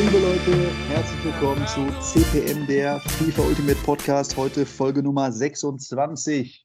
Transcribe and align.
liebe 0.00 0.18
Leute, 0.18 0.70
herzlich 0.88 1.24
willkommen 1.24 1.66
zu 1.66 1.86
CPM, 2.00 2.66
der 2.66 3.00
FIFA 3.00 3.42
Ultimate 3.42 3.76
Podcast. 3.84 4.34
Heute 4.34 4.64
Folge 4.64 5.02
Nummer 5.02 5.30
26. 5.30 6.64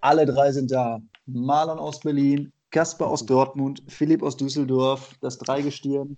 Alle 0.00 0.26
drei 0.26 0.50
sind 0.50 0.72
da. 0.72 0.98
Marlon 1.26 1.78
aus 1.78 2.00
Berlin, 2.00 2.52
Kasper 2.72 3.06
aus 3.06 3.24
Dortmund, 3.24 3.80
Philipp 3.86 4.24
aus 4.24 4.36
Düsseldorf. 4.36 5.14
Das 5.20 5.38
Dreigestirn 5.38 6.16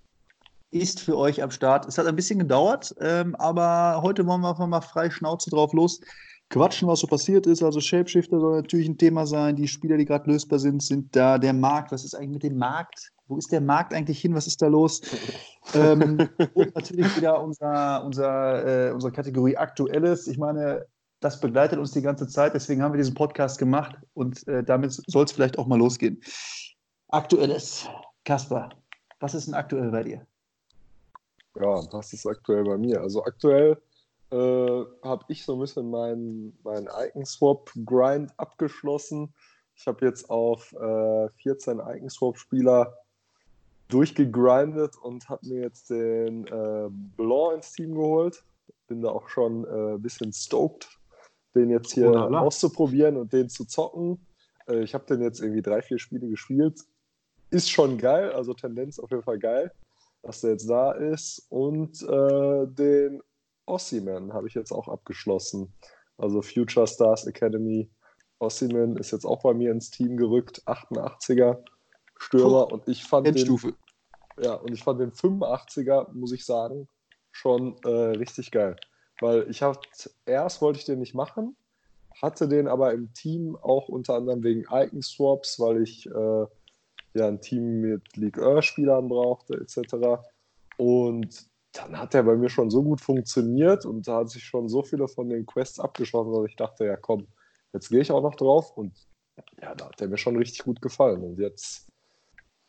ist 0.70 1.00
für 1.00 1.18
euch 1.18 1.42
am 1.42 1.50
Start. 1.50 1.84
Es 1.86 1.98
hat 1.98 2.06
ein 2.06 2.16
bisschen 2.16 2.38
gedauert, 2.38 2.94
ähm, 3.00 3.34
aber 3.34 4.00
heute 4.00 4.26
wollen 4.26 4.40
wir 4.40 4.48
einfach 4.48 4.66
mal 4.66 4.80
frei 4.80 5.10
Schnauze 5.10 5.50
drauf 5.50 5.74
los 5.74 6.00
quatschen, 6.50 6.88
was 6.88 7.00
so 7.00 7.06
passiert 7.06 7.46
ist. 7.46 7.62
Also 7.62 7.80
Shapeshifter 7.80 8.38
soll 8.40 8.56
natürlich 8.56 8.88
ein 8.88 8.98
Thema 8.98 9.26
sein. 9.26 9.56
Die 9.56 9.68
Spieler, 9.68 9.96
die 9.96 10.04
gerade 10.04 10.30
lösbar 10.30 10.58
sind, 10.58 10.82
sind 10.82 11.14
da. 11.14 11.38
Der 11.38 11.52
Markt, 11.52 11.92
was 11.92 12.04
ist 12.04 12.14
eigentlich 12.14 12.30
mit 12.30 12.42
dem 12.42 12.58
Markt? 12.58 13.12
Wo 13.28 13.36
ist 13.36 13.50
der 13.50 13.60
Markt 13.60 13.92
eigentlich 13.92 14.20
hin? 14.20 14.34
Was 14.34 14.46
ist 14.46 14.62
da 14.62 14.68
los? 14.68 15.00
ähm, 15.74 16.28
und 16.54 16.74
natürlich 16.74 17.16
wieder 17.16 17.42
unser, 17.42 18.04
unser, 18.04 18.88
äh, 18.88 18.92
unsere 18.92 19.12
Kategorie 19.12 19.56
Aktuelles. 19.56 20.28
Ich 20.28 20.38
meine, 20.38 20.86
das 21.20 21.40
begleitet 21.40 21.78
uns 21.78 21.92
die 21.92 22.02
ganze 22.02 22.28
Zeit. 22.28 22.54
Deswegen 22.54 22.82
haben 22.82 22.92
wir 22.92 22.98
diesen 22.98 23.14
Podcast 23.14 23.58
gemacht 23.58 23.96
und 24.14 24.46
äh, 24.46 24.62
damit 24.62 24.92
soll 24.92 25.24
es 25.24 25.32
vielleicht 25.32 25.58
auch 25.58 25.66
mal 25.66 25.78
losgehen. 25.78 26.20
Aktuelles. 27.08 27.88
Kasper, 28.24 28.70
was 29.20 29.34
ist 29.34 29.46
denn 29.46 29.54
aktuell 29.54 29.90
bei 29.90 30.02
dir? 30.02 30.26
Ja, 31.54 31.80
was 31.92 32.12
ist 32.12 32.26
aktuell 32.26 32.64
bei 32.64 32.76
mir? 32.76 33.00
Also 33.00 33.24
aktuell 33.24 33.80
äh, 34.30 34.84
habe 35.02 35.24
ich 35.28 35.44
so 35.44 35.54
ein 35.54 35.60
bisschen 35.60 35.90
meinen 35.90 36.58
mein 36.64 36.86
Icon-Swap-Grind 36.86 38.32
abgeschlossen. 38.36 39.32
Ich 39.74 39.86
habe 39.86 40.06
jetzt 40.06 40.30
auf 40.30 40.72
äh, 40.72 41.28
14 41.42 41.78
Icon-Swap-Spieler 41.78 42.94
durchgegrindet 43.88 44.96
und 44.96 45.28
habe 45.28 45.46
mir 45.46 45.62
jetzt 45.62 45.90
den 45.90 46.46
äh, 46.46 46.88
Blanc 46.90 47.56
ins 47.56 47.72
Team 47.72 47.94
geholt. 47.94 48.42
Bin 48.88 49.02
da 49.02 49.10
auch 49.10 49.28
schon 49.28 49.64
äh, 49.64 49.94
ein 49.94 50.02
bisschen 50.02 50.32
stoked, 50.32 50.88
den 51.54 51.70
jetzt 51.70 51.92
hier 51.92 52.08
Wunderbar. 52.08 52.42
auszuprobieren 52.42 53.16
und 53.16 53.32
den 53.32 53.48
zu 53.48 53.64
zocken. 53.64 54.26
Äh, 54.68 54.82
ich 54.82 54.94
habe 54.94 55.06
den 55.06 55.22
jetzt 55.22 55.40
irgendwie 55.40 55.62
drei, 55.62 55.82
vier 55.82 55.98
Spiele 55.98 56.28
gespielt. 56.28 56.80
Ist 57.50 57.70
schon 57.70 57.98
geil, 57.98 58.32
also 58.32 58.54
Tendenz 58.54 58.98
auf 58.98 59.10
jeden 59.10 59.22
Fall 59.22 59.38
geil, 59.38 59.72
dass 60.22 60.40
der 60.40 60.52
jetzt 60.52 60.68
da 60.68 60.92
ist. 60.92 61.46
Und 61.48 62.02
äh, 62.02 62.66
den 62.66 63.22
Ossiman 63.66 64.32
habe 64.32 64.48
ich 64.48 64.54
jetzt 64.54 64.72
auch 64.72 64.88
abgeschlossen. 64.88 65.72
Also 66.18 66.42
Future 66.42 66.86
Stars 66.86 67.26
Academy. 67.26 67.90
Ossiman 68.38 68.96
ist 68.96 69.12
jetzt 69.12 69.24
auch 69.24 69.42
bei 69.42 69.54
mir 69.54 69.70
ins 69.70 69.90
Team 69.90 70.16
gerückt, 70.16 70.62
88er 70.66 71.62
Stürmer. 72.18 72.72
und 72.72 72.88
ich 72.88 73.04
fand 73.04 73.26
Endstufe. 73.26 73.74
den, 74.36 74.44
ja, 74.44 74.54
und 74.54 74.72
ich 74.72 74.82
fand 74.82 75.00
den 75.00 75.12
85er, 75.12 76.12
muss 76.12 76.32
ich 76.32 76.44
sagen, 76.44 76.88
schon 77.32 77.76
äh, 77.84 77.88
richtig 77.88 78.50
geil. 78.50 78.76
Weil 79.20 79.48
ich 79.50 79.62
habe 79.62 79.78
erst 80.26 80.60
wollte 80.60 80.78
ich 80.78 80.84
den 80.84 80.98
nicht 80.98 81.14
machen, 81.14 81.56
hatte 82.20 82.48
den 82.48 82.68
aber 82.68 82.92
im 82.92 83.12
Team 83.14 83.56
auch 83.56 83.88
unter 83.88 84.14
anderem 84.14 84.42
wegen 84.42 84.64
Icon 84.70 85.02
Swaps, 85.02 85.58
weil 85.58 85.82
ich 85.82 86.06
äh, 86.06 86.46
ja 87.14 87.28
ein 87.28 87.40
Team 87.40 87.80
mit 87.80 88.16
League 88.16 88.38
Earth 88.38 88.64
Spielern 88.64 89.08
brauchte 89.08 89.54
etc. 89.54 90.22
Und 90.76 91.46
dann 91.76 91.98
hat 91.98 92.14
der 92.14 92.22
bei 92.22 92.36
mir 92.36 92.48
schon 92.48 92.70
so 92.70 92.82
gut 92.82 93.00
funktioniert 93.00 93.84
und 93.84 94.08
da 94.08 94.18
hat 94.18 94.30
sich 94.30 94.44
schon 94.44 94.68
so 94.68 94.82
viele 94.82 95.08
von 95.08 95.28
den 95.28 95.46
Quests 95.46 95.78
abgeschlossen, 95.80 96.32
dass 96.32 96.48
ich 96.48 96.56
dachte, 96.56 96.84
ja 96.84 96.96
komm, 96.96 97.26
jetzt 97.72 97.88
gehe 97.88 98.00
ich 98.00 98.10
auch 98.10 98.22
noch 98.22 98.34
drauf 98.34 98.76
und 98.76 98.92
ja, 99.60 99.74
da 99.74 99.86
hat 99.86 100.00
der 100.00 100.08
mir 100.08 100.18
schon 100.18 100.36
richtig 100.36 100.64
gut 100.64 100.80
gefallen. 100.80 101.22
Und 101.22 101.38
jetzt 101.38 101.86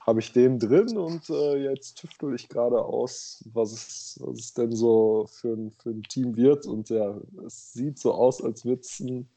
habe 0.01 0.19
ich 0.19 0.31
den 0.31 0.59
drin 0.59 0.97
und 0.97 1.29
äh, 1.29 1.57
jetzt 1.63 1.95
tüftel 1.95 2.33
ich 2.33 2.47
gerade 2.49 2.83
aus, 2.83 3.43
was 3.53 3.73
es, 3.73 4.19
was 4.21 4.39
es 4.39 4.53
denn 4.53 4.75
so 4.75 5.27
für 5.29 5.53
ein, 5.53 5.71
für 5.71 5.89
ein 5.89 6.03
Team 6.03 6.35
wird. 6.35 6.65
Und 6.65 6.89
ja, 6.89 7.19
es 7.45 7.73
sieht 7.73 7.99
so 7.99 8.13
aus, 8.13 8.41
als 8.41 8.65
würde 8.65 8.81
es 8.81 8.99
ein 8.99 9.27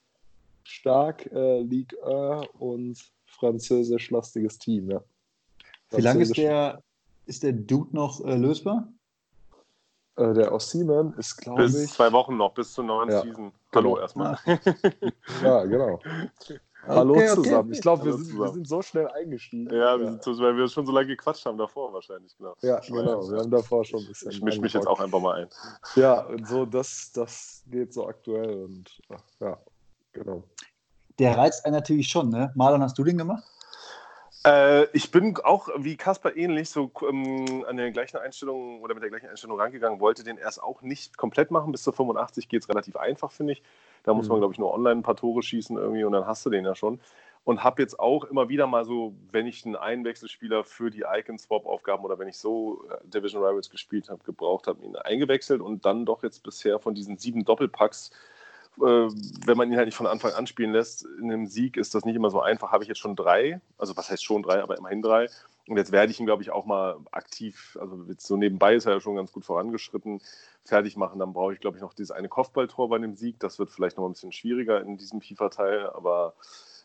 stark 0.64 1.26
äh, 1.32 1.60
Ligue 1.60 1.98
1 2.04 2.47
und 2.59 2.98
französisch-lastiges 3.26 4.59
Team. 4.59 4.91
Ja. 4.91 5.03
Wie 5.91 6.03
lange 6.03 6.22
ist 6.22 6.36
der, 6.36 6.82
ist 7.26 7.42
der 7.42 7.53
Dude 7.53 7.94
noch 7.94 8.25
äh, 8.25 8.36
lösbar? 8.36 8.92
Äh, 10.20 10.34
der 10.34 10.53
aus 10.53 10.70
Seaman 10.70 11.14
ist, 11.16 11.36
glaube 11.38 11.64
ich. 11.64 11.72
Bis 11.72 11.94
zwei 11.94 12.12
Wochen 12.12 12.36
noch, 12.36 12.53
bis 12.53 12.72
zur 12.75 12.84
neuen 12.84 13.10
ja. 13.10 13.22
Season. 13.22 13.53
Hallo 13.75 13.94
genau. 13.94 14.00
erstmal. 14.03 14.38
ja, 15.42 15.64
genau. 15.64 15.98
Hallo 16.86 17.14
okay, 17.14 17.28
zusammen. 17.28 17.69
Okay. 17.69 17.72
Ich 17.72 17.81
glaube, 17.81 18.04
wir, 18.04 18.19
wir, 18.19 18.48
sind 18.48 18.69
so 18.69 18.82
schnell 18.82 19.09
eingestiegen. 19.09 19.75
Ja, 19.75 19.98
wir 19.98 20.06
sind 20.10 20.22
so, 20.22 20.38
weil 20.38 20.56
wir 20.56 20.69
schon 20.69 20.84
so 20.84 20.92
lange 20.92 21.09
gequatscht 21.09 21.47
haben 21.47 21.56
davor 21.56 21.92
wahrscheinlich. 21.92 22.36
Genau. 22.36 22.54
Ja, 22.60 22.80
genau. 22.80 23.30
Wir 23.30 23.38
haben 23.38 23.50
davor 23.50 23.84
schon 23.84 24.00
ein 24.00 24.06
bisschen. 24.06 24.30
Ich 24.30 24.42
mische 24.42 24.60
mich 24.60 24.72
jetzt 24.75 24.86
auch 24.86 25.00
einfach 25.00 25.20
mal 25.20 25.42
ein. 25.42 25.48
Ja, 25.97 26.20
und 26.26 26.47
so, 26.47 26.66
das, 26.66 27.12
das 27.14 27.62
geht 27.66 27.92
so 27.92 28.06
aktuell 28.06 28.64
und 28.64 29.00
ja, 29.41 29.59
genau. 30.12 30.42
Der 31.19 31.36
reizt 31.36 31.64
einen 31.64 31.75
natürlich 31.75 32.09
schon, 32.09 32.30
ne? 32.30 32.50
Marlon, 32.54 32.82
hast 32.82 32.98
du 32.98 33.04
den 33.04 33.19
gemacht? 33.19 33.44
Äh, 34.44 34.86
ich 34.96 35.10
bin 35.10 35.36
auch 35.44 35.68
wie 35.76 35.96
Kasper 35.96 36.34
ähnlich 36.34 36.70
so 36.70 36.90
ähm, 37.06 37.64
an 37.68 37.76
der 37.76 37.90
gleichen 37.90 38.16
Einstellung 38.16 38.80
oder 38.80 38.94
mit 38.94 39.02
der 39.02 39.10
gleichen 39.10 39.28
Einstellung 39.28 39.60
rangegangen, 39.60 40.00
wollte 40.00 40.24
den 40.24 40.38
erst 40.38 40.62
auch 40.62 40.80
nicht 40.80 41.18
komplett 41.18 41.50
machen. 41.50 41.72
Bis 41.72 41.82
zu 41.82 41.92
85 41.92 42.48
geht 42.48 42.62
es 42.62 42.68
relativ 42.68 42.96
einfach, 42.96 43.32
finde 43.32 43.52
ich. 43.52 43.62
Da 44.02 44.14
muss 44.14 44.26
mhm. 44.26 44.32
man, 44.32 44.40
glaube 44.40 44.54
ich, 44.54 44.58
nur 44.58 44.72
online 44.72 45.00
ein 45.00 45.02
paar 45.02 45.16
Tore 45.16 45.42
schießen 45.42 45.76
irgendwie 45.76 46.04
und 46.04 46.12
dann 46.12 46.26
hast 46.26 46.44
du 46.46 46.50
den 46.50 46.64
ja 46.64 46.74
schon. 46.74 47.00
Und 47.44 47.64
habe 47.64 47.82
jetzt 47.82 47.98
auch 47.98 48.24
immer 48.24 48.48
wieder 48.48 48.66
mal 48.66 48.84
so, 48.84 49.14
wenn 49.30 49.46
ich 49.46 49.64
einen 49.64 49.76
Einwechselspieler 49.76 50.62
für 50.64 50.90
die 50.90 51.04
Icon-Swap-Aufgaben 51.10 52.04
oder 52.04 52.18
wenn 52.18 52.28
ich 52.28 52.38
so 52.38 52.84
äh, 52.90 52.96
Division 53.04 53.42
Rivals 53.42 53.70
gespielt 53.70 54.08
habe, 54.08 54.22
gebraucht 54.24 54.66
habe, 54.66 54.82
ihn 54.84 54.96
eingewechselt 54.96 55.60
und 55.60 55.84
dann 55.84 56.06
doch 56.06 56.22
jetzt 56.22 56.42
bisher 56.42 56.78
von 56.78 56.94
diesen 56.94 57.18
sieben 57.18 57.44
Doppelpacks 57.44 58.10
wenn 58.76 59.56
man 59.56 59.70
ihn 59.70 59.76
halt 59.76 59.86
nicht 59.86 59.97
von 59.97 60.06
Anfang 60.06 60.32
an 60.32 60.47
spielen 60.47 60.72
lässt, 60.72 61.04
in 61.19 61.31
einem 61.31 61.47
Sieg 61.47 61.76
ist 61.76 61.94
das 61.94 62.04
nicht 62.04 62.16
immer 62.16 62.31
so 62.31 62.41
einfach. 62.41 62.72
Habe 62.72 62.84
ich 62.84 62.88
jetzt 62.88 63.00
schon 63.00 63.16
drei, 63.16 63.60
also 63.78 63.97
was 63.97 64.10
heißt 64.10 64.25
schon 64.25 64.42
drei, 64.42 64.62
aber 64.62 64.78
immerhin 64.78 65.03
drei. 65.03 65.28
Und 65.66 65.76
jetzt 65.76 65.92
werde 65.92 66.10
ich 66.10 66.19
ihn, 66.19 66.26
glaube 66.26 66.42
ich, 66.42 66.50
auch 66.50 66.64
mal 66.64 66.97
aktiv, 67.12 67.78
also 67.80 68.04
so 68.19 68.36
nebenbei 68.36 68.75
ist 68.75 68.86
er 68.86 68.94
ja 68.94 69.00
schon 69.00 69.16
ganz 69.16 69.30
gut 69.30 69.44
vorangeschritten, 69.44 70.20
fertig 70.64 70.97
machen. 70.97 71.19
Dann 71.20 71.32
brauche 71.32 71.53
ich, 71.53 71.60
glaube 71.60 71.76
ich, 71.76 71.82
noch 71.82 71.94
dieses 71.94 72.10
eine 72.10 72.28
Kopfballtor 72.28 72.88
bei 72.88 72.98
dem 72.98 73.14
Sieg. 73.14 73.38
Das 73.38 73.59
wird 73.59 73.70
vielleicht 73.70 73.97
noch 73.97 74.06
ein 74.06 74.12
bisschen 74.12 74.32
schwieriger 74.32 74.80
in 74.80 74.97
diesem 74.97 75.20
FIFA-Teil, 75.20 75.91
aber 75.91 76.34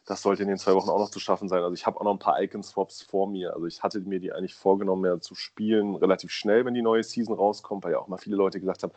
das 0.06 0.22
sollte 0.22 0.44
in 0.44 0.50
den 0.50 0.60
zwei 0.60 0.74
Wochen 0.76 0.90
auch 0.90 1.00
noch 1.00 1.10
zu 1.10 1.20
schaffen 1.20 1.50
sein. 1.50 1.64
Also 1.64 1.74
ich 1.74 1.88
habe 1.88 2.00
auch 2.00 2.04
noch 2.04 2.14
ein 2.14 2.20
paar 2.20 2.40
Icon-Swaps 2.40 3.02
vor 3.02 3.28
mir. 3.28 3.54
Also 3.54 3.66
ich 3.66 3.82
hatte 3.82 4.02
mir 4.02 4.20
die 4.20 4.34
eigentlich 4.34 4.54
vorgenommen, 4.54 5.02
mehr 5.02 5.20
zu 5.20 5.34
spielen, 5.34 5.96
relativ 5.96 6.32
schnell, 6.32 6.64
wenn 6.66 6.76
die 6.76 6.84
neue 6.84 7.04
Season 7.04 7.34
rauskommt, 7.34 7.84
weil 7.84 7.94
ja 7.94 8.00
auch 8.00 8.08
mal 8.08 8.18
viele 8.18 8.36
Leute 8.36 8.60
gesagt 8.60 8.84
haben, 8.84 8.94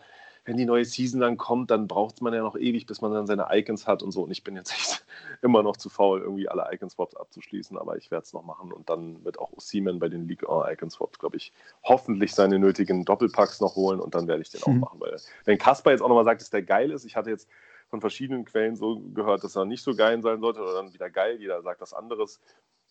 wenn 0.49 0.57
die 0.57 0.65
neue 0.65 0.87
Season 0.87 1.21
dann 1.21 1.37
kommt, 1.37 1.71
dann 1.71 1.87
braucht 1.87 2.23
man 2.23 2.33
ja 2.33 2.41
noch 2.41 2.57
ewig, 2.57 2.87
bis 2.87 3.03
man 3.03 3.13
dann 3.13 3.27
seine 3.27 3.49
Icons 3.51 3.87
hat 3.87 4.03
und 4.03 4.13
so. 4.13 4.23
Und 4.23 4.31
ich 4.31 4.45
bin 4.45 4.57
jetzt 4.57 4.73
echt 4.73 5.05
immer 5.43 5.63
noch 5.63 5.77
zu 5.77 5.91
faul, 5.91 6.23
irgendwie 6.23 6.49
alle 6.49 6.67
Icon-Swaps 6.73 7.17
abzuschließen, 7.17 7.77
aber 7.77 7.99
ich 7.99 8.11
werde 8.11 8.25
es 8.25 8.33
noch 8.33 8.45
machen. 8.45 8.73
Und 8.73 8.89
dann 8.89 9.23
wird 9.27 9.39
auch 9.39 9.51
Seaman 9.59 9.99
bei 9.99 10.09
den 10.09 10.27
League 10.27 10.45
Icon-Swaps, 10.45 11.19
glaube 11.19 11.37
ich, 11.37 11.53
hoffentlich 11.85 12.35
seine 12.35 12.59
nötigen 12.59 13.05
Doppelpacks 13.05 13.61
noch 13.61 13.77
holen 13.77 14.01
und 14.01 14.15
dann 14.15 14.27
werde 14.27 14.41
ich 14.41 14.49
den 14.49 14.63
mhm. 14.65 14.83
auch 14.83 14.89
machen. 14.89 15.01
Weil, 15.01 15.21
wenn 15.45 15.59
Kasper 15.59 15.91
jetzt 15.91 16.01
auch 16.01 16.09
nochmal 16.09 16.25
sagt, 16.25 16.41
dass 16.41 16.49
der 16.49 16.63
geil 16.63 16.93
ist, 16.93 17.05
ich 17.05 17.15
hatte 17.15 17.29
jetzt 17.29 17.47
von 17.91 18.01
verschiedenen 18.01 18.47
Quellen 18.47 18.75
so 18.75 19.01
gehört, 19.01 19.45
dass 19.45 19.55
er 19.55 19.67
nicht 19.67 19.83
so 19.83 19.95
geil 19.95 20.23
sein 20.23 20.41
sollte 20.41 20.63
oder 20.63 20.73
dann 20.73 20.95
wieder 20.95 21.11
geil, 21.11 21.37
jeder 21.39 21.61
sagt 21.61 21.83
was 21.83 21.93
anderes 21.93 22.41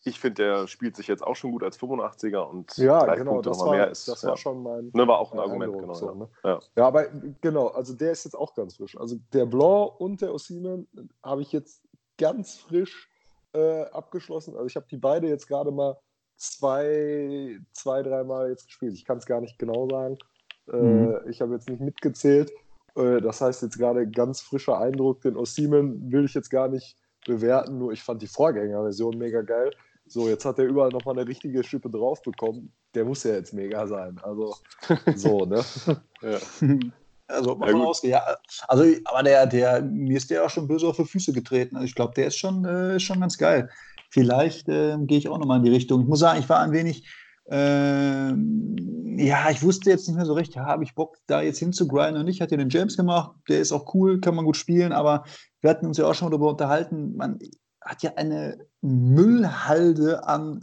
ich 0.03 0.19
finde, 0.19 0.43
der 0.43 0.67
spielt 0.67 0.95
sich 0.95 1.07
jetzt 1.07 1.23
auch 1.23 1.35
schon 1.35 1.51
gut 1.51 1.63
als 1.63 1.79
85er 1.79 2.39
und 2.39 2.77
ja, 2.77 3.03
drei 3.03 3.15
genau, 3.15 3.33
Punkte 3.33 3.49
das 3.49 3.59
war, 3.59 3.71
mehr 3.71 3.89
ist. 3.89 4.07
Das 4.07 4.23
war 4.23 4.37
schon 4.37 4.63
mein. 4.63 4.91
Ne, 4.93 5.07
war 5.07 5.19
auch 5.19 5.33
ein 5.33 5.39
Argument, 5.39 5.73
Eindruck, 5.73 5.81
genau. 5.81 5.93
So, 5.93 6.13
ne? 6.13 6.29
ja. 6.43 6.59
ja. 6.75 6.87
aber 6.87 7.07
genau, 7.41 7.67
also 7.67 7.93
der 7.93 8.11
ist 8.11 8.23
jetzt 8.23 8.35
auch 8.35 8.53
ganz 8.55 8.75
frisch. 8.75 8.97
Also 8.97 9.17
der 9.33 9.45
Blanc 9.45 9.99
und 9.99 10.21
der 10.21 10.33
Ossiman 10.33 10.87
habe 11.23 11.41
ich 11.41 11.51
jetzt 11.51 11.81
ganz 12.17 12.55
frisch 12.55 13.09
äh, 13.53 13.83
abgeschlossen. 13.85 14.55
Also 14.55 14.67
ich 14.67 14.75
habe 14.75 14.87
die 14.89 14.97
beide 14.97 15.27
jetzt 15.27 15.47
gerade 15.47 15.71
mal 15.71 15.97
zwei, 16.37 17.59
zwei, 17.73 18.03
dreimal 18.03 18.49
jetzt 18.49 18.67
gespielt. 18.67 18.93
Ich 18.93 19.05
kann 19.05 19.17
es 19.17 19.25
gar 19.25 19.41
nicht 19.41 19.59
genau 19.59 19.89
sagen. 19.89 20.17
Äh, 20.71 20.75
mhm. 20.75 21.19
ich 21.29 21.41
habe 21.41 21.53
jetzt 21.53 21.69
nicht 21.69 21.81
mitgezählt. 21.81 22.51
Äh, 22.95 23.21
das 23.21 23.41
heißt 23.41 23.63
jetzt 23.63 23.77
gerade 23.77 24.07
ganz 24.09 24.41
frischer 24.41 24.77
Eindruck. 24.79 25.21
Den 25.21 25.37
Ossiman 25.37 26.11
will 26.11 26.25
ich 26.25 26.33
jetzt 26.33 26.49
gar 26.49 26.67
nicht 26.67 26.97
bewerten, 27.25 27.77
nur 27.77 27.91
ich 27.91 28.03
fand 28.03 28.21
die 28.21 28.27
Vorgängerversion 28.27 29.17
mega 29.17 29.41
geil. 29.41 29.71
So, 30.07 30.29
jetzt 30.29 30.45
hat 30.45 30.59
er 30.59 30.65
überall 30.65 30.89
nochmal 30.89 31.17
eine 31.17 31.27
richtige 31.27 31.63
Schippe 31.63 31.89
drauf 31.89 32.21
bekommen. 32.21 32.71
Der 32.93 33.05
muss 33.05 33.23
ja 33.23 33.33
jetzt 33.33 33.53
mega 33.53 33.85
sein. 33.87 34.19
Also, 34.23 34.55
so, 35.15 35.45
ne? 35.45 35.63
ja. 36.21 36.37
Also, 37.27 37.59
ja, 37.59 37.73
ausgehen. 37.73 38.11
Ja, 38.11 38.37
also, 38.67 38.85
aber 39.05 39.23
der, 39.23 39.45
der, 39.47 39.81
mir 39.81 40.17
ist 40.17 40.29
der 40.29 40.45
auch 40.45 40.49
schon 40.49 40.67
böse 40.67 40.87
auf 40.87 40.95
die 40.95 41.05
Füße 41.05 41.33
getreten. 41.33 41.75
Also, 41.75 41.85
ich 41.85 41.95
glaube, 41.95 42.13
der 42.15 42.27
ist 42.27 42.37
schon, 42.37 42.63
äh, 42.65 42.99
schon 42.99 43.19
ganz 43.19 43.37
geil. 43.37 43.69
Vielleicht 44.09 44.69
äh, 44.69 44.97
gehe 45.01 45.17
ich 45.17 45.27
auch 45.27 45.37
nochmal 45.37 45.57
in 45.57 45.65
die 45.65 45.71
Richtung. 45.71 46.01
Ich 46.01 46.07
muss 46.07 46.19
sagen, 46.19 46.39
ich 46.39 46.47
war 46.47 46.61
ein 46.61 46.71
wenig, 46.71 47.05
äh, 47.49 48.31
ja, 49.23 49.49
ich 49.49 49.61
wusste 49.63 49.89
jetzt 49.89 50.07
nicht 50.07 50.15
mehr 50.15 50.25
so 50.25 50.33
recht, 50.33 50.55
ja, 50.55 50.65
habe 50.65 50.83
ich 50.83 50.95
Bock, 50.95 51.17
da 51.27 51.41
jetzt 51.41 51.59
hinzugrinden 51.59 52.21
und 52.21 52.27
ich 52.27 52.41
hatte 52.41 52.55
den 52.55 52.69
James 52.69 52.95
gemacht, 52.95 53.31
der 53.49 53.59
ist 53.59 53.71
auch 53.71 53.93
cool, 53.93 54.21
kann 54.21 54.35
man 54.35 54.45
gut 54.45 54.57
spielen, 54.57 54.91
aber 54.91 55.23
wir 55.61 55.69
hatten 55.69 55.87
uns 55.87 55.97
ja 55.97 56.05
auch 56.05 56.13
schon 56.13 56.29
darüber 56.29 56.49
unterhalten, 56.49 57.15
man, 57.15 57.39
hat 57.87 58.03
ja 58.03 58.11
eine 58.15 58.57
Müllhalde 58.81 60.25
an 60.27 60.61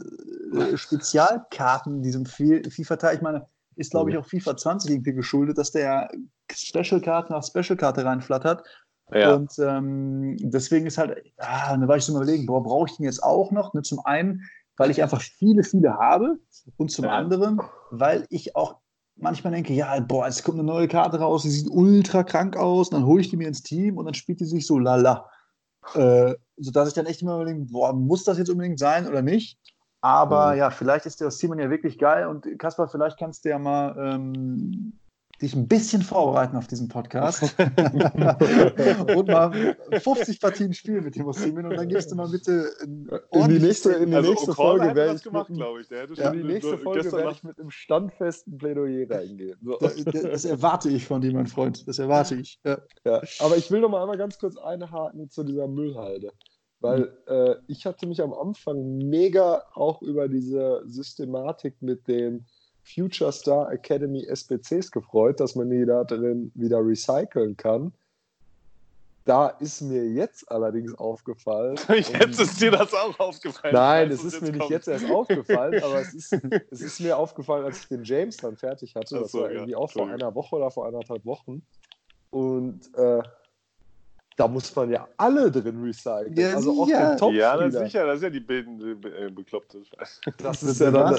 äh, 0.53 0.77
Spezialkarten 0.77 1.97
in 1.97 2.03
diesem 2.03 2.25
FIFA-Teil. 2.25 3.15
Ich 3.15 3.21
meine, 3.21 3.47
ist, 3.75 3.91
glaube 3.91 4.11
ich, 4.11 4.17
auch 4.17 4.25
FIFA 4.25 4.55
20 4.55 4.91
irgendwie 4.91 5.13
geschuldet, 5.13 5.57
dass 5.57 5.71
der 5.71 6.09
Special-Karte 6.51 7.33
nach 7.33 7.43
Special-Karte 7.43 8.05
reinflattert. 8.05 8.63
Ja. 9.11 9.35
Und 9.35 9.53
ähm, 9.59 10.37
deswegen 10.39 10.87
ist 10.87 10.97
halt, 10.97 11.21
ah, 11.37 11.75
da 11.77 11.87
war 11.87 11.97
ich 11.97 12.03
so 12.03 12.15
überlegen, 12.15 12.45
boah, 12.45 12.63
brauche 12.63 12.89
ich 12.89 12.97
den 12.97 13.05
jetzt 13.05 13.23
auch 13.23 13.51
noch? 13.51 13.73
Ne, 13.73 13.81
zum 13.81 13.99
einen, 14.05 14.41
weil 14.77 14.91
ich 14.91 15.01
einfach 15.03 15.21
viele, 15.21 15.63
viele 15.63 15.93
habe 15.95 16.37
und 16.77 16.91
zum 16.91 17.05
ja. 17.05 17.11
anderen, 17.11 17.61
weil 17.91 18.25
ich 18.29 18.55
auch 18.55 18.77
manchmal 19.15 19.53
denke, 19.53 19.73
ja, 19.73 19.99
boah, 19.99 20.27
es 20.27 20.43
kommt 20.43 20.59
eine 20.59 20.67
neue 20.67 20.87
Karte 20.87 21.19
raus, 21.19 21.43
die 21.43 21.49
sieht 21.49 21.69
ultra 21.69 22.23
krank 22.23 22.57
aus, 22.57 22.89
und 22.89 22.95
dann 22.95 23.05
hole 23.05 23.21
ich 23.21 23.29
die 23.29 23.37
mir 23.37 23.47
ins 23.47 23.63
Team 23.63 23.97
und 23.97 24.05
dann 24.05 24.13
spielt 24.13 24.39
die 24.39 24.45
sich 24.45 24.65
so 24.65 24.79
lala. 24.79 25.29
Äh, 25.93 26.35
sodass 26.57 26.87
ich 26.87 26.93
dann 26.93 27.05
echt 27.05 27.21
immer 27.21 27.35
überlege, 27.35 27.65
boah, 27.71 27.93
muss 27.93 28.23
das 28.23 28.37
jetzt 28.37 28.49
unbedingt 28.49 28.79
sein 28.79 29.07
oder 29.07 29.21
nicht? 29.21 29.59
Aber 30.01 30.51
mhm. 30.51 30.57
ja, 30.59 30.69
vielleicht 30.69 31.05
ist 31.05 31.21
der 31.21 31.31
Simon 31.31 31.59
ja 31.59 31.69
wirklich 31.69 31.97
geil 31.97 32.27
und 32.27 32.47
Kaspar, 32.59 32.87
vielleicht 32.87 33.17
kannst 33.17 33.45
du 33.45 33.49
ja 33.49 33.59
mal 33.59 33.95
ähm, 33.97 34.93
dich 35.41 35.55
ein 35.55 35.67
bisschen 35.67 36.01
vorbereiten 36.01 36.55
auf 36.55 36.67
diesen 36.67 36.87
Podcast 36.87 37.43
und 39.15 39.27
mal 39.27 39.75
50 39.91 40.39
Partien 40.39 40.73
spielen 40.73 41.03
mit 41.03 41.15
dem 41.15 41.27
Ossimin 41.27 41.65
und 41.65 41.75
dann 41.75 41.87
gibst 41.87 42.11
du 42.11 42.15
mal 42.15 42.29
bitte 42.29 42.69
in 42.83 43.49
die 43.49 43.59
nächste, 43.59 43.93
in 43.93 44.09
die 44.11 44.15
also 44.15 44.31
nächste 44.31 44.53
Folge 44.53 44.95
werde 44.95 45.15
ich 45.15 45.23
gemacht, 45.23 45.51
glaube 45.53 45.81
ich. 45.81 45.87
Der 45.87 46.07
ja, 46.13 46.31
in 46.31 46.37
die 46.39 46.43
nächste 46.43 46.77
Folge 46.77 47.11
werde 47.11 47.31
ich 47.31 47.43
mit 47.43 47.59
einem 47.59 47.71
standfesten 47.71 48.57
Plädoyer 48.57 49.09
reingehen. 49.09 49.57
So. 49.63 49.77
Das, 49.79 50.03
das, 50.03 50.45
erwarte 50.45 50.89
ich 50.89 51.05
von 51.05 51.21
dir, 51.21 51.33
mein 51.33 51.47
Freund. 51.47 51.87
Das 51.87 51.99
erwarte 51.99 52.35
ich. 52.35 52.59
Ja. 52.63 52.77
ja. 53.03 53.21
Aber 53.39 53.57
ich 53.57 53.69
will 53.71 53.81
noch 53.81 53.89
mal 53.89 54.01
einmal 54.01 54.17
ganz 54.17 54.37
kurz 54.39 54.57
einhaken 54.57 55.29
zu 55.29 55.43
dieser 55.43 55.67
Müllhalde. 55.67 56.31
Weil 56.81 57.17
äh, 57.27 57.55
ich 57.67 57.85
hatte 57.85 58.05
mich 58.05 58.21
am 58.21 58.33
Anfang 58.33 58.97
mega 58.97 59.63
auch 59.73 60.01
über 60.01 60.27
diese 60.27 60.83
Systematik 60.85 61.81
mit 61.81 62.07
den 62.07 62.45
Future 62.85 63.31
Star 63.31 63.71
Academy 63.71 64.25
SBCs 64.25 64.91
gefreut, 64.91 65.39
dass 65.39 65.55
man 65.55 65.69
die 65.69 65.85
da 65.85 66.03
drin 66.03 66.51
wieder 66.53 66.85
recyceln 66.85 67.57
kann. 67.57 67.91
Da 69.25 69.47
ist 69.47 69.81
mir 69.81 70.05
jetzt 70.05 70.49
allerdings 70.51 70.93
aufgefallen. 70.93 71.79
jetzt 71.89 72.39
ist 72.39 72.61
dir 72.61 72.69
das 72.69 72.93
auch 72.93 73.19
aufgefallen. 73.19 73.73
Nein, 73.73 74.11
es 74.11 74.23
ist 74.23 74.39
mir 74.39 74.49
kommt. 74.49 74.59
nicht 74.59 74.69
jetzt 74.69 74.87
erst 74.87 75.09
aufgefallen, 75.09 75.83
aber 75.83 75.99
es 75.99 76.13
ist, 76.13 76.33
es 76.71 76.81
ist 76.81 76.99
mir 76.99 77.17
aufgefallen, 77.17 77.65
als 77.65 77.79
ich 77.79 77.87
den 77.87 78.03
James 78.03 78.37
dann 78.37 78.55
fertig 78.55 78.93
hatte. 78.93 79.19
Das 79.19 79.31
so, 79.31 79.41
war 79.41 79.51
irgendwie 79.51 79.71
ja. 79.71 79.77
auch 79.79 79.91
vor 79.91 80.07
einer 80.07 80.35
Woche 80.35 80.55
oder 80.55 80.69
vor 80.69 80.85
anderthalb 80.85 81.25
Wochen. 81.25 81.65
Und 82.29 82.81
äh, 82.95 83.23
da 84.35 84.47
muss 84.47 84.75
man 84.75 84.91
ja 84.91 85.07
alle 85.17 85.49
drin 85.49 85.81
recyceln. 85.81 86.35
Ja, 86.35 86.53
also 86.55 86.83
auch 86.83 86.87
den 86.87 87.17
top 87.17 87.33
Ja, 87.33 87.57
das 87.57 87.73
sicher, 87.73 88.05
das 88.05 88.17
ist 88.17 88.23
ja 88.23 88.29
die 88.29 88.41
bildende 88.41 88.91
äh, 89.09 89.31
Bekloppte. 89.31 89.81
Das 90.37 90.61
ist 90.61 90.79
ja 90.79 90.91
dann 90.91 91.17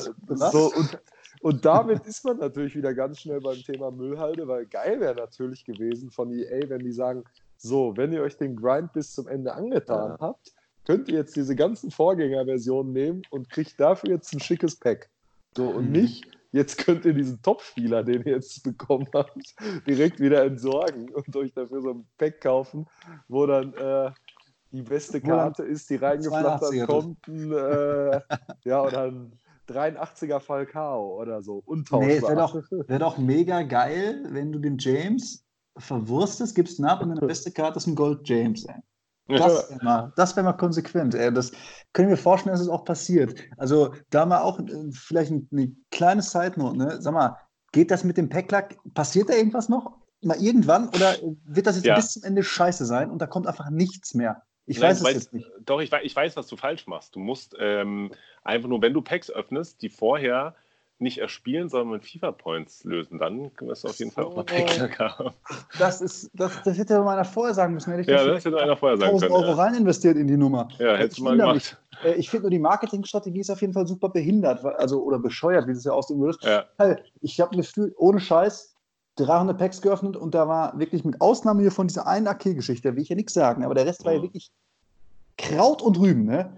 so. 0.53 0.73
Und 0.73 1.01
und 1.41 1.65
damit 1.65 2.07
ist 2.07 2.25
man 2.25 2.39
natürlich 2.39 2.77
wieder 2.77 2.95
ganz 2.95 3.21
schnell 3.21 3.41
beim 3.41 3.57
Thema 3.57 3.91
Müllhalde, 3.91 4.47
weil 4.49 4.67
geil 4.67 5.01
wäre 5.01 5.15
natürlich 5.15 5.65
gewesen 5.65 6.11
von 6.11 6.31
EA, 6.33 6.69
wenn 6.69 6.81
die 6.81 6.93
sagen, 6.93 7.25
so, 7.57 7.97
wenn 7.97 8.13
ihr 8.13 8.23
euch 8.23 8.37
den 8.37 8.57
Grind 8.57 8.93
bis 8.93 9.15
zum 9.15 9.29
Ende 9.29 9.55
angetan 9.55 10.11
ja. 10.11 10.19
habt, 10.21 10.53
könnt 10.87 11.09
ihr 11.09 11.17
jetzt 11.17 11.37
diese 11.37 11.57
ganzen 11.57 11.91
Vorgängerversionen 11.91 12.93
nehmen 12.93 13.23
und 13.31 13.51
kriegt 13.51 13.79
dafür 13.81 14.11
jetzt 14.11 14.33
ein 14.33 14.41
schickes 14.41 14.77
Pack. 14.77 15.09
So, 15.57 15.69
und 15.69 15.87
mhm. 15.87 15.93
nicht, 15.93 16.25
jetzt 16.53 16.79
könnt 16.79 17.05
ihr 17.05 17.15
diesen 17.15 17.41
Top-Spieler, 17.43 18.03
den 18.03 18.23
ihr 18.23 18.35
jetzt 18.35 18.63
bekommen 18.63 19.09
habt, 19.15 19.55
direkt 19.87 20.21
wieder 20.21 20.45
entsorgen 20.45 21.09
und 21.11 21.35
euch 21.35 21.53
dafür 21.53 21.83
so 21.83 21.91
ein 21.91 22.07
Pack 22.19 22.41
kaufen, 22.41 22.87
wo 23.29 23.47
dann 23.47 23.73
äh, 23.75 24.11
die 24.73 24.83
beste 24.83 25.21
Karte 25.21 25.63
ist, 25.63 25.89
die 25.91 25.97
reingeflattert 25.97 26.87
kommt. 26.87 27.27
Äh, 27.29 28.21
ja, 28.65 28.81
und 28.81 28.93
dann 28.93 29.33
83er 29.69 30.41
Falcao 30.41 31.21
oder 31.21 31.43
so. 31.43 31.63
Untauschbar. 31.65 32.09
Nee, 32.09 32.23
wäre 32.23 32.37
doch, 32.37 32.55
wär 32.71 32.99
doch 32.99 33.19
mega 33.19 33.63
geil, 33.63 34.25
wenn 34.31 34.53
du 34.53 34.59
den 34.59 34.79
James 34.79 35.45
verwurstest, 35.79 36.55
gibst 36.55 36.79
ihn 36.79 36.85
ab 36.85 37.03
und 37.03 37.11
deine 37.11 37.21
beste 37.27 37.51
Karte 37.51 37.79
ist 37.79 37.87
ein 37.87 37.95
Gold 37.95 38.29
James. 38.29 38.65
Ey. 38.65 38.75
Das 39.29 39.71
wäre 39.71 39.85
mal, 39.85 40.13
wär 40.17 40.43
mal 40.43 40.53
konsequent. 40.53 41.15
Ey. 41.15 41.33
Das 41.33 41.53
können 41.93 42.09
wir 42.09 42.17
vorstellen, 42.17 42.53
dass 42.53 42.63
es 42.63 42.69
auch 42.69 42.85
passiert. 42.85 43.39
Also 43.57 43.95
da 44.11 44.25
mal 44.25 44.41
auch 44.41 44.61
äh, 44.61 44.91
vielleicht 44.93 45.33
eine 45.33 45.73
kleine 45.91 46.23
Side-Note. 46.23 46.79
Ne? 46.79 46.97
Sag 47.01 47.15
mal, 47.15 47.37
geht 47.73 47.91
das 47.91 48.05
mit 48.05 48.17
dem 48.17 48.29
Packlack? 48.29 48.77
Passiert 48.95 49.29
da 49.29 49.35
irgendwas 49.35 49.69
noch? 49.69 49.99
Mal 50.23 50.41
irgendwann? 50.41 50.89
Oder 50.89 51.17
wird 51.45 51.67
das 51.67 51.77
jetzt 51.77 51.87
ja. 51.87 51.97
bis 51.97 52.13
zum 52.13 52.23
Ende 52.23 52.43
scheiße 52.43 52.87
sein 52.87 53.11
und 53.11 53.21
da 53.21 53.27
kommt 53.27 53.47
einfach 53.47 53.71
nichts 53.71 54.15
mehr? 54.15 54.43
Ich 54.67 54.79
Nein, 54.79 54.91
weiß 54.91 54.99
es 54.99 55.05
weiß, 55.05 55.15
jetzt 55.15 55.33
nicht. 55.33 55.51
Doch, 55.65 55.81
ich 55.81 55.91
weiß, 55.93 56.03
ich 56.05 56.15
weiß, 56.15 56.37
was 56.37 56.49
du 56.49 56.57
falsch 56.57 56.87
machst. 56.87 57.15
Du 57.15 57.21
musst 57.21 57.57
ähm, 57.59 58.11
einfach 58.43 58.69
nur, 58.69 58.83
wenn 58.83 58.93
du 58.93 59.01
Packs 59.01 59.31
öffnest, 59.31 59.81
die 59.83 59.89
vorher 59.89 60.55
nicht 60.99 61.19
erspielen, 61.19 61.69
sondern 61.69 61.91
mit 61.91 62.05
FIFA-Points 62.05 62.85
lösen. 62.85 63.19
Dann 63.19 63.51
wirst 63.61 63.85
du 63.85 63.89
auf 63.89 63.99
jeden 63.99 64.11
so. 64.11 64.15
Fall 64.15 64.25
auch 64.25 64.37
mal 64.37 64.45
Packs 64.45 64.79
haben. 64.99 65.35
Das, 65.79 66.01
ist, 66.01 66.31
das, 66.33 66.63
das 66.63 66.79
hätte 66.79 66.99
man 66.99 67.15
einer 67.15 67.25
vorher 67.25 67.55
sagen 67.55 67.75
müssen. 67.75 67.91
Hätte 67.91 68.03
ich 68.03 68.09
ja, 68.09 68.25
das 68.25 68.45
hätte 68.45 68.59
einer 68.59 68.77
vorher 68.77 68.97
sagen 68.97 69.19
können. 69.19 69.33
Euro 69.33 69.49
ja. 69.49 69.55
rein 69.55 69.75
investiert 69.75 70.17
in 70.17 70.27
die 70.27 70.37
Nummer. 70.37 70.69
Ja, 70.79 70.97
hättest 70.97 71.19
du 71.19 71.25
mal 71.25 71.37
gemacht. 71.37 71.55
Mich. 71.55 71.77
Äh, 72.05 72.15
ich 72.15 72.31
finde 72.31 72.45
nur, 72.45 72.51
die 72.51 72.59
Marketingstrategie 72.59 73.41
ist 73.41 73.51
auf 73.51 73.61
jeden 73.61 73.73
Fall 73.73 73.87
super 73.87 74.09
behindert, 74.09 74.65
also, 74.65 75.03
oder 75.03 75.19
bescheuert, 75.19 75.67
wie 75.67 75.73
du 75.73 75.79
es 75.79 75.85
ja 75.85 75.93
ausdrücken 75.93 76.23
würdest. 76.23 76.45
Ja. 76.45 76.65
Ich 77.21 77.41
habe 77.41 77.53
ein 77.53 77.59
Gefühl, 77.59 77.95
ohne 77.99 78.21
Scheiß, 78.21 78.76
300 79.17 79.59
Packs 79.59 79.83
geöffnet 79.83 80.17
und 80.17 80.35
da 80.35 80.49
war 80.49 80.79
wirklich 80.79 81.05
mit 81.05 81.21
Ausnahme 81.21 81.63
hier 81.63 81.73
von 81.73 81.89
dieser 81.89 82.07
einen 82.07 82.27
AK-Geschichte, 82.27 82.89
da 82.89 82.97
will 82.97 83.03
ich 83.03 83.09
ja 83.09 83.17
nichts 83.17 83.35
sagen, 83.35 83.65
aber 83.65 83.75
der 83.75 83.87
Rest 83.87 84.05
war 84.05 84.13
ja 84.13 84.19
mhm. 84.19 84.25
wirklich 84.25 84.51
Kraut 85.39 85.83
und 85.83 85.99
Rüben, 85.99 86.25
ne? 86.25 86.53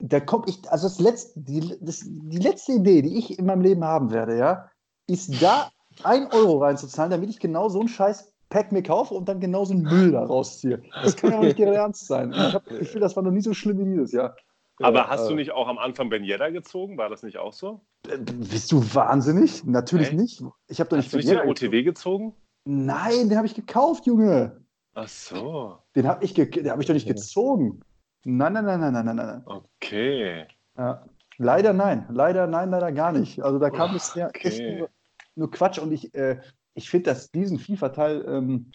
Da 0.00 0.20
kommt 0.20 0.48
ich, 0.48 0.70
also 0.70 0.86
das 0.86 1.00
letzte, 1.00 1.40
die, 1.40 1.76
das, 1.80 2.04
die 2.04 2.38
letzte 2.38 2.72
Idee, 2.72 3.02
die 3.02 3.18
ich 3.18 3.38
in 3.38 3.46
meinem 3.46 3.62
Leben 3.62 3.84
haben 3.84 4.10
werde, 4.10 4.38
ja, 4.38 4.70
ist 5.08 5.42
da 5.42 5.70
ein 6.04 6.30
Euro 6.32 6.58
reinzuzahlen, 6.58 7.10
damit 7.10 7.30
ich 7.30 7.40
genau 7.40 7.68
so 7.68 7.80
einen 7.80 7.88
scheiß 7.88 8.32
Pack 8.48 8.72
mir 8.72 8.82
kaufe 8.82 9.14
und 9.14 9.28
dann 9.28 9.40
genau 9.40 9.64
so 9.64 9.74
einen 9.74 9.82
Müll 9.82 10.12
da 10.12 10.24
rausziehe. 10.24 10.82
Das 11.02 11.16
kann 11.16 11.32
ja 11.32 11.38
auch 11.38 11.42
nicht 11.42 11.58
ernst 11.60 12.06
sein. 12.06 12.32
Ich 12.32 12.54
habe 12.54 12.64
das 12.70 12.78
Gefühl, 12.78 13.00
das 13.00 13.14
war 13.14 13.22
noch 13.22 13.30
nie 13.30 13.42
so 13.42 13.52
schlimm 13.52 13.78
wie 13.78 13.84
dieses 13.84 14.12
Jahr. 14.12 14.36
Aber 14.80 14.98
ja, 15.00 15.08
hast 15.08 15.26
äh, 15.26 15.28
du 15.28 15.34
nicht 15.34 15.50
auch 15.50 15.68
am 15.68 15.78
Anfang 15.78 16.08
Ben 16.08 16.24
Yedda 16.24 16.50
gezogen? 16.50 16.98
War 16.98 17.08
das 17.08 17.22
nicht 17.22 17.38
auch 17.38 17.52
so? 17.52 17.80
Äh, 18.08 18.18
bist 18.18 18.70
du 18.72 18.82
wahnsinnig? 18.94 19.64
Natürlich 19.64 20.08
Echt? 20.08 20.16
nicht. 20.16 20.42
Ich 20.68 20.80
habe 20.80 20.90
doch 20.90 20.96
nicht 20.96 21.06
Hast 21.06 21.14
du 21.14 21.18
nicht 21.18 21.30
den 21.30 21.48
OTW 21.48 21.82
gezogen? 21.82 22.34
Nein, 22.64 23.28
den 23.28 23.36
habe 23.36 23.46
ich 23.46 23.54
gekauft, 23.54 24.06
Junge. 24.06 24.64
Ach 24.94 25.08
so. 25.08 25.78
Den 25.96 26.06
habe 26.06 26.24
ich, 26.24 26.32
hab 26.38 26.80
ich 26.80 26.86
doch 26.86 26.94
nicht 26.94 27.08
gezogen. 27.08 27.80
Nein, 28.24 28.52
nein, 28.52 28.64
nein, 28.64 28.80
nein, 28.80 28.92
nein, 28.92 29.04
nein, 29.04 29.16
nein. 29.16 29.42
Okay. 29.46 30.46
Ja. 30.76 31.04
Leider 31.38 31.72
nein. 31.72 32.06
Leider 32.10 32.46
nein, 32.46 32.70
leider 32.70 32.92
gar 32.92 33.12
nicht. 33.12 33.40
Also 33.42 33.58
da 33.58 33.70
kam 33.70 33.92
bisher 33.92 34.28
okay. 34.28 34.48
echt 34.48 34.60
nur, 34.60 34.90
nur, 35.36 35.50
Quatsch 35.50 35.78
und 35.78 35.92
ich, 35.92 36.12
äh, 36.14 36.40
ich 36.74 36.90
finde 36.90 37.16
diesen 37.32 37.58
FIFA-Teil 37.58 38.24
ähm, 38.28 38.72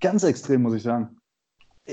ganz 0.00 0.24
extrem, 0.24 0.62
muss 0.62 0.74
ich 0.74 0.82
sagen. 0.82 1.16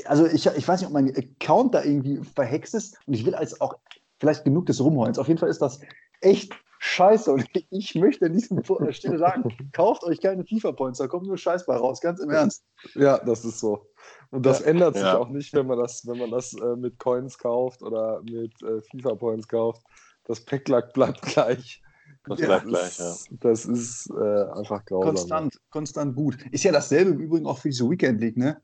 Also 0.06 0.26
ich, 0.26 0.46
ich 0.46 0.68
weiß 0.68 0.80
nicht, 0.80 0.88
ob 0.88 0.94
mein 0.94 1.14
Account 1.16 1.74
da 1.74 1.84
irgendwie 1.84 2.22
verhext 2.36 2.74
ist 2.76 2.98
und 3.06 3.14
ich 3.14 3.26
will 3.26 3.36
als 3.36 3.60
auch 3.60 3.78
vielleicht 4.20 4.46
genug 4.46 4.68
des 4.68 4.80
Rumheulens. 4.80 5.20
Auf 5.20 5.28
jeden 5.28 5.40
Fall 5.40 5.50
ist 5.50 5.62
das 5.62 5.80
echt 6.22 6.54
scheiße 6.80 7.32
und 7.32 7.46
ich 7.70 7.96
möchte 7.96 8.26
an 8.26 8.34
dieser 8.34 8.94
Stelle 8.94 9.18
sagen, 9.18 9.44
kauft 9.74 10.04
euch 10.04 10.20
keine 10.20 10.44
FIFA-Points, 10.44 11.00
da 11.00 11.08
kommt 11.08 11.28
nur 11.28 11.38
Scheiß 11.38 11.66
bei 11.66 11.76
raus, 11.76 12.02
ganz 12.02 12.20
im 12.20 12.30
Ernst. 12.30 12.64
Ja, 12.96 13.20
das 13.20 13.46
ist 13.46 13.60
so. 13.60 13.88
Und 14.32 14.46
das 14.46 14.62
ja. 14.62 14.68
ändert 14.68 14.96
sich 14.96 15.04
ja. 15.04 15.18
auch 15.18 15.30
nicht, 15.30 15.54
wenn 15.54 15.68
man 15.68 15.78
das, 15.78 16.06
wenn 16.08 16.18
man 16.18 16.32
das 16.32 16.54
äh, 16.54 16.76
mit 16.76 16.98
Coins 17.00 17.38
kauft 17.38 17.84
oder 17.84 18.22
mit 18.24 18.54
äh, 18.64 18.82
FIFA-Points 18.82 19.48
kauft. 19.48 19.84
Das 20.26 20.44
Packlack 20.44 20.94
bleibt 20.94 21.22
gleich. 21.22 21.82
Das 22.26 22.40
ja, 22.40 22.48
bleibt 22.48 22.68
gleich, 22.68 23.00
ja. 23.00 23.16
Das 23.40 23.66
ist 23.66 24.10
äh, 24.12 24.44
einfach 24.54 24.86
grausam. 24.86 25.16
Konstant, 25.16 25.58
konstant 25.70 26.16
gut. 26.16 26.38
Ist 26.52 26.64
ja 26.64 26.72
dasselbe 26.72 27.12
im 27.12 27.20
Übrigen 27.20 27.46
auch 27.46 27.58
für 27.58 27.70
diese 27.70 27.90
Weekend 27.90 28.22
League, 28.22 28.38
ne? 28.38 28.62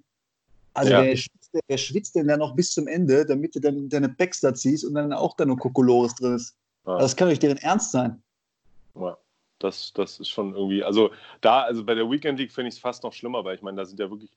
Also 0.77 0.91
ja. 0.91 1.03
wer, 1.03 1.17
schwitzt, 1.17 1.49
wer 1.67 1.77
schwitzt 1.77 2.15
denn 2.15 2.27
dann 2.27 2.37
noch 2.37 2.55
bis 2.55 2.71
zum 2.71 2.87
Ende, 2.87 3.25
damit 3.25 3.55
du 3.55 3.59
dann 3.59 3.89
deine 3.89 4.09
Packs 4.09 4.41
da 4.41 4.53
ziehst 4.53 4.85
und 4.85 4.93
dann 4.93 5.11
auch 5.11 5.35
da 5.35 5.43
nur 5.43 5.57
Kokolores 5.57 6.13
drin 6.13 6.35
ist? 6.35 6.55
Ja. 6.85 6.93
Also 6.93 7.05
das 7.05 7.15
kann 7.15 7.29
doch 7.31 7.37
deren 7.37 7.57
Ernst 7.57 7.91
sein. 7.91 8.21
Ja, 8.93 9.17
das, 9.57 9.91
das 9.93 10.19
ist 10.19 10.29
schon 10.29 10.53
irgendwie, 10.53 10.83
also 10.83 11.09
da, 11.41 11.63
also 11.63 11.83
bei 11.83 11.95
der 11.95 12.07
Weekend 12.09 12.37
League 12.37 12.51
finde 12.51 12.69
ich 12.69 12.75
es 12.75 12.79
fast 12.79 13.03
noch 13.03 13.11
schlimmer, 13.11 13.43
weil 13.43 13.55
ich 13.55 13.63
meine, 13.63 13.77
da 13.77 13.85
sind 13.85 13.99
ja 13.99 14.11
wirklich 14.11 14.29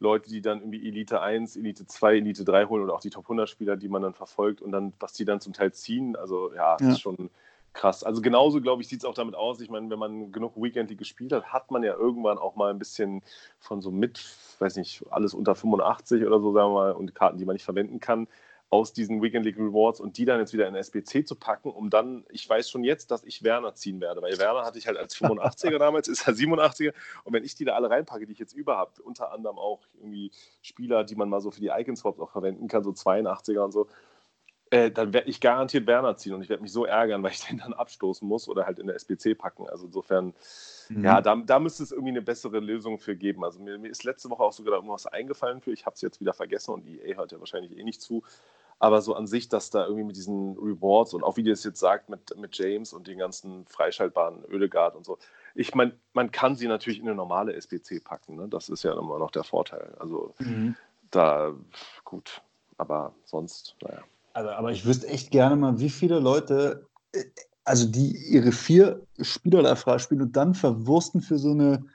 Leute, 0.00 0.28
die 0.28 0.40
dann 0.40 0.58
irgendwie 0.58 0.88
Elite 0.88 1.20
1, 1.20 1.54
Elite 1.54 1.86
2, 1.86 2.16
Elite 2.16 2.44
3 2.44 2.66
holen 2.66 2.82
oder 2.82 2.94
auch 2.94 3.00
die 3.00 3.10
Top 3.10 3.26
100 3.26 3.48
Spieler, 3.48 3.76
die 3.76 3.88
man 3.88 4.02
dann 4.02 4.14
verfolgt 4.14 4.62
und 4.62 4.72
dann, 4.72 4.92
was 4.98 5.12
die 5.12 5.24
dann 5.24 5.40
zum 5.40 5.52
Teil 5.52 5.72
ziehen, 5.72 6.16
also 6.16 6.52
ja, 6.52 6.76
ja. 6.80 6.88
ist 6.90 7.00
schon 7.00 7.30
krass. 7.76 8.02
Also 8.02 8.20
genauso, 8.20 8.60
glaube 8.60 8.82
ich, 8.82 8.88
sieht 8.88 9.00
es 9.00 9.04
auch 9.04 9.14
damit 9.14 9.36
aus. 9.36 9.60
Ich 9.60 9.70
meine, 9.70 9.88
wenn 9.90 9.98
man 9.98 10.32
genug 10.32 10.56
Weekend 10.56 10.90
League 10.90 10.98
gespielt 10.98 11.32
hat, 11.32 11.52
hat 11.52 11.70
man 11.70 11.84
ja 11.84 11.94
irgendwann 11.94 12.38
auch 12.38 12.56
mal 12.56 12.70
ein 12.70 12.78
bisschen 12.78 13.22
von 13.60 13.80
so 13.80 13.92
mit, 13.92 14.24
weiß 14.58 14.76
nicht, 14.76 15.04
alles 15.10 15.34
unter 15.34 15.54
85 15.54 16.24
oder 16.24 16.40
so, 16.40 16.52
sagen 16.52 16.72
wir 16.72 16.74
mal, 16.74 16.92
und 16.92 17.14
Karten, 17.14 17.38
die 17.38 17.44
man 17.44 17.54
nicht 17.54 17.64
verwenden 17.64 18.00
kann, 18.00 18.26
aus 18.68 18.92
diesen 18.92 19.22
Weekend 19.22 19.44
League 19.44 19.58
Rewards 19.58 20.00
und 20.00 20.18
die 20.18 20.24
dann 20.24 20.40
jetzt 20.40 20.52
wieder 20.52 20.66
in 20.66 20.74
SBC 20.74 21.24
zu 21.24 21.36
packen, 21.36 21.70
um 21.70 21.88
dann, 21.88 22.24
ich 22.30 22.48
weiß 22.48 22.68
schon 22.68 22.82
jetzt, 22.82 23.12
dass 23.12 23.22
ich 23.22 23.44
Werner 23.44 23.74
ziehen 23.74 24.00
werde, 24.00 24.22
weil 24.22 24.36
Werner 24.38 24.64
hatte 24.64 24.78
ich 24.78 24.88
halt 24.88 24.96
als 24.96 25.14
85er 25.14 25.78
damals, 25.78 26.08
ist 26.08 26.26
er 26.26 26.34
87er 26.34 26.92
und 27.22 27.32
wenn 27.32 27.44
ich 27.44 27.54
die 27.54 27.64
da 27.64 27.74
alle 27.74 27.90
reinpacke, 27.90 28.26
die 28.26 28.32
ich 28.32 28.40
jetzt 28.40 28.54
über 28.54 28.76
habe, 28.76 28.90
unter 29.02 29.30
anderem 29.30 29.58
auch 29.58 29.82
irgendwie 29.94 30.32
Spieler, 30.62 31.04
die 31.04 31.14
man 31.14 31.28
mal 31.28 31.40
so 31.40 31.52
für 31.52 31.60
die 31.60 31.68
Icon 31.68 31.94
Swaps 31.94 32.18
auch 32.18 32.30
verwenden 32.30 32.66
kann, 32.66 32.82
so 32.82 32.90
82er 32.90 33.60
und 33.60 33.72
so, 33.72 33.86
äh, 34.70 34.90
dann 34.90 35.12
werde 35.12 35.30
ich 35.30 35.40
garantiert 35.40 35.86
Werner 35.86 36.16
ziehen 36.16 36.34
und 36.34 36.42
ich 36.42 36.48
werde 36.48 36.62
mich 36.62 36.72
so 36.72 36.84
ärgern, 36.84 37.22
weil 37.22 37.32
ich 37.32 37.44
den 37.44 37.58
dann 37.58 37.72
abstoßen 37.72 38.26
muss 38.26 38.48
oder 38.48 38.66
halt 38.66 38.78
in 38.78 38.86
der 38.86 38.96
SBC 38.96 39.36
packen. 39.36 39.68
Also 39.68 39.86
insofern, 39.86 40.34
mhm. 40.88 41.04
ja, 41.04 41.20
da, 41.20 41.36
da 41.36 41.58
müsste 41.58 41.82
es 41.82 41.92
irgendwie 41.92 42.10
eine 42.10 42.22
bessere 42.22 42.60
Lösung 42.60 42.98
für 42.98 43.16
geben. 43.16 43.44
Also 43.44 43.60
mir, 43.60 43.78
mir 43.78 43.88
ist 43.90 44.04
letzte 44.04 44.30
Woche 44.30 44.42
auch 44.42 44.52
sogar 44.52 44.74
irgendwas 44.74 45.06
eingefallen 45.06 45.60
für, 45.60 45.72
ich 45.72 45.86
habe 45.86 45.94
es 45.94 46.00
jetzt 46.00 46.20
wieder 46.20 46.32
vergessen 46.32 46.72
und 46.72 46.86
EA 46.86 47.16
hört 47.16 47.32
ja 47.32 47.38
wahrscheinlich 47.38 47.76
eh 47.76 47.82
nicht 47.84 48.00
zu. 48.00 48.22
Aber 48.78 49.00
so 49.00 49.14
an 49.14 49.26
sich, 49.26 49.48
dass 49.48 49.70
da 49.70 49.84
irgendwie 49.84 50.04
mit 50.04 50.16
diesen 50.16 50.58
Rewards 50.58 51.14
und 51.14 51.22
auch 51.22 51.38
wie 51.38 51.42
ihr 51.42 51.54
es 51.54 51.64
jetzt 51.64 51.80
sagt, 51.80 52.10
mit, 52.10 52.36
mit 52.36 52.58
James 52.58 52.92
und 52.92 53.06
den 53.06 53.18
ganzen 53.18 53.64
freischaltbaren 53.66 54.44
Ödegard 54.50 54.96
und 54.96 55.06
so, 55.06 55.16
ich 55.54 55.74
meine, 55.74 55.92
man 56.12 56.30
kann 56.30 56.56
sie 56.56 56.68
natürlich 56.68 56.98
in 56.98 57.06
eine 57.06 57.14
normale 57.14 57.54
SBC 57.54 58.04
packen. 58.04 58.36
Ne? 58.36 58.48
Das 58.48 58.68
ist 58.68 58.82
ja 58.82 58.92
immer 58.92 59.18
noch 59.18 59.30
der 59.30 59.44
Vorteil. 59.44 59.94
Also 59.98 60.34
mhm. 60.38 60.76
da, 61.10 61.54
gut, 62.04 62.42
aber 62.76 63.14
sonst, 63.24 63.76
naja. 63.80 64.02
Also, 64.36 64.50
aber 64.50 64.70
ich 64.70 64.84
wüsste 64.84 65.08
echt 65.08 65.30
gerne 65.30 65.56
mal, 65.56 65.80
wie 65.80 65.88
viele 65.88 66.18
Leute, 66.18 66.86
äh, 67.12 67.24
also 67.64 67.90
die 67.90 68.14
ihre 68.28 68.52
vier 68.52 69.00
Spieler 69.18 69.62
da 69.62 69.74
freispielen 69.76 70.22
und 70.22 70.36
dann 70.36 70.52
verwursten 70.52 71.22
für 71.22 71.38
so 71.38 71.52
eine 71.52 71.86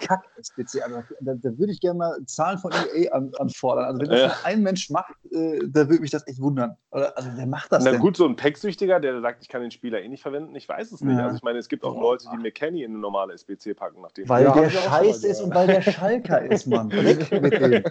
Kack-SPC. 0.00 0.82
Also, 0.82 1.02
da, 1.20 1.34
da, 1.34 1.58
würde 1.58 1.72
ich 1.72 1.80
gerne 1.80 1.98
mal 1.98 2.18
Zahlen 2.26 2.58
von 2.58 2.72
EA 2.94 3.12
an, 3.12 3.32
anfordern. 3.38 3.84
Also, 3.84 4.00
wenn 4.00 4.08
das 4.08 4.20
ja. 4.20 4.36
ein 4.44 4.62
Mensch 4.62 4.90
macht, 4.90 5.14
äh, 5.30 5.60
da 5.66 5.88
würde 5.88 6.00
mich 6.00 6.10
das 6.10 6.26
echt 6.26 6.40
wundern. 6.40 6.76
Oder, 6.90 7.16
also, 7.16 7.30
wer 7.34 7.46
macht 7.46 7.70
das 7.72 7.84
Na 7.84 7.92
denn? 7.92 8.00
gut, 8.00 8.16
so 8.16 8.26
ein 8.26 8.36
Packsüchtiger, 8.36 9.00
der 9.00 9.20
sagt, 9.20 9.42
ich 9.42 9.48
kann 9.48 9.62
den 9.62 9.70
Spieler 9.70 10.00
eh 10.00 10.08
nicht 10.08 10.22
verwenden, 10.22 10.54
ich 10.56 10.68
weiß 10.68 10.92
es 10.92 11.00
nicht. 11.00 11.16
Ja. 11.16 11.24
Also, 11.24 11.36
ich 11.36 11.42
meine, 11.42 11.58
es 11.58 11.68
gibt 11.68 11.84
auch 11.84 11.94
Boah. 11.94 12.12
Leute, 12.12 12.26
die 12.32 12.38
McKenny 12.38 12.82
in 12.82 12.92
eine 12.92 13.00
normale 13.00 13.34
SPC 13.34 13.76
packen. 13.76 14.00
Nachdem 14.00 14.28
weil 14.28 14.44
ja, 14.44 14.52
der 14.52 14.70
Scheiß 14.70 15.24
ist 15.24 15.40
und 15.40 15.54
weil 15.54 15.66
der 15.66 15.82
Schalker 15.82 16.42
ist, 16.50 16.66
Mann. 16.66 16.90
Weg 16.92 17.30
mit 17.40 17.52
dem. 17.52 17.84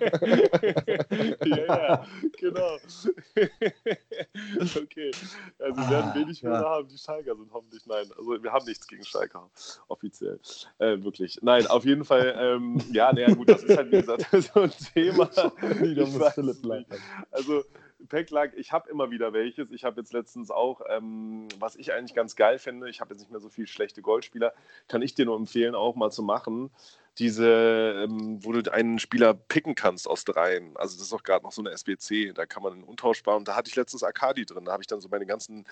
ja, 1.45 1.57
ja, 1.57 2.05
genau. 2.37 2.77
okay. 4.81 5.11
Also, 5.59 5.77
wir 5.77 5.89
werden 5.89 6.11
ah, 6.11 6.15
wenig 6.15 6.43
Hörer 6.43 6.69
haben, 6.69 6.87
die 6.87 6.97
Schalker 6.97 7.35
sind 7.35 7.51
hoffentlich. 7.53 7.85
Nein, 7.85 8.05
also, 8.17 8.43
wir 8.43 8.51
haben 8.51 8.65
nichts 8.65 8.87
gegen 8.87 9.03
Schalker, 9.03 9.49
offiziell. 9.87 10.39
Äh, 10.79 11.01
wirklich. 11.03 11.39
Nein, 11.41 11.67
auf 11.67 11.85
jeden 11.85 11.98
Fall, 12.05 12.35
ähm, 12.39 12.81
ja, 12.91 13.11
naja, 13.13 13.33
gut, 13.33 13.49
das 13.49 13.63
ist 13.63 13.77
halt, 13.77 13.91
wie 13.91 13.97
gesagt, 13.97 14.25
so 14.53 14.61
ein 14.61 14.71
Thema. 14.93 15.29
Also, 17.31 17.63
Packlack, 18.07 18.53
ich 18.55 18.71
habe 18.71 18.89
immer 18.89 19.11
wieder 19.11 19.33
welches. 19.33 19.71
Ich 19.71 19.83
habe 19.83 19.99
jetzt 19.99 20.13
letztens 20.13 20.51
auch, 20.51 20.81
ähm, 20.89 21.47
was 21.59 21.75
ich 21.75 21.93
eigentlich 21.93 22.15
ganz 22.15 22.35
geil 22.35 22.57
finde, 22.57 22.89
ich 22.89 23.01
habe 23.01 23.13
jetzt 23.13 23.21
nicht 23.21 23.31
mehr 23.31 23.39
so 23.39 23.49
viele 23.49 23.67
schlechte 23.67 24.01
Goldspieler, 24.01 24.53
kann 24.87 25.01
ich 25.01 25.13
dir 25.13 25.25
nur 25.25 25.35
empfehlen, 25.35 25.75
auch 25.75 25.95
mal 25.95 26.11
zu 26.11 26.23
machen. 26.23 26.71
Diese, 27.17 28.05
ähm, 28.05 28.43
wo 28.43 28.53
du 28.53 28.71
einen 28.71 28.97
Spieler 28.99 29.33
picken 29.33 29.75
kannst 29.75 30.07
aus 30.07 30.23
dreien. 30.23 30.77
Also 30.77 30.95
das 30.95 31.07
ist 31.07 31.13
auch 31.13 31.23
gerade 31.23 31.43
noch 31.43 31.51
so 31.51 31.61
eine 31.61 31.71
SBC, 31.71 32.33
da 32.33 32.45
kann 32.45 32.63
man 32.63 32.73
einen 32.73 32.83
untauschbar. 32.83 33.35
Und 33.35 33.47
da 33.47 33.55
hatte 33.55 33.69
ich 33.69 33.75
letztens 33.75 34.03
Akadi 34.03 34.45
drin. 34.45 34.63
Da 34.65 34.71
habe 34.71 34.83
ich 34.83 34.87
dann 34.87 35.01
so 35.01 35.09
meine 35.09 35.25
ganzen 35.25 35.65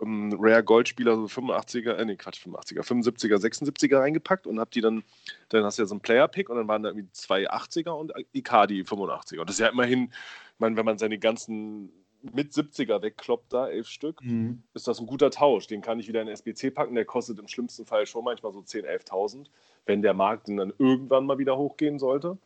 ähm, 0.00 0.36
Rare 0.38 0.64
Goldspieler, 0.64 1.16
so 1.16 1.24
85er, 1.24 1.92
äh, 1.92 2.04
nee, 2.04 2.16
Quatsch, 2.16 2.44
85er, 2.46 2.82
75er, 2.82 3.36
76er 3.36 3.98
reingepackt 3.98 4.46
und 4.46 4.60
habe 4.60 4.70
die 4.70 4.80
dann, 4.80 5.02
dann 5.48 5.64
hast 5.64 5.78
du 5.78 5.82
ja 5.82 5.86
so 5.86 5.94
einen 5.94 6.00
Player-Pick 6.00 6.48
und 6.48 6.56
dann 6.56 6.68
waren 6.68 6.82
da 6.82 6.90
irgendwie 6.90 7.10
zwei 7.12 7.50
80er 7.50 7.90
und 7.90 8.12
Icardi 8.32 8.82
85er. 8.82 9.40
Und 9.40 9.48
das 9.48 9.56
ist 9.56 9.60
ja 9.60 9.68
immerhin 9.68 10.12
meine, 10.58 10.76
wenn 10.76 10.84
man 10.84 10.98
seine 10.98 11.18
ganzen 11.18 11.92
mit 12.22 12.52
70er 12.52 13.02
wegkloppt, 13.02 13.52
da 13.52 13.68
elf 13.68 13.88
Stück, 13.88 14.22
mhm. 14.22 14.62
ist 14.74 14.86
das 14.86 15.00
ein 15.00 15.06
guter 15.06 15.30
Tausch. 15.30 15.66
Den 15.66 15.80
kann 15.80 15.98
ich 15.98 16.08
wieder 16.08 16.20
in 16.20 16.28
SBC 16.28 16.70
packen. 16.72 16.94
Der 16.94 17.04
kostet 17.04 17.38
im 17.38 17.48
schlimmsten 17.48 17.86
Fall 17.86 18.06
schon 18.06 18.24
manchmal 18.24 18.52
so 18.52 18.60
10.000, 18.60 19.08
11.000, 19.08 19.46
wenn 19.86 20.02
der 20.02 20.14
Markt 20.14 20.48
dann 20.48 20.72
irgendwann 20.78 21.24
mal 21.24 21.38
wieder 21.38 21.56
hochgehen 21.56 21.98
sollte. 21.98 22.36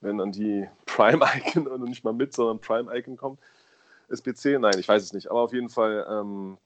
Wenn 0.00 0.18
dann 0.18 0.30
die 0.30 0.68
Prime-Icon 0.86 1.66
und 1.66 1.82
nicht 1.82 2.04
mal 2.04 2.12
mit, 2.12 2.32
sondern 2.32 2.60
Prime-Icon 2.60 3.16
kommt. 3.16 3.40
SBC, 4.08 4.58
nein, 4.58 4.78
ich 4.78 4.88
weiß 4.88 5.02
es 5.02 5.12
nicht. 5.12 5.30
Aber 5.30 5.40
auf 5.40 5.52
jeden 5.52 5.68
Fall, 5.68 6.06
ähm, 6.08 6.56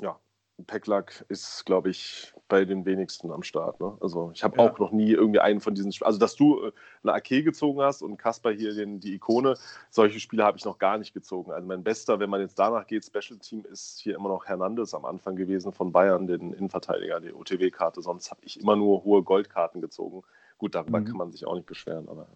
ja, 0.00 0.18
Packlack 0.66 1.24
ist, 1.28 1.64
glaube 1.64 1.90
ich, 1.90 2.32
bei 2.48 2.64
den 2.64 2.84
wenigsten 2.84 3.30
am 3.30 3.42
Start. 3.42 3.80
Ne? 3.80 3.96
Also 4.00 4.30
ich 4.34 4.42
habe 4.42 4.58
ja. 4.58 4.70
auch 4.70 4.78
noch 4.78 4.92
nie 4.92 5.12
irgendwie 5.12 5.40
einen 5.40 5.60
von 5.60 5.74
diesen, 5.74 5.92
also 6.02 6.18
dass 6.18 6.36
du 6.36 6.66
äh, 6.66 6.72
eine 7.02 7.14
AK 7.14 7.44
gezogen 7.44 7.80
hast 7.80 8.02
und 8.02 8.16
Kasper 8.16 8.50
hier 8.50 8.74
den, 8.74 9.00
die 9.00 9.14
Ikone, 9.14 9.56
solche 9.90 10.20
Spiele 10.20 10.44
habe 10.44 10.58
ich 10.58 10.64
noch 10.64 10.78
gar 10.78 10.98
nicht 10.98 11.14
gezogen. 11.14 11.52
Also 11.52 11.66
mein 11.66 11.82
bester, 11.82 12.18
wenn 12.20 12.30
man 12.30 12.40
jetzt 12.40 12.58
danach 12.58 12.86
geht, 12.86 13.04
Special 13.04 13.38
Team 13.38 13.64
ist 13.70 14.00
hier 14.00 14.16
immer 14.16 14.28
noch 14.28 14.46
Hernandez 14.46 14.94
am 14.94 15.04
Anfang 15.04 15.36
gewesen 15.36 15.72
von 15.72 15.92
Bayern, 15.92 16.26
den 16.26 16.52
Innenverteidiger, 16.52 17.20
die 17.20 17.32
OTW-Karte. 17.32 18.02
Sonst 18.02 18.30
habe 18.30 18.40
ich 18.44 18.60
immer 18.60 18.76
nur 18.76 19.04
hohe 19.04 19.22
Goldkarten 19.22 19.80
gezogen. 19.80 20.22
Gut, 20.58 20.74
darüber 20.74 21.00
mhm. 21.00 21.04
kann 21.06 21.16
man 21.16 21.32
sich 21.32 21.46
auch 21.46 21.54
nicht 21.54 21.66
beschweren, 21.66 22.08
aber 22.08 22.26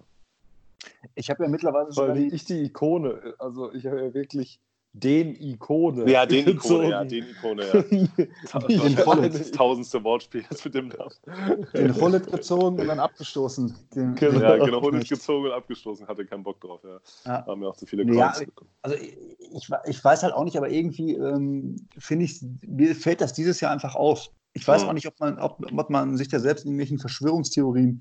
Ich 1.14 1.30
habe 1.30 1.44
ja 1.44 1.48
mittlerweile 1.48 1.92
sogar 1.92 2.14
die, 2.14 2.28
ich 2.28 2.44
die 2.44 2.62
Ikone, 2.62 3.34
also 3.38 3.72
ich 3.72 3.86
habe 3.86 4.00
ja 4.00 4.14
wirklich 4.14 4.60
den 4.94 5.34
Ikone. 5.40 6.08
Ja, 6.08 6.24
den 6.24 6.48
Ikone, 6.54 6.88
ja, 6.88 7.04
den 7.04 7.24
Ikone, 7.28 7.66
ja. 7.66 7.82
den 7.82 8.96
Vollet. 9.04 9.34
Das 9.34 9.50
tausendste 9.50 10.02
Wortspiel 10.04 10.44
jetzt 10.48 10.64
mit 10.64 10.74
dem 10.74 10.88
Namen. 10.88 11.66
Den 11.74 11.92
Vollet 11.94 12.30
gezogen 12.30 12.78
und 12.78 12.86
dann 12.86 13.00
abgestoßen. 13.00 13.74
Den, 13.94 14.14
genau, 14.14 14.40
ja, 14.40 14.64
genau, 14.64 14.80
Vollet 14.80 15.08
gezogen 15.08 15.46
und 15.46 15.52
abgestoßen, 15.52 16.06
hatte 16.06 16.24
keinen 16.24 16.44
Bock 16.44 16.60
drauf, 16.60 16.80
ja. 16.84 17.00
ja. 17.26 17.44
Haben 17.44 17.60
wir 17.60 17.68
auch 17.68 17.76
zu 17.76 17.86
viele 17.86 18.06
Coins 18.06 18.40
ja, 18.40 18.46
Also 18.82 18.96
ich, 18.96 19.68
ich 19.86 20.04
weiß 20.04 20.22
halt 20.22 20.32
auch 20.32 20.44
nicht, 20.44 20.56
aber 20.56 20.70
irgendwie 20.70 21.14
ähm, 21.14 21.76
finde 21.98 22.26
ich, 22.26 22.40
mir 22.64 22.94
fällt 22.94 23.20
das 23.20 23.32
dieses 23.32 23.60
Jahr 23.60 23.72
einfach 23.72 23.96
auf. 23.96 24.30
Ich 24.52 24.66
weiß 24.66 24.82
ja. 24.82 24.88
auch 24.88 24.92
nicht, 24.92 25.08
ob 25.08 25.18
man, 25.18 25.40
ob, 25.40 25.58
ob 25.76 25.90
man 25.90 26.16
sich 26.16 26.28
da 26.28 26.38
selbst 26.38 26.64
in 26.64 26.70
irgendwelchen 26.70 27.00
Verschwörungstheorien 27.00 28.00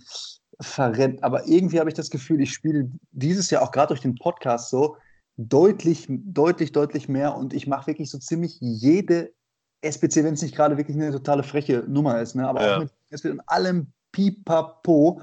verrennt, 0.61 1.23
aber 1.23 1.47
irgendwie 1.47 1.79
habe 1.79 1.89
ich 1.89 1.95
das 1.95 2.11
Gefühl, 2.11 2.39
ich 2.39 2.53
spiele 2.53 2.91
dieses 3.11 3.49
Jahr 3.49 3.63
auch 3.63 3.71
gerade 3.71 3.87
durch 3.87 4.01
den 4.01 4.13
Podcast 4.13 4.69
so, 4.69 4.95
deutlich, 5.37 6.07
deutlich, 6.09 6.71
deutlich 6.71 7.09
mehr 7.09 7.35
und 7.35 7.53
ich 7.53 7.67
mache 7.67 7.87
wirklich 7.87 8.09
so 8.09 8.19
ziemlich 8.19 8.57
jede 8.59 9.33
SPC, 9.81 10.17
wenn 10.17 10.33
es 10.33 10.41
nicht 10.41 10.55
gerade 10.55 10.77
wirklich 10.77 10.95
eine 10.97 11.11
totale 11.11 11.43
freche 11.43 11.83
Nummer 11.87 12.21
ist, 12.21 12.35
ne? 12.35 12.47
aber 12.47 12.65
ja. 12.65 12.75
auch 12.75 12.79
mit 12.81 12.91
SPC 13.09 13.31
und 13.31 13.41
allem 13.47 13.87
Pipapo. 14.11 15.21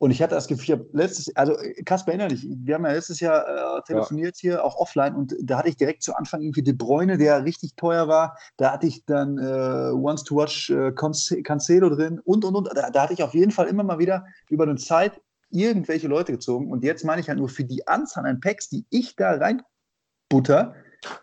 Und 0.00 0.12
ich 0.12 0.22
hatte 0.22 0.36
das 0.36 0.46
Gefühl, 0.46 0.64
ich 0.64 0.72
habe 0.72 0.86
letztes, 0.92 1.34
also 1.34 1.56
Kasper, 1.84 2.12
erinnere 2.12 2.28
dich, 2.28 2.46
wir 2.48 2.76
haben 2.76 2.86
ja 2.86 2.92
letztes 2.92 3.18
Jahr 3.18 3.78
äh, 3.78 3.82
telefoniert 3.82 4.36
ja. 4.36 4.40
hier, 4.40 4.64
auch 4.64 4.76
offline, 4.76 5.16
und 5.16 5.34
da 5.42 5.58
hatte 5.58 5.70
ich 5.70 5.76
direkt 5.76 6.04
zu 6.04 6.14
Anfang 6.14 6.40
irgendwie 6.40 6.62
De 6.62 6.72
Bräune, 6.72 7.18
der 7.18 7.44
richtig 7.44 7.74
teuer 7.74 8.06
war. 8.06 8.38
Da 8.58 8.70
hatte 8.72 8.86
ich 8.86 9.04
dann 9.06 9.38
äh, 9.38 9.90
Once 9.92 10.22
to 10.22 10.36
Watch 10.36 10.70
äh, 10.70 10.92
Cancelo 10.92 11.90
drin 11.90 12.20
und, 12.20 12.44
und, 12.44 12.54
und. 12.54 12.68
Da, 12.76 12.90
da, 12.90 13.02
hatte 13.02 13.12
ich 13.12 13.24
auf 13.24 13.34
jeden 13.34 13.50
Fall 13.50 13.66
immer 13.66 13.82
mal 13.82 13.98
wieder 13.98 14.24
über 14.48 14.62
eine 14.62 14.76
Zeit 14.76 15.20
irgendwelche 15.50 16.08
Leute 16.08 16.32
gezogen. 16.32 16.70
Und 16.70 16.84
jetzt 16.84 17.04
meine 17.04 17.20
ich 17.20 17.28
halt 17.28 17.38
nur 17.38 17.48
für 17.48 17.64
die 17.64 17.86
Anzahl 17.86 18.26
an 18.26 18.40
Packs, 18.40 18.68
die 18.68 18.86
ich 18.90 19.16
da 19.16 19.38
reinbutter, 19.38 20.74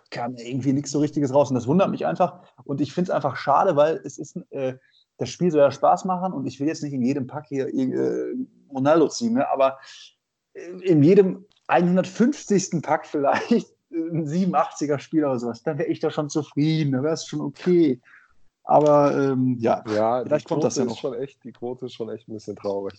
kam 0.10 0.36
irgendwie 0.36 0.74
nichts 0.74 0.92
so 0.92 1.00
Richtiges 1.00 1.34
raus. 1.34 1.50
Und 1.50 1.56
das 1.56 1.68
wundert 1.68 1.92
mich 1.92 2.06
einfach. 2.06 2.42
Und 2.64 2.82
ich 2.82 2.94
finde 2.94 3.12
es 3.12 3.16
einfach 3.16 3.36
schade, 3.36 3.76
weil 3.76 4.02
es 4.04 4.18
ist, 4.18 4.38
äh, 4.52 4.76
das 5.18 5.30
Spiel 5.30 5.52
soll 5.52 5.62
ja 5.62 5.72
Spaß 5.72 6.06
machen 6.06 6.34
und 6.34 6.46
ich 6.46 6.60
will 6.60 6.68
jetzt 6.68 6.84
nicht 6.84 6.94
in 6.94 7.02
jedem 7.02 7.28
Pack 7.28 7.46
hier 7.48 7.68
äh, 7.74 8.36
Ronaldo 8.70 9.08
ziehen, 9.08 9.34
ne? 9.34 9.50
aber 9.50 9.78
in 10.82 11.04
jedem 11.04 11.46
150. 11.68 12.82
Pack 12.82 13.06
vielleicht 13.06 13.74
ein 13.92 14.26
87er 14.26 15.00
Spieler 15.00 15.30
oder 15.30 15.40
sowas, 15.40 15.64
dann 15.64 15.78
wäre 15.78 15.90
ich 15.90 16.00
doch 16.00 16.12
schon 16.12 16.30
zufrieden, 16.30 16.94
dann 16.94 17.04
wäre 17.04 17.14
es 17.14 17.26
schon 17.26 17.42
okay. 17.42 18.02
Aber 18.64 19.16
ähm, 19.16 19.58
ja, 19.60 19.84
ja, 19.88 20.24
vielleicht 20.24 20.48
kommt 20.48 20.64
das 20.64 20.78
ja 20.78 20.86
noch. 20.86 20.98
Schon 20.98 21.14
echt, 21.14 21.44
die 21.44 21.52
Quote 21.52 21.86
ist 21.86 21.94
schon 21.94 22.10
echt 22.10 22.28
ein 22.28 22.34
bisschen 22.34 22.56
traurig. 22.56 22.96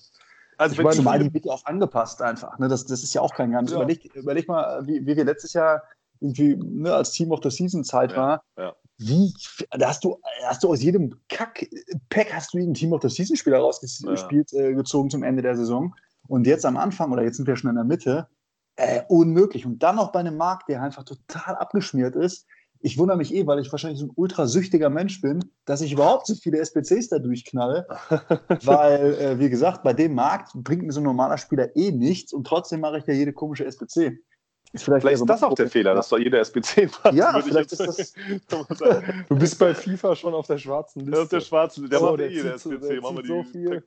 Also 0.59 0.83
ich 0.83 1.03
meine, 1.03 1.25
die 1.25 1.35
wird 1.35 1.45
ja 1.45 1.53
auch 1.53 1.65
angepasst 1.65 2.23
einfach. 2.23 2.59
Ne? 2.59 2.69
Das, 2.69 2.87
das 2.87 3.03
ist 3.03 3.15
ja 3.15 3.21
auch 3.21 3.35
kein 3.35 3.51
Geheimnis. 3.51 3.73
Ja. 3.73 3.79
Überleg, 3.79 4.15
überleg 4.15 4.49
mal, 4.49 4.87
wie, 4.87 5.07
wie 5.07 5.17
wir 5.17 5.25
letztes 5.25 5.53
Jahr 5.53 5.83
irgendwie 6.21 6.57
ne, 6.57 6.95
als 6.95 7.13
Team 7.13 7.31
of 7.33 7.41
the 7.43 7.51
Season 7.51 7.85
Zeit 7.85 8.13
ja. 8.13 8.17
war. 8.17 8.45
Ja. 8.57 8.75
Wie, 8.99 9.35
da 9.71 9.89
hast 9.89 10.05
du, 10.05 10.19
hast 10.47 10.65
du 10.65 10.71
aus 10.71 10.83
jedem 10.83 11.15
Kack-Pack 11.29 12.33
hast 12.33 12.55
du 12.55 12.59
einen 12.59 12.73
Team 12.73 12.93
of 12.95 13.03
the 13.03 13.11
Season 13.11 13.37
Spieler 13.37 13.59
rausgespielt, 13.59 14.53
äh, 14.55 14.73
gezogen 14.73 15.11
zum 15.11 15.23
Ende 15.23 15.43
der 15.43 15.57
Saison. 15.57 15.95
Und 16.29 16.47
jetzt 16.47 16.65
am 16.65 16.77
Anfang, 16.77 17.13
oder 17.13 17.23
jetzt 17.23 17.37
sind 17.37 17.47
wir 17.47 17.57
schon 17.57 17.71
in 17.71 17.77
der 17.77 17.85
Mitte, 17.85 18.29
äh, 18.77 19.03
unmöglich. 19.09 19.67
Und 19.67 19.83
dann 19.83 19.97
noch 19.97 20.13
bei 20.13 20.21
einem 20.21 20.37
Markt, 20.37 20.69
der 20.69 20.83
einfach 20.83 21.05
total 21.05 21.57
abgeschmiert 21.57 22.17
ist, 22.17 22.47
ich 22.81 22.99
wundere 22.99 23.17
mich 23.17 23.35
eh, 23.35 23.47
weil 23.47 23.59
ich 23.59 23.71
wahrscheinlich 23.73 24.01
so 24.01 24.07
ein 24.07 24.13
ultrasüchtiger 24.15 24.91
Mensch 24.91 25.21
bin, 25.21 25.41
dass 25.65 25.81
ich 25.81 25.93
überhaupt 25.93 26.27
so 26.27 26.35
viele 26.35 26.59
SPCs 26.59 27.09
da 27.09 27.19
durchknalle. 27.19 27.87
weil, 28.65 29.15
äh, 29.15 29.39
wie 29.39 29.51
gesagt, 29.51 29.83
bei 29.83 29.93
dem 29.93 30.15
Markt 30.15 30.53
bringt 30.55 30.83
mir 30.83 30.93
so 30.93 31.01
ein 31.01 31.05
normaler 31.05 31.39
Spieler 31.39 31.75
eh 31.77 31.91
nichts 31.91 32.33
und 32.33 32.47
trotzdem 32.47 32.81
mache 32.81 32.99
ich 32.99 33.07
ja 33.07 33.15
jede 33.15 33.33
komische 33.33 33.65
SPC. 33.65 34.19
Ist 34.73 34.85
vielleicht, 34.85 35.03
vielleicht 35.03 35.21
ist 35.21 35.29
das 35.29 35.43
auch 35.43 35.55
der 35.55 35.69
Fehler, 35.69 35.95
dass 35.95 36.09
du 36.09 36.19
jede 36.19 36.39
SPC 36.39 36.91
machst. 37.03 37.17
Ja, 37.17 37.41
vielleicht 37.41 37.73
ist 37.73 37.81
das. 37.81 38.13
du 39.29 39.37
bist 39.37 39.59
bei 39.59 39.75
FIFA 39.75 40.17
schon 40.17 40.35
auf 40.35 40.47
der 40.47 40.59
schwarzen 40.59 41.01
Liste. 41.01 41.23
Auf 41.23 41.29
der 41.29 41.41
schwarzen, 41.41 41.89
der 41.89 41.99
so, 41.99 42.11
macht 42.11 42.21
eh 42.21 42.29
jede 42.29 42.55
SPC. 42.55 43.01
Machen 43.01 43.17
wir 43.17 43.23
die 43.23 43.29
so 43.29 43.43
viel. 43.45 43.83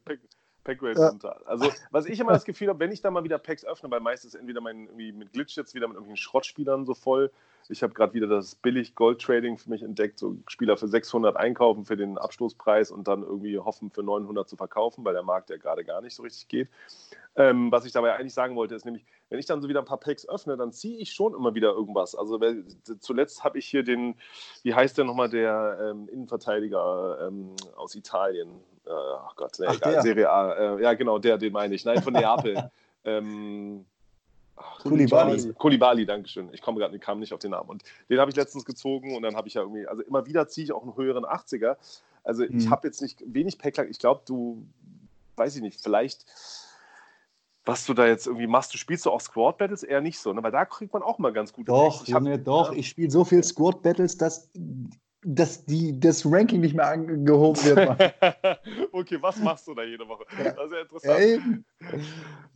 Packrate 0.69 0.99
ja. 0.99 1.09
runter. 1.09 1.41
Also, 1.45 1.71
was 1.91 2.05
ich 2.05 2.19
immer 2.19 2.31
das 2.31 2.45
Gefühl 2.45 2.69
habe, 2.69 2.79
wenn 2.79 2.91
ich 2.91 3.01
da 3.01 3.09
mal 3.11 3.23
wieder 3.23 3.38
Packs 3.38 3.65
öffne, 3.65 3.89
weil 3.89 3.99
meistens 3.99 4.35
entweder 4.35 4.61
mein 4.61 4.85
irgendwie 4.85 5.11
mit 5.11 5.33
Glitch 5.33 5.55
jetzt 5.57 5.73
wieder 5.73 5.88
mit 5.88 5.95
irgendwelchen 5.95 6.21
Schrottspielern 6.21 6.85
so 6.85 6.93
voll. 6.93 7.31
Ich 7.71 7.83
habe 7.83 7.93
gerade 7.93 8.13
wieder 8.13 8.25
das 8.25 8.55
billig 8.55 8.95
Gold 8.95 9.21
Trading 9.21 9.57
für 9.57 9.69
mich 9.69 9.83
entdeckt, 9.83 10.17
so 10.17 10.35
Spieler 10.47 10.75
für 10.75 10.88
600 10.88 11.35
einkaufen 11.38 11.85
für 11.85 11.95
den 11.95 12.17
Abstoßpreis 12.17 12.89
und 12.89 13.07
dann 13.07 13.21
irgendwie 13.21 13.59
hoffen 13.59 13.91
für 13.91 14.01
900 14.01 14.49
zu 14.49 14.55
verkaufen, 14.55 15.05
weil 15.05 15.13
der 15.13 15.23
Markt 15.23 15.51
ja 15.51 15.57
gerade 15.57 15.83
gar 15.83 16.01
nicht 16.01 16.15
so 16.15 16.23
richtig 16.23 16.47
geht. 16.47 16.69
Ähm, 17.35 17.71
was 17.71 17.85
ich 17.85 17.91
dabei 17.91 18.15
eigentlich 18.15 18.33
sagen 18.33 18.55
wollte, 18.55 18.73
ist 18.73 18.85
nämlich, 18.85 19.05
wenn 19.29 19.39
ich 19.39 19.45
dann 19.45 19.62
so 19.62 19.69
wieder 19.69 19.79
ein 19.79 19.86
paar 19.86 20.00
Packs 20.00 20.27
öffne, 20.27 20.57
dann 20.57 20.71
ziehe 20.71 20.98
ich 20.98 21.13
schon 21.13 21.33
immer 21.33 21.53
wieder 21.53 21.69
irgendwas. 21.69 22.15
Also 22.15 22.39
zuletzt 23.00 23.43
habe 23.43 23.59
ich 23.59 23.65
hier 23.65 23.83
den, 23.83 24.15
wie 24.63 24.74
heißt 24.74 24.98
der 24.98 25.05
nochmal, 25.05 25.29
der 25.29 25.91
ähm, 25.91 26.09
Innenverteidiger 26.09 27.27
ähm, 27.27 27.55
aus 27.75 27.95
Italien, 27.95 28.50
äh, 28.86 28.91
ach 28.91 29.36
Gott, 29.36 29.53
nee, 29.59 29.67
ach, 29.67 29.75
egal, 29.75 30.01
Serie 30.01 30.29
A. 30.29 30.53
Äh, 30.53 30.81
ja, 30.81 30.93
genau, 30.93 31.19
der, 31.19 31.38
den 31.38 31.53
meine 31.53 31.75
ich. 31.75 31.86
Nein, 31.86 32.01
von 32.01 32.13
Neapel. 32.13 32.71
ähm, 33.05 33.86
Kulibali. 34.81 35.53
Kulibali, 35.53 36.05
Dankeschön. 36.05 36.50
Ich 36.51 36.62
komme 36.62 36.79
gerade, 36.79 36.98
kam 37.00 37.19
nicht 37.19 37.33
auf 37.33 37.39
den 37.39 37.51
Namen. 37.51 37.69
Und 37.69 37.83
den 38.09 38.19
habe 38.19 38.31
ich 38.31 38.36
letztens 38.36 38.65
gezogen 38.65 39.15
und 39.15 39.21
dann 39.21 39.36
habe 39.36 39.48
ich 39.48 39.53
ja 39.53 39.62
irgendwie, 39.62 39.88
also 39.88 40.01
immer 40.01 40.25
wieder 40.25 40.48
ziehe 40.48 40.65
ich 40.65 40.74
auch 40.74 40.83
einen 40.83 40.98
höheren 40.98 41.24
80er. 41.24 41.77
Also 42.24 42.43
ich 42.43 42.65
hm. 42.65 42.69
habe 42.69 42.88
jetzt 42.88 43.01
nicht 43.01 43.24
wenig 43.25 43.57
Packlack. 43.57 43.89
Ich 43.89 44.00
glaube, 44.00 44.21
du, 44.25 44.65
weiß 45.38 45.55
ich 45.55 45.62
nicht, 45.62 45.79
vielleicht 45.81 46.25
was 47.69 47.85
du 47.85 47.93
da 47.93 48.07
jetzt 48.07 48.25
irgendwie 48.25 48.47
machst. 48.47 48.73
Du 48.73 48.79
spielst 48.79 49.05
du 49.05 49.11
auch 49.11 49.21
Squad 49.21 49.59
Battles 49.59 49.83
eher 49.83 50.01
nicht 50.01 50.19
so, 50.19 50.33
ne? 50.33 50.41
weil 50.41 50.51
da 50.51 50.65
kriegt 50.65 50.91
man 50.91 51.03
auch 51.03 51.19
mal 51.19 51.31
ganz 51.31 51.53
gute 51.53 51.71
Doch, 51.71 52.07
Junge, 52.07 52.39
doch. 52.39 52.71
Ja. 52.71 52.77
Ich 52.79 52.89
spiele 52.89 53.11
so 53.11 53.23
viel 53.23 53.43
Squad 53.43 53.83
Battles, 53.83 54.17
dass 54.17 54.49
dass 55.21 55.65
die, 55.65 55.99
das 55.99 56.25
Ranking 56.25 56.61
nicht 56.61 56.75
mehr 56.75 56.88
angehoben 56.88 57.61
wird. 57.65 57.79
okay, 58.93 59.17
was 59.19 59.38
machst 59.39 59.67
du 59.67 59.75
da 59.75 59.83
jede 59.83 60.07
Woche? 60.07 60.23
Das 60.31 60.53
ist 60.53 60.71
ja 60.71 60.79
interessant. 60.79 61.65
Ja, 61.81 61.99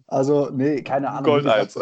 also, 0.07 0.49
nee, 0.49 0.81
keine 0.81 1.09
Ahnung. 1.09 1.25
Gold 1.25 1.45
1. 1.45 1.77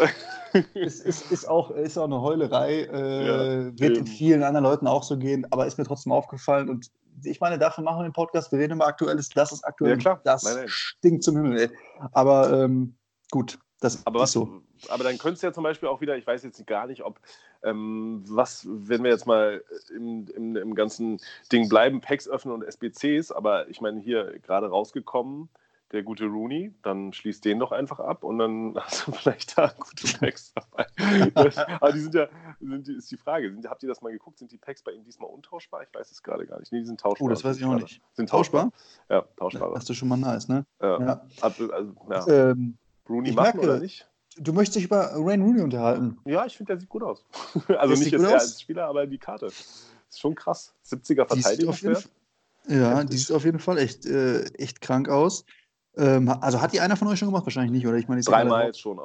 Ist, 0.74 1.00
ist, 1.06 1.30
ist, 1.30 1.48
auch, 1.48 1.70
ist 1.70 1.96
auch 1.96 2.06
eine 2.06 2.20
Heulerei. 2.20 2.88
Äh, 2.92 3.26
ja, 3.26 3.78
wird 3.78 3.98
eben. 3.98 4.06
vielen 4.08 4.42
anderen 4.42 4.64
Leuten 4.64 4.88
auch 4.88 5.04
so 5.04 5.16
gehen, 5.16 5.46
aber 5.52 5.66
ist 5.66 5.78
mir 5.78 5.84
trotzdem 5.84 6.10
aufgefallen. 6.10 6.68
Und 6.68 6.90
ich 7.22 7.40
meine, 7.40 7.58
dafür 7.58 7.84
machen 7.84 8.00
wir 8.00 8.08
den 8.08 8.12
Podcast. 8.12 8.50
Wir 8.50 8.58
reden 8.58 8.74
über 8.74 8.88
Aktuelles. 8.88 9.28
Das 9.28 9.52
ist 9.52 9.64
aktuell. 9.64 9.92
Ja, 9.92 9.96
klar. 9.98 10.20
Das 10.24 10.42
nein, 10.42 10.56
nein. 10.56 10.68
stinkt 10.68 11.22
zum 11.22 11.36
Himmel. 11.36 11.60
Ey. 11.60 11.70
Aber 12.10 12.64
ähm, 12.64 12.96
gut, 13.32 13.58
das 13.80 14.06
aber 14.06 14.20
was, 14.20 14.30
so. 14.30 14.62
Aber 14.88 15.02
dann 15.02 15.18
könntest 15.18 15.42
du 15.42 15.48
ja 15.48 15.52
zum 15.52 15.64
Beispiel 15.64 15.88
auch 15.88 16.00
wieder, 16.00 16.16
ich 16.16 16.26
weiß 16.26 16.44
jetzt 16.44 16.64
gar 16.66 16.86
nicht, 16.86 17.02
ob, 17.02 17.18
ähm, 17.64 18.22
was, 18.28 18.64
wenn 18.68 19.02
wir 19.02 19.10
jetzt 19.10 19.26
mal 19.26 19.64
im, 19.94 20.28
im, 20.28 20.56
im, 20.56 20.74
ganzen 20.76 21.20
Ding 21.50 21.68
bleiben, 21.68 22.00
Packs 22.00 22.28
öffnen 22.28 22.54
und 22.54 22.62
SBCs, 22.62 23.32
aber 23.32 23.68
ich 23.68 23.80
meine, 23.80 24.00
hier 24.00 24.38
gerade 24.40 24.68
rausgekommen, 24.68 25.48
der 25.92 26.02
gute 26.02 26.26
Rooney, 26.26 26.72
dann 26.82 27.12
schließt 27.12 27.44
den 27.44 27.58
doch 27.58 27.72
einfach 27.72 28.00
ab 28.00 28.24
und 28.24 28.38
dann 28.38 28.74
hast 28.80 29.06
du 29.06 29.12
vielleicht 29.12 29.58
da 29.58 29.72
gute 29.78 30.18
Packs 30.18 30.52
dabei. 30.54 30.86
aber 31.80 31.92
die 31.92 32.00
sind 32.00 32.14
ja, 32.14 32.28
sind 32.60 32.86
die, 32.86 32.94
ist 32.94 33.10
die 33.10 33.16
Frage, 33.16 33.52
sind, 33.52 33.68
habt 33.68 33.82
ihr 33.82 33.88
das 33.88 34.00
mal 34.00 34.12
geguckt, 34.12 34.38
sind 34.38 34.52
die 34.52 34.58
Packs 34.58 34.82
bei 34.82 34.92
ihm 34.92 35.04
diesmal 35.04 35.30
untauschbar? 35.30 35.82
Ich 35.82 35.94
weiß 35.94 36.10
es 36.10 36.22
gerade 36.22 36.46
gar 36.46 36.60
nicht. 36.60 36.72
Nee, 36.72 36.80
die 36.80 36.86
sind 36.86 37.00
tauschbar. 37.00 37.26
Oh, 37.26 37.28
das 37.28 37.44
weiß 37.44 37.58
ich 37.58 37.64
auch 37.64 37.74
nicht. 37.74 38.00
Sind 38.14 38.28
tauschbar? 38.28 38.70
Ja, 39.08 39.22
tauschbar. 39.36 39.72
Das 39.74 39.88
ist 39.88 39.96
schon 39.96 40.08
mal 40.08 40.16
nice, 40.16 40.48
ne? 40.48 40.64
Ja. 40.80 41.00
ja. 41.00 41.26
Also, 41.40 41.68
ja. 42.08 42.28
Ähm, 42.28 42.78
Rooney 43.08 43.32
machen 43.32 43.58
merke, 43.58 43.60
oder 43.60 43.80
nicht? 43.80 44.08
Du 44.38 44.52
möchtest 44.52 44.76
dich 44.76 44.84
über 44.84 45.12
Rain 45.14 45.42
Rooney 45.42 45.60
unterhalten. 45.60 46.18
Ja, 46.24 46.46
ich 46.46 46.56
finde, 46.56 46.72
der 46.72 46.80
sieht 46.80 46.88
gut 46.88 47.02
aus. 47.02 47.24
also 47.78 47.94
nicht 47.94 48.12
jetzt 48.12 48.24
als 48.24 48.60
Spieler, 48.60 48.86
aber 48.86 49.06
die 49.06 49.18
Karte. 49.18 49.46
Ist 49.46 50.20
schon 50.20 50.34
krass. 50.34 50.74
70er 50.86 51.26
Verteidigungswert. 51.26 52.08
Ja, 52.68 53.02
die 53.04 53.16
sieht 53.16 53.32
auf 53.32 53.44
jeden 53.44 53.58
Fall 53.58 53.78
echt, 53.78 54.06
äh, 54.06 54.44
echt 54.54 54.80
krank 54.80 55.08
aus. 55.08 55.44
Ähm, 55.96 56.28
also 56.28 56.60
hat 56.60 56.72
die 56.72 56.80
einer 56.80 56.96
von 56.96 57.08
euch 57.08 57.18
schon 57.18 57.28
gemacht? 57.28 57.44
Wahrscheinlich 57.44 57.72
nicht, 57.72 57.86
oder? 57.86 57.96
Ich 57.96 58.08
meine, 58.08 58.22
Dreimal 58.22 58.66
jetzt 58.66 58.80
schon. 58.80 59.00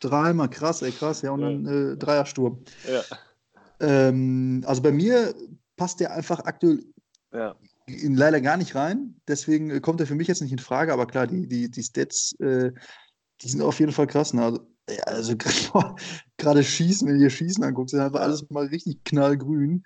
Dreimal, 0.00 0.48
krass, 0.48 0.82
ey, 0.82 0.92
krass. 0.92 1.22
Ja, 1.22 1.32
und 1.32 1.40
dann 1.42 1.66
äh, 1.66 1.96
Dreiersturm. 1.96 2.64
Ja. 2.90 3.02
Ähm, 3.80 4.62
also 4.66 4.82
bei 4.82 4.92
mir 4.92 5.34
passt 5.76 6.00
der 6.00 6.12
einfach 6.12 6.40
aktuell 6.40 6.84
ja. 7.32 7.54
leider 7.86 8.40
gar 8.40 8.56
nicht 8.56 8.74
rein. 8.74 9.20
Deswegen 9.28 9.70
äh, 9.70 9.80
kommt 9.80 10.00
er 10.00 10.06
für 10.06 10.14
mich 10.14 10.28
jetzt 10.28 10.40
nicht 10.40 10.52
in 10.52 10.58
Frage. 10.58 10.92
Aber 10.92 11.06
klar, 11.06 11.26
die, 11.26 11.46
die, 11.46 11.70
die 11.70 11.82
Stats 11.82 12.32
äh, 12.40 12.72
die 13.42 13.48
sind 13.48 13.62
auf 13.62 13.80
jeden 13.80 13.92
Fall 13.92 14.06
krass. 14.06 14.32
Ne? 14.32 14.42
Also, 14.42 14.60
ja, 14.88 15.02
also 15.04 15.34
gerade 16.36 16.64
Schießen, 16.64 17.08
wenn 17.08 17.20
ihr 17.20 17.30
Schießen 17.30 17.62
anguckt, 17.62 17.90
sind 17.90 18.00
einfach 18.00 18.20
alles 18.20 18.48
mal 18.50 18.66
richtig 18.66 19.04
knallgrün. 19.04 19.84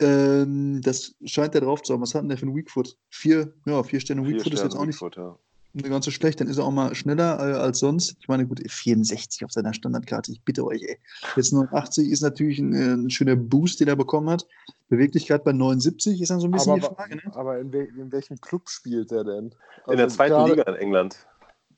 Ähm, 0.00 0.80
das 0.82 1.14
scheint 1.24 1.54
der 1.54 1.62
drauf 1.62 1.82
zu 1.82 1.92
haben. 1.92 2.02
Was 2.02 2.14
hat 2.14 2.22
denn 2.22 2.28
der 2.28 2.38
für 2.38 2.46
einen 2.46 2.56
Weakfoot? 2.56 2.96
Vier, 3.10 3.54
ja, 3.66 3.82
vier 3.82 4.00
Sterne 4.00 4.22
vier 4.22 4.34
Weakfoot 4.34 4.52
Sterne 4.52 4.66
ist 4.66 4.72
jetzt 4.72 4.80
auch 4.80 4.86
nicht 4.86 5.00
Weakfoot, 5.00 5.16
ja. 5.16 5.88
ganz 5.88 6.04
so 6.04 6.10
schlecht. 6.10 6.40
Dann 6.40 6.48
ist 6.48 6.58
er 6.58 6.64
auch 6.64 6.72
mal 6.72 6.94
schneller 6.94 7.38
äh, 7.38 7.58
als 7.58 7.78
sonst. 7.78 8.16
Ich 8.20 8.28
meine, 8.28 8.46
gut, 8.46 8.60
64 8.66 9.44
auf 9.44 9.52
seiner 9.52 9.72
Standardkarte. 9.72 10.32
Ich 10.32 10.42
bitte 10.42 10.64
euch, 10.64 10.82
ey. 10.82 10.98
Jetzt 11.36 11.52
89 11.52 12.10
ist 12.10 12.20
natürlich 12.20 12.58
ein, 12.58 12.74
äh, 12.74 12.94
ein 12.94 13.10
schöner 13.10 13.36
Boost, 13.36 13.80
den 13.80 13.88
er 13.88 13.96
bekommen 13.96 14.28
hat. 14.28 14.46
Beweglichkeit 14.88 15.44
bei 15.44 15.52
79 15.52 16.20
ist 16.20 16.30
dann 16.30 16.40
so 16.40 16.46
ein 16.46 16.50
bisschen 16.50 16.72
aber, 16.72 16.88
die 16.88 16.94
Frage. 16.94 17.16
Ne? 17.16 17.22
Aber 17.34 17.58
in, 17.58 17.72
we 17.72 17.84
in, 17.84 18.12
welchem 18.12 18.40
Club 18.40 18.68
spielt 18.68 19.10
er 19.12 19.24
denn? 19.24 19.54
Also 19.84 19.92
in 19.92 19.96
der 19.96 20.04
also 20.04 20.16
zweiten 20.16 20.50
Liga 20.50 20.62
in 20.64 20.74
England. 20.74 21.26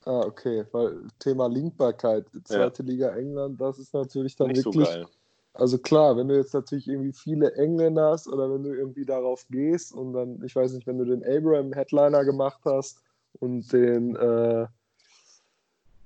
Ah, 0.07 0.21
okay, 0.21 0.65
weil 0.71 1.01
Thema 1.19 1.49
Linkbarkeit, 1.49 2.27
zweite 2.45 2.85
ja. 2.85 2.89
Liga 2.89 3.09
England, 3.17 3.61
das 3.61 3.81
ist 3.81 3.93
natürlich 3.93 4.37
dann 4.37 4.49
Nicht 4.49 4.65
wirklich. 4.65 4.87
So 4.87 4.93
geil. 4.93 5.07
Also 5.53 5.79
klar, 5.79 6.17
wenn 6.17 6.29
du 6.29 6.37
jetzt 6.37 6.55
natürlich 6.55 6.87
irgendwie 6.87 7.13
viele 7.13 7.53
Engländer 7.55 8.11
hast 8.11 8.29
oder 8.29 8.49
wenn 8.53 8.63
du 8.63 8.73
irgendwie 8.73 9.05
darauf 9.05 9.45
gehst 9.51 9.93
und 9.93 10.13
dann, 10.13 10.41
ich 10.45 10.55
weiß 10.55 10.75
nicht, 10.75 10.87
wenn 10.87 10.99
du 10.99 11.05
den 11.07 11.25
Abraham 11.25 11.73
Headliner 11.73 12.25
gemacht 12.25 12.61
hast 12.65 13.03
und 13.41 13.73
den, 13.73 14.15
äh, 14.15 14.67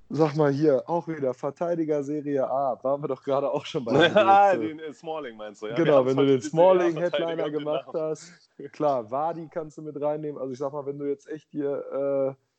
sag 0.09 0.35
mal 0.35 0.51
hier, 0.51 0.89
auch 0.89 1.07
wieder 1.07 1.35
Verteidiger 1.35 2.03
Serie 2.03 2.49
A, 2.49 2.83
waren 2.83 3.03
wir 3.03 3.09
doch 3.09 3.23
gerade 3.23 3.51
auch 3.51 3.67
schon 3.67 3.85
bei. 3.85 3.93
ah, 4.17 4.57
den 4.57 4.79
äh, 4.79 4.95
Smalling 4.95 5.37
meinst 5.37 5.61
du, 5.61 5.67
ja? 5.67 5.75
Genau, 5.75 6.07
wenn 6.07 6.17
du 6.17 6.25
den 6.25 6.41
Smalling 6.41 6.97
Headliner 6.97 7.51
gemacht 7.51 7.89
hast, 7.93 8.33
klar, 8.73 9.11
Wadi 9.11 9.47
kannst 9.53 9.77
du 9.77 9.83
mit 9.83 10.01
reinnehmen. 10.01 10.41
Also 10.41 10.53
ich 10.53 10.59
sag 10.59 10.73
mal, 10.73 10.87
wenn 10.87 10.99
du 10.99 11.05
jetzt 11.05 11.29
echt 11.29 11.51
hier 11.51 12.35
äh, 12.39 12.50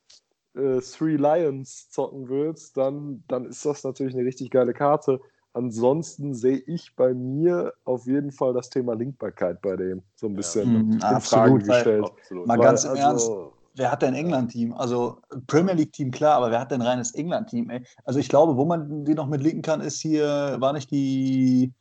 äh, 0.56 0.80
Three 0.82 1.16
Lions 1.16 1.90
zocken 1.90 2.30
willst, 2.30 2.78
dann, 2.78 3.24
dann 3.28 3.46
ist 3.46 3.66
das 3.66 3.84
natürlich 3.84 4.14
eine 4.16 4.26
richtig 4.26 4.52
geile 4.52 4.74
Karte. 4.74 5.20
Ansonsten 5.54 6.34
sehe 6.34 6.64
ich 6.66 6.96
bei 6.96 7.14
mir 7.14 7.74
auf 7.84 8.06
jeden 8.06 8.32
Fall 8.32 8.54
das 8.54 8.70
Thema 8.70 8.94
Linkbarkeit 8.94 9.62
bei 9.62 9.76
dem 9.76 10.02
so 10.16 10.28
ein 10.28 10.34
bisschen 10.34 10.74
ja. 10.74 10.80
Mhm, 10.80 11.16
in 11.16 11.22
Frage 11.22 11.60
gestellt. 11.60 12.06
Absolut. 12.06 12.48
Mal 12.48 12.58
Weil, 12.58 12.66
ganz 12.66 12.84
im 12.86 12.92
also, 12.92 13.02
Ernst, 13.02 13.32
wer 13.76 13.92
hat 13.92 14.02
denn 14.02 14.14
England-Team? 14.14 14.74
Also 14.74 15.18
Premier 15.48 15.74
League-Team, 15.74 16.12
klar, 16.12 16.36
aber 16.36 16.52
wer 16.52 16.60
hat 16.62 16.72
denn 16.72 16.82
reines 16.82 17.14
England-Team? 17.14 17.70
Also 18.06 18.20
ich 18.20 18.30
glaube, 18.30 18.56
wo 18.56 18.66
man 18.66 19.04
die 19.04 19.14
noch 19.14 19.28
mit 19.28 19.42
linken 19.42 19.62
kann, 19.62 19.82
ist 19.82 20.00
hier, 20.00 20.56
war 20.60 20.72
nicht 20.72 20.90
die, 20.90 21.74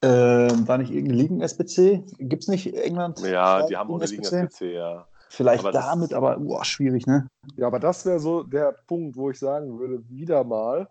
äh, 0.00 0.08
war 0.08 0.78
nicht 0.78 0.92
irgendeine 0.92 1.20
Ligen-SBC? 1.20 2.04
Gibt 2.18 2.44
es 2.44 2.48
nicht 2.48 2.74
England? 2.74 3.18
Ja, 3.20 3.66
die 3.66 3.76
haben 3.76 3.90
auch 3.90 4.00
eine 4.00 4.06
Ligen-SBC, 4.06 4.72
ja. 4.72 5.06
Vielleicht 5.28 5.64
aber 5.64 5.72
damit, 5.72 6.12
aber 6.12 6.38
boah, 6.38 6.64
schwierig, 6.64 7.06
ne? 7.06 7.28
Ja, 7.56 7.66
aber 7.66 7.80
das 7.80 8.06
wäre 8.06 8.20
so 8.20 8.42
der 8.42 8.72
Punkt, 8.86 9.16
wo 9.16 9.30
ich 9.30 9.38
sagen 9.38 9.78
würde, 9.78 10.08
wieder 10.08 10.44
mal, 10.44 10.88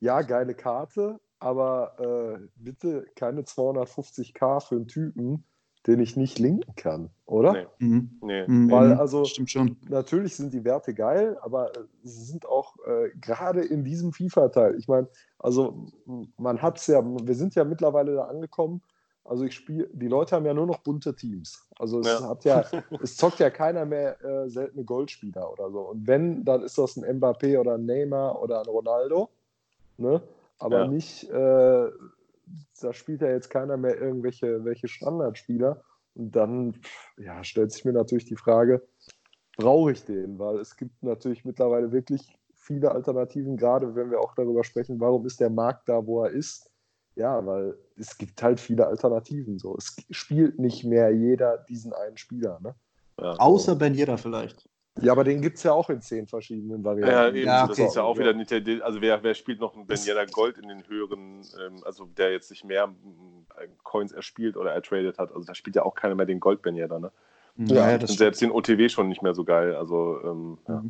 ja, 0.00 0.22
geile 0.22 0.54
Karte, 0.54 1.20
aber 1.38 1.98
äh, 1.98 2.48
bitte 2.56 3.06
keine 3.16 3.42
250k 3.42 4.60
für 4.60 4.76
einen 4.76 4.88
Typen, 4.88 5.44
den 5.86 6.00
ich 6.00 6.16
nicht 6.16 6.38
linken 6.38 6.74
kann, 6.76 7.10
oder? 7.26 7.52
Nee. 7.52 7.66
Mhm. 7.78 8.18
nee. 8.22 8.46
Mhm. 8.46 8.70
Weil 8.70 8.94
mhm. 8.94 9.00
also 9.00 9.24
Stimmt 9.24 9.50
schon. 9.50 9.76
natürlich 9.88 10.36
sind 10.36 10.54
die 10.54 10.64
Werte 10.64 10.94
geil, 10.94 11.36
aber 11.42 11.72
sie 12.02 12.24
sind 12.24 12.46
auch 12.46 12.76
äh, 12.86 13.10
gerade 13.20 13.62
in 13.62 13.84
diesem 13.84 14.12
FIFA-Teil. 14.12 14.76
Ich 14.78 14.88
meine, 14.88 15.08
also 15.38 15.86
man 16.38 16.62
hat 16.62 16.78
es 16.78 16.86
ja, 16.86 17.02
wir 17.04 17.34
sind 17.34 17.54
ja 17.54 17.64
mittlerweile 17.64 18.14
da 18.14 18.24
angekommen, 18.24 18.82
also 19.24 19.44
ich 19.44 19.54
spiele, 19.54 19.88
die 19.92 20.08
Leute 20.08 20.36
haben 20.36 20.44
ja 20.44 20.52
nur 20.52 20.66
noch 20.66 20.78
bunte 20.78 21.14
Teams. 21.14 21.66
Also 21.78 22.00
es 22.00 22.06
ja. 22.06 22.28
hat 22.28 22.44
ja, 22.44 22.64
es 23.02 23.16
zockt 23.16 23.38
ja 23.38 23.50
keiner 23.50 23.86
mehr 23.86 24.22
äh, 24.22 24.48
seltene 24.50 24.84
Goldspieler 24.84 25.50
oder 25.50 25.70
so. 25.70 25.80
Und 25.80 26.06
wenn, 26.06 26.44
dann 26.44 26.62
ist 26.62 26.76
das 26.76 26.96
ein 26.96 27.18
Mbappé 27.18 27.58
oder 27.58 27.74
ein 27.74 27.86
Neymar 27.86 28.40
oder 28.42 28.60
ein 28.60 28.66
Ronaldo. 28.66 29.30
Ne? 29.96 30.22
Aber 30.58 30.80
ja. 30.80 30.86
nicht, 30.88 31.24
äh, 31.30 31.90
da 32.80 32.92
spielt 32.92 33.22
ja 33.22 33.28
jetzt 33.28 33.48
keiner 33.48 33.78
mehr 33.78 33.98
irgendwelche 33.98 34.64
welche 34.64 34.88
Standardspieler. 34.88 35.82
Und 36.14 36.36
dann 36.36 36.76
ja, 37.16 37.42
stellt 37.42 37.72
sich 37.72 37.84
mir 37.84 37.92
natürlich 37.92 38.26
die 38.26 38.36
Frage, 38.36 38.82
brauche 39.56 39.92
ich 39.92 40.04
den? 40.04 40.38
Weil 40.38 40.58
es 40.58 40.76
gibt 40.76 41.02
natürlich 41.02 41.46
mittlerweile 41.46 41.92
wirklich 41.92 42.38
viele 42.54 42.92
Alternativen, 42.92 43.56
gerade 43.56 43.94
wenn 43.94 44.10
wir 44.10 44.20
auch 44.20 44.34
darüber 44.34 44.64
sprechen, 44.64 45.00
warum 45.00 45.26
ist 45.26 45.40
der 45.40 45.50
Markt 45.50 45.88
da, 45.88 46.06
wo 46.06 46.24
er 46.24 46.30
ist 46.30 46.70
ja, 47.16 47.44
weil 47.46 47.76
es 47.96 48.18
gibt 48.18 48.42
halt 48.42 48.60
viele 48.60 48.86
Alternativen. 48.86 49.58
So. 49.58 49.76
Es 49.76 49.96
spielt 50.10 50.58
nicht 50.58 50.84
mehr 50.84 51.14
jeder 51.14 51.58
diesen 51.58 51.92
einen 51.92 52.16
Spieler. 52.16 52.58
Ne? 52.62 52.74
Ja, 53.20 53.32
Außer 53.34 53.76
Ben 53.76 53.94
Yedder 53.94 54.18
vielleicht. 54.18 54.68
Ja, 55.00 55.10
aber 55.10 55.24
den 55.24 55.42
gibt 55.42 55.56
es 55.56 55.64
ja 55.64 55.72
auch 55.72 55.90
in 55.90 56.00
zehn 56.00 56.28
verschiedenen 56.28 56.84
Varianten. 56.84 57.12
Ja, 57.12 57.28
eben, 57.28 57.46
ja, 57.46 57.64
okay. 57.64 57.68
das 57.70 57.90
ist 57.90 57.96
ja 57.96 58.02
auch 58.02 58.16
wieder 58.16 58.32
nicht 58.32 58.50
der, 58.50 58.84
also 58.84 59.00
wer, 59.00 59.22
wer 59.24 59.34
spielt 59.34 59.58
noch 59.58 59.74
einen 59.74 59.86
Ben 59.86 59.98
Yedder 59.98 60.26
Gold 60.26 60.56
in 60.56 60.68
den 60.68 60.86
höheren, 60.86 61.42
ähm, 61.60 61.82
also 61.84 62.04
der 62.04 62.30
jetzt 62.30 62.50
nicht 62.50 62.64
mehr 62.64 62.94
äh, 63.56 63.66
Coins 63.82 64.12
erspielt 64.12 64.56
oder 64.56 64.72
ertradet 64.72 65.18
hat, 65.18 65.32
also 65.32 65.44
da 65.44 65.54
spielt 65.54 65.74
ja 65.74 65.82
auch 65.82 65.96
keiner 65.96 66.14
mehr 66.14 66.26
den 66.26 66.38
Gold 66.38 66.62
Ben 66.62 66.76
Yedder, 66.76 67.00
ne? 67.00 67.10
Ja, 67.56 67.98
das 67.98 68.10
Und 68.10 68.18
selbst 68.18 68.40
den 68.40 68.50
OTW 68.50 68.88
schon 68.88 69.08
nicht 69.08 69.22
mehr 69.22 69.34
so 69.34 69.44
geil, 69.44 69.74
also 69.74 70.20
ähm, 70.24 70.58
ja. 70.68 70.84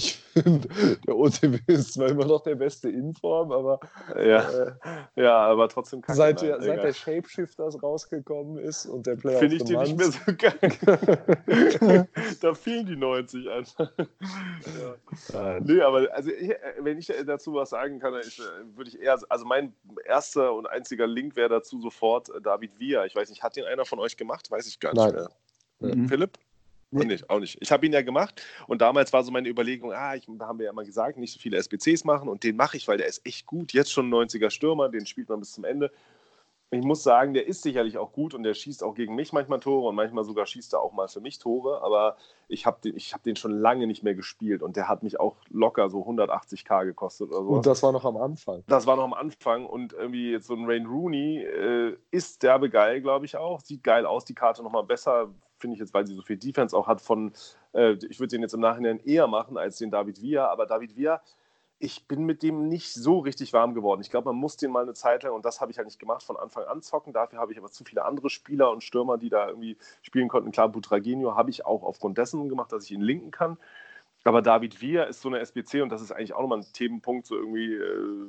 Ich 0.00 0.16
finde, 0.16 0.68
der 1.06 1.14
OTW 1.14 1.58
ist 1.66 1.92
zwar 1.94 2.08
immer 2.08 2.24
noch 2.24 2.42
der 2.42 2.54
beste 2.54 2.88
Inform, 2.88 3.52
aber 3.52 3.80
ja, 4.16 4.48
äh, 4.48 4.72
ja 5.16 5.36
aber 5.36 5.68
trotzdem 5.68 6.00
kacke, 6.00 6.16
Seit, 6.16 6.40
der, 6.40 6.62
seit 6.62 6.82
der 6.82 6.94
Shapeshifters 6.94 7.82
rausgekommen 7.82 8.56
ist 8.56 8.86
und 8.86 9.06
der 9.06 9.16
Player 9.16 9.38
Finde 9.38 9.56
ich 9.56 9.64
den 9.64 9.80
nicht 9.80 9.98
mehr 9.98 10.10
so 10.10 10.20
geil. 10.38 12.08
da 12.40 12.54
fehlen 12.54 12.86
die 12.86 12.96
90 12.96 13.50
einfach. 13.50 13.92
ja. 15.32 15.60
Nee, 15.60 15.82
aber 15.82 16.08
also 16.14 16.30
wenn 16.78 16.98
ich 16.98 17.12
dazu 17.26 17.52
was 17.54 17.70
sagen 17.70 17.98
kann, 17.98 18.14
äh, 18.14 18.22
würde 18.76 18.88
ich 18.90 19.00
eher, 19.00 19.18
also 19.28 19.44
mein 19.44 19.74
erster 20.06 20.54
und 20.54 20.66
einziger 20.66 21.06
Link 21.06 21.36
wäre 21.36 21.50
dazu 21.50 21.78
sofort 21.80 22.30
äh, 22.30 22.40
David 22.40 22.78
Villa. 22.78 23.04
Ich 23.04 23.14
weiß 23.14 23.28
nicht, 23.28 23.42
hat 23.42 23.56
den 23.56 23.66
einer 23.66 23.84
von 23.84 23.98
euch 23.98 24.16
gemacht? 24.16 24.50
Weiß 24.50 24.66
ich 24.66 24.80
gar 24.80 24.94
nicht 24.94 25.02
Nein. 25.02 25.26
mehr. 25.80 25.96
Mhm. 25.96 26.08
Philipp? 26.08 26.38
Nee. 26.92 27.04
Nicht, 27.04 27.30
auch 27.30 27.38
nicht. 27.38 27.56
Ich 27.60 27.70
habe 27.70 27.86
ihn 27.86 27.92
ja 27.92 28.02
gemacht 28.02 28.42
und 28.66 28.80
damals 28.80 29.12
war 29.12 29.22
so 29.22 29.30
meine 29.30 29.48
Überlegung, 29.48 29.92
ah, 29.92 30.16
ich, 30.16 30.26
haben 30.40 30.58
wir 30.58 30.66
ja 30.66 30.72
immer 30.72 30.84
gesagt, 30.84 31.18
nicht 31.18 31.32
so 31.32 31.38
viele 31.38 31.56
SBCs 31.56 32.04
machen 32.04 32.28
und 32.28 32.42
den 32.42 32.56
mache 32.56 32.76
ich, 32.76 32.88
weil 32.88 32.98
der 32.98 33.06
ist 33.06 33.24
echt 33.24 33.46
gut. 33.46 33.72
Jetzt 33.72 33.92
schon 33.92 34.10
90er 34.10 34.50
Stürmer, 34.50 34.88
den 34.88 35.06
spielt 35.06 35.28
man 35.28 35.38
bis 35.38 35.52
zum 35.52 35.64
Ende. 35.64 35.92
Ich 36.72 36.84
muss 36.84 37.02
sagen, 37.02 37.34
der 37.34 37.48
ist 37.48 37.62
sicherlich 37.62 37.98
auch 37.98 38.12
gut 38.12 38.32
und 38.32 38.44
der 38.44 38.54
schießt 38.54 38.84
auch 38.84 38.94
gegen 38.94 39.16
mich 39.16 39.32
manchmal 39.32 39.58
Tore 39.58 39.88
und 39.88 39.96
manchmal 39.96 40.22
sogar 40.22 40.46
schießt 40.46 40.72
er 40.72 40.80
auch 40.80 40.92
mal 40.92 41.08
für 41.08 41.20
mich 41.20 41.40
Tore, 41.40 41.82
aber 41.82 42.16
ich 42.46 42.64
habe 42.64 42.78
den, 42.82 42.96
hab 42.96 43.24
den 43.24 43.34
schon 43.34 43.50
lange 43.50 43.88
nicht 43.88 44.04
mehr 44.04 44.14
gespielt 44.14 44.62
und 44.62 44.76
der 44.76 44.88
hat 44.88 45.02
mich 45.02 45.18
auch 45.18 45.36
locker 45.48 45.90
so 45.90 46.06
180k 46.06 46.84
gekostet 46.84 47.30
oder 47.30 47.42
so. 47.42 47.50
Und 47.50 47.66
das 47.66 47.82
war 47.82 47.90
noch 47.90 48.04
am 48.04 48.16
Anfang. 48.16 48.62
Das 48.68 48.86
war 48.86 48.94
noch 48.94 49.04
am 49.04 49.14
Anfang 49.14 49.66
und 49.66 49.94
irgendwie 49.94 50.30
jetzt 50.30 50.46
so 50.46 50.54
ein 50.54 50.64
Rain 50.64 50.86
Rooney 50.86 51.42
äh, 51.42 51.96
ist 52.12 52.44
derbe 52.44 52.70
geil, 52.70 53.00
glaube 53.00 53.26
ich 53.26 53.36
auch. 53.36 53.60
Sieht 53.60 53.82
geil 53.82 54.06
aus, 54.06 54.24
die 54.24 54.34
Karte 54.34 54.62
nochmal 54.62 54.84
besser, 54.84 55.28
finde 55.60 55.74
ich 55.74 55.80
jetzt, 55.80 55.94
weil 55.94 56.06
sie 56.06 56.14
so 56.14 56.22
viel 56.22 56.36
Defense 56.36 56.76
auch 56.76 56.86
hat 56.88 57.00
von, 57.00 57.32
äh, 57.72 57.92
ich 58.08 58.18
würde 58.18 58.30
den 58.30 58.42
jetzt 58.42 58.54
im 58.54 58.60
Nachhinein 58.60 59.00
eher 59.00 59.26
machen 59.26 59.58
als 59.58 59.78
den 59.78 59.90
David 59.90 60.22
Villa, 60.22 60.48
aber 60.48 60.66
David 60.66 60.96
Villa, 60.96 61.22
ich 61.82 62.06
bin 62.06 62.24
mit 62.24 62.42
dem 62.42 62.68
nicht 62.68 62.92
so 62.92 63.20
richtig 63.20 63.54
warm 63.54 63.72
geworden. 63.74 64.02
Ich 64.02 64.10
glaube, 64.10 64.26
man 64.28 64.36
muss 64.36 64.58
den 64.58 64.70
mal 64.70 64.82
eine 64.82 64.92
Zeit 64.92 65.22
lang, 65.22 65.32
und 65.32 65.46
das 65.46 65.62
habe 65.62 65.70
ich 65.70 65.78
ja 65.78 65.84
nicht 65.84 65.98
gemacht, 65.98 66.22
von 66.22 66.36
Anfang 66.36 66.64
an 66.64 66.82
zocken. 66.82 67.14
Dafür 67.14 67.38
habe 67.38 67.52
ich 67.52 67.58
aber 67.58 67.70
zu 67.70 67.84
viele 67.84 68.04
andere 68.04 68.28
Spieler 68.28 68.70
und 68.70 68.84
Stürmer, 68.84 69.16
die 69.16 69.30
da 69.30 69.48
irgendwie 69.48 69.78
spielen 70.02 70.28
konnten. 70.28 70.52
Klar, 70.52 70.68
Butragenio 70.68 71.36
habe 71.36 71.48
ich 71.48 71.64
auch 71.64 71.82
aufgrund 71.82 72.18
dessen 72.18 72.50
gemacht, 72.50 72.70
dass 72.70 72.84
ich 72.84 72.92
ihn 72.92 73.00
linken 73.00 73.30
kann. 73.30 73.56
Aber 74.24 74.42
David 74.42 74.82
Villa 74.82 75.04
ist 75.04 75.22
so 75.22 75.28
eine 75.30 75.38
SBC 75.38 75.82
und 75.82 75.88
das 75.88 76.02
ist 76.02 76.12
eigentlich 76.12 76.34
auch 76.34 76.42
nochmal 76.42 76.58
ein 76.58 76.72
Themenpunkt, 76.74 77.26
so 77.26 77.36
irgendwie, 77.36 77.74
äh, 77.74 78.26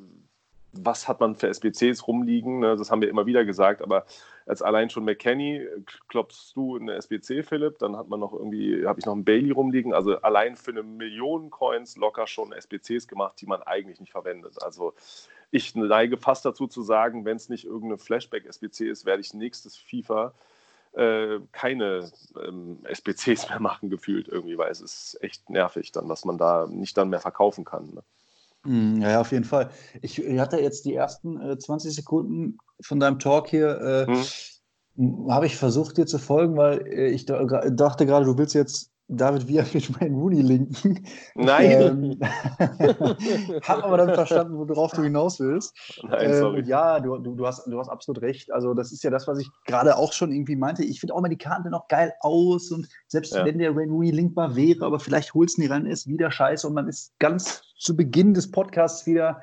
was 0.74 1.08
hat 1.08 1.20
man 1.20 1.36
für 1.36 1.48
SBCs 1.48 2.08
rumliegen? 2.08 2.60
Ne? 2.60 2.76
Das 2.76 2.92
haben 2.92 3.02
wir 3.02 3.10
immer 3.10 3.26
wieder 3.26 3.46
gesagt, 3.46 3.82
aber 3.82 4.06
als 4.46 4.62
allein 4.62 4.90
schon 4.90 5.06
McKenny 5.06 5.68
klopfst 6.08 6.54
du 6.56 6.78
eine 6.78 6.96
SBC, 6.96 7.44
Philipp, 7.44 7.80
dann 7.80 7.98
hat 7.98 8.08
man 8.08 8.20
noch 8.20 8.34
irgendwie, 8.34 8.86
habe 8.86 9.00
ich 9.00 9.06
noch 9.06 9.14
einen 9.14 9.26
Bailey 9.26 9.52
rumliegen, 9.52 9.94
also 9.94 10.18
allein 10.22 10.56
für 10.56 10.72
eine 10.72 10.84
Million 10.84 11.50
Coins 11.50 11.98
locker 11.98 12.28
schon 12.28 12.54
SBCs 12.54 13.08
gemacht, 13.08 13.40
die 13.42 13.46
man 13.46 13.62
eigentlich 13.64 14.00
nicht 14.00 14.12
verwendet. 14.12 14.62
Also 14.62 14.94
ich 15.52 15.76
neige 15.76 16.18
fast 16.18 16.46
dazu 16.46 16.68
zu 16.68 16.82
sagen, 16.82 17.26
wenn 17.26 17.38
es 17.38 17.50
nicht 17.50 17.66
irgendeine 17.66 17.98
Flashback-SBC 17.98 18.90
ist, 18.90 19.06
werde 19.06 19.22
ich 19.22 19.34
nächstes 19.34 19.78
FIFA 19.78 20.34
äh, 20.94 21.40
keine 21.52 22.12
ähm, 22.42 22.80
SBCs 22.84 23.50
mehr 23.50 23.60
machen, 23.62 23.90
gefühlt 23.90 24.28
irgendwie, 24.28 24.58
weil 24.58 24.72
es 24.72 24.82
ist 24.82 25.18
echt 25.22 25.50
nervig 25.50 25.92
dann, 25.92 26.08
dass 26.08 26.26
man 26.26 26.38
da 26.38 26.68
nicht 26.68 26.98
dann 26.98 27.10
mehr 27.10 27.20
verkaufen 27.20 27.66
kann. 27.66 27.94
Ne? 27.94 28.04
Hm, 28.64 29.02
ja, 29.02 29.20
auf 29.20 29.32
jeden 29.32 29.46
Fall. 29.46 29.72
Ich, 30.02 30.20
hatte 30.20 30.60
jetzt 30.60 30.86
die 30.86 30.94
ersten 30.94 31.42
äh, 31.42 31.58
20 31.58 31.94
Sekunden 31.94 32.58
von 32.82 33.00
deinem 33.00 33.20
Talk 33.20 33.48
hier, 33.48 34.08
äh, 34.08 34.08
hm. 34.96 35.32
habe 35.32 35.48
ich 35.48 35.58
versucht 35.58 35.98
dir 35.98 36.06
zu 36.06 36.20
folgen, 36.20 36.58
weil 36.58 36.86
äh, 36.88 37.08
ich 37.08 37.26
da, 37.26 37.44
dachte 37.44 38.06
gerade, 38.06 38.26
du 38.26 38.38
willst 38.38 38.54
jetzt 38.54 38.91
David 39.12 39.48
Villa 39.48 39.66
mit 39.74 40.00
meinen 40.00 40.16
Rooney 40.16 40.42
linken. 40.42 41.06
Nein. 41.36 41.72
Ähm, 41.72 42.20
hab 43.64 43.84
aber 43.84 43.98
dann 43.98 44.14
verstanden, 44.14 44.58
worauf 44.58 44.92
du 44.94 45.04
hinaus 45.04 45.40
willst. 45.40 45.78
Nein, 46.04 46.34
sorry. 46.34 46.60
Ähm, 46.60 46.66
ja, 46.66 47.00
du, 47.00 47.18
du, 47.18 47.36
du, 47.36 47.46
hast, 47.46 47.66
du 47.68 47.78
hast 47.78 47.90
absolut 47.90 48.22
recht. 48.22 48.52
Also, 48.52 48.74
das 48.74 48.92
ist 48.92 49.04
ja 49.04 49.10
das, 49.10 49.28
was 49.28 49.40
ich 49.40 49.50
gerade 49.66 49.98
auch 49.98 50.14
schon 50.14 50.32
irgendwie 50.32 50.56
meinte. 50.56 50.84
Ich 50.84 51.00
finde 51.00 51.14
auch 51.14 51.22
mal 51.22 51.30
die 51.30 51.38
Karte 51.38 51.70
noch 51.70 51.88
geil 51.88 52.14
aus 52.22 52.72
und 52.72 52.88
selbst 53.08 53.34
ja. 53.34 53.46
wenn 53.46 53.60
der 53.60 53.76
Rain 53.76 53.90
Rooney 53.90 54.12
linkbar 54.12 54.56
wäre, 54.56 54.86
aber 54.86 55.00
vielleicht 55.00 55.34
holst 55.34 55.58
du 55.58 55.64
ihn 55.64 55.72
ran, 55.72 55.86
ist 55.86 56.08
wieder 56.08 56.32
scheiße 56.32 56.68
und 56.68 56.74
man 56.74 56.88
ist 56.88 57.14
ganz 57.20 57.64
zu 57.78 57.96
Beginn 57.96 58.34
des 58.34 58.50
Podcasts 58.52 59.06
wieder 59.06 59.42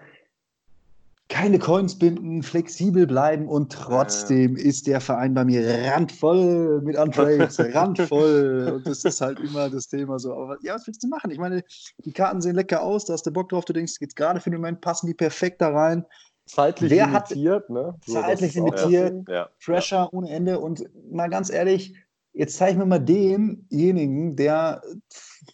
keine 1.28 1.58
Coins 1.58 1.98
binden, 1.98 2.42
flexibel 2.42 3.06
bleiben 3.06 3.48
und 3.48 3.70
trotzdem 3.70 4.56
ja. 4.56 4.64
ist 4.64 4.86
der 4.86 5.00
Verein 5.00 5.34
bei 5.34 5.44
mir 5.44 5.62
randvoll 5.84 6.80
mit 6.82 6.96
Untrades, 6.96 7.58
randvoll. 7.74 8.72
Und 8.76 8.86
das 8.86 9.04
ist 9.04 9.20
halt 9.20 9.38
immer 9.40 9.68
das 9.68 9.88
Thema 9.88 10.18
so. 10.18 10.32
Aber 10.32 10.56
ja, 10.62 10.74
was 10.74 10.86
willst 10.86 11.02
du 11.02 11.08
machen? 11.08 11.30
Ich 11.30 11.38
meine, 11.38 11.62
die 12.04 12.12
Karten 12.12 12.40
sehen 12.40 12.54
lecker 12.56 12.82
aus, 12.82 13.04
da 13.04 13.12
hast 13.12 13.26
du 13.26 13.30
Bock 13.30 13.50
drauf, 13.50 13.66
du 13.66 13.74
denkst, 13.74 13.94
jetzt 14.00 14.16
gerade 14.16 14.40
für 14.40 14.50
den 14.50 14.60
Moment 14.60 14.80
passen 14.80 15.06
die 15.06 15.14
perfekt 15.14 15.60
da 15.60 15.68
rein. 15.68 16.06
Zeitlich 16.46 16.90
Wer 16.90 17.06
limitiert, 17.06 17.62
hat, 17.64 17.70
ne? 17.70 17.94
So, 18.06 18.14
zeitlich 18.14 18.54
limitiert, 18.54 19.28
ja. 19.28 19.50
Pressure 19.62 19.98
ja. 19.98 20.08
ohne 20.12 20.30
Ende. 20.30 20.58
Und 20.58 20.88
mal 21.12 21.28
ganz 21.28 21.50
ehrlich, 21.50 21.94
jetzt 22.32 22.56
zeige 22.56 22.72
ich 22.72 22.78
mir 22.78 22.86
mal 22.86 23.00
denjenigen, 23.00 24.34
der 24.34 24.80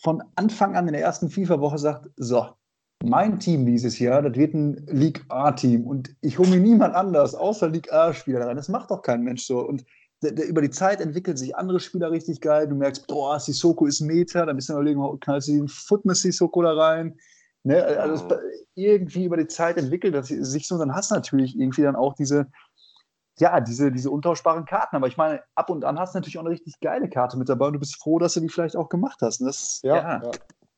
von 0.03 0.23
Anfang 0.37 0.77
an 0.77 0.87
in 0.87 0.93
der 0.93 1.03
ersten 1.03 1.31
FIFA-Woche 1.31 1.79
sagt: 1.79 2.11
So, 2.17 2.47
mein 3.05 3.39
Team 3.39 3.67
dieses 3.67 3.99
Jahr, 3.99 4.23
das 4.23 4.37
wird 4.37 4.55
ein 4.55 4.87
League 4.89 5.25
A-Team 5.29 5.87
und 5.87 6.15
ich 6.21 6.39
hole 6.39 6.49
mir 6.49 6.61
niemand 6.61 6.95
anders 6.95 7.35
außer 7.35 7.69
League 7.69 7.93
A-Spieler 7.93 8.47
rein. 8.47 8.57
Das 8.57 8.69
macht 8.69 8.91
doch 8.91 9.03
kein 9.03 9.23
Mensch 9.23 9.45
so. 9.45 9.61
Und 9.61 9.85
über 10.23 10.63
die 10.63 10.71
Zeit 10.71 11.01
entwickeln 11.01 11.37
sich 11.37 11.57
andere 11.57 11.81
Spieler 11.81 12.11
richtig 12.11 12.41
geil. 12.41 12.69
Du 12.69 12.75
merkst, 12.75 13.07
boah, 13.07 13.39
Sissoko 13.39 13.87
ist 13.87 14.01
Meta, 14.01 14.47
dann 14.47 14.57
bist 14.57 14.69
du 14.69 14.73
überlegen, 14.73 15.03
knallst 15.21 15.49
du 15.49 15.53
den 15.53 15.69
Foot 15.69 16.05
mit 16.05 16.17
Sissoko 16.17 16.63
da 16.63 16.73
rein. 16.73 17.17
Ne? 17.63 17.83
Also 17.83 18.25
mhm. 18.25 18.35
irgendwie 18.75 19.25
über 19.25 19.37
die 19.37 19.49
Zeit 19.49 19.77
entwickelt 19.77 20.15
das 20.15 20.29
sich 20.29 20.67
so, 20.67 20.79
dann 20.79 20.95
hast 20.95 21.11
du 21.11 21.15
natürlich 21.15 21.59
irgendwie 21.59 21.83
dann 21.83 21.97
auch 21.97 22.15
diese, 22.15 22.47
ja, 23.39 23.61
diese, 23.61 23.91
diese 23.91 24.11
untauschbaren 24.11 24.65
Karten. 24.65 24.97
Aber 24.97 25.09
ich 25.09 25.17
meine, 25.17 25.43
ab 25.55 25.71
und 25.71 25.85
an 25.85 25.99
hast 25.99 26.15
du 26.15 26.19
natürlich 26.19 26.39
auch 26.39 26.43
eine 26.43 26.51
richtig 26.51 26.81
geile 26.81 27.09
Karte 27.09 27.37
mit 27.37 27.49
dabei 27.49 27.67
und 27.67 27.75
du 27.75 27.79
bist 27.79 27.97
froh, 27.97 28.19
dass 28.19 28.35
du 28.35 28.41
die 28.41 28.49
vielleicht 28.49 28.77
auch 28.77 28.89
gemacht 28.89 29.19
hast. 29.21 29.41
Und 29.41 29.47
das, 29.47 29.81
ja, 29.83 29.97
ja, 29.97 30.23
ja 30.23 30.31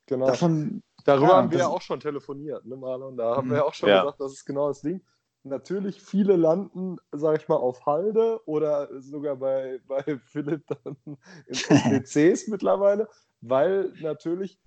genau. 0.07 0.27
Davon 0.27 0.83
Darüber 1.07 1.29
ja, 1.29 1.37
haben 1.37 1.51
wir 1.53 1.59
ja 1.59 1.69
auch 1.69 1.83
schon 1.83 2.01
telefoniert, 2.01 2.67
ne, 2.67 2.77
Marlon? 2.77 3.17
Da 3.17 3.37
haben 3.37 3.49
wir 3.49 3.59
ja 3.59 3.65
auch 3.65 3.75
schon 3.75 3.89
ja. 3.89 4.01
gesagt, 4.01 4.21
das 4.21 4.33
ist 4.33 4.45
genau 4.45 4.69
das 4.69 4.83
Ding. 4.83 5.01
Natürlich, 5.45 6.03
viele 6.03 6.35
landen, 6.35 6.97
sag 7.13 7.41
ich 7.41 7.49
mal, 7.49 7.55
auf 7.55 7.87
Halde 7.87 8.41
oder 8.45 8.89
sogar 9.01 9.37
bei, 9.37 9.81
bei 9.87 10.03
Philipp 10.25 10.67
dann 10.67 10.97
in 11.05 11.17
SBCs 11.47 12.49
mittlerweile, 12.49 13.09
weil 13.41 13.93
natürlich 14.01 14.59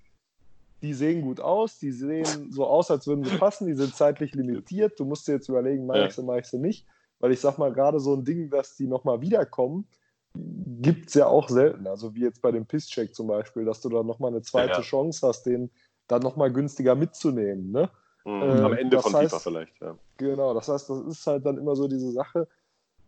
die 0.81 0.93
sehen 0.93 1.23
gut 1.23 1.41
aus, 1.41 1.77
die 1.77 1.91
sehen 1.91 2.53
so 2.53 2.65
aus, 2.65 2.89
als 2.89 3.05
würden 3.05 3.25
sie 3.25 3.35
passen, 3.37 3.67
die 3.67 3.73
sind 3.73 3.93
zeitlich 3.93 4.33
limitiert. 4.33 4.97
Du 4.97 5.03
musst 5.03 5.27
dir 5.27 5.33
jetzt 5.33 5.49
überlegen, 5.49 5.85
mache 5.85 6.07
ich 6.07 6.13
sie, 6.13 6.23
mache 6.23 6.39
ich 6.39 6.45
sie 6.45 6.57
nicht. 6.57 6.87
Weil 7.19 7.33
ich 7.33 7.41
sag 7.41 7.57
mal, 7.57 7.73
gerade 7.73 7.99
so 7.99 8.15
ein 8.15 8.23
Ding, 8.23 8.49
dass 8.49 8.77
die 8.77 8.87
nochmal 8.87 9.19
wiederkommen, 9.19 9.89
gibt 10.33 11.09
es 11.09 11.15
ja 11.15 11.27
auch 11.27 11.49
selten. 11.49 11.85
Also 11.85 12.15
wie 12.15 12.21
jetzt 12.21 12.41
bei 12.41 12.51
dem 12.51 12.65
Pisscheck 12.65 13.13
zum 13.13 13.27
Beispiel, 13.27 13.65
dass 13.65 13.81
du 13.81 13.89
da 13.89 14.03
nochmal 14.03 14.31
eine 14.31 14.41
zweite 14.41 14.75
ja. 14.75 14.81
Chance 14.81 15.27
hast, 15.27 15.43
den 15.43 15.69
dann 16.09 16.21
nochmal 16.21 16.51
günstiger 16.51 16.95
mitzunehmen. 16.95 17.71
Ne? 17.71 17.89
Mhm, 18.25 18.41
äh, 18.41 18.61
am 18.61 18.73
Ende 18.73 19.01
von 19.01 19.13
heißt, 19.13 19.33
FIFA 19.33 19.39
vielleicht, 19.39 19.81
ja. 19.81 19.95
Genau, 20.17 20.53
das 20.53 20.67
heißt, 20.67 20.89
das 20.89 20.99
ist 21.01 21.25
halt 21.25 21.45
dann 21.45 21.57
immer 21.57 21.75
so 21.75 21.87
diese 21.87 22.11
Sache, 22.11 22.47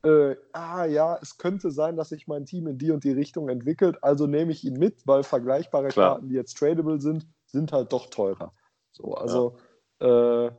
äh, 0.03 0.35
ah 0.53 0.85
ja, 0.85 1.19
es 1.21 1.37
könnte 1.37 1.69
sein, 1.69 1.95
dass 1.95 2.09
sich 2.09 2.27
mein 2.27 2.45
Team 2.45 2.67
in 2.67 2.77
die 2.77 2.91
und 2.91 3.03
die 3.03 3.11
Richtung 3.11 3.49
entwickelt, 3.49 4.03
also 4.03 4.25
nehme 4.25 4.51
ich 4.51 4.63
ihn 4.63 4.79
mit, 4.79 5.05
weil 5.05 5.23
vergleichbare 5.23 5.89
Klar. 5.89 6.13
Karten, 6.13 6.29
die 6.29 6.35
jetzt 6.35 6.57
tradable 6.57 6.99
sind, 6.99 7.27
sind 7.45 7.71
halt 7.71 7.91
doch 7.93 8.07
teurer. 8.09 8.53
So, 8.91 9.13
also 9.13 9.57
ja. 10.01 10.47
Äh, 10.47 10.51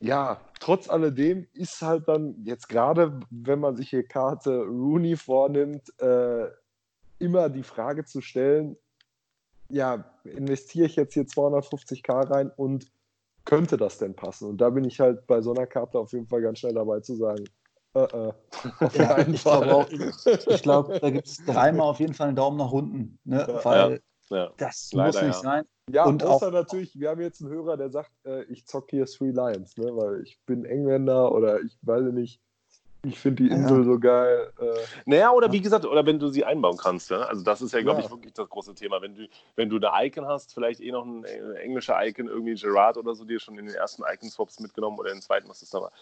ja, 0.00 0.40
trotz 0.60 0.90
alledem 0.90 1.46
ist 1.52 1.80
halt 1.80 2.08
dann 2.08 2.44
jetzt 2.44 2.68
gerade, 2.68 3.20
wenn 3.30 3.60
man 3.60 3.76
sich 3.76 3.90
hier 3.90 4.06
Karte 4.06 4.64
Rooney 4.64 5.16
vornimmt, 5.16 5.88
äh, 6.00 6.48
immer 7.18 7.48
die 7.48 7.62
Frage 7.62 8.04
zu 8.04 8.20
stellen, 8.20 8.76
ja, 9.68 10.04
investiere 10.24 10.86
ich 10.86 10.96
jetzt 10.96 11.14
hier 11.14 11.24
250k 11.24 12.30
rein 12.30 12.50
und 12.56 12.90
könnte 13.44 13.76
das 13.76 13.98
denn 13.98 14.14
passen? 14.14 14.48
Und 14.48 14.60
da 14.60 14.70
bin 14.70 14.84
ich 14.84 15.00
halt 15.00 15.26
bei 15.26 15.40
so 15.42 15.52
einer 15.52 15.66
Karte 15.66 15.98
auf 15.98 16.12
jeden 16.12 16.26
Fall 16.26 16.42
ganz 16.42 16.60
schnell 16.60 16.74
dabei 16.74 17.00
zu 17.00 17.14
sagen, 17.14 17.44
äh, 17.94 18.00
äh, 18.00 18.32
ja, 18.94 19.18
ich 19.18 19.42
glaube, 19.42 19.86
glaub, 20.62 21.00
da 21.00 21.10
gibt 21.10 21.28
es 21.28 21.44
dreimal 21.44 21.88
auf 21.88 22.00
jeden 22.00 22.14
Fall 22.14 22.28
einen 22.28 22.36
Daumen 22.36 22.56
nach 22.56 22.72
unten, 22.72 23.18
ne? 23.24 23.46
Ja, 23.48 23.64
weil 23.64 24.02
ja, 24.30 24.52
das 24.56 24.90
Leider, 24.92 25.06
muss 25.06 25.22
nicht 25.22 25.42
sein. 25.42 25.64
Ja, 25.90 26.06
und 26.06 26.24
außer 26.24 26.48
auch, 26.48 26.52
natürlich, 26.52 26.98
wir 26.98 27.10
haben 27.10 27.20
jetzt 27.20 27.42
einen 27.42 27.52
Hörer, 27.52 27.76
der 27.76 27.90
sagt, 27.90 28.10
äh, 28.24 28.44
ich 28.44 28.66
zocke 28.66 28.96
hier 28.96 29.06
Three 29.06 29.30
Lions, 29.30 29.76
ne? 29.76 29.94
weil 29.94 30.22
ich 30.22 30.40
bin 30.46 30.64
Engländer 30.64 31.30
oder 31.32 31.60
ich 31.60 31.76
weiß 31.82 32.04
nicht, 32.12 32.40
ich 33.04 33.18
finde 33.18 33.44
die 33.44 33.50
Insel 33.50 33.78
ja. 33.78 33.84
so 33.84 33.98
geil. 33.98 34.52
Äh, 34.58 34.64
naja, 35.06 35.32
oder 35.32 35.52
wie 35.52 35.60
gesagt, 35.60 35.84
oder 35.84 36.04
wenn 36.06 36.18
du 36.18 36.28
sie 36.28 36.44
einbauen 36.44 36.76
kannst. 36.76 37.10
Ja? 37.10 37.22
Also 37.22 37.42
das 37.42 37.62
ist 37.62 37.72
ja, 37.72 37.82
glaube 37.82 38.00
ja. 38.00 38.06
ich, 38.06 38.10
wirklich 38.10 38.32
das 38.32 38.48
große 38.48 38.74
Thema. 38.74 39.00
Wenn 39.02 39.14
du, 39.14 39.28
wenn 39.56 39.68
du 39.68 39.76
eine 39.76 40.06
Icon 40.06 40.26
hast, 40.26 40.54
vielleicht 40.54 40.80
eh 40.80 40.90
noch 40.90 41.04
ein 41.04 41.24
äh, 41.24 41.54
englischer 41.54 41.96
Icon, 42.04 42.28
irgendwie 42.28 42.54
Gerard 42.54 42.96
oder 42.96 43.14
so, 43.14 43.24
dir 43.24 43.38
schon 43.38 43.58
in 43.58 43.66
den 43.66 43.74
ersten 43.74 44.02
Icon-Swaps 44.02 44.60
mitgenommen 44.60 44.98
oder 44.98 45.10
in 45.10 45.16
den 45.16 45.22
zweiten, 45.22 45.48
was 45.48 45.62
ist 45.62 45.74
da 45.74 45.82
war. 45.82 45.92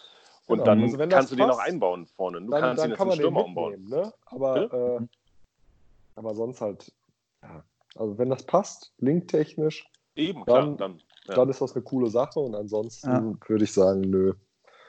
Und 0.45 0.59
genau. 0.59 0.65
dann 0.65 0.83
also 0.83 0.97
kannst 0.97 1.11
du 1.11 1.17
passt, 1.17 1.31
den 1.39 1.47
noch 1.47 1.59
einbauen 1.59 2.05
vorne. 2.05 2.41
Du 2.41 2.49
dann, 2.49 2.61
kannst 2.61 2.83
dann 2.83 2.91
ihn 2.91 2.97
kann 2.97 3.07
jetzt 3.07 3.17
Stürmer 3.17 3.45
umbauen. 3.45 3.85
Ne? 3.87 4.13
Aber, 4.25 4.99
äh, 5.01 5.07
aber 6.15 6.35
sonst 6.35 6.61
halt, 6.61 6.91
ja. 7.41 7.63
Also 7.95 8.17
wenn 8.17 8.29
das 8.29 8.43
passt, 8.43 8.91
linktechnisch, 8.97 9.87
Eben, 10.15 10.43
klar, 10.45 10.61
dann, 10.61 10.77
dann. 10.77 11.01
Ja. 11.27 11.35
dann 11.35 11.49
ist 11.49 11.61
das 11.61 11.73
eine 11.73 11.83
coole 11.83 12.09
Sache 12.09 12.39
und 12.39 12.55
ansonsten 12.55 13.09
Ja. 13.09 13.49
würde 13.49 13.63
ich 13.63 13.73
sagen, 13.73 14.01
nö. 14.01 14.33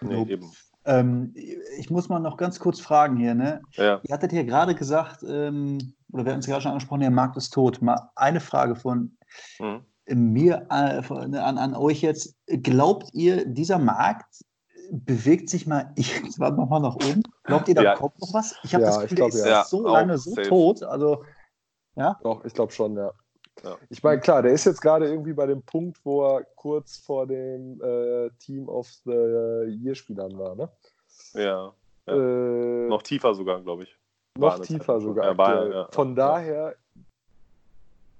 Nee, 0.00 0.16
Nope. 0.16 0.32
eben. 0.32 0.52
Ähm, 0.86 1.32
ich 1.78 1.90
muss 1.90 2.08
mal 2.08 2.18
noch 2.18 2.36
ganz 2.36 2.58
kurz 2.60 2.80
fragen 2.80 3.16
hier, 3.16 3.34
ne? 3.34 3.60
Ja. 3.72 4.00
Ihr 4.02 4.14
hattet 4.14 4.32
ja 4.32 4.42
gerade 4.42 4.74
gesagt, 4.74 5.22
ähm, 5.26 5.78
oder 6.12 6.24
wir 6.24 6.32
hatten 6.32 6.40
es 6.40 6.46
gerade 6.46 6.60
schon 6.62 6.72
angesprochen, 6.72 7.00
der 7.00 7.10
Markt 7.10 7.36
ist 7.36 7.50
tot. 7.50 7.80
Mal 7.82 8.10
eine 8.16 8.40
Frage 8.40 8.76
von 8.76 9.16
Mhm. 9.58 9.84
mir 10.06 10.66
äh, 10.70 11.02
von- 11.02 11.34
an, 11.34 11.58
an 11.58 11.74
euch 11.74 12.02
jetzt. 12.02 12.36
Glaubt 12.46 13.08
ihr, 13.14 13.46
dieser 13.46 13.78
Markt 13.78 14.42
bewegt 14.90 15.48
sich 15.48 15.66
mal 15.66 15.92
irgendwann 15.96 16.56
nochmal 16.56 16.80
nach 16.80 16.96
oben? 16.96 17.22
Glaubt 17.44 17.68
ihr, 17.68 17.74
da 17.74 17.82
Ja. 17.82 17.94
kommt 17.96 18.20
noch 18.20 18.34
was? 18.34 18.54
Ich 18.62 18.74
habe 18.74 18.84
Ja, 18.84 18.90
das 18.90 18.96
ich 18.98 19.02
Gefühl, 19.04 19.16
glaub, 19.16 19.30
der 19.30 19.60
ist 19.62 19.70
so 19.70 19.86
lange 19.88 20.18
so 20.18 20.30
safe. 20.34 20.48
tot. 20.48 20.82
Also, 20.82 21.24
ja. 21.96 22.18
Doch, 22.22 22.44
ich 22.44 22.52
glaube 22.52 22.72
schon, 22.72 22.96
ja. 22.96 23.10
Ja. 23.62 23.76
Ich 23.88 24.02
meine, 24.02 24.20
klar, 24.20 24.42
der 24.42 24.52
ist 24.52 24.64
jetzt 24.64 24.80
gerade 24.80 25.06
irgendwie 25.08 25.32
bei 25.32 25.46
dem 25.46 25.62
Punkt, 25.62 25.98
wo 26.04 26.24
er 26.26 26.44
kurz 26.56 26.98
vor 26.98 27.26
dem 27.26 27.80
äh, 27.80 28.30
Team 28.38 28.68
of 28.68 28.88
the 29.04 29.12
Year-Spielern 29.12 30.36
war, 30.38 30.54
ne? 30.56 30.68
Ja. 31.34 31.72
Ja. 32.06 32.12
Äh, 32.14 32.88
Noch 32.88 33.02
tiefer 33.02 33.34
sogar, 33.34 33.62
glaube 33.62 33.84
ich. 33.84 33.96
noch 34.36 34.58
tiefer 34.58 34.78
Zeit 34.84 34.88
lang 34.88 35.00
sogar. 35.00 35.38
war- 35.38 35.70
ja, 35.70 35.88
Von 35.92 36.14
daher 36.16 36.74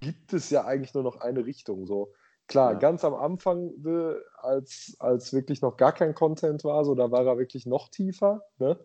gibt 0.00 0.32
es 0.32 0.50
ja 0.50 0.64
eigentlich 0.64 0.94
nur 0.94 1.02
noch 1.02 1.20
eine 1.20 1.44
Richtung. 1.44 1.86
So 1.86 2.12
klar, 2.46 2.76
ganz 2.76 3.04
am 3.04 3.14
Anfang, 3.14 3.70
äh, 3.84 4.14
als, 4.38 4.96
als 5.00 5.32
wirklich 5.32 5.60
noch 5.62 5.76
gar 5.76 5.92
kein 5.92 6.14
Content 6.14 6.62
war, 6.64 6.84
so 6.84 6.94
da 6.94 7.10
war 7.10 7.26
er 7.26 7.38
wirklich 7.38 7.66
noch 7.66 7.88
tiefer. 7.88 8.42
Ne? 8.58 8.78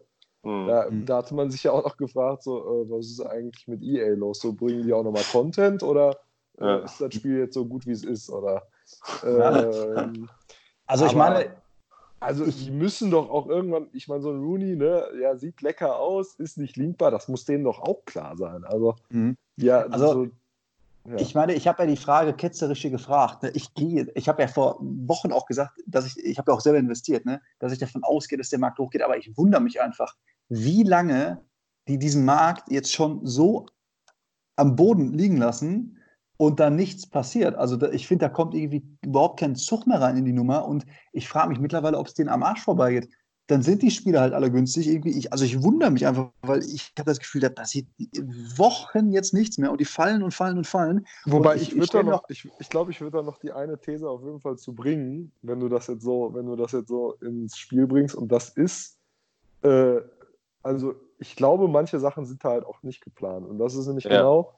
Mhm. 0.43 0.67
Da, 0.67 0.89
Mhm. 0.89 1.05
da 1.05 1.17
hatte 1.17 1.35
man 1.35 1.51
sich 1.51 1.63
ja 1.63 1.71
auch 1.71 1.83
noch 1.83 1.97
gefragt, 1.97 2.43
so 2.43 2.57
äh, 2.59 2.89
was 2.89 3.05
ist 3.07 3.21
eigentlich 3.21 3.67
mit 3.67 3.81
EA 3.83 4.15
los? 4.15 4.39
So 4.41 4.53
bringen 4.53 4.83
die 4.83 4.93
auch 4.93 5.03
nochmal 5.03 5.23
Content 5.31 5.83
oder 5.83 6.17
äh, 6.59 6.83
ist 6.85 6.99
das 7.01 7.13
Spiel 7.13 7.37
jetzt 7.39 7.53
so 7.53 7.65
gut 7.65 7.85
wie 7.85 7.91
es 7.91 8.03
ist? 8.03 8.29
Oder 8.29 8.63
ähm, 9.23 10.29
Also 10.85 11.05
ich 11.05 11.11
Aber- 11.11 11.19
meine, 11.19 11.55
Also 12.21 12.45
die 12.45 12.71
müssen 12.71 13.11
doch 13.11 13.29
auch 13.29 13.47
irgendwann, 13.47 13.87
ich 13.93 14.07
meine, 14.09 14.21
so 14.21 14.31
ein 14.31 14.39
Rooney, 14.41 14.75
ne, 14.75 15.05
ja, 15.21 15.37
sieht 15.37 15.61
lecker 15.61 15.97
aus, 15.99 16.35
ist 16.35 16.57
nicht 16.57 16.75
linkbar, 16.75 17.11
das 17.11 17.29
muss 17.29 17.45
denen 17.45 17.63
doch 17.63 17.79
auch 17.79 18.03
klar 18.05 18.35
sein. 18.35 18.65
Also, 18.65 18.95
Mhm. 19.09 19.37
ja, 19.55 19.83
Also, 19.85 20.13
so, 20.13 20.23
ja. 21.07 21.15
Ich 21.17 21.33
meine, 21.33 21.53
ich 21.53 21.65
habe 21.67 21.83
ja 21.83 21.87
die 21.89 21.95
Frage 21.95 22.33
ketzerisch 22.33 22.81
hier 22.81 22.91
gefragt. 22.91 23.41
Ne? 23.43 23.51
Ich 23.51 23.73
gehe, 23.73 24.11
ich 24.15 24.27
habe 24.27 24.41
ja 24.41 24.49
vor 24.49 24.77
Wochen 24.81 25.31
auch 25.31 25.45
gesagt, 25.45 25.79
dass 25.87 26.05
ich, 26.05 26.17
ich 26.23 26.37
habe 26.37 26.51
ja 26.51 26.57
auch 26.57 26.61
selber 26.61 26.77
investiert, 26.77 27.25
ne? 27.25 27.41
dass 27.59 27.71
ich 27.71 27.79
davon 27.79 28.03
ausgehe, 28.03 28.37
dass 28.37 28.49
der 28.49 28.59
Markt 28.59 28.79
hochgeht. 28.79 29.01
Aber 29.01 29.17
ich 29.17 29.35
wundere 29.37 29.61
mich 29.61 29.79
einfach, 29.81 30.15
wie 30.49 30.83
lange 30.83 31.41
die 31.87 31.97
diesen 31.99 32.25
Markt 32.25 32.69
jetzt 32.69 32.91
schon 32.91 33.25
so 33.25 33.65
am 34.57 34.75
Boden 34.75 35.13
liegen 35.13 35.37
lassen 35.37 35.98
und 36.41 36.61
da 36.61 36.69
nichts 36.69 37.05
passiert. 37.05 37.55
Also 37.55 37.75
da, 37.75 37.89
ich 37.91 38.07
finde, 38.07 38.25
da 38.25 38.29
kommt 38.29 38.53
irgendwie 38.55 38.81
überhaupt 39.01 39.41
kein 39.41 39.57
Zug 39.57 39.85
mehr 39.85 39.99
rein 39.99 40.15
in 40.15 40.23
die 40.23 40.31
Nummer. 40.31 40.65
Und 40.65 40.85
ich 41.11 41.27
frage 41.27 41.49
mich 41.49 41.59
mittlerweile, 41.59 41.97
ob 41.97 42.07
es 42.07 42.13
denen 42.13 42.29
am 42.29 42.43
Arsch 42.43 42.63
vorbeigeht. 42.63 43.09
Dann 43.47 43.61
sind 43.61 43.81
die 43.81 43.91
Spieler 43.91 44.21
halt 44.21 44.33
alle 44.33 44.49
günstig. 44.49 44.87
Irgendwie 44.87 45.17
ich, 45.17 45.33
also 45.33 45.43
ich 45.43 45.61
wundere 45.61 45.91
mich 45.91 46.07
einfach, 46.07 46.29
weil 46.43 46.59
ich 46.63 46.93
habe 46.97 47.09
das 47.11 47.19
Gefühl, 47.19 47.41
da 47.41 47.49
passiert 47.49 47.87
Wochen 48.55 49.11
jetzt 49.11 49.33
nichts 49.33 49.57
mehr 49.57 49.69
und 49.69 49.81
die 49.81 49.85
fallen 49.85 50.23
und 50.23 50.33
fallen 50.33 50.57
und 50.57 50.65
fallen. 50.65 51.05
Wobei 51.25 51.55
Und 51.55 51.61
ich, 51.61 51.69
ich- 51.73 51.75
würde 51.75 51.91
da 51.91 52.03
noch, 52.03 52.23
ich, 52.29 52.49
ich 52.57 52.69
glaube, 52.69 52.91
ich 52.91 53.01
würde 53.01 53.17
da 53.17 53.23
noch 53.23 53.37
die 53.39 53.51
eine 53.51 53.77
These 53.77 54.09
auf 54.09 54.23
jeden 54.23 54.39
Fall 54.39 54.55
zu 54.57 54.73
bringen, 54.73 55.33
wenn 55.41 55.59
du 55.59 55.67
das 55.67 55.87
jetzt 55.87 56.03
so, 56.03 56.33
wenn 56.33 56.45
du 56.45 56.55
das 56.55 56.71
jetzt 56.71 56.87
so 56.87 57.15
ins 57.15 57.57
Spiel 57.57 57.85
bringst. 57.85 58.15
Und 58.15 58.31
das 58.31 58.47
ist, 58.49 58.97
äh, 59.63 59.97
also 60.63 60.93
ich 61.17 61.35
glaube, 61.35 61.67
manche 61.67 61.99
Sachen 61.99 62.25
sind 62.25 62.41
halt 62.45 62.65
auch 62.65 62.81
nicht 62.81 63.01
geplant. 63.01 63.45
Und 63.45 63.57
das 63.57 63.75
ist 63.75 63.87
nämlich 63.87 64.05
Ja. 64.05 64.11
genau, 64.19 64.53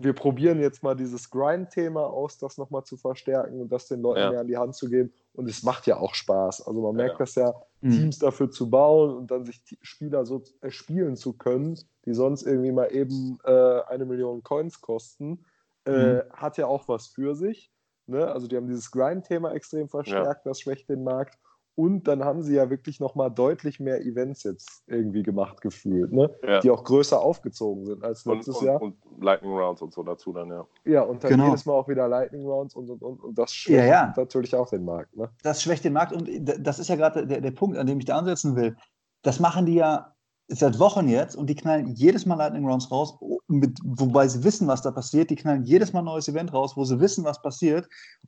wir 0.00 0.12
probieren 0.12 0.60
jetzt 0.60 0.82
mal 0.82 0.94
dieses 0.94 1.30
Grind-Thema 1.30 2.06
aus, 2.06 2.38
das 2.38 2.58
nochmal 2.58 2.84
zu 2.84 2.96
verstärken 2.96 3.60
und 3.60 3.70
das 3.72 3.86
den 3.88 4.00
Leuten 4.00 4.20
Ja. 4.20 4.30
mehr 4.30 4.40
an 4.40 4.46
die 4.46 4.56
Hand 4.56 4.74
zu 4.74 4.88
geben. 4.88 5.12
Und 5.34 5.48
es 5.48 5.62
macht 5.62 5.86
ja 5.86 5.96
auch 5.98 6.14
Spaß. 6.14 6.66
Also 6.66 6.80
man 6.80 6.94
merkt 6.96 7.14
Ja. 7.14 7.18
das 7.24 7.34
ja, 7.34 7.54
Mhm. 7.80 7.90
Teams 7.92 8.18
dafür 8.18 8.50
zu 8.50 8.68
bauen 8.70 9.16
und 9.16 9.30
dann 9.30 9.44
sich 9.44 9.62
die 9.64 9.78
Spieler 9.82 10.24
so 10.26 10.42
äh, 10.62 10.70
spielen 10.70 11.16
zu 11.16 11.32
können, 11.34 11.78
die 12.06 12.14
sonst 12.14 12.42
irgendwie 12.42 12.72
mal 12.72 12.92
eben 12.92 13.38
äh, 13.44 13.80
eine 13.88 14.04
Million 14.04 14.42
Coins 14.42 14.80
kosten, 14.80 15.44
äh, 15.84 15.90
Mhm. 15.90 16.22
hat 16.32 16.58
ja 16.58 16.66
auch 16.66 16.88
was 16.88 17.06
für 17.06 17.34
sich. 17.36 17.70
Ne? 18.06 18.26
Also 18.26 18.48
die 18.48 18.56
haben 18.56 18.66
dieses 18.66 18.90
Grind-Thema 18.90 19.52
extrem 19.52 19.88
verstärkt, 19.88 20.44
das 20.46 20.60
schwächt 20.60 20.88
den 20.88 21.04
Markt. 21.04 21.38
Und 21.78 22.08
dann 22.08 22.24
haben 22.24 22.42
sie 22.42 22.56
ja 22.56 22.70
wirklich 22.70 22.98
nochmal 22.98 23.30
deutlich 23.30 23.78
mehr 23.78 24.00
Events 24.00 24.42
jetzt 24.42 24.82
irgendwie 24.88 25.22
gemacht 25.22 25.60
gefühlt, 25.60 26.12
ne? 26.12 26.28
Ja. 26.42 26.58
die 26.58 26.72
auch 26.72 26.82
größer 26.82 27.20
aufgezogen 27.20 27.86
sind 27.86 28.02
als 28.02 28.26
Und, 28.26 28.38
letztes 28.38 28.56
und, 28.56 28.66
Jahr. 28.66 28.82
und 28.82 28.96
Lightning 29.20 29.52
Rounds 29.52 29.80
und 29.80 29.92
so 29.92 30.02
dazu 30.02 30.32
dann, 30.32 30.48
ja. 30.48 30.66
ja, 30.84 31.02
und 31.02 31.22
dann 31.22 31.30
Genau. 31.30 31.44
jedes 31.46 31.66
Mal 31.66 31.74
auch 31.74 31.86
wieder 31.86 32.08
Lightning 32.08 32.44
Rounds 32.44 32.74
und, 32.74 32.90
und, 32.90 33.00
und, 33.00 33.22
und 33.22 33.38
das 33.38 33.54
schwächt 33.54 33.78
Ja, 33.78 33.84
ja. 33.86 34.14
natürlich 34.16 34.56
auch 34.56 34.68
den 34.68 34.84
Markt. 34.84 35.16
Ne? 35.16 35.30
das 35.44 35.62
schwächt 35.62 35.84
den 35.84 35.92
Markt 35.92 36.12
und 36.12 36.28
das 36.42 36.80
ist 36.80 36.88
ja 36.88 36.96
gerade 36.96 37.24
der, 37.28 37.40
der 37.40 37.52
Punkt, 37.52 37.78
an 37.78 37.86
dem 37.86 38.00
ich 38.00 38.06
da 38.06 38.18
ansetzen 38.18 38.56
will. 38.56 38.76
Das 39.22 39.38
machen 39.38 39.64
die 39.64 39.74
ja 39.74 40.16
seit 40.48 40.78
Wochen 40.78 41.08
jetzt 41.08 41.36
und 41.36 41.48
die 41.48 41.54
knallen 41.54 41.94
jedes 41.94 42.24
Mal 42.24 42.36
Lightning 42.36 42.66
Rounds 42.66 42.90
raus, 42.90 43.16
oh, 43.20 43.38
mit, 43.48 43.78
wobei 43.84 44.26
sie 44.28 44.42
wissen, 44.44 44.66
was 44.66 44.80
da 44.80 44.90
passiert. 44.90 45.30
Die 45.30 45.36
knallen 45.36 45.64
jedes 45.64 45.92
Mal 45.92 46.00
ein 46.00 46.06
neues 46.06 46.28
Event 46.28 46.52
raus, 46.52 46.76
wo 46.76 46.84
sie 46.84 47.00
wissen, 47.00 47.24
was 47.24 47.42
passiert. 47.42 47.86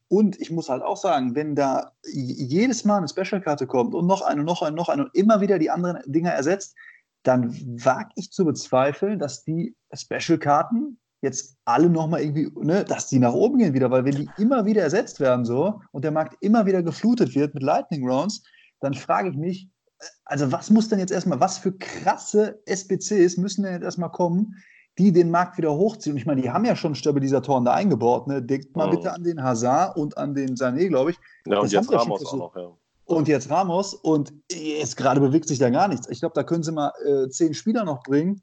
Und 0.08 0.38
ich 0.38 0.50
muss 0.50 0.68
halt 0.68 0.82
auch 0.82 0.98
sagen, 0.98 1.34
wenn 1.34 1.54
da 1.54 1.92
jedes 2.04 2.84
Mal 2.84 2.98
eine 2.98 3.08
Special-Karte 3.08 3.66
kommt 3.66 3.94
und 3.94 4.06
noch 4.06 4.20
eine, 4.22 4.44
noch 4.44 4.60
eine, 4.60 4.76
noch 4.76 4.90
eine 4.90 5.04
und 5.04 5.14
immer 5.14 5.40
wieder 5.40 5.58
die 5.58 5.70
anderen 5.70 6.00
Dinger 6.06 6.30
ersetzt, 6.30 6.74
dann 7.22 7.54
wage 7.82 8.10
ich 8.16 8.30
zu 8.30 8.44
bezweifeln, 8.44 9.18
dass 9.18 9.44
die 9.44 9.74
Special-Karten 9.94 10.98
jetzt 11.22 11.56
alle 11.64 11.88
nochmal 11.88 12.22
irgendwie, 12.22 12.50
ne, 12.62 12.84
dass 12.84 13.08
die 13.08 13.18
nach 13.18 13.34
oben 13.34 13.58
gehen 13.58 13.74
wieder, 13.74 13.90
weil 13.90 14.04
wenn 14.04 14.14
die 14.14 14.28
immer 14.38 14.64
wieder 14.64 14.82
ersetzt 14.82 15.20
werden 15.20 15.44
so 15.44 15.80
und 15.92 16.04
der 16.04 16.12
Markt 16.12 16.36
immer 16.40 16.64
wieder 16.66 16.82
geflutet 16.82 17.34
wird 17.34 17.54
mit 17.54 17.62
Lightning 17.62 18.08
Rounds, 18.08 18.42
dann 18.80 18.94
frage 18.94 19.30
ich 19.30 19.36
mich, 19.36 19.68
also 20.24 20.50
was 20.52 20.70
muss 20.70 20.88
denn 20.88 20.98
jetzt 20.98 21.12
erstmal, 21.12 21.40
was 21.40 21.58
für 21.58 21.72
krasse 21.72 22.60
SBCs 22.66 23.36
müssen 23.36 23.62
denn 23.62 23.74
jetzt 23.74 23.84
erstmal 23.84 24.10
kommen, 24.10 24.56
die 24.98 25.12
den 25.12 25.30
Markt 25.30 25.58
wieder 25.58 25.74
hochziehen? 25.74 26.14
Und 26.14 26.18
ich 26.18 26.26
meine, 26.26 26.42
die 26.42 26.50
haben 26.50 26.64
ja 26.64 26.76
schon 26.76 26.94
Stabilisatoren 26.94 27.64
da 27.64 27.74
eingebaut, 27.74 28.26
ne? 28.26 28.42
Denkt 28.42 28.76
mal 28.76 28.86
Mhm. 28.86 28.90
bitte 28.90 29.12
an 29.12 29.24
den 29.24 29.42
Hazard 29.42 29.96
und 29.96 30.16
an 30.18 30.34
den 30.34 30.56
Sané, 30.56 30.88
glaube 30.88 31.12
ich. 31.12 31.16
Ja, 31.46 31.58
und 31.58 31.64
Das 31.64 31.72
jetzt 31.72 31.92
Ramos 31.92 32.26
auch 32.26 32.36
noch, 32.36 32.56
ja. 32.56 32.70
Und 33.06 33.26
jetzt 33.26 33.50
Ramos 33.50 33.92
und 33.94 34.32
jetzt 34.52 34.96
gerade 34.96 35.20
bewegt 35.20 35.48
sich 35.48 35.58
da 35.58 35.68
gar 35.70 35.88
nichts. 35.88 36.08
Ich 36.10 36.20
glaube, 36.20 36.34
da 36.34 36.44
können 36.44 36.62
sie 36.62 36.70
mal 36.70 36.92
äh, 37.04 37.28
zehn 37.28 37.54
Spieler 37.54 37.84
noch 37.84 38.04
bringen, 38.04 38.40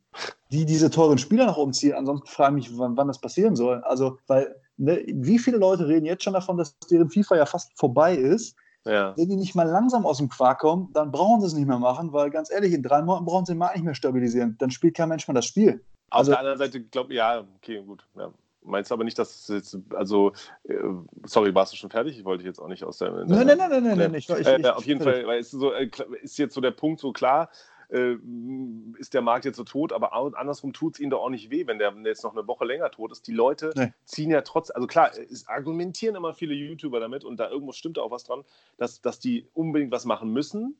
die 0.51 0.65
diese 0.65 0.89
teuren 0.89 1.17
Spieler 1.17 1.45
noch 1.45 1.57
umziehen. 1.57 1.93
Ansonsten 1.93 2.27
frage 2.27 2.59
ich 2.59 2.69
mich, 2.69 2.77
wann, 2.77 2.97
wann 2.97 3.07
das 3.07 3.21
passieren 3.21 3.55
soll. 3.55 3.81
Also, 3.83 4.17
weil, 4.27 4.53
ne, 4.75 5.05
wie 5.07 5.39
viele 5.39 5.57
Leute 5.57 5.87
reden 5.87 6.05
jetzt 6.05 6.25
schon 6.25 6.33
davon, 6.33 6.57
dass 6.57 6.77
deren 6.91 7.09
FIFA 7.09 7.37
ja 7.37 7.45
fast 7.45 7.71
vorbei 7.79 8.15
ist? 8.15 8.57
Ja. 8.87 9.15
Wenn 9.17 9.29
die 9.29 9.35
nicht 9.35 9.55
mal 9.55 9.67
langsam 9.67 10.05
aus 10.05 10.17
dem 10.17 10.29
Quark 10.29 10.59
kommen, 10.59 10.89
dann 10.93 11.11
brauchen 11.11 11.41
sie 11.41 11.47
es 11.47 11.53
nicht 11.53 11.67
mehr 11.67 11.79
machen, 11.79 12.13
weil 12.13 12.29
ganz 12.29 12.51
ehrlich, 12.51 12.73
in 12.73 12.81
drei 12.83 13.01
Monaten 13.01 13.25
brauchen 13.25 13.45
sie 13.45 13.53
den 13.53 13.59
Markt 13.59 13.75
nicht 13.75 13.85
mehr 13.85 13.95
stabilisieren. 13.95 14.55
Dann 14.59 14.71
spielt 14.71 14.95
kein 14.95 15.09
Mensch 15.09 15.27
mehr 15.27 15.35
das 15.35 15.45
Spiel. 15.45 15.83
Auf 16.09 16.19
Also- 16.19 16.31
der 16.31 16.39
anderen 16.39 16.57
Seite, 16.57 16.81
glaube 16.81 17.13
ja, 17.13 17.43
okay, 17.57 17.81
gut. 17.85 18.03
Ja. 18.17 18.31
Meinst 18.63 18.91
du 18.91 18.95
aber 18.95 19.05
nicht, 19.05 19.17
dass 19.17 19.33
es 19.33 19.47
jetzt, 19.47 19.77
also, 19.95 20.33
äh, 20.67 20.73
sorry, 21.25 21.55
warst 21.55 21.71
du 21.71 21.77
schon 21.77 21.89
fertig? 21.89 22.17
Ich 22.17 22.25
wollte 22.25 22.43
jetzt 22.43 22.59
auch 22.59 22.67
nicht 22.67 22.83
aus 22.83 22.97
der. 22.97 23.11
Nein, 23.11 23.27
nein, 23.27 23.45
nein, 23.45 23.57
nein, 23.57 23.83
nein, 23.83 23.97
nein. 23.97 24.13
Ich, 24.15 24.29
ich, 24.29 24.45
äh, 24.45 24.59
ich, 24.59 24.67
auf 24.67 24.85
jeden 24.85 25.01
Fall, 25.01 25.25
weil 25.25 25.39
es 25.39 25.51
so, 25.51 25.71
äh, 25.71 25.89
ist 26.21 26.37
jetzt 26.37 26.53
so 26.53 26.59
der 26.59 26.71
Punkt 26.71 26.99
so 26.99 27.13
klar, 27.13 27.49
äh, 27.89 28.15
ist 28.97 29.13
der 29.13 29.21
Markt 29.21 29.45
jetzt 29.45 29.57
so 29.57 29.63
tot, 29.63 29.93
aber 29.93 30.13
andersrum 30.13 30.73
tut 30.73 30.95
es 30.95 30.99
ihnen 30.99 31.11
doch 31.11 31.21
auch 31.21 31.29
nicht 31.29 31.49
weh, 31.49 31.67
wenn 31.67 31.79
der 31.79 31.93
jetzt 32.05 32.23
noch 32.23 32.35
eine 32.35 32.47
Woche 32.47 32.65
länger 32.65 32.91
tot 32.91 33.11
ist. 33.11 33.27
Die 33.27 33.33
Leute 33.33 33.71
Nee. 33.75 33.93
ziehen 34.05 34.29
ja 34.29 34.41
trotz, 34.41 34.71
also 34.71 34.87
klar, 34.87 35.11
es 35.17 35.47
argumentieren 35.47 36.15
immer 36.15 36.33
viele 36.33 36.53
YouTuber 36.53 36.99
damit 36.99 37.23
und 37.23 37.37
da 37.39 37.49
irgendwo 37.49 37.71
stimmt 37.71 37.99
auch 37.99 38.11
was 38.11 38.23
dran, 38.23 38.43
dass, 38.77 39.01
dass 39.01 39.19
die 39.19 39.47
unbedingt 39.53 39.91
was 39.91 40.05
machen 40.05 40.31
müssen, 40.31 40.77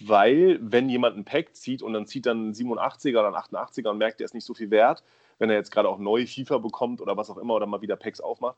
weil 0.00 0.58
wenn 0.62 0.88
jemand 0.88 1.16
ein 1.16 1.24
Pack 1.24 1.54
zieht 1.54 1.82
und 1.82 1.92
dann 1.92 2.06
zieht 2.06 2.26
dann 2.26 2.48
ein 2.48 2.52
87er 2.54 3.18
oder 3.18 3.28
ein 3.28 3.34
88er 3.34 3.90
und 3.90 3.98
merkt, 3.98 4.20
der 4.20 4.24
ist 4.24 4.34
nicht 4.34 4.44
so 4.44 4.54
viel 4.54 4.70
wert, 4.70 5.02
wenn 5.38 5.50
er 5.50 5.56
jetzt 5.56 5.70
gerade 5.70 5.88
auch 5.88 5.98
neue 5.98 6.26
FIFA 6.26 6.58
bekommt 6.58 7.00
oder 7.00 7.16
was 7.16 7.30
auch 7.30 7.36
immer 7.36 7.54
oder 7.54 7.66
mal 7.66 7.82
wieder 7.82 7.96
Packs 7.96 8.20
aufmacht, 8.20 8.56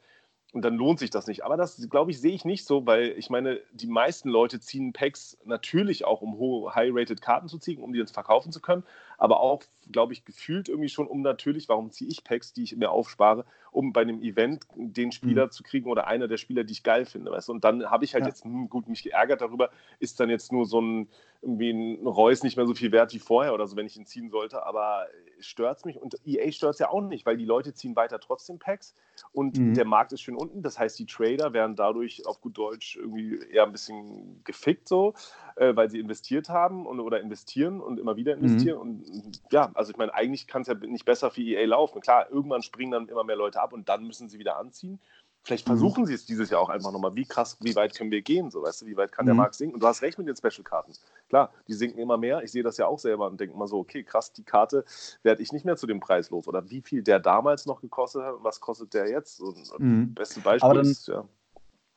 und 0.54 0.62
dann 0.64 0.76
lohnt 0.76 0.98
sich 0.98 1.10
das 1.10 1.26
nicht. 1.26 1.44
Aber 1.44 1.58
das, 1.58 1.88
glaube 1.90 2.10
ich, 2.10 2.20
sehe 2.20 2.32
ich 2.32 2.44
nicht 2.46 2.64
so, 2.64 2.86
weil 2.86 3.14
ich 3.18 3.28
meine, 3.28 3.60
die 3.72 3.86
meisten 3.86 4.30
Leute 4.30 4.60
ziehen 4.60 4.94
Packs 4.94 5.36
natürlich 5.44 6.06
auch, 6.06 6.22
um 6.22 6.38
hohe, 6.38 6.74
high-rated 6.74 7.20
Karten 7.20 7.48
zu 7.48 7.58
ziehen, 7.58 7.82
um 7.82 7.92
die 7.92 7.98
jetzt 7.98 8.12
verkaufen 8.14 8.50
zu 8.50 8.60
können, 8.60 8.82
aber 9.18 9.40
auch, 9.40 9.62
glaube 9.92 10.14
ich, 10.14 10.24
gefühlt 10.24 10.68
irgendwie 10.70 10.88
schon, 10.88 11.06
um 11.06 11.20
natürlich, 11.20 11.68
warum 11.68 11.90
ziehe 11.90 12.10
ich 12.10 12.24
Packs, 12.24 12.54
die 12.54 12.62
ich 12.62 12.74
mir 12.76 12.90
aufspare, 12.90 13.44
um 13.72 13.92
bei 13.92 14.00
einem 14.00 14.22
Event 14.22 14.64
den 14.74 15.12
Spieler 15.12 15.50
Mhm. 15.50 15.50
zu 15.50 15.62
kriegen 15.62 15.90
oder 15.90 16.06
einer 16.06 16.28
der 16.28 16.38
Spieler, 16.38 16.64
die 16.64 16.72
ich 16.72 16.82
geil 16.82 17.04
finde. 17.04 17.30
Weißt? 17.30 17.50
Und 17.50 17.64
dann 17.64 17.90
habe 17.90 18.06
ich 18.06 18.14
halt 18.14 18.24
Ja. 18.24 18.26
jetzt, 18.26 18.44
hm, 18.44 18.70
gut, 18.70 18.88
mich 18.88 19.02
geärgert 19.02 19.42
darüber, 19.42 19.70
ist 19.98 20.18
dann 20.18 20.30
jetzt 20.30 20.50
nur 20.50 20.64
so 20.64 20.80
ein, 20.80 21.08
irgendwie 21.42 21.70
ein 21.70 22.06
Reus 22.06 22.42
nicht 22.42 22.56
mehr 22.56 22.66
so 22.66 22.74
viel 22.74 22.90
wert 22.92 23.12
wie 23.12 23.18
vorher 23.18 23.52
oder 23.54 23.66
so, 23.66 23.76
wenn 23.76 23.86
ich 23.86 23.96
ihn 23.96 24.06
ziehen 24.06 24.30
sollte, 24.30 24.64
aber 24.64 25.06
stört 25.40 25.78
es 25.78 25.84
mich 25.84 26.00
und 26.00 26.16
EA 26.24 26.50
stört 26.52 26.74
es 26.74 26.78
ja 26.78 26.90
auch 26.90 27.00
nicht, 27.00 27.26
weil 27.26 27.36
die 27.36 27.44
Leute 27.44 27.74
ziehen 27.74 27.96
weiter 27.96 28.20
trotzdem 28.20 28.58
Packs 28.58 28.94
und 29.32 29.58
Mhm. 29.58 29.74
der 29.74 29.84
Markt 29.84 30.12
ist 30.12 30.22
schön 30.22 30.36
unten. 30.36 30.62
Das 30.62 30.78
heißt, 30.78 30.98
die 30.98 31.06
Trader 31.06 31.52
werden 31.52 31.76
dadurch 31.76 32.26
auf 32.26 32.40
gut 32.40 32.56
Deutsch 32.56 32.96
irgendwie 32.96 33.38
eher 33.50 33.64
ein 33.64 33.72
bisschen 33.72 34.42
gefickt, 34.44 34.88
so, 34.88 35.14
äh, 35.56 35.74
weil 35.74 35.90
sie 35.90 35.98
investiert 35.98 36.48
haben 36.48 36.86
und, 36.86 37.00
oder 37.00 37.20
investieren 37.20 37.80
und 37.80 37.98
immer 37.98 38.16
wieder 38.16 38.34
investieren. 38.34 38.78
Und 38.78 39.40
ja, 39.50 39.70
also 39.74 39.90
ich 39.90 39.96
meine, 39.96 40.14
eigentlich 40.14 40.46
kann 40.46 40.62
es 40.62 40.68
ja 40.68 40.74
nicht 40.74 41.04
besser 41.04 41.30
für 41.30 41.42
EA 41.42 41.66
laufen. 41.66 42.00
Klar, 42.00 42.30
irgendwann 42.30 42.62
springen 42.62 42.92
dann 42.92 43.08
immer 43.08 43.24
mehr 43.24 43.36
Leute 43.36 43.60
ab 43.60 43.72
und 43.72 43.88
dann 43.88 44.04
müssen 44.06 44.28
sie 44.28 44.38
wieder 44.38 44.56
anziehen. 44.56 45.00
Vielleicht 45.48 45.66
versuchen 45.66 46.02
mhm. 46.02 46.06
sie 46.08 46.12
es 46.12 46.26
dieses 46.26 46.50
Jahr 46.50 46.60
auch 46.60 46.68
einfach 46.68 46.92
nochmal. 46.92 47.14
Wie 47.14 47.24
krass, 47.24 47.56
wie 47.60 47.74
weit 47.74 47.94
können 47.96 48.10
wir 48.10 48.20
gehen? 48.20 48.50
So, 48.50 48.62
weißt 48.62 48.82
du, 48.82 48.86
wie 48.86 48.98
weit 48.98 49.12
kann 49.12 49.24
mhm. 49.24 49.28
der 49.28 49.34
Markt 49.34 49.54
sinken? 49.54 49.72
Und 49.72 49.82
du 49.82 49.86
hast 49.86 50.02
recht 50.02 50.18
mit 50.18 50.28
den 50.28 50.36
Special-Karten. 50.36 50.92
Klar, 51.30 51.54
die 51.66 51.72
sinken 51.72 51.98
immer 51.98 52.18
mehr. 52.18 52.42
Ich 52.42 52.52
sehe 52.52 52.62
das 52.62 52.76
ja 52.76 52.86
auch 52.86 52.98
selber 52.98 53.28
und 53.28 53.40
denke 53.40 53.56
mal 53.56 53.66
so, 53.66 53.78
okay, 53.78 54.02
krass, 54.02 54.30
die 54.34 54.42
Karte 54.42 54.84
werde 55.22 55.42
ich 55.42 55.50
nicht 55.50 55.64
mehr 55.64 55.78
zu 55.78 55.86
dem 55.86 56.00
Preis 56.00 56.28
los. 56.28 56.48
Oder 56.48 56.68
wie 56.68 56.82
viel 56.82 57.02
der 57.02 57.18
damals 57.18 57.64
noch 57.64 57.80
gekostet 57.80 58.24
hat 58.24 58.34
und 58.34 58.44
was 58.44 58.60
kostet 58.60 58.92
der 58.92 59.08
jetzt? 59.08 59.38
So, 59.38 59.54
mhm. 59.78 60.12
Beste 60.12 60.40
Beispiel 60.40 60.74
dann, 60.74 60.84
ist, 60.84 61.08
ja. 61.08 61.24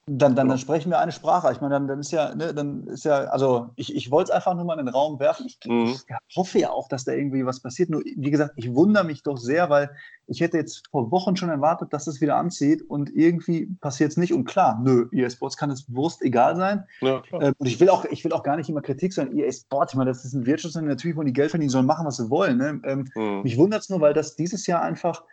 Dann, 0.08 0.36
dann, 0.36 0.50
dann, 0.50 0.58
sprechen 0.58 0.90
wir 0.90 0.98
eine 0.98 1.12
Sprache. 1.12 1.52
Ich 1.52 1.62
meine, 1.62 1.76
dann, 1.76 1.88
dann 1.88 2.00
ist 2.00 2.12
ja, 2.12 2.34
ne, 2.34 2.56
dann 2.56 2.88
ist 2.88 3.06
ja, 3.06 3.26
also 3.26 3.70
ich, 3.76 3.96
ich 3.96 4.10
wollte 4.10 4.32
es 4.32 4.36
einfach 4.36 4.56
nur 4.56 4.66
mal 4.66 4.80
in 4.80 4.88
den 4.88 4.94
Raum 4.94 5.20
werfen. 5.20 5.46
Ich, 5.46 5.60
mhm. 5.66 5.96
ich, 6.28 6.36
hoffe 6.36 6.58
ja 6.58 6.72
auch, 6.72 6.88
dass 6.88 7.04
da 7.04 7.12
irgendwie 7.12 7.46
was 7.46 7.60
passiert. 7.60 7.92
Nur, 7.92 8.02
wie 8.02 8.32
gesagt, 8.32 8.54
ich 8.56 8.74
wundere 8.74 9.04
mich 9.04 9.22
doch 9.22 9.38
sehr, 9.38 9.70
weil 9.70 9.92
ich 10.26 10.42
hätte 10.42 10.58
jetzt 10.58 10.88
vor 10.90 11.12
Wochen 11.12 11.36
schon 11.36 11.50
erwartet, 11.50 11.94
dass 11.94 12.08
es 12.08 12.20
wieder 12.20 12.36
anzieht 12.38 12.82
und 12.82 13.12
irgendwie 13.12 13.68
passiert 13.80 14.12
es 14.12 14.18
nicht. 14.18 14.34
Und 14.34 14.46
klar, 14.46 14.82
nö, 14.84 15.08
EA 15.12 15.30
Sports 15.30 15.56
kann 15.56 15.70
es 15.70 15.86
Wurst 15.94 16.24
egal 16.24 16.56
sein. 16.56 16.84
Ja, 17.02 17.22
ähm, 17.34 17.54
und 17.60 17.68
ich 17.68 17.80
will, 17.80 17.90
auch, 17.90 18.04
ich 18.06 18.24
will 18.24 18.34
auch 18.34 18.44
gar 18.44 18.58
nicht 18.58 18.70
immer 18.70 18.82
Kritik 18.82 19.14
sein. 19.14 19.38
EA 19.38 19.52
Sports, 19.52 19.94
ich 19.94 19.98
meine, 19.98 20.10
das 20.10 20.26
ist 20.26 20.34
ein 20.34 20.48
Wirtschaftsunternehmen, 20.48 20.96
natürlich 20.96 21.16
wollen 21.16 21.28
die 21.28 21.34
Geld 21.34 21.52
verdienen, 21.52 21.70
sollen 21.70 21.86
machen, 21.86 22.08
was 22.08 22.18
sie 22.18 22.30
wollen. 22.32 22.58
Ne? 22.58 22.82
Ähm, 22.86 23.08
mhm. 23.14 23.44
Mich 23.44 23.56
wundert 23.56 23.82
es 23.82 23.90
nur, 23.90 24.02
weil 24.02 24.16
das 24.16 24.36
dieses 24.36 24.66
Jahr 24.66 24.82
einfach 24.82 25.24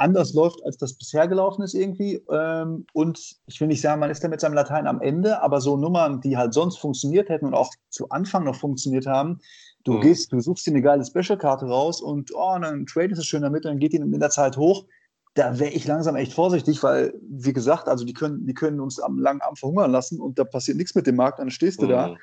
anders 0.00 0.32
läuft, 0.32 0.64
als 0.64 0.78
das 0.78 0.94
bisher 0.94 1.28
gelaufen 1.28 1.62
ist 1.62 1.74
irgendwie. 1.74 2.22
Ähm, 2.30 2.86
und 2.92 3.36
ich 3.46 3.60
will 3.60 3.68
nicht 3.68 3.80
sagen, 3.80 4.00
man 4.00 4.10
ist 4.10 4.24
da 4.24 4.28
mit 4.28 4.40
seinem 4.40 4.54
Latein 4.54 4.86
am 4.86 5.00
Ende, 5.00 5.42
aber 5.42 5.60
so 5.60 5.76
Nummern, 5.76 6.20
die 6.20 6.36
halt 6.36 6.54
sonst 6.54 6.78
funktioniert 6.78 7.28
hätten 7.28 7.46
und 7.46 7.54
auch 7.54 7.70
zu 7.90 8.08
Anfang 8.08 8.44
noch 8.44 8.56
funktioniert 8.56 9.06
haben, 9.06 9.40
du 9.84 9.94
mhm. 9.94 10.00
gehst, 10.00 10.32
du 10.32 10.40
suchst 10.40 10.66
dir 10.66 10.72
eine 10.72 10.82
geile 10.82 11.04
Special-Karte 11.04 11.66
raus 11.66 12.00
und 12.00 12.30
oh, 12.34 12.58
dann 12.60 12.86
tradest 12.86 13.20
du 13.20 13.24
schön 13.24 13.42
damit 13.42 13.64
und 13.64 13.72
dann 13.72 13.78
geht 13.78 13.92
die 13.92 13.98
in 13.98 14.18
der 14.18 14.30
Zeit 14.30 14.56
hoch. 14.56 14.86
Da 15.34 15.58
wäre 15.58 15.70
ich 15.70 15.86
langsam 15.86 16.16
echt 16.16 16.32
vorsichtig, 16.32 16.82
weil, 16.82 17.14
wie 17.22 17.52
gesagt, 17.52 17.86
also 17.86 18.04
die 18.04 18.14
können, 18.14 18.46
die 18.46 18.54
können 18.54 18.80
uns 18.80 18.98
am 18.98 19.18
langen 19.18 19.42
Arm 19.42 19.54
verhungern 19.54 19.92
lassen 19.92 20.18
und 20.18 20.38
da 20.38 20.44
passiert 20.44 20.76
nichts 20.76 20.94
mit 20.94 21.06
dem 21.06 21.16
Markt, 21.16 21.38
dann 21.38 21.50
stehst 21.50 21.80
du 21.80 21.86
mhm. 21.86 21.90
da 21.90 22.16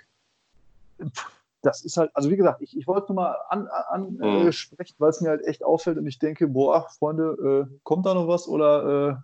das 1.67 1.84
ist 1.84 1.97
halt, 1.97 2.12
also 2.13 2.30
wie 2.30 2.38
gesagt, 2.38 2.62
ich, 2.62 2.77
ich 2.77 2.88
wollte 2.88 3.12
nur 3.12 3.23
mal 3.23 3.36
ansprechen, 3.49 3.82
an, 3.89 4.13
mhm. 4.13 4.47
äh, 4.47 4.99
weil 4.99 5.10
es 5.10 5.21
mir 5.21 5.30
halt 5.30 5.45
echt 5.45 5.65
auffällt 5.65 5.97
und 5.97 6.08
ich 6.08 6.17
denke, 6.17 6.47
boah, 6.47 6.88
Freunde, 6.97 7.67
äh, 7.69 7.77
kommt 7.84 8.06
da 8.06 8.13
noch 8.13 8.30
was 8.30 8.47
oder, 8.47 9.19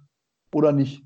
äh, 0.52 0.56
oder 0.56 0.74
nicht? 0.74 1.04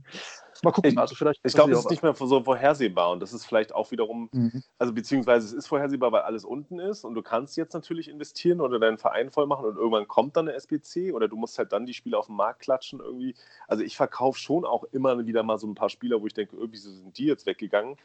Mal 0.63 0.71
gucken. 0.71 0.93
Ich, 0.93 0.97
also 0.97 1.13
vielleicht 1.13 1.39
ich 1.43 1.53
glaube, 1.53 1.71
es 1.73 1.79
ist 1.79 1.91
nicht 1.91 2.01
mehr 2.01 2.15
so 2.15 2.41
vorhersehbar 2.41 3.11
und 3.11 3.19
das 3.19 3.31
ist 3.31 3.45
vielleicht 3.45 3.75
auch 3.75 3.91
wiederum, 3.91 4.29
mhm. 4.31 4.63
also 4.79 4.91
beziehungsweise 4.91 5.45
es 5.45 5.53
ist 5.53 5.67
vorhersehbar, 5.67 6.11
weil 6.11 6.21
alles 6.21 6.43
unten 6.43 6.79
ist 6.79 7.03
und 7.03 7.13
du 7.13 7.21
kannst 7.21 7.55
jetzt 7.55 7.75
natürlich 7.75 8.09
investieren 8.09 8.59
oder 8.59 8.79
deinen 8.79 8.97
Verein 8.97 9.29
voll 9.29 9.45
machen 9.45 9.65
und 9.65 9.75
irgendwann 9.75 10.07
kommt 10.07 10.35
dann 10.35 10.47
eine 10.47 10.57
SBC 10.57 11.13
oder 11.13 11.27
du 11.27 11.35
musst 11.35 11.59
halt 11.59 11.71
dann 11.71 11.85
die 11.85 11.93
Spiele 11.93 12.17
auf 12.17 12.25
den 12.25 12.35
Markt 12.35 12.61
klatschen 12.61 12.99
irgendwie. 12.99 13.35
Also 13.67 13.83
ich 13.83 13.95
verkaufe 13.95 14.39
schon 14.39 14.65
auch 14.65 14.83
immer 14.85 15.23
wieder 15.27 15.43
mal 15.43 15.59
so 15.59 15.67
ein 15.67 15.75
paar 15.75 15.89
Spieler, 15.89 16.19
wo 16.19 16.25
ich 16.25 16.33
denke, 16.33 16.55
irgendwie 16.55 16.79
sind 16.79 17.15
die 17.15 17.25
jetzt 17.25 17.45
weggegangen. 17.45 17.95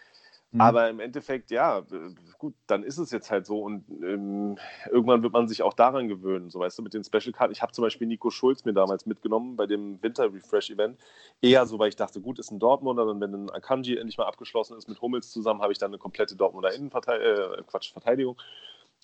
Mhm. 0.53 0.61
Aber 0.61 0.91
im 0.91 1.01
Endeffekt, 1.01 1.51
ja, 1.51 1.83
gut, 2.39 2.55
dann 2.67 2.83
ist 2.83 2.99
es 2.99 3.11
jetzt 3.11 3.31
halt 3.31 3.47
so 3.47 3.63
und 3.63 3.89
ähm, 4.03 4.59
irgendwann 4.91 5.23
wird 5.23 5.33
man 5.33 5.49
sich 5.49 5.63
auch 5.63 5.73
daran 5.73 6.09
gewöhnen, 6.09 6.51
so 6.51 6.61
weißt 6.61 6.79
du, 6.79 6.83
mit 6.83 6.93
den 6.93 7.05
Special 7.05 7.33
Karten. 7.33 7.53
Ich 7.53 7.63
habe 7.63 7.73
zum 7.73 7.83
Beispiel 7.83 8.07
Nico 8.07 8.29
Schulz 8.31 8.65
mir 8.67 8.75
damals 8.75 9.07
mitgenommen 9.07 9.57
bei 9.57 9.67
dem 9.67 10.03
Winter 10.03 10.33
Refresh 10.33 10.71
Event. 10.71 11.01
Eher 11.41 11.65
so, 11.65 11.79
weil 11.79 11.89
ich 11.89 11.97
dachte, 11.97 12.21
gut, 12.21 12.39
ist 12.39 12.51
ein 12.51 12.59
Dortmunder, 12.59 13.07
dann 13.07 13.21
wenn 13.21 13.35
ein 13.35 13.51
Akanji 13.51 13.97
endlich 13.97 14.19
mal 14.19 14.27
abgeschlossen 14.27 14.77
ist 14.77 14.89
mit 14.89 15.01
Hummels 15.01 15.31
zusammen, 15.31 15.63
habe 15.63 15.73
ich 15.73 15.79
dann 15.79 15.91
eine 15.91 15.99
komplette 15.99 16.37
Dortmunder 16.37 16.75
Innenverteidigung, 16.75 17.55
äh, 17.55 17.63
Quatsch, 17.67 17.93
Verteidigung 17.93 18.37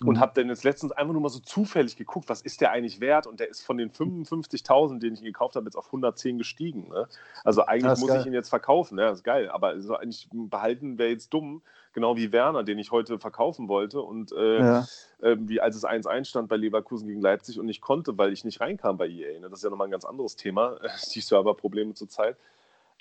und 0.05 0.15
mhm. 0.15 0.19
habe 0.21 0.31
dann 0.35 0.47
jetzt 0.47 0.63
letztens 0.63 0.93
einfach 0.93 1.11
nur 1.11 1.21
mal 1.21 1.29
so 1.29 1.39
zufällig 1.39 1.97
geguckt, 1.97 2.29
was 2.29 2.41
ist 2.41 2.61
der 2.61 2.71
eigentlich 2.71 3.01
wert? 3.01 3.27
Und 3.27 3.41
der 3.41 3.49
ist 3.49 3.65
von 3.65 3.77
den 3.77 3.91
55.000, 3.91 4.99
den 4.99 5.13
ich 5.13 5.19
ihn 5.19 5.25
gekauft 5.25 5.55
habe, 5.55 5.65
jetzt 5.65 5.75
auf 5.75 5.87
110 5.87 6.37
gestiegen. 6.37 6.87
Ne? 6.87 7.07
Also 7.43 7.65
eigentlich 7.65 7.99
muss 7.99 8.07
geil. 8.07 8.21
ich 8.21 8.25
ihn 8.27 8.33
jetzt 8.33 8.47
verkaufen. 8.47 8.97
Ja, 8.97 9.09
ist 9.09 9.25
geil. 9.25 9.49
Aber 9.49 9.79
so 9.81 9.95
eigentlich 9.95 10.29
behalten 10.31 10.97
wäre 10.97 11.09
jetzt 11.09 11.33
dumm, 11.33 11.61
genau 11.91 12.15
wie 12.15 12.31
Werner, 12.31 12.63
den 12.63 12.79
ich 12.79 12.91
heute 12.91 13.19
verkaufen 13.19 13.67
wollte. 13.67 14.01
Und 14.01 14.31
äh, 14.31 14.59
ja. 14.59 14.85
äh, 15.21 15.35
wie 15.37 15.59
als 15.59 15.75
es 15.75 15.83
1-1 15.83 16.25
stand 16.25 16.47
bei 16.47 16.55
Leverkusen 16.55 17.07
gegen 17.07 17.21
Leipzig 17.21 17.59
und 17.59 17.67
ich 17.67 17.81
konnte, 17.81 18.17
weil 18.17 18.31
ich 18.31 18.45
nicht 18.45 18.61
reinkam 18.61 18.97
bei 18.97 19.09
EA. 19.09 19.39
Ne? 19.41 19.49
Das 19.49 19.59
ist 19.59 19.63
ja 19.63 19.69
nochmal 19.69 19.87
ein 19.87 19.91
ganz 19.91 20.05
anderes 20.05 20.37
Thema, 20.37 20.79
die 21.13 21.19
Serverprobleme 21.19 21.93
zurzeit. 21.93 22.37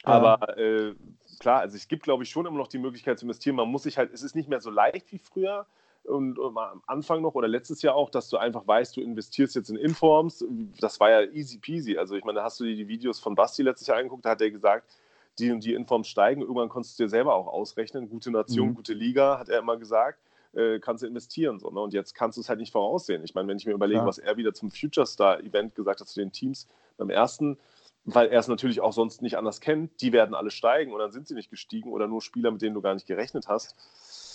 Ja. 0.04 0.14
Aber 0.14 0.58
äh, 0.58 0.94
klar, 1.38 1.60
also 1.60 1.76
es 1.76 1.86
gibt, 1.86 2.02
glaube 2.02 2.24
ich, 2.24 2.30
schon 2.30 2.44
immer 2.44 2.58
noch 2.58 2.68
die 2.68 2.78
Möglichkeit 2.78 3.20
zu 3.20 3.24
investieren. 3.24 3.54
Man 3.54 3.68
muss 3.68 3.84
sich 3.84 3.98
halt, 3.98 4.12
es 4.12 4.22
ist 4.22 4.34
nicht 4.34 4.48
mehr 4.48 4.60
so 4.60 4.70
leicht 4.70 5.12
wie 5.12 5.18
früher 5.18 5.66
und, 6.04 6.38
und 6.38 6.56
am 6.56 6.82
Anfang 6.86 7.22
noch 7.22 7.34
oder 7.34 7.48
letztes 7.48 7.82
Jahr 7.82 7.94
auch, 7.94 8.10
dass 8.10 8.28
du 8.28 8.36
einfach 8.36 8.66
weißt, 8.66 8.96
du 8.96 9.00
investierst 9.00 9.54
jetzt 9.54 9.70
in 9.70 9.76
Informs. 9.76 10.44
Das 10.80 11.00
war 11.00 11.10
ja 11.10 11.22
easy 11.30 11.58
peasy. 11.58 11.98
Also 11.98 12.16
ich 12.16 12.24
meine, 12.24 12.38
da 12.38 12.44
hast 12.44 12.60
du 12.60 12.64
dir 12.64 12.76
die 12.76 12.88
Videos 12.88 13.20
von 13.20 13.34
Basti 13.34 13.62
letztes 13.62 13.86
Jahr 13.86 13.98
angeguckt, 13.98 14.24
da 14.24 14.30
hat 14.30 14.40
er 14.40 14.50
gesagt, 14.50 14.90
die 15.38 15.50
und 15.50 15.64
die 15.64 15.74
Informs 15.74 16.08
steigen. 16.08 16.40
Irgendwann 16.40 16.68
konntest 16.68 16.98
du 16.98 17.04
dir 17.04 17.08
selber 17.08 17.34
auch 17.34 17.46
ausrechnen. 17.46 18.08
Gute 18.08 18.30
Nation, 18.30 18.70
mhm. 18.70 18.74
gute 18.74 18.94
Liga, 18.94 19.38
hat 19.38 19.48
er 19.48 19.60
immer 19.60 19.76
gesagt. 19.76 20.18
Äh, 20.54 20.80
kannst 20.80 21.02
du 21.02 21.06
investieren. 21.06 21.58
So, 21.58 21.70
ne? 21.70 21.80
Und 21.80 21.92
jetzt 21.92 22.14
kannst 22.14 22.38
du 22.38 22.40
es 22.40 22.48
halt 22.48 22.58
nicht 22.58 22.72
voraussehen. 22.72 23.22
Ich 23.22 23.34
meine, 23.34 23.48
wenn 23.48 23.58
ich 23.58 23.66
mir 23.66 23.72
überlege, 23.72 24.00
ja. 24.00 24.06
was 24.06 24.18
er 24.18 24.36
wieder 24.36 24.54
zum 24.54 24.70
Future 24.70 25.06
Star 25.06 25.40
Event 25.40 25.74
gesagt 25.74 26.00
hat 26.00 26.08
zu 26.08 26.18
den 26.18 26.32
Teams 26.32 26.66
beim 26.96 27.10
ersten, 27.10 27.58
weil 28.04 28.28
er 28.28 28.40
es 28.40 28.48
natürlich 28.48 28.80
auch 28.80 28.92
sonst 28.92 29.20
nicht 29.20 29.36
anders 29.36 29.60
kennt, 29.60 30.00
die 30.00 30.12
werden 30.12 30.34
alle 30.34 30.50
steigen 30.50 30.92
und 30.92 30.98
dann 30.98 31.12
sind 31.12 31.28
sie 31.28 31.34
nicht 31.34 31.50
gestiegen 31.50 31.92
oder 31.92 32.08
nur 32.08 32.22
Spieler, 32.22 32.50
mit 32.50 32.62
denen 32.62 32.74
du 32.74 32.80
gar 32.80 32.94
nicht 32.94 33.06
gerechnet 33.06 33.48
hast. 33.48 33.76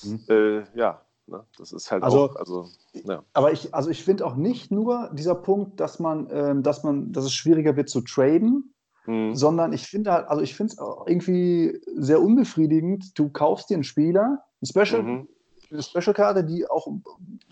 Mhm. 0.04 0.24
Äh, 0.30 0.64
ja, 0.78 1.02
Ne? 1.28 1.46
Das 1.58 1.72
ist 1.72 1.92
halt 1.92 2.04
also, 2.04 2.26
auch, 2.26 2.36
also, 2.36 2.68
ja. 2.94 3.24
Aber 3.34 3.52
ich, 3.52 3.74
also 3.74 3.90
ich 3.90 4.04
finde 4.04 4.26
auch 4.26 4.36
nicht 4.36 4.72
nur 4.72 5.10
dieser 5.14 5.36
Punkt, 5.36 5.80
dass 5.80 6.00
man, 6.00 6.28
ähm, 6.32 6.64
dass 6.64 6.84
man, 6.84 7.12
dass 7.12 7.24
es 7.26 7.34
schwieriger 7.34 7.76
wird 7.76 7.90
zu 7.90 8.02
traden, 8.02 8.74
mhm. 9.06 9.36
sondern 9.36 9.72
ich 9.74 9.88
finde 9.88 10.12
halt, 10.12 10.28
also 10.28 10.42
ich 10.42 10.56
finde 10.56 10.74
es 10.74 10.80
auch 10.80 11.08
irgendwie 11.08 11.82
sehr 11.96 12.22
unbefriedigend. 12.22 13.18
Du 13.18 13.30
kaufst 13.30 13.70
dir 13.70 13.76
einen 13.76 13.84
Spieler, 13.84 14.44
eine 14.62 14.86
Special, 14.86 15.04
mhm. 15.04 15.30
eine 15.72 15.82
Special-Karte, 15.82 16.44
die 16.44 16.70
auch 16.70 16.88
ein 16.88 17.04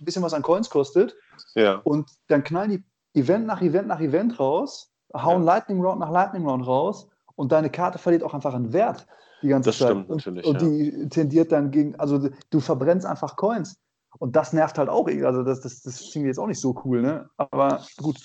bisschen 0.02 0.24
was 0.24 0.34
an 0.34 0.42
Coins 0.42 0.70
kostet, 0.70 1.16
ja. 1.56 1.76
und 1.84 2.10
dann 2.28 2.44
knallen 2.44 2.72
die 2.72 3.20
Event 3.20 3.46
nach 3.46 3.62
Event 3.62 3.88
nach 3.88 4.02
Event 4.02 4.40
raus, 4.40 4.92
hauen 5.14 5.44
ja. 5.44 5.54
Lightning 5.54 5.82
Round 5.82 6.00
nach 6.00 6.12
Lightning 6.12 6.46
Round 6.46 6.66
raus 6.66 7.10
und 7.42 7.52
deine 7.52 7.72
Karte 7.72 7.98
verliert 7.98 8.22
auch 8.22 8.36
einfach 8.36 8.54
an 8.54 8.72
Wert 8.72 9.08
die 9.42 9.48
ganze 9.48 9.70
das 9.70 9.80
Zeit. 9.80 9.88
Stimmt, 9.90 10.10
natürlich, 10.10 10.46
und, 10.46 10.62
und 10.62 10.70
die 10.70 11.10
tendiert 11.10 11.52
dann 11.52 11.72
gegen, 11.72 11.96
also 11.96 12.30
du 12.52 12.60
verbrennst 12.60 13.04
einfach 13.04 13.36
Coins. 13.36 13.78
Und 14.20 14.36
das 14.36 14.54
nervt 14.54 14.78
halt 14.78 14.90
auch. 14.90 15.08
Also 15.08 15.42
das, 15.42 15.62
das, 15.62 15.82
das 15.82 16.06
finde 16.06 16.28
ich 16.28 16.34
jetzt 16.34 16.38
auch 16.38 16.46
nicht 16.46 16.62
so 16.62 16.80
cool, 16.86 17.02
ne? 17.02 17.28
Aber 17.38 17.84
gut, 17.98 18.20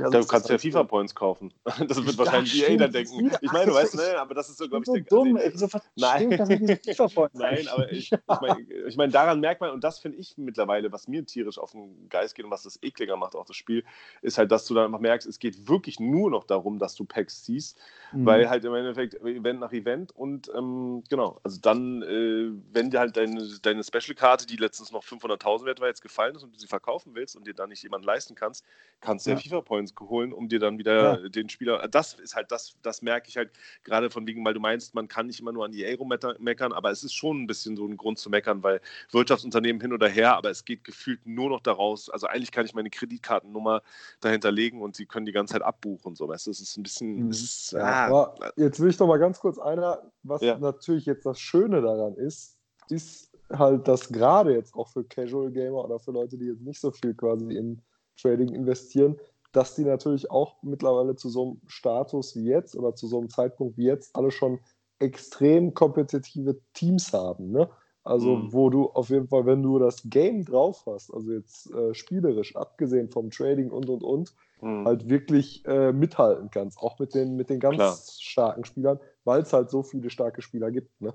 ja, 0.00 0.10
du 0.10 0.26
kannst 0.26 0.48
ja 0.48 0.58
FIFA-Points 0.58 1.14
kaufen. 1.14 1.52
Das 1.88 2.04
wird 2.04 2.18
wahrscheinlich 2.18 2.68
EA 2.68 2.76
dann 2.76 2.92
denken. 2.92 3.30
Ich 3.40 3.52
meine, 3.52 3.66
du 3.66 3.74
weißt, 3.74 3.96
ne, 3.96 4.18
aber 4.18 4.34
das 4.34 4.48
ist 4.48 4.58
so, 4.58 4.68
glaube 4.68 4.82
ich, 4.82 4.86
so 4.86 4.94
der, 4.94 5.02
dumm. 5.02 5.36
Also, 5.36 5.66
so 5.66 5.78
nein, 5.96 6.28
nein, 7.32 7.68
aber 7.68 7.90
ich, 7.90 8.12
ich 8.12 8.40
meine, 8.40 8.60
ich 8.86 8.96
mein, 8.96 9.10
daran 9.10 9.40
merkt 9.40 9.60
man, 9.60 9.70
und 9.70 9.82
das 9.82 9.98
finde 9.98 10.18
ich 10.18 10.36
mittlerweile, 10.36 10.92
was 10.92 11.08
mir 11.08 11.24
tierisch 11.24 11.58
auf 11.58 11.72
den 11.72 12.08
Geist 12.08 12.34
geht 12.34 12.44
und 12.44 12.50
was 12.50 12.62
das 12.62 12.78
ekliger 12.82 13.16
macht, 13.16 13.34
auch 13.34 13.44
das 13.44 13.56
Spiel, 13.56 13.84
ist 14.22 14.38
halt, 14.38 14.50
dass 14.52 14.66
du 14.66 14.74
dann 14.74 14.86
einfach 14.86 15.00
merkst, 15.00 15.26
es 15.26 15.38
geht 15.38 15.68
wirklich 15.68 16.00
nur 16.00 16.30
noch 16.30 16.44
darum, 16.44 16.78
dass 16.78 16.94
du 16.94 17.04
Packs 17.04 17.44
siehst, 17.44 17.78
mhm. 18.12 18.26
weil 18.26 18.48
halt 18.48 18.64
im 18.64 18.74
Endeffekt 18.74 19.14
Event 19.14 19.60
nach 19.60 19.72
Event 19.72 20.14
und 20.14 20.50
ähm, 20.56 21.02
genau, 21.08 21.40
also 21.42 21.58
dann, 21.60 22.02
äh, 22.02 22.50
wenn 22.72 22.90
dir 22.90 23.00
halt 23.00 23.16
deine, 23.16 23.46
deine 23.62 23.84
Special-Karte, 23.84 24.46
die 24.46 24.56
letztens 24.56 24.92
noch 24.92 25.04
500.000 25.04 25.64
wert 25.64 25.80
war, 25.80 25.88
jetzt 25.88 26.02
gefallen 26.02 26.34
ist 26.34 26.42
und 26.42 26.54
du 26.54 26.58
sie 26.58 26.66
verkaufen 26.66 27.14
willst 27.14 27.36
und 27.36 27.46
dir 27.46 27.54
dann 27.54 27.68
nicht 27.70 27.82
jemanden 27.82 28.06
leisten 28.06 28.34
kannst, 28.34 28.64
kannst 29.00 29.26
du 29.26 29.30
ja, 29.30 29.36
ja 29.36 29.42
FIFA-Points 29.42 29.89
holen, 29.98 30.32
um 30.32 30.48
dir 30.48 30.58
dann 30.58 30.78
wieder 30.78 31.22
ja. 31.22 31.28
den 31.28 31.48
Spieler. 31.48 31.86
Das 31.88 32.14
ist 32.14 32.34
halt 32.34 32.50
das, 32.50 32.76
das 32.82 33.02
merke 33.02 33.28
ich 33.28 33.36
halt 33.36 33.50
gerade 33.84 34.10
von 34.10 34.26
wegen, 34.26 34.44
weil 34.44 34.54
du 34.54 34.60
meinst, 34.60 34.94
man 34.94 35.08
kann 35.08 35.26
nicht 35.26 35.40
immer 35.40 35.52
nur 35.52 35.64
an 35.64 35.72
die 35.72 35.84
Euro 35.84 36.04
meckern, 36.04 36.72
aber 36.72 36.90
es 36.90 37.02
ist 37.02 37.14
schon 37.14 37.42
ein 37.42 37.46
bisschen 37.46 37.76
so 37.76 37.86
ein 37.86 37.96
Grund 37.96 38.18
zu 38.18 38.30
meckern, 38.30 38.62
weil 38.62 38.80
Wirtschaftsunternehmen 39.10 39.80
hin 39.80 39.92
oder 39.92 40.08
her, 40.08 40.36
aber 40.36 40.50
es 40.50 40.64
geht 40.64 40.84
gefühlt 40.84 41.26
nur 41.26 41.50
noch 41.50 41.60
daraus. 41.60 42.10
Also 42.10 42.26
eigentlich 42.26 42.52
kann 42.52 42.64
ich 42.64 42.74
meine 42.74 42.90
Kreditkartennummer 42.90 43.82
dahinter 44.20 44.52
legen 44.52 44.82
und 44.82 44.96
sie 44.96 45.06
können 45.06 45.26
die 45.26 45.32
ganze 45.32 45.54
Zeit 45.54 45.62
abbuchen. 45.62 46.14
So, 46.14 46.28
weißt 46.28 46.46
du, 46.46 46.50
es 46.50 46.60
ist 46.60 46.76
ein 46.76 46.82
bisschen. 46.82 47.24
Mhm. 47.24 47.30
Ist, 47.30 47.74
ah. 47.74 48.34
Jetzt 48.56 48.80
will 48.80 48.90
ich 48.90 48.98
noch 48.98 49.06
mal 49.06 49.18
ganz 49.18 49.40
kurz 49.40 49.58
einer, 49.58 50.02
was 50.22 50.42
ja. 50.42 50.58
natürlich 50.58 51.06
jetzt 51.06 51.26
das 51.26 51.40
Schöne 51.40 51.80
daran 51.80 52.14
ist, 52.14 52.58
ist 52.88 53.30
halt, 53.52 53.86
dass 53.88 54.08
gerade 54.08 54.54
jetzt 54.54 54.74
auch 54.74 54.88
für 54.88 55.04
Casual 55.04 55.50
Gamer 55.50 55.84
oder 55.84 55.98
für 55.98 56.12
Leute, 56.12 56.36
die 56.38 56.46
jetzt 56.46 56.62
nicht 56.62 56.80
so 56.80 56.90
viel 56.90 57.14
quasi 57.14 57.56
in 57.56 57.82
Trading 58.20 58.54
investieren, 58.54 59.18
dass 59.52 59.74
die 59.74 59.84
natürlich 59.84 60.30
auch 60.30 60.62
mittlerweile 60.62 61.16
zu 61.16 61.28
so 61.28 61.42
einem 61.42 61.60
Status 61.66 62.36
wie 62.36 62.44
jetzt 62.44 62.76
oder 62.76 62.94
zu 62.94 63.06
so 63.06 63.18
einem 63.18 63.30
Zeitpunkt 63.30 63.76
wie 63.76 63.86
jetzt 63.86 64.14
alle 64.14 64.30
schon 64.30 64.60
extrem 64.98 65.74
kompetitive 65.74 66.60
Teams 66.74 67.12
haben. 67.12 67.50
Ne? 67.50 67.68
Also, 68.02 68.36
mhm. 68.36 68.52
wo 68.52 68.70
du 68.70 68.86
auf 68.90 69.10
jeden 69.10 69.28
Fall, 69.28 69.44
wenn 69.46 69.62
du 69.62 69.78
das 69.78 70.02
Game 70.04 70.44
drauf 70.44 70.84
hast, 70.86 71.12
also 71.12 71.32
jetzt 71.32 71.70
äh, 71.72 71.94
spielerisch, 71.94 72.56
abgesehen 72.56 73.10
vom 73.10 73.30
Trading 73.30 73.70
und 73.70 73.90
und 73.90 74.02
und, 74.02 74.34
mhm. 74.62 74.86
halt 74.86 75.08
wirklich 75.08 75.64
äh, 75.66 75.92
mithalten 75.92 76.50
kannst, 76.50 76.78
auch 76.78 76.98
mit 76.98 77.14
den, 77.14 77.36
mit 77.36 77.50
den 77.50 77.60
ganz 77.60 77.76
Klar. 77.76 77.96
starken 78.18 78.64
Spielern, 78.64 79.00
weil 79.24 79.42
es 79.42 79.52
halt 79.52 79.70
so 79.70 79.82
viele 79.82 80.08
starke 80.10 80.40
Spieler 80.42 80.70
gibt. 80.70 81.00
Ne? 81.00 81.12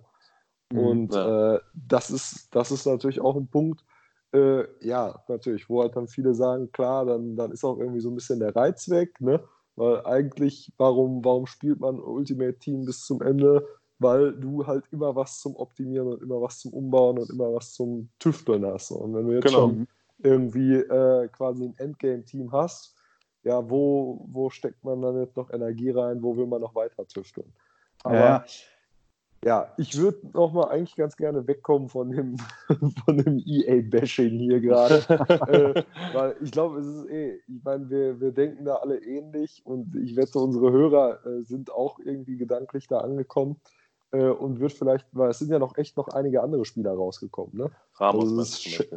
Mhm, 0.72 0.80
und 0.80 1.14
ja. 1.14 1.56
äh, 1.56 1.60
das, 1.74 2.12
ist, 2.12 2.54
das 2.54 2.72
ist 2.72 2.86
natürlich 2.86 3.22
auch 3.22 3.36
ein 3.36 3.48
Punkt, 3.48 3.84
äh, 4.36 4.68
ja, 4.82 5.24
natürlich, 5.28 5.70
wo 5.70 5.82
halt 5.82 5.96
dann 5.96 6.08
viele 6.08 6.34
sagen, 6.34 6.72
klar, 6.72 7.06
dann, 7.06 7.36
dann 7.36 7.52
ist 7.52 7.64
auch 7.64 7.80
irgendwie 7.80 8.02
so 8.02 8.10
ein 8.10 8.16
bisschen 8.16 8.40
der 8.40 8.56
Reiz 8.56 8.90
weg, 8.90 9.20
ne? 9.22 9.42
Weil 9.76 10.06
eigentlich, 10.06 10.72
warum, 10.78 11.24
warum 11.26 11.46
spielt 11.48 11.80
man 11.80 12.00
Ultimate 12.00 12.58
Team 12.60 12.86
bis 12.86 13.06
zum 13.06 13.22
Ende? 13.22 13.68
Weil 14.00 14.34
du 14.34 14.66
halt 14.66 14.86
immer 14.92 15.16
was 15.16 15.40
zum 15.40 15.56
Optimieren 15.56 16.08
und 16.08 16.22
immer 16.22 16.42
was 16.42 16.60
zum 16.60 16.74
Umbauen 16.74 17.18
und 17.20 17.30
immer 17.30 17.54
was 17.54 17.74
zum 17.74 18.10
Tüfteln 18.20 18.66
hast. 18.66 18.92
Und 18.92 19.14
wenn 19.14 19.28
du 19.28 19.34
jetzt 19.34 19.44
Genau. 19.46 19.68
schon 19.68 19.88
irgendwie 20.20 20.76
äh, 20.76 21.28
quasi 21.30 21.66
ein 21.66 21.78
Endgame-Team 21.78 22.52
hast, 22.52 22.96
ja, 23.44 23.70
wo, 23.70 24.26
wo 24.32 24.50
steckt 24.50 24.84
man 24.84 25.02
dann 25.02 25.20
jetzt 25.22 25.38
noch 25.38 25.50
Energie 25.52 25.92
rein? 25.92 26.22
Wo 26.24 26.36
will 26.36 26.48
man 26.48 26.62
noch 26.62 26.74
weiter 26.76 27.06
tüfteln? 27.08 27.54
Aber 28.04 28.16
Ja. 28.16 28.46
Ja, 29.44 29.72
ich 29.78 29.98
würde 29.98 30.28
noch 30.34 30.54
mal 30.54 30.70
eigentlich 30.70 30.96
ganz 30.96 31.16
gerne 31.16 31.48
wegkommen 31.48 31.90
von 31.90 32.10
dem, 32.10 32.38
von 33.06 33.18
dem 33.18 33.42
EA-Bashing 33.46 34.40
hier 34.40 34.60
gerade. 34.60 34.96
äh, 35.76 35.84
weil 36.14 36.36
ich 36.42 36.52
glaube, 36.52 36.80
es 36.80 36.88
ist 36.88 37.10
eh, 37.10 37.36
ich 37.48 37.64
meine, 37.64 37.90
wir, 37.90 38.20
wir 38.20 38.32
denken 38.32 38.66
da 38.66 38.76
alle 38.76 38.98
ähnlich 39.04 39.62
und 39.66 39.96
ich 39.96 40.16
wette, 40.16 40.40
unsere 40.40 40.72
Hörer 40.72 41.26
äh, 41.26 41.44
sind 41.44 41.72
auch 41.72 42.00
irgendwie 42.00 42.38
gedanklich 42.38 42.88
da 42.88 43.00
angekommen 43.00 43.60
äh, 44.12 44.30
und 44.30 44.60
wird 44.60 44.74
vielleicht, 44.74 45.08
weil 45.12 45.30
es 45.30 45.40
sind 45.40 45.52
ja 45.52 45.60
noch 45.60 45.78
echt 45.78 45.96
noch 45.98 46.08
einige 46.08 46.42
andere 46.42 46.66
Spieler 46.66 46.94
rausgekommen, 46.94 47.56
ne? 47.56 47.72
Ramos 48.00 48.38
Also 48.38 48.42
ist. 48.42 48.88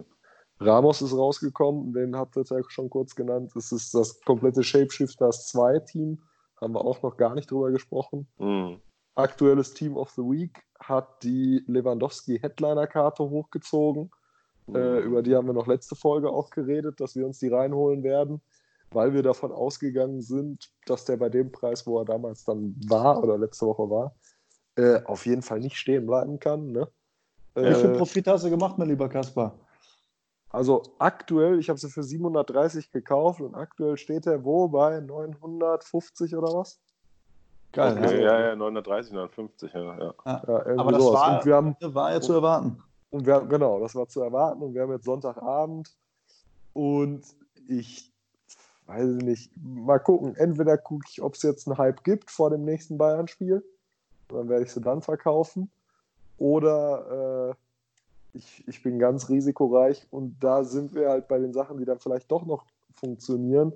Ramos 0.61 1.03
ist 1.03 1.17
rausgekommen, 1.17 1.93
den 1.93 2.17
habt 2.17 2.37
ihr 2.37 2.45
ja 2.49 2.59
schon 2.69 2.91
kurz 2.91 3.15
genannt. 3.15 3.55
Es 3.55 3.71
ist 3.71 3.95
das 3.95 4.21
komplette 4.23 4.65
Shapeshifters 4.65 5.47
2 5.49 5.81
Team, 5.81 6.23
haben 6.61 6.75
wir 6.75 6.85
auch 6.85 7.03
noch 7.03 7.17
gar 7.17 7.35
nicht 7.35 7.51
drüber 7.51 7.71
gesprochen 7.71 8.27
Mhm. 8.39 8.81
Aktuelles 9.19 9.75
Team 9.75 9.97
of 9.97 10.11
the 10.11 10.23
Week 10.23 10.65
hat 10.81 11.23
die 11.23 11.65
Lewandowski 11.67 12.39
Headliner-Karte 12.41 13.29
hochgezogen. 13.29 14.11
Äh, 14.75 15.01
über 15.01 15.23
die 15.23 15.35
haben 15.35 15.47
wir 15.47 15.55
noch 15.55 15.67
letzte 15.67 15.97
Folge 15.97 16.31
auch 16.31 16.51
geredet, 16.51 17.01
dass 17.01 17.17
wir 17.17 17.27
uns 17.27 17.39
die 17.39 17.49
reinholen 17.49 18.03
werden, 18.05 18.41
weil 18.91 19.15
wir 19.15 19.23
davon 19.23 19.53
ausgegangen 19.53 20.21
sind, 20.23 20.71
dass 20.87 21.05
der 21.05 21.17
bei 21.17 21.29
dem 21.31 21.51
Preis, 21.53 21.87
wo 21.87 21.99
er 21.99 22.05
damals 22.05 22.45
dann 22.45 22.77
war 22.89 23.23
oder 23.23 23.39
letzte 23.39 23.67
Woche 23.67 23.91
war, 23.91 24.15
äh, 24.77 25.03
auf 25.05 25.27
jeden 25.27 25.43
Fall 25.43 25.61
nicht 25.61 25.77
stehen 25.77 26.07
bleiben 26.07 26.39
kann. 26.39 26.73
Ne? 26.73 26.89
Wie 27.55 27.75
viel 27.75 27.91
Äh, 27.91 27.99
Profit 27.99 28.29
hast 28.29 28.45
du 28.45 28.51
gemacht, 28.51 28.79
mein 28.79 28.89
lieber 28.89 29.09
Kaspar? 29.09 29.59
also 30.51 30.83
aktuell, 30.99 31.59
ich 31.59 31.69
habe 31.69 31.79
sie 31.79 31.91
für 31.91 32.03
730 32.03 32.91
gekauft 32.91 33.41
und 33.41 33.55
aktuell 33.55 33.97
steht 33.97 34.27
er 34.27 34.45
wo 34.45 34.69
bei 34.69 35.01
950 35.01 36.37
oder 36.37 36.49
was? 36.55 36.81
Geil. 37.79 37.97
Okay, 37.97 38.23
ja. 38.25 38.41
ja, 38.41 38.49
ja, 38.49 38.57
930, 38.57 39.13
950, 39.13 39.73
ja. 39.73 39.81
ja. 39.81 40.15
Ja, 40.27 40.43
irgendwie 40.47 40.79
Aber 40.81 40.93
das 40.93 41.03
sowas. 41.03 41.21
war, 41.21 41.39
und 41.39 41.47
wir 41.47 41.55
haben 41.55 41.77
war 41.81 42.13
ja 42.13 42.21
zu 42.21 42.33
erwarten. 42.33 42.83
Und 43.11 43.25
wir, 43.25 43.41
genau, 43.43 43.79
das 43.79 43.95
war 43.95 44.09
zu 44.09 44.21
erwarten. 44.21 44.63
Und 44.63 44.75
wir 44.75 44.83
haben 44.83 44.91
jetzt 44.91 45.05
Sonntagabend. 45.05 45.95
Und 46.73 47.23
ich 47.69 48.13
weiß 48.87 49.07
nicht, 49.23 49.53
mal 49.57 50.01
gucken. 50.01 50.35
Entweder 50.35 50.77
gucke 50.77 51.07
ich, 51.09 51.23
ob 51.23 51.35
es 51.35 51.43
jetzt 51.43 51.69
einen 51.69 51.79
Hype 51.79 52.03
gibt 52.03 52.33
vor 52.33 52.51
dem 52.51 52.65
nächsten 52.65 52.99
Bayern-Spiel. 52.99 53.65
Dann 54.27 54.49
werde 54.49 54.65
ich 54.65 54.73
sie 54.73 54.81
dann 54.81 55.01
verkaufen. 55.01 55.71
Oder 56.37 57.55
äh, 58.35 58.39
ich, 58.39 58.67
ich 58.67 58.83
bin 58.83 58.99
ganz 58.99 59.29
risikoreich. 59.29 60.05
Und 60.11 60.37
da 60.41 60.65
sind 60.65 60.97
wir 60.97 61.11
halt 61.11 61.29
bei 61.29 61.39
den 61.39 61.53
Sachen, 61.53 61.79
die 61.79 61.85
dann 61.85 62.01
vielleicht 62.01 62.29
doch 62.33 62.45
noch 62.45 62.65
funktionieren. 62.95 63.73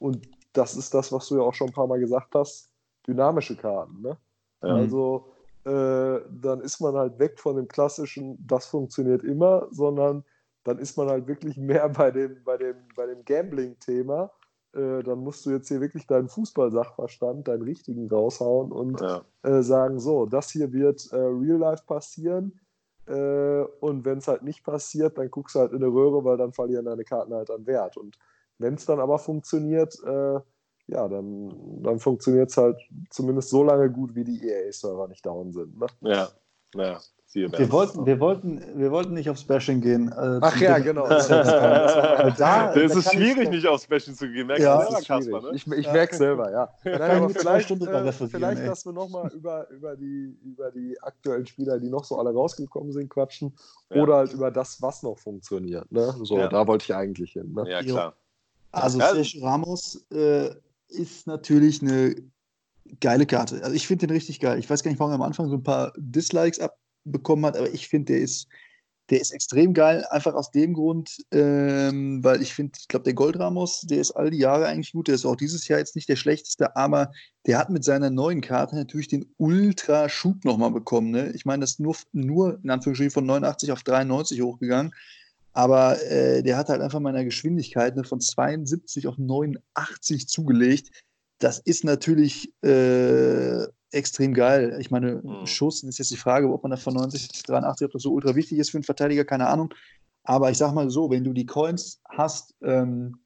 Und 0.00 0.28
das 0.52 0.74
ist 0.76 0.92
das, 0.92 1.12
was 1.12 1.28
du 1.28 1.36
ja 1.36 1.42
auch 1.42 1.54
schon 1.54 1.68
ein 1.68 1.72
paar 1.72 1.86
Mal 1.86 2.00
gesagt 2.00 2.34
hast: 2.34 2.68
dynamische 3.06 3.56
Karten. 3.56 4.02
Ne? 4.02 4.16
Ja. 4.62 4.74
Also 4.74 5.26
äh, 5.64 6.20
dann 6.30 6.60
ist 6.60 6.80
man 6.80 6.94
halt 6.94 7.18
weg 7.18 7.38
von 7.38 7.56
dem 7.56 7.68
klassischen, 7.68 8.38
das 8.46 8.66
funktioniert 8.66 9.24
immer, 9.24 9.66
sondern 9.70 10.24
dann 10.64 10.78
ist 10.78 10.96
man 10.96 11.08
halt 11.08 11.26
wirklich 11.26 11.56
mehr 11.56 11.88
bei 11.90 12.10
dem, 12.10 12.42
bei 12.44 12.56
dem, 12.56 12.76
bei 12.94 13.06
dem 13.06 13.24
Gambling-Thema. 13.24 14.30
Äh, 14.74 15.02
dann 15.02 15.20
musst 15.20 15.46
du 15.46 15.50
jetzt 15.50 15.68
hier 15.68 15.80
wirklich 15.80 16.06
deinen 16.06 16.28
Fußballsachverstand, 16.28 17.48
deinen 17.48 17.62
richtigen 17.62 18.08
raushauen 18.08 18.72
und 18.72 19.00
ja. 19.00 19.22
äh, 19.42 19.62
sagen, 19.62 20.00
so, 20.00 20.26
das 20.26 20.50
hier 20.50 20.72
wird 20.72 21.10
äh, 21.12 21.16
real 21.16 21.58
life 21.58 21.84
passieren. 21.86 22.60
Äh, 23.06 23.62
und 23.80 24.04
wenn 24.04 24.18
es 24.18 24.28
halt 24.28 24.42
nicht 24.42 24.64
passiert, 24.64 25.18
dann 25.18 25.30
guckst 25.30 25.54
du 25.54 25.60
halt 25.60 25.72
in 25.72 25.82
eine 25.82 25.92
Röhre, 25.92 26.24
weil 26.24 26.36
dann 26.36 26.52
verlieren 26.52 26.86
deine 26.86 27.04
Karten 27.04 27.34
halt 27.34 27.50
an 27.50 27.66
Wert. 27.66 27.96
Und 27.96 28.18
wenn 28.58 28.74
es 28.74 28.86
dann 28.86 29.00
aber 29.00 29.18
funktioniert, 29.18 29.94
äh, 30.04 30.40
ja, 30.86 31.08
dann, 31.08 31.82
dann 31.82 31.98
funktioniert 31.98 32.50
es 32.50 32.56
halt 32.56 32.76
zumindest 33.10 33.50
so 33.50 33.62
lange 33.64 33.90
gut, 33.90 34.14
wie 34.14 34.24
die 34.24 34.46
EA-Server 34.46 35.08
nicht 35.08 35.24
down 35.24 35.52
sind. 35.52 35.78
Ne? 35.78 35.86
Ja, 36.02 36.28
ja. 36.74 37.00
Siehe 37.26 37.50
Wir 37.50 37.72
wollten, 37.72 38.06
wir, 38.06 38.20
wollten, 38.20 38.62
wir 38.78 38.92
wollten 38.92 39.14
nicht 39.14 39.28
aufs 39.28 39.42
Bashing 39.44 39.80
gehen. 39.80 40.08
äh, 40.12 40.38
Ach 40.40 40.56
ja, 40.60 40.78
genau. 40.78 41.08
Da, 41.08 42.28
das 42.28 42.36
da 42.36 42.70
ist 42.74 42.94
ich- 42.96 43.08
schwierig, 43.10 43.50
nicht 43.50 43.66
aufs 43.66 43.86
Bashing 43.88 44.14
zu 44.14 44.28
gehen. 44.30 44.46
Merkst 44.46 44.62
Ja, 44.64 44.76
du 44.84 44.92
Das 44.92 45.04
selber. 45.04 45.40
Kasper, 45.40 45.50
ne? 45.50 45.56
Ich, 45.56 45.66
ich 45.66 45.86
Ja. 45.86 45.92
merke 45.92 46.14
selber, 46.16 46.50
ja. 46.52 46.68
Nein, 46.84 47.30
vielleicht, 47.30 47.70
äh, 47.70 48.28
vielleicht 48.28 48.66
dass 48.66 48.84
wir 48.86 48.92
nochmal 48.92 49.32
über, 49.32 49.68
über, 49.70 49.96
die, 49.96 50.38
über 50.44 50.70
die 50.70 50.96
aktuellen 51.02 51.44
Spieler, 51.46 51.78
die 51.80 51.88
noch 51.88 52.04
so 52.04 52.18
alle 52.18 52.32
rausgekommen 52.32 52.92
sind, 52.92 53.08
quatschen. 53.08 53.52
Ja. 53.90 54.02
Oder 54.02 54.16
halt 54.18 54.32
über 54.32 54.50
das, 54.52 54.80
was 54.80 55.02
noch 55.02 55.18
funktioniert. 55.18 55.90
Ne? 55.90 56.14
So, 56.22 56.38
Ja. 56.38 56.48
da 56.48 56.64
wollte 56.68 56.84
ich 56.84 56.94
eigentlich 56.94 57.32
hin. 57.32 57.52
Ne? 57.52 57.68
Ja, 57.68 57.82
klar. 57.82 58.14
Also. 58.70 58.98
Sergio 58.98 59.44
Ramos 59.44 60.06
äh, 60.12 60.50
ist 60.88 61.26
natürlich 61.26 61.82
eine 61.82 62.14
geile 63.00 63.26
Karte. 63.26 63.62
Also 63.62 63.74
ich 63.74 63.86
finde 63.86 64.06
den 64.06 64.14
richtig 64.14 64.40
geil. 64.40 64.58
Ich 64.58 64.68
weiß 64.68 64.82
gar 64.82 64.90
nicht, 64.90 65.00
warum 65.00 65.12
er 65.12 65.16
am 65.16 65.22
Anfang 65.22 65.48
so 65.48 65.56
ein 65.56 65.62
paar 65.62 65.92
Dislikes 65.96 66.60
abbekommen 66.60 67.46
hat, 67.46 67.56
aber 67.56 67.72
ich 67.72 67.88
finde, 67.88 68.12
der 68.12 68.22
ist, 68.22 68.46
der 69.10 69.20
ist 69.20 69.32
extrem 69.32 69.74
geil. 69.74 70.04
Einfach 70.10 70.34
aus 70.34 70.50
dem 70.50 70.74
Grund, 70.74 71.18
ähm, 71.30 72.22
weil 72.24 72.40
ich 72.42 72.54
finde, 72.54 72.72
ich 72.80 72.88
glaube, 72.88 73.04
der 73.04 73.14
Gold 73.14 73.38
Ramos, 73.38 73.82
der 73.82 74.00
ist 74.00 74.12
all 74.12 74.30
die 74.30 74.38
Jahre 74.38 74.66
eigentlich 74.66 74.92
gut. 74.92 75.08
Der 75.08 75.14
ist 75.14 75.26
auch 75.26 75.36
dieses 75.36 75.68
Jahr 75.68 75.78
jetzt 75.78 75.96
nicht 75.96 76.08
der 76.08 76.16
schlechteste, 76.16 76.76
aber 76.76 77.12
der 77.46 77.58
hat 77.58 77.70
mit 77.70 77.84
seiner 77.84 78.10
neuen 78.10 78.40
Karte 78.40 78.76
natürlich 78.76 79.08
den 79.08 79.26
Ultra-Schub 79.36 80.44
nochmal 80.44 80.70
bekommen. 80.70 81.10
Ne? 81.10 81.32
Ich 81.34 81.44
meine, 81.44 81.60
das 81.60 81.72
ist 81.72 81.80
nur, 81.80 81.96
nur 82.12 82.60
in 82.62 82.70
Anführungsstrichen 82.70 83.12
von 83.12 83.26
89 83.26 83.72
auf 83.72 83.82
93 83.82 84.40
hochgegangen. 84.40 84.94
Aber 85.54 86.02
äh, 86.02 86.42
der 86.42 86.56
hat 86.56 86.68
halt 86.68 86.80
einfach 86.82 87.00
meiner 87.00 87.24
Geschwindigkeit 87.24 87.96
ne, 87.96 88.04
von 88.04 88.20
72 88.20 89.06
auf 89.06 89.16
89 89.18 90.28
zugelegt. 90.28 90.90
Das 91.38 91.58
ist 91.60 91.84
natürlich 91.84 92.52
äh, 92.62 93.64
extrem 93.92 94.34
geil. 94.34 94.76
Ich 94.80 94.90
meine, 94.90 95.20
Mhm. 95.22 95.46
Schuss 95.46 95.82
ist 95.84 95.98
jetzt 95.98 96.10
die 96.10 96.16
Frage, 96.16 96.52
ob 96.52 96.62
man 96.64 96.70
da 96.70 96.76
von 96.76 96.94
90 96.94 97.28
bis 97.28 97.42
83, 97.44 97.86
ob 97.86 97.92
das 97.92 98.02
so 98.02 98.12
ultra 98.12 98.34
wichtig 98.34 98.58
ist 98.58 98.70
für 98.70 98.78
einen 98.78 98.84
Verteidiger, 98.84 99.24
keine 99.24 99.46
Ahnung. 99.46 99.72
Aber 100.24 100.50
ich 100.50 100.58
sag 100.58 100.72
mal 100.74 100.90
so, 100.90 101.10
wenn 101.10 101.22
du 101.24 101.32
die 101.32 101.46
Coins 101.46 102.00
hast 102.08 102.54
ähm, 102.62 103.16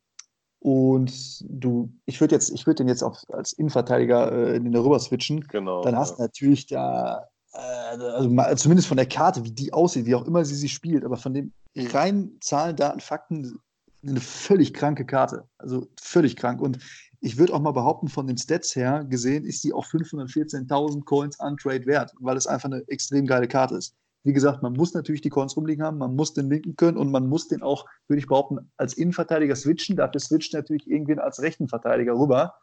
und 0.61 1.12
du, 1.49 1.91
ich 2.07 2.20
würde 2.20 2.35
jetzt, 2.35 2.51
ich 2.51 2.66
würde 2.66 2.79
den 2.83 2.89
jetzt 2.89 3.03
auch 3.03 3.22
als 3.29 3.53
Innenverteidiger 3.55 4.33
äh, 4.33 4.57
in 4.57 4.64
den 4.64 4.76
rüber 4.76 4.99
switchen, 4.99 5.41
Genau. 5.49 5.83
dann 5.83 5.97
hast 5.97 6.16
du 6.16 6.22
ja. 6.22 6.24
natürlich 6.24 6.66
da, 6.66 7.29
äh, 7.55 7.59
also 7.59 8.29
mal, 8.29 8.57
zumindest 8.59 8.89
von 8.89 8.97
der 8.97 9.07
Karte, 9.07 9.45
wie 9.45 9.53
die 9.53 9.72
aussieht, 9.72 10.07
wie 10.07 10.14
auch 10.16 10.26
immer 10.26 10.45
sie 10.45 10.57
sie 10.57 10.68
spielt, 10.68 11.05
aber 11.05 11.16
von 11.16 11.33
den 11.35 11.53
reinen 11.87 12.39
Zahlen, 12.41 12.76
Daten, 12.76 13.01
Fakten, 13.01 13.59
eine 14.07 14.20
völlig 14.20 14.74
kranke 14.74 15.05
Karte. 15.05 15.49
Also 15.59 15.89
völlig 16.01 16.37
krank. 16.37 16.61
Und 16.61 16.79
ich 17.20 17.37
würde 17.37 17.53
auch 17.53 17.61
mal 17.61 17.72
behaupten, 17.72 18.09
von 18.09 18.26
den 18.26 18.39
Stats 18.39 18.76
her 18.76 19.05
gesehen, 19.09 19.45
ist 19.45 19.64
die 19.64 19.72
auch 19.72 19.87
514.000 19.87 21.05
Coins 21.05 21.41
an 21.41 21.57
Trade 21.57 21.87
wert, 21.87 22.12
weil 22.20 22.37
es 22.37 22.47
einfach 22.47 22.70
eine 22.70 22.83
extrem 22.89 23.26
geile 23.26 23.49
Karte 23.49 23.76
ist. 23.76 23.95
Wie 24.24 24.33
gesagt, 24.33 24.62
man 24.62 24.72
muss 24.74 24.95
natürlich 24.95 25.20
die 25.20 25.31
Coins 25.31 25.57
rumliegen 25.57 25.85
haben, 25.85 25.99
man 25.99 26.14
muss 26.14 26.35
den 26.35 26.49
linken 26.51 26.76
können 26.76 26.97
und 26.97 27.11
man 27.11 27.29
muss 27.29 27.49
den 27.49 27.62
auch, 27.62 27.87
würde 28.09 28.20
ich 28.20 28.26
behaupten, 28.26 28.70
als 28.76 28.95
Innenverteidiger 28.95 29.57
switchen. 29.57 29.97
Dafür 29.97 30.20
switcht 30.20 30.55
natürlich 30.55 30.89
irgendwen 30.89 31.18
als 31.18 31.41
rechten 31.41 31.68
Verteidiger 31.68 32.14
rüber. 32.14 32.55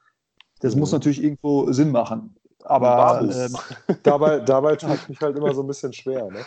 Das 0.60 0.74
Mhm. 0.76 0.82
muss 0.82 0.92
natürlich 0.92 1.24
irgendwo 1.24 1.72
Sinn 1.72 1.92
machen. 1.92 2.36
Aber 2.64 3.22
ähm, 3.22 3.56
Dabei, 4.04 4.40
dabei 4.40 4.76
tue 4.78 4.96
ich 4.96 5.10
mich 5.10 5.22
halt 5.22 5.38
immer 5.38 5.54
so 5.54 5.62
ein 5.64 5.68
bisschen 5.68 5.94
schwer. 5.94 6.30
Ne? 6.32 6.40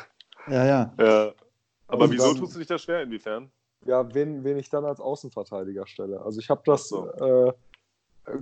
ja, 0.48 0.64
ja. 0.64 0.94
Ja. 0.98 1.32
Aber 1.88 2.04
Und 2.04 2.12
wieso 2.12 2.28
dann- 2.28 2.36
tust 2.36 2.54
du 2.54 2.58
dich 2.58 2.68
da 2.68 2.78
schwer? 2.78 3.02
Inwiefern? 3.02 3.50
Ja, 3.84 4.12
wen, 4.14 4.44
wen 4.44 4.58
ich 4.58 4.68
dann 4.70 4.84
als 4.84 5.00
Außenverteidiger 5.00 5.86
stelle. 5.86 6.20
Also 6.20 6.40
ich 6.40 6.50
habe 6.50 6.62
das 6.64 6.88
so. 6.88 7.08
äh, 7.12 7.52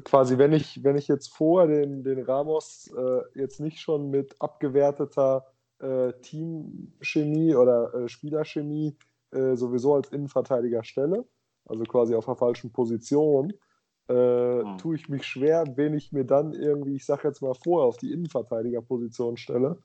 quasi, 0.05 0.39
wenn 0.39 0.53
ich, 0.53 0.83
wenn 0.83 0.97
ich 0.97 1.09
jetzt 1.09 1.29
vor 1.29 1.67
den, 1.67 2.03
den 2.03 2.21
Ramos 2.23 2.91
äh, 2.97 3.21
jetzt 3.39 3.61
nicht 3.61 3.79
schon 3.79 4.11
mit 4.11 4.35
abgewerteter 4.41 5.47
äh, 5.79 6.13
Teamchemie 6.23 7.55
oder 7.55 7.95
äh, 7.95 8.09
Spielerchemie 8.09 8.97
äh, 9.33 9.55
sowieso 9.57 9.95
als 9.95 10.09
Innenverteidiger 10.09 10.83
stelle, 10.85 11.25
also 11.67 11.85
quasi 11.85 12.15
auf 12.15 12.25
der 12.25 12.37
falschen 12.37 12.73
Position, 12.73 13.53
äh, 14.09 14.15
Hm. 14.63 14.79
tue 14.79 14.97
ich 14.97 15.09
mich 15.09 15.25
schwer, 15.25 15.65
wen 15.77 15.93
ich 15.95 16.13
mir 16.13 16.25
dann 16.25 16.53
irgendwie, 16.55 16.95
ich 16.97 17.05
sage 17.05 17.29
jetzt 17.29 17.43
mal 17.43 17.55
vorher, 17.55 17.87
auf 17.89 17.97
die 17.99 18.13
Innenverteidigerposition 18.13 19.37
stelle, 19.37 19.79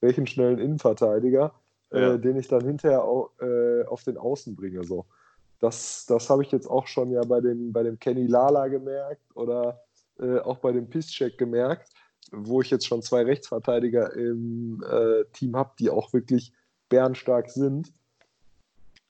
welchen 0.00 0.26
schnellen 0.26 0.58
Innenverteidiger, 0.58 1.52
Ja. 1.92 2.14
äh, 2.14 2.18
den 2.18 2.36
ich 2.36 2.48
dann 2.48 2.64
hinterher 2.64 3.04
au, 3.04 3.30
äh, 3.40 3.84
auf 3.86 4.02
den 4.04 4.16
Außen 4.16 4.56
bringe. 4.56 4.84
So. 4.84 5.06
Das, 5.60 6.06
das 6.06 6.28
habe 6.30 6.42
ich 6.42 6.50
jetzt 6.52 6.66
auch 6.68 6.86
schon 6.86 7.10
ja 7.10 7.22
bei 7.22 7.40
dem, 7.40 7.72
bei 7.72 7.82
dem 7.82 7.98
Kenny 7.98 8.26
Lala 8.26 8.68
gemerkt 8.68 9.22
oder 9.34 9.80
äh, 10.18 10.38
auch 10.38 10.58
bei 10.58 10.72
dem 10.72 10.88
Piszczek 10.88 11.38
gemerkt, 11.38 11.90
wo 12.32 12.60
ich 12.62 12.70
jetzt 12.70 12.86
schon 12.86 13.02
zwei 13.02 13.22
Rechtsverteidiger 13.22 14.12
im 14.14 14.82
äh, 14.90 15.24
Team 15.32 15.56
habe, 15.56 15.70
die 15.78 15.90
auch 15.90 16.12
wirklich 16.12 16.52
bärenstark 16.88 17.50
sind. 17.50 17.92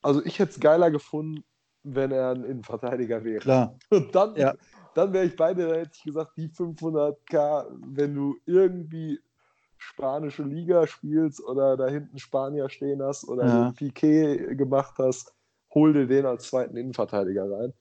Also 0.02 0.24
ich 0.24 0.38
hätte 0.38 0.52
es 0.52 0.60
geiler 0.60 0.90
gefunden, 0.90 1.44
wenn 1.84 2.10
er 2.12 2.30
ein 2.30 2.44
Innenverteidiger 2.44 3.24
wäre. 3.24 3.40
Klar. 3.40 3.78
Und 3.90 4.14
dann, 4.14 4.36
Ja. 4.36 4.54
dann 4.94 5.12
wäre 5.12 5.24
ich 5.24 5.36
bei 5.36 5.54
dir, 5.54 5.68
dann 5.68 5.78
hätte 5.78 5.92
ich 5.94 6.02
gesagt, 6.04 6.32
die 6.36 6.48
500k, 6.48 7.66
wenn 7.94 8.14
du 8.14 8.36
irgendwie 8.46 9.20
spanische 9.82 10.42
Liga 10.42 10.86
spielst 10.86 11.42
oder 11.42 11.76
da 11.76 11.88
hinten 11.88 12.18
Spanier 12.18 12.68
stehen 12.68 13.02
hast 13.02 13.28
oder 13.28 13.46
ja. 13.46 13.72
Piquet 13.72 14.56
gemacht 14.56 14.94
hast, 14.98 15.34
hol 15.74 15.92
dir 15.92 16.06
den 16.06 16.26
als 16.26 16.44
zweiten 16.44 16.76
Innenverteidiger 16.76 17.50
rein. 17.50 17.72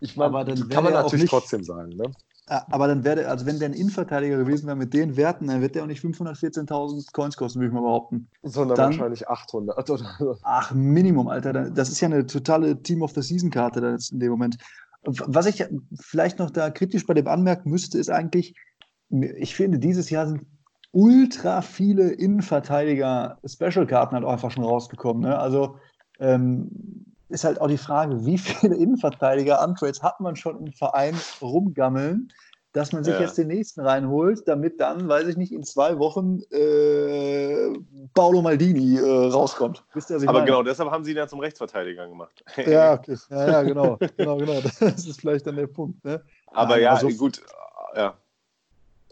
Ich 0.00 0.16
meine, 0.16 0.54
kann 0.68 0.84
man 0.84 0.92
natürlich 0.92 1.22
nicht, 1.22 1.30
trotzdem 1.30 1.62
sagen. 1.62 1.90
Ne? 1.90 2.10
Aber 2.46 2.88
dann 2.88 3.04
wäre, 3.04 3.26
also 3.26 3.46
wenn 3.46 3.58
der 3.58 3.68
ein 3.68 3.74
Innenverteidiger 3.74 4.36
gewesen 4.36 4.66
wäre 4.66 4.76
mit 4.76 4.92
den 4.94 5.16
Werten, 5.16 5.46
dann 5.46 5.62
wird 5.62 5.74
der 5.74 5.82
auch 5.82 5.86
nicht 5.86 6.04
514.000 6.04 7.12
Coins 7.12 7.36
kosten, 7.36 7.60
würde 7.60 7.68
ich 7.68 7.74
mal 7.74 7.82
behaupten. 7.82 8.28
Sondern 8.42 8.76
dann, 8.76 8.90
wahrscheinlich 8.90 9.28
800. 9.28 9.90
Oder? 9.90 10.38
Ach, 10.42 10.72
Minimum, 10.72 11.28
Alter. 11.28 11.70
Das 11.70 11.88
ist 11.88 12.00
ja 12.00 12.06
eine 12.06 12.26
totale 12.26 12.80
Team 12.82 13.02
of 13.02 13.12
the 13.12 13.22
Season 13.22 13.50
Karte 13.50 13.96
in 14.12 14.20
dem 14.20 14.30
Moment. 14.30 14.58
Was 15.02 15.46
ich 15.46 15.64
vielleicht 16.00 16.38
noch 16.38 16.50
da 16.50 16.70
kritisch 16.70 17.06
bei 17.06 17.14
dem 17.14 17.28
anmerken 17.28 17.70
müsste, 17.70 17.98
ist 17.98 18.10
eigentlich, 18.10 18.54
ich 19.08 19.54
finde, 19.54 19.78
dieses 19.78 20.10
Jahr 20.10 20.26
sind 20.26 20.42
ultra 20.96 21.60
viele 21.60 22.10
Innenverteidiger 22.12 23.38
Special-Karten 23.44 24.14
halt 24.14 24.24
auch 24.24 24.32
einfach 24.32 24.50
schon 24.50 24.64
rausgekommen. 24.64 25.24
Ne? 25.24 25.38
Also 25.38 25.76
ähm, 26.18 26.70
ist 27.28 27.44
halt 27.44 27.60
auch 27.60 27.68
die 27.68 27.76
Frage, 27.76 28.24
wie 28.24 28.38
viele 28.38 28.76
Innenverteidiger 28.76 29.62
Untrades 29.62 30.02
hat 30.02 30.20
man 30.20 30.36
schon 30.36 30.58
im 30.58 30.72
Verein 30.72 31.14
rumgammeln, 31.42 32.32
dass 32.72 32.92
man 32.92 33.04
sich 33.04 33.12
ja. 33.12 33.20
jetzt 33.20 33.36
den 33.36 33.48
nächsten 33.48 33.82
reinholt, 33.82 34.48
damit 34.48 34.80
dann, 34.80 35.06
weiß 35.06 35.28
ich 35.28 35.36
nicht, 35.36 35.52
in 35.52 35.64
zwei 35.64 35.98
Wochen 35.98 36.40
äh, 36.50 37.78
Paolo 38.14 38.40
Maldini 38.40 38.96
äh, 38.96 39.30
rauskommt. 39.30 39.84
Wisst 39.92 40.08
ihr, 40.08 40.16
Aber 40.16 40.32
meine? 40.32 40.46
genau 40.46 40.62
deshalb 40.62 40.90
haben 40.90 41.04
sie 41.04 41.10
ihn 41.10 41.18
ja 41.18 41.28
zum 41.28 41.40
Rechtsverteidiger 41.40 42.08
gemacht. 42.08 42.42
ja, 42.64 42.94
okay. 42.98 43.18
ja, 43.28 43.46
ja, 43.50 43.62
genau. 43.64 43.98
genau, 44.16 44.38
genau. 44.38 44.60
Das 44.80 45.06
ist 45.06 45.20
vielleicht 45.20 45.46
dann 45.46 45.56
der 45.56 45.66
Punkt. 45.66 46.02
Ne? 46.06 46.22
Aber 46.46 46.80
ja, 46.80 46.92
also, 46.92 47.08
gut, 47.08 47.42
ja. 47.94 48.14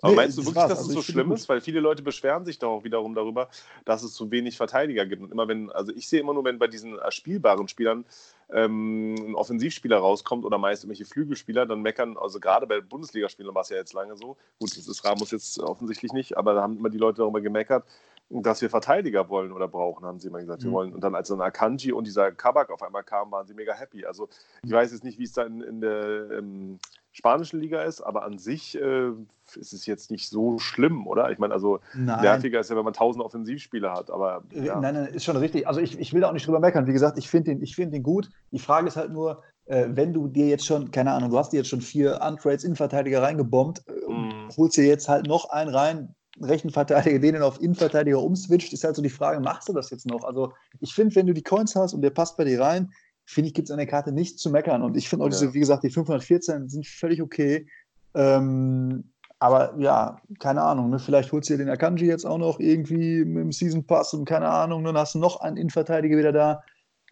Aber 0.05 0.11
nee, 0.11 0.17
meinst 0.17 0.37
du 0.37 0.45
wirklich, 0.45 0.63
dass 0.65 0.73
es 0.73 0.89
also 0.89 0.93
so 0.93 1.03
schlimm 1.03 1.33
ist? 1.33 1.49
Weil 1.49 1.63
viele 1.63 1.81
Leute 1.81 2.03
beschweren 2.03 2.45
sich 2.45 2.59
doch 2.59 2.69
auch 2.69 2.85
wiederum 2.85 3.15
darüber, 3.15 3.49
dass 3.87 4.03
es 4.03 4.13
zu 4.13 4.31
wenig 4.31 4.59
Verteidiger 4.59 5.07
gibt. 5.07 5.23
Und 5.23 5.33
immer 5.33 5.49
wenn, 5.49 5.73
also 5.73 5.93
ich 5.95 6.11
sehe 6.11 6.21
immer 6.21 6.35
nur, 6.35 6.45
wenn 6.45 6.59
bei 6.59 6.67
diesen 6.67 6.99
spielbaren 7.09 7.69
Spielern 7.69 8.05
ähm, 8.53 9.15
ein 9.15 9.35
Offensivspieler 9.35 9.97
rauskommt 9.97 10.45
oder 10.45 10.59
meist 10.59 10.85
irgendwelche 10.85 11.07
Flügelspieler, 11.07 11.65
dann 11.65 11.81
meckern, 11.81 12.19
also 12.19 12.39
gerade 12.39 12.67
bei 12.67 12.83
Bundesligaspielern 12.83 13.55
war 13.55 13.63
es 13.63 13.71
ja 13.71 13.79
jetzt 13.79 13.95
lange 13.95 14.15
so, 14.19 14.37
gut, 14.61 14.77
das 14.77 14.87
ist 14.87 15.03
Ramos 15.07 15.31
jetzt 15.31 15.59
offensichtlich 15.59 16.13
nicht, 16.13 16.37
aber 16.37 16.53
da 16.53 16.61
haben 16.61 16.77
immer 16.77 16.91
die 16.91 16.99
Leute 16.99 17.23
darüber 17.23 17.41
gemeckert, 17.41 17.87
dass 18.29 18.61
wir 18.61 18.69
Verteidiger 18.69 19.31
wollen 19.31 19.53
oder 19.53 19.69
brauchen, 19.69 20.05
haben 20.05 20.19
sie 20.19 20.29
immer 20.29 20.41
gesagt, 20.41 20.63
mhm. 20.63 20.67
wir 20.67 20.73
wollen. 20.73 20.93
Und 20.93 21.03
dann 21.03 21.15
als 21.15 21.29
dann 21.29 21.41
Akanji 21.41 21.93
und 21.93 22.07
dieser 22.07 22.31
Kabak 22.33 22.71
auf 22.71 22.83
einmal 22.83 23.05
kamen, 23.05 23.33
waren 23.33 23.47
sie 23.47 23.55
mega 23.55 23.73
happy. 23.73 24.05
Also 24.05 24.29
ich 24.63 24.73
weiß 24.73 24.93
jetzt 24.93 25.05
nicht, 25.05 25.19
wie 25.19 25.25
es 25.25 25.33
da 25.33 25.45
in, 25.45 25.63
in 25.63 25.81
der 25.81 26.31
ähm, 26.33 26.79
spanischen 27.13 27.61
Liga 27.61 27.83
ist, 27.83 28.01
aber 28.01 28.25
an 28.25 28.39
sich 28.39 28.77
äh, 28.77 29.13
ist 29.57 29.73
es 29.73 29.87
jetzt 29.87 30.11
nicht 30.11 30.29
so 30.29 30.59
schlimm, 30.59 31.07
oder? 31.07 31.31
Ich 31.31 31.39
meine, 31.39 31.55
also 31.55 31.81
nein. 31.95 32.23
nerviger 32.23 32.61
ist 32.61 32.71
ja, 32.71 32.77
wenn 32.77 32.85
man 32.85 32.95
tausend 32.95 33.25
Offensivspieler 33.25 33.93
hat, 33.93 34.11
aber. 34.11 34.43
Äh, 34.53 34.67
ja. 34.67 34.81
Nein, 34.81 34.95
nein, 34.95 35.07
ist 35.07 35.25
schon 35.25 35.37
richtig. 35.37 35.67
Also 35.67 35.81
ich, 35.81 35.99
ich 35.99 36.13
will 36.13 36.21
da 36.21 36.29
auch 36.29 36.33
nicht 36.33 36.47
drüber 36.47 36.61
meckern. 36.61 36.87
Wie 36.87 36.93
gesagt, 36.93 37.19
ich 37.19 37.29
finde 37.29 37.55
den, 37.55 37.67
find 37.67 37.93
den 37.93 38.03
gut. 38.03 38.31
Die 38.53 38.59
Frage 38.59 38.89
ist 38.89 38.97
halt 38.97 39.13
nur, 39.13 39.43
äh, 39.67 39.87
wenn 39.89 40.13
du 40.13 40.29
dir 40.29 40.49
jetzt 40.49 40.67
schon, 40.67 40.91
keine 40.91 41.13
Ahnung, 41.13 41.31
du 41.31 41.39
hast 41.39 41.53
dir 41.53 41.59
jetzt 41.59 41.69
schon 41.69 41.81
vier 41.81 42.21
Untrades 42.27 42.65
Innenverteidiger 42.65 43.23
reingebombt, 43.23 43.83
äh, 43.89 44.13
mm. 44.13 44.51
holst 44.57 44.77
dir 44.77 44.85
jetzt 44.85 45.09
halt 45.09 45.27
noch 45.27 45.51
einen 45.51 45.75
rein, 45.75 46.15
rechten 46.41 46.71
Verteidiger, 46.71 47.19
den 47.19 47.43
auf 47.43 47.61
Innenverteidiger 47.61 48.21
umswitcht, 48.21 48.73
ist 48.73 48.85
halt 48.85 48.97
so 48.97 49.03
die 49.03 49.09
Frage, 49.09 49.41
machst 49.41 49.69
du 49.69 49.73
das 49.73 49.91
jetzt 49.91 50.07
noch? 50.07 50.25
Also 50.25 50.53
ich 50.81 50.95
finde, 50.95 51.15
wenn 51.15 51.27
du 51.27 51.35
die 51.35 51.43
Coins 51.43 51.77
hast 51.77 51.95
und 51.95 52.03
der 52.03 52.11
passt 52.11 52.37
bei 52.37 52.45
dir 52.45 52.61
rein, 52.61 52.91
finde 53.25 53.49
ich, 53.49 53.55
gibt 53.55 53.69
es 53.69 53.73
an 53.73 53.79
der 53.79 53.87
Karte 53.87 54.13
nichts 54.13 54.43
zu 54.43 54.51
meckern. 54.51 54.83
Und 54.83 54.97
ich 54.97 55.09
finde 55.09 55.25
auch 55.25 55.31
diese, 55.31 55.55
wie 55.55 55.61
gesagt, 55.61 55.85
die 55.85 55.91
514 55.91 56.69
sind 56.69 56.87
völlig 56.87 57.23
okay. 57.23 57.67
Ähm, 58.15 59.11
aber 59.39 59.75
ja, 59.79 60.17
keine 60.39 60.63
Ahnung, 60.63 60.91
ne? 60.91 60.99
vielleicht 60.99 61.33
holst 61.33 61.51
du 61.51 61.55
dir 61.55 61.65
den 61.65 61.71
Akanji 61.71 62.07
jetzt 62.07 62.25
auch 62.25 62.39
noch 62.39 62.61
irgendwie 62.61 63.25
mit 63.25 63.45
dem 63.45 63.53
Season 63.53 63.85
Pass 63.85 64.15
und 64.15 64.25
keine 64.25 64.49
Ahnung, 64.49 64.85
dann 64.85 64.97
hast 64.97 65.15
du 65.15 65.19
noch 65.19 65.41
einen 65.41 65.57
Innenverteidiger 65.57 66.17
wieder 66.17 66.33
da. 66.33 66.63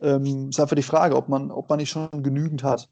Ähm, 0.01 0.49
ist 0.49 0.59
einfach 0.59 0.77
die 0.77 0.83
Frage, 0.83 1.16
ob 1.16 1.29
man, 1.29 1.51
ob 1.51 1.68
man 1.68 1.79
nicht 1.79 1.91
schon 1.91 2.09
genügend 2.23 2.64
hat. 2.64 2.89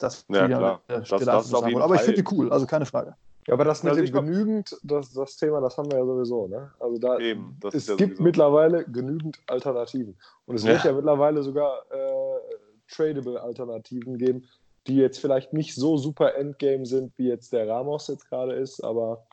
Das 0.00 0.24
ja, 0.28 0.46
klar. 0.46 0.80
Das, 0.86 1.08
das, 1.08 1.24
das 1.24 1.54
aber 1.54 1.94
ich 1.96 2.02
finde 2.02 2.22
die 2.22 2.34
cool, 2.34 2.52
also 2.52 2.66
keine 2.66 2.86
Frage. 2.86 3.16
Ja, 3.46 3.54
aber 3.54 3.64
das 3.64 3.82
mit 3.82 3.92
also 3.92 4.02
dem 4.02 4.12
genügend, 4.12 4.76
das, 4.82 5.12
das 5.12 5.36
Thema, 5.36 5.60
das 5.60 5.76
haben 5.76 5.90
wir 5.90 5.98
ja 5.98 6.04
sowieso. 6.04 6.46
Ne? 6.48 6.70
Also 6.80 6.98
da, 6.98 7.18
Eben, 7.18 7.58
es 7.72 7.86
ja 7.86 7.96
gibt 7.96 8.12
sowieso. 8.12 8.22
mittlerweile 8.22 8.84
genügend 8.84 9.38
Alternativen. 9.48 10.16
Und 10.46 10.56
es 10.56 10.64
ja. 10.64 10.70
wird 10.70 10.84
ja 10.84 10.92
mittlerweile 10.92 11.42
sogar 11.42 11.82
äh, 11.90 12.40
tradable 12.88 13.40
Alternativen 13.42 14.16
geben, 14.16 14.44
die 14.86 14.96
jetzt 14.96 15.18
vielleicht 15.18 15.52
nicht 15.52 15.74
so 15.74 15.96
super 15.96 16.34
Endgame 16.34 16.86
sind, 16.86 17.12
wie 17.16 17.28
jetzt 17.28 17.52
der 17.52 17.68
Ramos 17.68 18.08
jetzt 18.08 18.28
gerade 18.28 18.54
ist, 18.54 18.82
aber 18.82 19.26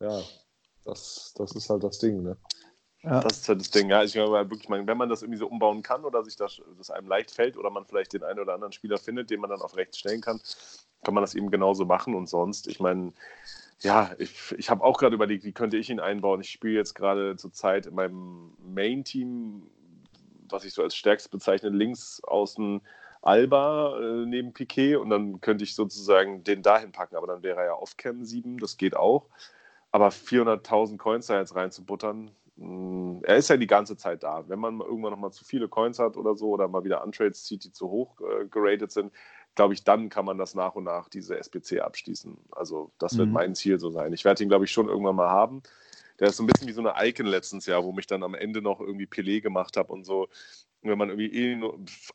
ja, 0.00 0.22
das, 0.84 1.34
das 1.36 1.52
ist 1.52 1.70
halt 1.70 1.84
das 1.84 1.98
Ding. 1.98 2.22
Ne? 2.22 2.36
Ja. 3.02 3.20
Das 3.20 3.38
ist 3.38 3.48
halt 3.48 3.60
das 3.60 3.70
Ding. 3.70 3.88
Ja, 3.90 4.02
ich 4.02 4.12
glaube 4.12 4.50
wirklich, 4.50 4.68
wenn 4.68 4.96
man 4.96 5.08
das 5.08 5.22
irgendwie 5.22 5.38
so 5.38 5.46
umbauen 5.46 5.82
kann 5.82 6.04
oder 6.04 6.24
sich 6.24 6.36
das, 6.36 6.60
das 6.76 6.90
einem 6.90 7.08
leicht 7.08 7.30
fällt 7.30 7.56
oder 7.56 7.70
man 7.70 7.86
vielleicht 7.86 8.12
den 8.12 8.24
einen 8.24 8.40
oder 8.40 8.54
anderen 8.54 8.72
Spieler 8.72 8.98
findet, 8.98 9.30
den 9.30 9.40
man 9.40 9.50
dann 9.50 9.62
auf 9.62 9.76
rechts 9.76 9.98
stellen 9.98 10.20
kann, 10.20 10.40
kann 11.04 11.14
man 11.14 11.22
das 11.22 11.34
eben 11.34 11.50
genauso 11.50 11.84
machen. 11.84 12.14
Und 12.14 12.28
sonst, 12.28 12.66
ich 12.66 12.80
meine, 12.80 13.12
ja, 13.80 14.10
ich, 14.18 14.52
ich 14.58 14.70
habe 14.70 14.82
auch 14.82 14.98
gerade 14.98 15.14
überlegt, 15.14 15.44
wie 15.44 15.52
könnte 15.52 15.76
ich 15.76 15.90
ihn 15.90 16.00
einbauen. 16.00 16.40
Ich 16.40 16.50
spiele 16.50 16.74
jetzt 16.74 16.94
gerade 16.94 17.36
zur 17.36 17.52
Zeit 17.52 17.86
in 17.86 17.94
meinem 17.94 18.52
Main-Team, 18.58 19.62
was 20.48 20.64
ich 20.64 20.74
so 20.74 20.82
als 20.82 20.96
stärkst 20.96 21.30
bezeichne, 21.30 21.68
links 21.68 22.20
außen 22.24 22.80
Alba 23.22 23.98
äh, 23.98 24.26
neben 24.26 24.52
Piquet 24.52 24.96
und 24.96 25.10
dann 25.10 25.40
könnte 25.40 25.64
ich 25.64 25.74
sozusagen 25.74 26.44
den 26.44 26.62
dahin 26.62 26.92
packen, 26.92 27.16
aber 27.16 27.26
dann 27.26 27.42
wäre 27.42 27.60
er 27.60 27.66
ja 27.66 27.74
Off-Cam 27.74 28.24
7, 28.24 28.58
das 28.58 28.76
geht 28.76 28.96
auch. 28.96 29.26
Aber 29.90 30.08
400.000 30.08 30.98
Coins 30.98 31.26
da 31.26 31.38
jetzt 31.38 31.54
reinzubuttern, 31.54 32.30
mh, 32.56 32.66
hm, 32.66 33.22
er 33.24 33.36
ist 33.36 33.48
ja 33.48 33.56
die 33.56 33.66
ganze 33.66 33.96
Zeit 33.96 34.22
da. 34.22 34.44
Wenn 34.48 34.58
man 34.58 34.80
irgendwann 34.80 35.12
noch 35.12 35.18
mal 35.18 35.30
zu 35.32 35.44
viele 35.44 35.68
Coins 35.68 35.98
hat 35.98 36.16
oder 36.16 36.36
so 36.36 36.50
oder 36.50 36.68
mal 36.68 36.84
wieder 36.84 37.04
Untrades 37.04 37.44
zieht, 37.44 37.64
die 37.64 37.72
zu 37.72 37.88
hoch 37.88 38.20
äh, 38.20 38.46
geratet 38.46 38.92
sind, 38.92 39.12
glaube 39.54 39.74
ich, 39.74 39.82
dann 39.82 40.08
kann 40.08 40.24
man 40.24 40.38
das 40.38 40.54
nach 40.54 40.76
und 40.76 40.84
nach, 40.84 41.08
diese 41.08 41.36
SPC 41.36 41.80
abschließen. 41.80 42.36
Also 42.52 42.92
das 42.98 43.18
wird 43.18 43.28
mhm. 43.28 43.34
mein 43.34 43.54
Ziel 43.54 43.80
so 43.80 43.90
sein. 43.90 44.12
Ich 44.12 44.24
werde 44.24 44.42
ihn, 44.42 44.48
glaube 44.48 44.66
ich, 44.66 44.70
schon 44.70 44.88
irgendwann 44.88 45.16
mal 45.16 45.30
haben. 45.30 45.62
Der 46.20 46.28
ist 46.28 46.36
so 46.36 46.42
ein 46.42 46.46
bisschen 46.46 46.68
wie 46.68 46.72
so 46.72 46.80
eine 46.80 46.94
Icon 47.08 47.26
letztens 47.26 47.66
Jahr, 47.66 47.84
wo 47.84 47.92
mich 47.92 48.06
dann 48.06 48.22
am 48.22 48.34
Ende 48.34 48.62
noch 48.62 48.80
irgendwie 48.80 49.06
Pelé 49.06 49.40
gemacht 49.40 49.76
habe 49.76 49.92
und 49.92 50.04
so. 50.04 50.28
Wenn 50.82 50.96
man 50.96 51.08
irgendwie 51.08 51.32
eh 51.32 51.60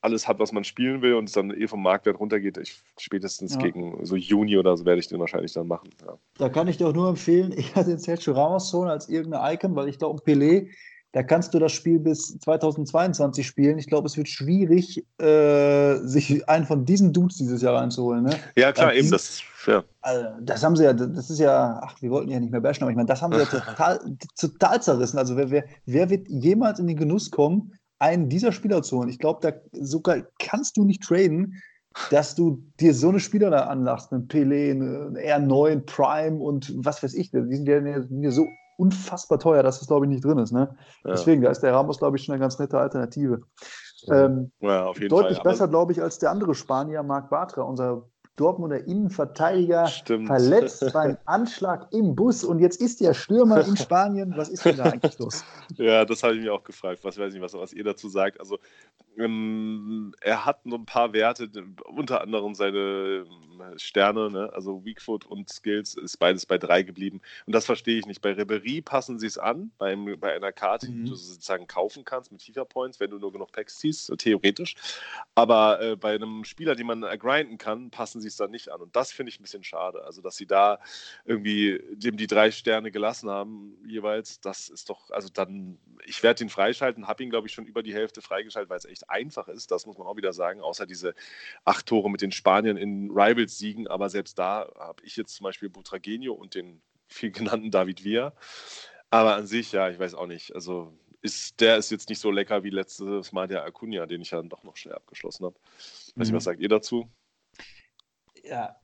alles 0.02 0.28
hat, 0.28 0.40
was 0.40 0.52
man 0.52 0.64
spielen 0.64 1.02
will 1.02 1.16
und 1.16 1.26
es 1.26 1.34
dann 1.34 1.52
eh 1.52 1.68
vom 1.68 1.84
Marktwert 1.84 2.20
runtergeht, 2.20 2.58
ich, 2.58 2.82
spätestens 2.98 3.56
ja. 3.56 3.62
gegen 3.62 4.06
so 4.06 4.16
Juni 4.16 4.58
oder 4.58 4.78
so 4.78 4.86
werde 4.86 5.00
ich 5.00 5.08
den 5.08 5.20
wahrscheinlich 5.20 5.54
dann 5.54 5.68
machen. 5.68 5.90
Ja. 6.06 6.18
Da 6.38 6.50
kann 6.50 6.68
ich 6.68 6.78
dir 6.78 6.88
auch 6.88 6.94
nur 6.94 7.10
empfehlen, 7.10 7.54
ich 7.58 7.76
hatte 7.76 7.90
den 7.90 8.00
Sergio 8.00 8.34
Ramos 8.34 8.70
schon 8.70 8.88
als 8.88 9.10
irgendeine 9.10 9.54
Icon, 9.54 9.76
weil 9.76 9.90
ich 9.90 10.00
glaube, 10.00 10.22
Pelé 10.24 10.70
da 11.14 11.22
kannst 11.22 11.54
du 11.54 11.60
das 11.60 11.72
Spiel 11.72 12.00
bis 12.00 12.40
2022 12.40 13.46
spielen. 13.46 13.78
Ich 13.78 13.86
glaube, 13.86 14.08
es 14.08 14.18
wird 14.18 14.28
schwierig, 14.28 15.06
äh, 15.20 15.98
sich 15.98 16.50
einen 16.50 16.66
von 16.66 16.86
diesen 16.86 17.14
Dudes 17.14 17.38
dieses 17.38 17.62
Jahr 17.62 17.80
reinzuholen. 17.80 18.24
Ne? 18.24 18.36
Ja, 18.56 18.72
klar, 18.72 18.88
also, 18.88 19.00
eben. 19.00 19.12
Das, 19.12 19.42
ja. 19.68 19.84
Also, 20.02 20.28
das 20.42 20.64
haben 20.64 20.76
sie 20.76 20.86
ja, 20.86 20.94
das 20.94 21.30
ist 21.30 21.38
ja, 21.38 21.80
ach, 21.84 22.02
wir 22.02 22.10
wollten 22.10 22.32
ja 22.32 22.40
nicht 22.40 22.52
mehr 22.52 22.62
bashen, 22.62 22.82
aber 22.82 22.90
ich 22.90 22.96
meine, 22.96 23.08
das 23.08 23.22
haben 23.22 23.32
sie 23.32 23.40
ja 23.40 23.46
total, 23.46 24.00
total 24.36 24.82
zerrissen. 24.82 25.20
Also, 25.20 25.38
wer, 25.38 25.52
wer, 25.52 25.66
wer 25.86 26.10
wird 26.10 26.28
jemals 26.30 26.80
in 26.80 26.88
den 26.88 26.98
Genuss 26.98 27.30
kommen, 27.30 27.74
einen 28.04 28.28
dieser 28.28 28.52
Spieler 28.52 28.84
zu 28.84 28.98
holen? 28.98 29.10
Ich 29.10 29.18
glaube, 29.18 29.40
da 29.42 29.54
sogar 29.72 30.18
kannst 30.38 30.76
du 30.78 30.84
nicht 30.84 31.02
traden, 31.02 31.62
dass 32.12 32.36
du 32.36 32.64
dir 32.80 32.94
so 32.94 33.10
eine 33.10 33.20
Spieler 33.20 33.50
da 33.50 33.68
anlachst, 33.68 34.12
einen 34.12 34.28
Pelé, 34.28 34.72
einen 34.72 35.16
R9, 35.16 35.86
Prime 35.86 36.38
und 36.38 36.74
was 36.76 37.02
weiß 37.02 37.14
ich, 37.14 37.32
die 37.32 37.56
sind 37.56 37.68
ja, 37.68 37.80
die 37.80 38.08
sind 38.08 38.24
ja 38.24 38.32
so 38.32 38.46
unfassbar 38.78 39.40
teuer, 39.40 39.64
dass 39.64 39.80
das, 39.80 39.88
glaube 39.88 40.06
ich, 40.06 40.10
nicht 40.10 40.26
drin 40.26 40.40
ist. 40.40 40.52
Ne? 40.52 40.76
Ja. 41.06 41.12
Deswegen, 41.12 41.44
da 41.44 41.52
ist 41.52 41.62
der 41.62 41.74
Ramos, 41.74 42.00
glaube 42.00 42.18
ich, 42.18 42.26
schon 42.26 42.34
eine 42.34 42.42
ganz 42.42 42.60
nette 42.60 42.78
Alternative. 42.78 43.42
Ähm, 44.12 44.52
ja, 44.60 44.92
deutlich 44.92 45.38
Fall, 45.38 45.52
besser, 45.52 45.68
glaube 45.70 45.94
ich, 45.94 46.02
als 46.02 46.20
der 46.20 46.32
andere 46.32 46.56
Spanier, 46.56 47.04
Marc 47.04 47.30
Bartra, 47.30 47.62
unser 47.62 48.10
Dortmunder 48.36 48.86
Innenverteidiger 48.86 49.88
Stimmt. 49.88 50.28
verletzt 50.28 50.84
beim 50.94 51.18
Anschlag 51.26 51.88
im 51.92 52.16
Bus 52.16 52.44
und 52.44 52.60
jetzt 52.60 52.82
ist 52.82 53.00
der 53.00 53.14
Stürmer 53.14 53.66
in 53.66 53.78
Spanien. 53.78 54.34
Was 54.36 54.50
ist 54.50 54.66
denn 54.66 54.78
da 54.78 54.86
eigentlich 54.86 55.18
los? 55.20 55.44
Ja, 55.78 56.06
das 56.06 56.22
habe 56.24 56.36
ich 56.36 56.42
mir 56.42 56.54
auch 56.54 56.64
gefragt. 56.64 57.00
Was 57.04 57.18
weiß 57.18 57.34
nicht, 57.34 57.42
was, 57.42 57.54
was 57.54 57.74
ihr 57.74 57.84
dazu 57.84 58.08
sagt. 58.10 58.40
Also 58.40 58.60
ähm, 59.18 60.14
er 60.22 60.46
hat 60.46 60.66
nur 60.66 60.80
ein 60.80 60.86
paar 60.86 61.14
Werte, 61.14 61.50
unter 61.86 62.22
anderem 62.22 62.56
seine 62.56 63.26
ähm, 63.28 63.78
Sterne, 63.78 64.30
ne? 64.30 64.52
also 64.54 64.84
Weakfoot 64.84 65.26
und 65.26 65.50
Skills 65.50 65.96
ist 65.96 66.18
beides 66.18 66.46
bei 66.46 66.58
drei 66.58 66.84
geblieben. 66.84 67.22
Und 67.46 67.54
das 67.54 67.66
verstehe 67.66 67.98
ich 67.98 68.06
nicht. 68.06 68.22
Bei 68.22 68.34
Ribery 68.34 68.82
passen 68.82 69.20
sie 69.20 69.28
es 69.28 69.38
an, 69.38 69.72
beim, 69.78 70.20
bei 70.20 70.36
einer 70.36 70.52
Karte, 70.52 70.90
mhm. 70.90 71.06
die 71.06 71.10
du 71.12 71.16
sozusagen 71.16 71.68
kaufen 71.68 72.06
kannst 72.06 72.32
mit 72.32 72.42
FIFA 72.42 72.66
Points, 72.66 73.00
wenn 73.00 73.12
du 73.12 73.20
nur 73.20 73.32
genug 73.32 73.52
Packs 73.52 73.80
ziehst, 73.80 74.12
theoretisch. 74.18 74.76
Aber 75.36 75.82
äh, 75.82 75.96
bei 75.96 76.16
einem 76.16 76.44
Spieler, 76.44 76.76
den 76.76 76.88
man 76.88 77.02
grinden 77.20 77.58
kann, 77.58 77.92
passen 77.92 78.22
sich 78.24 78.32
es 78.32 78.38
dann 78.38 78.52
nicht 78.52 78.70
an. 78.70 78.82
Und 78.82 78.96
das 78.96 79.12
finde 79.12 79.30
ich 79.30 79.40
ein 79.40 79.44
bisschen 79.44 79.64
schade. 79.64 80.04
Also, 80.04 80.22
dass 80.22 80.36
sie 80.36 80.48
da 80.48 80.80
irgendwie 81.26 81.80
dem 81.92 82.18
die 82.18 82.28
drei 82.28 82.52
Sterne 82.52 82.92
gelassen 82.92 83.30
haben, 83.30 83.78
jeweils, 83.86 84.42
das 84.42 84.70
ist 84.70 84.90
doch, 84.90 85.12
also 85.12 85.30
dann, 85.32 85.78
ich 86.06 86.24
werde 86.24 86.44
ihn 86.44 86.50
freischalten, 86.50 87.08
habe 87.08 87.24
ihn, 87.24 87.30
glaube 87.30 87.48
ich, 87.48 87.54
schon 87.54 87.66
über 87.66 87.84
die 87.84 87.94
Hälfte 87.94 88.22
freigeschaltet, 88.22 88.70
weil 88.70 88.78
es 88.78 88.86
echt 88.86 89.10
einfach 89.10 89.48
ist. 89.48 89.72
Das 89.72 89.86
muss 89.86 89.98
man 89.98 90.08
auch 90.08 90.18
wieder 90.18 90.34
sagen, 90.34 90.62
außer 90.62 90.86
diese 90.86 91.14
acht 91.66 91.86
Tore 91.86 92.10
mit 92.10 92.22
den 92.22 92.32
Spaniern 92.32 92.78
in 92.78 93.12
Rivals-Siegen. 93.12 93.88
Aber 93.88 94.10
selbst 94.10 94.40
da 94.40 94.72
habe 94.80 95.04
ich 95.06 95.16
jetzt 95.16 95.36
zum 95.36 95.44
Beispiel 95.44 95.70
Butragenio 95.70 96.34
und 96.34 96.56
den 96.56 96.82
viel 97.08 97.32
genannten 97.32 97.72
David 97.72 98.04
Villa. 98.04 98.34
Aber 99.10 99.36
an 99.36 99.46
sich, 99.46 99.72
ja, 99.72 99.90
ich 99.90 100.00
weiß 100.00 100.16
auch 100.16 100.26
nicht. 100.26 100.56
Also 100.56 100.92
ist, 101.24 101.62
der 101.62 101.78
ist 101.78 101.90
jetzt 101.90 102.10
nicht 102.10 102.20
so 102.20 102.32
lecker 102.32 102.64
wie 102.64 102.70
letztes 102.70 103.32
Mal 103.32 103.48
der 103.48 103.64
Acuna, 103.64 104.06
den 104.06 104.22
ich 104.22 104.32
ja 104.32 104.38
dann 104.38 104.50
doch 104.50 104.64
noch 104.64 104.76
schnell 104.76 104.96
abgeschlossen 104.96 105.46
habe. 105.46 105.56
Weiß 106.16 106.30
mhm. 106.30 106.36
was 106.36 106.44
sagt 106.44 106.60
ihr 106.60 106.70
dazu? 106.70 107.10
Ja, 108.44 108.76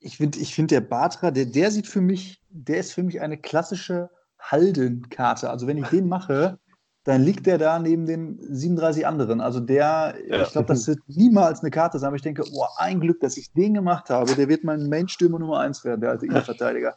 ich 0.00 0.16
finde, 0.16 0.38
ich 0.38 0.54
find 0.54 0.70
der 0.70 0.80
Batra, 0.80 1.30
der, 1.30 1.46
der 1.46 1.70
sieht 1.70 1.86
für 1.86 2.00
mich, 2.00 2.42
der 2.48 2.78
ist 2.78 2.92
für 2.92 3.02
mich 3.02 3.20
eine 3.20 3.36
klassische 3.36 4.10
Halden-Karte. 4.40 5.50
Also 5.50 5.66
wenn 5.66 5.78
ich 5.78 5.88
den 5.88 6.08
mache, 6.08 6.58
dann 7.04 7.22
liegt 7.22 7.46
der 7.46 7.58
da 7.58 7.78
neben 7.78 8.06
den 8.06 8.38
37 8.40 9.06
anderen. 9.06 9.40
Also 9.40 9.60
der, 9.60 10.14
ja. 10.28 10.42
ich 10.42 10.50
glaube, 10.50 10.66
das 10.66 10.86
wird 10.86 10.98
niemals 11.06 11.60
eine 11.60 11.70
Karte 11.70 11.98
sein, 11.98 12.08
aber 12.08 12.16
ich 12.16 12.22
denke, 12.22 12.44
oh, 12.52 12.66
ein 12.76 13.00
Glück, 13.00 13.20
dass 13.20 13.36
ich 13.36 13.52
den 13.52 13.74
gemacht 13.74 14.10
habe. 14.10 14.34
Der 14.34 14.48
wird 14.48 14.64
mein 14.64 14.88
Main-Stürmer 14.88 15.38
Nummer 15.38 15.60
1 15.60 15.84
werden, 15.84 16.00
der 16.00 16.10
alte 16.10 16.26
Innenverteidiger. 16.26 16.96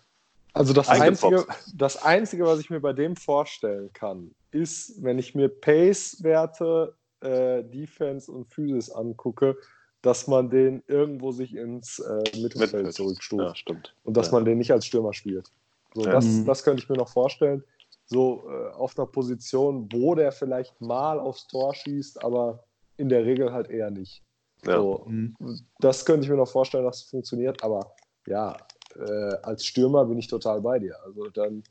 Also 0.53 0.73
das 0.73 0.89
Einzige, 0.89 1.45
das 1.73 2.03
Einzige, 2.03 2.45
was 2.45 2.59
ich 2.59 2.69
mir 2.69 2.81
bei 2.81 2.91
dem 2.91 3.15
vorstellen 3.15 3.89
kann, 3.93 4.31
ist, 4.51 5.01
wenn 5.01 5.17
ich 5.17 5.33
mir 5.33 5.47
Pace-Werte, 5.47 6.93
äh, 7.21 7.63
Defense 7.63 8.29
und 8.29 8.49
Physis 8.49 8.91
angucke, 8.91 9.55
dass 10.01 10.27
man 10.27 10.49
den 10.49 10.83
irgendwo 10.87 11.31
sich 11.31 11.55
ins 11.55 11.99
äh, 11.99 12.17
Mittelfeld, 12.17 12.55
Mittelfeld 12.55 12.93
zurückstuft. 12.93 13.43
Ja, 13.43 13.55
stimmt. 13.55 13.95
Und 14.03 14.17
dass 14.17 14.27
ja. 14.27 14.33
man 14.33 14.45
den 14.45 14.57
nicht 14.57 14.71
als 14.71 14.85
Stürmer 14.85 15.13
spielt. 15.13 15.51
So, 15.93 16.05
ja. 16.05 16.11
das, 16.11 16.25
mhm. 16.25 16.45
das 16.45 16.63
könnte 16.63 16.83
ich 16.83 16.89
mir 16.89 16.97
noch 16.97 17.09
vorstellen. 17.09 17.63
So 18.05 18.43
äh, 18.49 18.71
auf 18.73 18.97
einer 18.97 19.07
Position, 19.07 19.87
wo 19.91 20.15
der 20.15 20.31
vielleicht 20.31 20.79
mal 20.81 21.19
aufs 21.19 21.47
Tor 21.47 21.73
schießt, 21.73 22.23
aber 22.23 22.63
in 22.97 23.09
der 23.09 23.25
Regel 23.25 23.53
halt 23.53 23.69
eher 23.69 23.89
nicht. 23.89 24.23
So, 24.63 25.05
mhm. 25.07 25.35
Das 25.79 26.05
könnte 26.05 26.25
ich 26.25 26.29
mir 26.29 26.37
noch 26.37 26.49
vorstellen, 26.49 26.85
dass 26.85 27.03
es 27.03 27.09
funktioniert, 27.09 27.63
aber 27.63 27.93
ja, 28.27 28.57
äh, 28.95 29.35
als 29.41 29.65
Stürmer 29.65 30.05
bin 30.05 30.19
ich 30.19 30.27
total 30.27 30.61
bei 30.61 30.77
dir. 30.79 30.95
Also 31.03 31.29
dann 31.29 31.63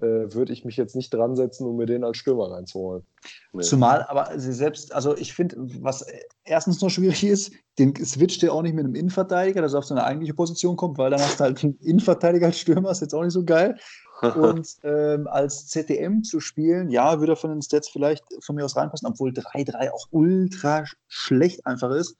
würde 0.00 0.52
ich 0.52 0.64
mich 0.64 0.76
jetzt 0.76 0.96
nicht 0.96 1.12
dran 1.14 1.36
setzen, 1.36 1.66
um 1.66 1.76
mir 1.76 1.86
den 1.86 2.04
als 2.04 2.18
Stürmer 2.18 2.50
reinzuholen. 2.50 3.04
Nee. 3.52 3.62
Zumal, 3.62 4.04
aber 4.08 4.30
selbst, 4.36 4.94
also 4.94 5.16
ich 5.16 5.32
finde, 5.32 5.56
was 5.80 6.04
erstens 6.44 6.80
noch 6.80 6.90
schwierig 6.90 7.24
ist, 7.24 7.52
den 7.78 7.94
switcht 7.96 8.42
er 8.42 8.52
auch 8.52 8.62
nicht 8.62 8.74
mit 8.74 8.84
einem 8.84 8.94
Innenverteidiger, 8.94 9.62
dass 9.62 9.72
er 9.72 9.78
auf 9.78 9.84
seine 9.84 10.04
eigentliche 10.04 10.34
Position 10.34 10.76
kommt, 10.76 10.98
weil 10.98 11.10
dann 11.10 11.20
hast 11.20 11.40
du 11.40 11.44
halt 11.44 11.62
einen 11.62 11.78
Innenverteidiger 11.80 12.46
als 12.46 12.58
Stürmer, 12.58 12.90
ist 12.90 13.00
jetzt 13.00 13.14
auch 13.14 13.22
nicht 13.22 13.32
so 13.32 13.44
geil. 13.44 13.76
Und 14.36 14.76
ähm, 14.84 15.26
als 15.26 15.66
ZDM 15.68 16.22
zu 16.22 16.40
spielen, 16.40 16.88
ja, 16.90 17.18
würde 17.18 17.32
er 17.32 17.36
von 17.36 17.50
den 17.50 17.62
Stats 17.62 17.88
vielleicht 17.88 18.24
von 18.42 18.56
mir 18.56 18.64
aus 18.64 18.76
reinpassen, 18.76 19.08
obwohl 19.08 19.30
3-3 19.30 19.90
auch 19.90 20.06
ultra 20.10 20.84
schlecht 21.08 21.66
einfach 21.66 21.90
ist. 21.90 22.16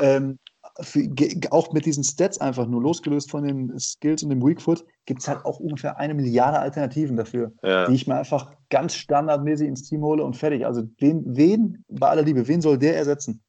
Ähm, 0.00 0.38
für, 0.80 1.08
auch 1.50 1.72
mit 1.72 1.84
diesen 1.84 2.04
Stats 2.04 2.40
einfach 2.40 2.66
nur 2.66 2.82
losgelöst 2.82 3.30
von 3.30 3.44
den 3.44 3.78
Skills 3.78 4.22
und 4.22 4.30
dem 4.30 4.42
Weakfoot, 4.42 4.84
gibt 5.06 5.20
es 5.20 5.28
halt 5.28 5.44
auch 5.44 5.60
ungefähr 5.60 5.98
eine 5.98 6.14
Milliarde 6.14 6.58
Alternativen 6.58 7.16
dafür, 7.16 7.52
ja. 7.62 7.86
die 7.86 7.94
ich 7.94 8.06
mir 8.06 8.16
einfach 8.16 8.52
ganz 8.70 8.94
standardmäßig 8.94 9.68
ins 9.68 9.88
Team 9.88 10.02
hole 10.02 10.24
und 10.24 10.36
fertig. 10.36 10.64
Also 10.64 10.84
wen, 10.98 11.22
wen, 11.26 11.84
bei 11.88 12.08
aller 12.08 12.22
Liebe, 12.22 12.48
wen 12.48 12.60
soll 12.60 12.78
der 12.78 12.96
ersetzen? 12.96 13.42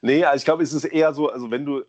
Nee, 0.00 0.24
also 0.24 0.36
ich 0.36 0.44
glaube, 0.44 0.62
es 0.62 0.72
ist 0.72 0.84
eher 0.84 1.12
so, 1.12 1.28
also 1.28 1.50
wenn 1.50 1.66
du, 1.66 1.82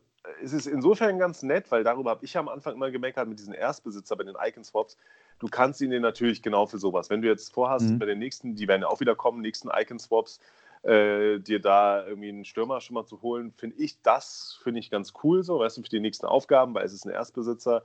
es 0.43 0.53
ist 0.53 0.65
insofern 0.65 1.19
ganz 1.19 1.43
nett, 1.43 1.71
weil 1.71 1.83
darüber 1.83 2.09
habe 2.09 2.25
ich 2.25 2.35
am 2.37 2.49
Anfang 2.49 2.75
immer 2.75 2.91
gemeckert 2.91 3.27
mit 3.27 3.39
diesen 3.39 3.53
Erstbesitzer 3.53 4.15
bei 4.15 4.23
den 4.23 4.35
Icon 4.41 4.63
Swaps. 4.63 4.97
Du 5.39 5.47
kannst 5.47 5.81
ihn 5.81 5.89
natürlich 6.01 6.41
genau 6.41 6.65
für 6.65 6.79
sowas. 6.79 7.09
Wenn 7.09 7.21
du 7.21 7.27
jetzt 7.27 7.53
vorhast, 7.53 7.89
mhm. 7.89 7.99
bei 7.99 8.05
den 8.05 8.19
nächsten, 8.19 8.55
die 8.55 8.67
werden 8.67 8.81
ja 8.81 8.87
auch 8.87 8.99
wieder 8.99 9.15
kommen, 9.15 9.41
nächsten 9.41 9.69
Icon 9.73 9.99
Swaps, 9.99 10.39
äh, 10.85 11.39
dir 11.39 11.59
da 11.59 12.05
irgendwie 12.05 12.29
einen 12.29 12.45
Stürmer 12.45 12.79
schon 12.79 12.93
mal 12.93 13.05
zu 13.05 13.21
holen, 13.21 13.51
finde 13.57 13.77
ich 13.77 14.01
das, 14.01 14.59
finde 14.63 14.79
ich 14.79 14.91
ganz 14.91 15.13
cool 15.23 15.43
so, 15.43 15.59
weißt 15.59 15.77
du, 15.77 15.81
für 15.81 15.89
die 15.89 15.99
nächsten 15.99 16.27
Aufgaben, 16.27 16.73
weil 16.75 16.85
es 16.85 16.93
ist 16.93 17.05
ein 17.05 17.11
Erstbesitzer. 17.11 17.83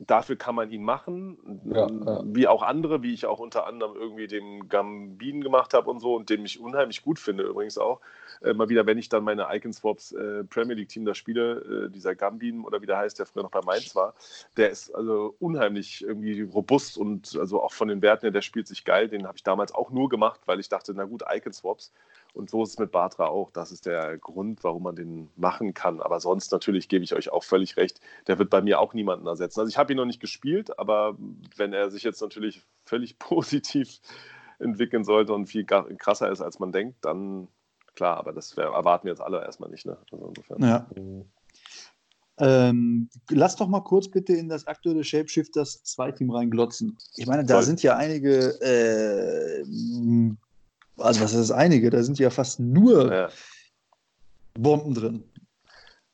Dafür 0.00 0.34
kann 0.34 0.56
man 0.56 0.72
ihn 0.72 0.82
machen, 0.82 1.38
ja, 1.66 1.86
ja. 1.88 2.22
wie 2.26 2.48
auch 2.48 2.62
andere, 2.62 3.04
wie 3.04 3.14
ich 3.14 3.26
auch 3.26 3.38
unter 3.38 3.66
anderem 3.68 3.94
irgendwie 3.94 4.26
dem 4.26 4.68
Gambin 4.68 5.40
gemacht 5.40 5.72
habe 5.72 5.88
und 5.88 6.00
so 6.00 6.16
und 6.16 6.30
den 6.30 6.44
ich 6.44 6.58
unheimlich 6.58 7.02
gut 7.02 7.20
finde 7.20 7.44
übrigens 7.44 7.78
auch. 7.78 8.00
Äh, 8.42 8.54
mal 8.54 8.68
wieder, 8.68 8.86
wenn 8.86 8.98
ich 8.98 9.08
dann 9.08 9.22
meine 9.22 9.46
Icon 9.52 9.72
Swaps 9.72 10.10
äh, 10.10 10.42
Premier 10.44 10.74
League 10.74 10.88
Team 10.88 11.04
da 11.04 11.14
spiele, 11.14 11.86
äh, 11.86 11.90
dieser 11.90 12.16
Gambin 12.16 12.64
oder 12.64 12.82
wie 12.82 12.86
der 12.86 12.98
heißt, 12.98 13.20
der 13.20 13.26
früher 13.26 13.44
noch 13.44 13.52
bei 13.52 13.60
Mainz 13.64 13.94
war, 13.94 14.14
der 14.56 14.70
ist 14.70 14.92
also 14.92 15.36
unheimlich 15.38 16.02
irgendwie 16.02 16.42
robust 16.42 16.98
und 16.98 17.36
also 17.38 17.62
auch 17.62 17.72
von 17.72 17.86
den 17.86 18.02
Werten 18.02 18.22
her, 18.22 18.32
der 18.32 18.42
spielt 18.42 18.66
sich 18.66 18.84
geil. 18.84 19.08
Den 19.08 19.28
habe 19.28 19.36
ich 19.36 19.44
damals 19.44 19.72
auch 19.72 19.92
nur 19.92 20.08
gemacht, 20.08 20.40
weil 20.46 20.58
ich 20.58 20.68
dachte, 20.68 20.92
na 20.92 21.04
gut, 21.04 21.22
Icon 21.32 21.52
Swaps 21.52 21.92
und 22.34 22.50
so 22.50 22.64
ist 22.64 22.70
es 22.70 22.78
mit 22.78 22.90
Batra 22.90 23.26
auch. 23.26 23.52
Das 23.52 23.70
ist 23.70 23.86
der 23.86 24.18
Grund, 24.18 24.64
warum 24.64 24.82
man 24.82 24.96
den 24.96 25.30
machen 25.36 25.72
kann. 25.72 26.00
Aber 26.00 26.18
sonst 26.18 26.50
natürlich 26.50 26.88
gebe 26.88 27.04
ich 27.04 27.14
euch 27.14 27.30
auch 27.30 27.44
völlig 27.44 27.76
recht. 27.76 28.00
Der 28.26 28.38
wird 28.38 28.50
bei 28.50 28.60
mir 28.60 28.80
auch 28.80 28.92
niemanden 28.92 29.26
ersetzen. 29.26 29.60
Also 29.60 29.70
ich 29.70 29.78
habe 29.78 29.92
ihn 29.92 29.96
noch 29.96 30.04
nicht 30.04 30.20
gespielt, 30.20 30.78
aber 30.78 31.16
wenn 31.56 31.72
er 31.72 31.90
sich 31.90 32.02
jetzt 32.02 32.20
natürlich 32.20 32.62
völlig 32.84 33.18
positiv 33.20 34.00
entwickeln 34.58 35.04
sollte 35.04 35.32
und 35.32 35.46
viel 35.46 35.64
krasser 35.64 36.30
ist, 36.30 36.40
als 36.40 36.58
man 36.58 36.72
denkt, 36.72 37.04
dann 37.04 37.48
klar, 37.94 38.16
aber 38.18 38.32
das 38.32 38.52
erwarten 38.56 39.06
wir 39.06 39.12
jetzt 39.12 39.22
alle 39.22 39.42
erstmal 39.42 39.70
nicht. 39.70 39.86
Ne? 39.86 39.96
Also 40.10 40.26
insofern. 40.26 40.62
Ja. 40.62 40.88
Ähm, 42.38 43.08
lass 43.30 43.54
doch 43.54 43.68
mal 43.68 43.82
kurz 43.82 44.08
bitte 44.08 44.32
in 44.32 44.48
das 44.48 44.66
aktuelle 44.66 45.04
Shapeshifters 45.04 45.84
2 45.84 46.12
Team 46.12 46.30
reinglotzen. 46.30 46.98
Ich 47.14 47.28
meine, 47.28 47.44
da 47.44 47.54
Voll. 47.54 47.62
sind 47.62 47.82
ja 47.84 47.96
einige 47.96 48.60
äh, 48.60 49.64
also 50.98 51.20
was 51.20 51.32
ist 51.32 51.50
das 51.50 51.56
einige? 51.56 51.90
Da 51.90 52.02
sind 52.02 52.18
ja 52.18 52.30
fast 52.30 52.60
nur 52.60 53.12
ja. 53.12 53.28
Bomben 54.54 54.94
drin. 54.94 55.24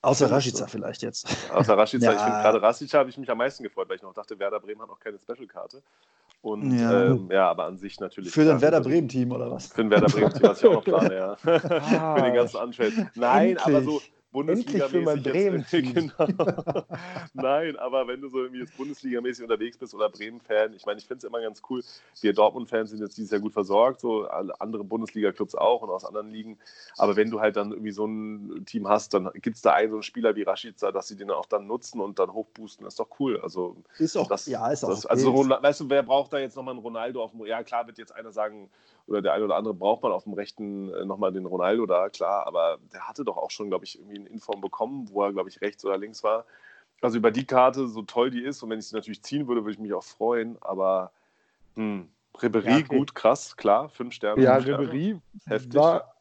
Außer 0.03 0.31
Rashica 0.31 0.67
vielleicht 0.67 1.03
jetzt. 1.03 1.29
Außer 1.53 1.77
Rashica. 1.77 2.07
Ja. 2.07 2.13
Ich 2.13 2.19
finde 2.21 2.39
gerade 2.41 2.63
Rashica 2.63 2.99
habe 2.99 3.11
ich 3.11 3.19
mich 3.19 3.31
am 3.31 3.39
meisten 3.39 3.63
gefreut, 3.63 3.89
weil 3.89 3.97
ich 3.97 4.03
noch 4.03 4.15
dachte, 4.15 4.39
Werder 4.39 4.59
Bremen 4.59 4.81
hat 4.81 4.89
noch 4.89 4.99
keine 4.99 5.19
Special-Karte. 5.19 5.83
Und 6.43 6.79
ja. 6.79 7.05
Ähm, 7.05 7.29
ja. 7.31 7.51
aber 7.51 7.67
an 7.67 7.77
sich 7.77 8.01
natürlich. 8.01 8.33
Für 8.33 8.47
dein 8.47 8.63
Werder 8.63 8.81
Bremen-Team 8.81 9.31
oder 9.31 9.51
was? 9.51 9.67
Für 9.67 9.83
ein 9.83 9.91
Werder 9.91 10.07
Bremen-Team, 10.07 10.43
was 10.43 10.63
ich 10.63 10.69
auch 10.69 10.73
noch 10.73 10.85
plane, 10.85 11.15
ja. 11.15 11.37
Ah, 11.43 12.17
für 12.17 12.23
den 12.23 12.35
ganzen 12.35 12.57
Anfeld. 12.57 12.95
Nein, 13.15 13.51
Endlich. 13.51 13.67
aber 13.67 13.83
so, 13.83 14.01
Bundesliga 14.33 14.89
für 14.89 15.01
mein 15.01 15.23
Bremen. 15.23 15.67
genau. 15.71 16.15
Nein, 17.35 17.77
aber 17.77 18.07
wenn 18.07 18.21
du 18.21 18.29
so 18.29 18.39
irgendwie 18.43 18.61
jetzt 18.61 18.77
Bundesliga-mäßig 18.77 19.43
unterwegs 19.43 19.77
bist 19.77 19.95
oder 19.95 20.09
Bremen-Fan, 20.09 20.73
ich 20.75 20.87
meine, 20.87 20.99
ich 20.99 21.07
finde 21.07 21.19
es 21.19 21.25
immer 21.25 21.41
ganz 21.41 21.63
cool. 21.69 21.83
Wir 22.21 22.33
Dortmund-Fans 22.33 22.91
sind 22.91 23.01
jetzt 23.01 23.17
dieses 23.17 23.33
Jahr 23.33 23.41
gut 23.41 23.53
versorgt, 23.53 24.01
so 24.01 24.29
andere 24.29 24.85
Bundesliga-Clubs 24.85 25.55
auch 25.55 25.83
und 25.83 25.91
aus 25.91 26.05
anderen 26.05 26.31
Ligen. 26.31 26.59
Aber 26.97 27.17
wenn 27.17 27.31
du 27.31 27.41
halt 27.41 27.57
dann 27.57 27.73
irgendwie 27.73 27.91
so 27.91 28.07
ein 28.07 28.65
Team 28.67 28.89
hast, 28.89 29.15
dann 29.15 29.31
gibt 29.35 29.57
es 29.57 29.63
da 29.63 29.73
einen 29.73 29.91
so 29.91 29.97
einen 29.97 30.03
Spieler 30.03 30.37
wie 30.37 30.43
Rashica, 30.43 30.93
dass 30.93 31.09
sie 31.09 31.17
den 31.17 31.31
auch 31.31 31.47
dann 31.47 31.67
nutzen 31.67 32.01
und 32.01 32.19
dann 32.19 32.33
hochboosten. 32.33 32.85
Das 32.85 32.95
ist 32.95 33.01
doch 33.01 33.19
cool. 33.19 33.41
Also, 33.41 33.77
ist 33.99 34.17
auch, 34.17 34.29
das, 34.29 34.47
ja, 34.47 34.71
ist 34.71 34.85
auch. 34.85 34.91
Das, 34.91 35.07
also, 35.07 35.35
weißt 35.35 35.81
du, 35.81 35.91
wer 35.91 36.03
braucht 36.03 36.33
da 36.33 36.39
jetzt 36.39 36.57
nochmal 36.57 36.75
einen 36.75 36.83
Ronaldo 36.83 37.23
auf 37.23 37.33
dem. 37.33 37.45
Ja, 37.47 37.63
klar, 37.63 37.87
wird 37.87 37.99
jetzt 37.99 38.15
einer 38.15 38.33
sagen, 38.33 38.71
oder 39.11 39.23
der 39.23 39.33
eine 39.33 39.45
oder 39.45 39.57
andere 39.57 39.75
braucht 39.75 40.03
man 40.03 40.13
auf 40.13 40.25
dem 40.25 40.35
rechten 40.35 40.93
äh, 40.95 41.05
nochmal 41.05 41.33
den 41.33 41.45
Ronaldo 41.45 41.85
da, 41.85 42.09
klar, 42.09 42.47
aber 42.47 42.79
der 42.93 43.09
hatte 43.09 43.25
doch 43.25 43.37
auch 43.37 43.51
schon, 43.51 43.69
glaube 43.69 43.85
ich, 43.85 43.99
irgendwie 43.99 44.21
eine 44.21 44.29
Inform 44.29 44.61
bekommen, 44.61 45.09
wo 45.11 45.25
er, 45.25 45.33
glaube 45.33 45.49
ich, 45.49 45.61
rechts 45.61 45.85
oder 45.85 45.99
links 45.99 46.23
war. 46.23 46.47
Also 47.03 47.19
über 47.19 47.31
die 47.31 47.45
Karte, 47.45 47.89
so 47.89 48.03
toll 48.03 48.31
die 48.31 48.43
ist, 48.43 48.63
und 48.63 48.71
wenn 48.71 48.79
ich 48.79 48.87
sie 48.87 48.95
natürlich 48.95 49.23
ziehen 49.23 49.49
würde, 49.49 49.63
würde 49.63 49.73
ich 49.73 49.79
mich 49.79 49.93
auch 49.93 50.05
freuen, 50.05 50.57
aber 50.61 51.11
hm, 51.75 52.09
Ribery, 52.41 52.71
ja, 52.71 52.77
okay. 52.77 52.97
gut, 52.99 53.15
krass, 53.15 53.57
klar, 53.57 53.89
fünf 53.89 54.15
Sterne. 54.15 54.43
Ja, 54.43 54.57
Ribery 54.57 55.21
heftig. 55.47 55.75
War, 55.75 56.15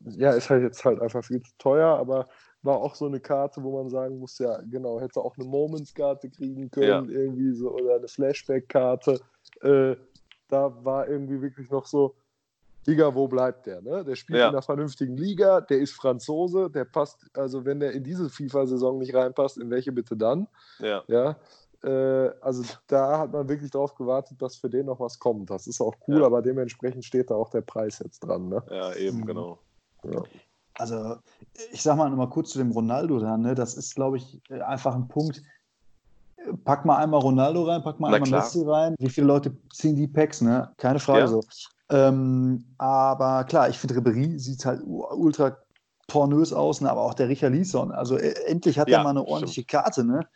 ja, 0.00 0.32
ist 0.32 0.50
halt 0.50 0.62
jetzt 0.62 0.84
halt 0.84 1.00
einfach 1.00 1.24
viel 1.24 1.40
zu 1.40 1.52
teuer, 1.58 1.96
aber 1.96 2.28
war 2.62 2.76
auch 2.76 2.94
so 2.94 3.06
eine 3.06 3.20
Karte, 3.20 3.62
wo 3.62 3.76
man 3.80 3.90
sagen 3.90 4.18
muss, 4.18 4.38
ja, 4.38 4.60
genau, 4.70 5.00
hätte 5.00 5.20
auch 5.20 5.36
eine 5.36 5.46
Moments-Karte 5.46 6.30
kriegen 6.30 6.70
können, 6.70 7.10
ja. 7.10 7.18
irgendwie 7.20 7.52
so, 7.52 7.70
oder 7.70 7.96
eine 7.96 8.08
Flashback-Karte. 8.08 9.20
Äh, 9.62 9.96
da 10.52 10.84
war 10.84 11.08
irgendwie 11.08 11.40
wirklich 11.40 11.70
noch 11.70 11.86
so, 11.86 12.14
Digga, 12.86 13.14
wo 13.14 13.28
bleibt 13.28 13.66
der? 13.66 13.80
Ne? 13.80 14.04
Der 14.04 14.16
spielt 14.16 14.40
ja. 14.40 14.48
in 14.48 14.54
einer 14.54 14.62
vernünftigen 14.62 15.16
Liga, 15.16 15.60
der 15.60 15.78
ist 15.78 15.92
Franzose, 15.92 16.68
der 16.68 16.84
passt, 16.84 17.30
also 17.34 17.64
wenn 17.64 17.80
der 17.80 17.92
in 17.92 18.02
diese 18.02 18.28
FIFA-Saison 18.28 18.98
nicht 18.98 19.14
reinpasst, 19.14 19.58
in 19.58 19.70
welche 19.70 19.92
bitte 19.92 20.16
dann? 20.16 20.48
Ja. 20.80 21.04
ja? 21.06 21.36
Äh, 21.84 22.32
also 22.40 22.64
da 22.88 23.18
hat 23.18 23.32
man 23.32 23.48
wirklich 23.48 23.70
darauf 23.70 23.94
gewartet, 23.94 24.42
dass 24.42 24.56
für 24.56 24.68
den 24.68 24.86
noch 24.86 25.00
was 25.00 25.18
kommt. 25.18 25.50
Das 25.50 25.66
ist 25.66 25.80
auch 25.80 25.94
cool, 26.08 26.20
ja. 26.20 26.26
aber 26.26 26.42
dementsprechend 26.42 27.04
steht 27.04 27.30
da 27.30 27.34
auch 27.36 27.50
der 27.50 27.62
Preis 27.62 28.00
jetzt 28.00 28.20
dran. 28.20 28.48
Ne? 28.48 28.62
Ja, 28.68 28.94
eben, 28.94 29.18
mhm. 29.18 29.26
genau. 29.26 29.58
Ja. 30.04 30.22
Also, 30.74 31.16
ich 31.70 31.82
sag 31.82 31.96
mal 31.96 32.08
nochmal 32.10 32.30
kurz 32.30 32.50
zu 32.50 32.58
dem 32.58 32.70
Ronaldo 32.72 33.18
da, 33.18 33.36
ne? 33.36 33.54
Das 33.54 33.74
ist, 33.74 33.94
glaube 33.94 34.16
ich, 34.16 34.40
einfach 34.50 34.94
ein 34.94 35.06
Punkt, 35.06 35.42
pack 36.64 36.84
mal 36.84 36.96
einmal 36.96 37.20
Ronaldo 37.20 37.64
rein, 37.64 37.82
pack 37.82 38.00
mal 38.00 38.10
Na 38.10 38.14
einmal 38.16 38.28
klar. 38.28 38.42
Messi 38.44 38.62
rein. 38.66 38.94
Wie 38.98 39.08
viele 39.10 39.26
Leute 39.26 39.56
ziehen 39.72 39.96
die 39.96 40.08
Packs, 40.08 40.40
ne? 40.40 40.72
Keine 40.76 40.98
Frage 40.98 41.20
ja. 41.20 41.26
so. 41.28 41.42
Ähm, 41.90 42.64
aber 42.78 43.44
klar, 43.44 43.68
ich 43.68 43.78
finde, 43.78 43.96
Ribery 43.96 44.38
sieht 44.38 44.64
halt 44.64 44.82
ultra 44.84 45.56
pornös 46.08 46.52
aus, 46.52 46.80
ne? 46.80 46.90
aber 46.90 47.02
auch 47.02 47.14
der 47.14 47.28
Richard 47.28 47.52
Leeson. 47.52 47.92
Also 47.92 48.16
äh, 48.16 48.34
endlich 48.46 48.78
hat 48.78 48.88
Ja, 48.88 48.98
er 48.98 49.04
mal 49.04 49.10
eine 49.10 49.20
stimmt. 49.20 49.32
ordentliche 49.32 49.64
Karte. 49.64 50.04
Ne? 50.04 50.26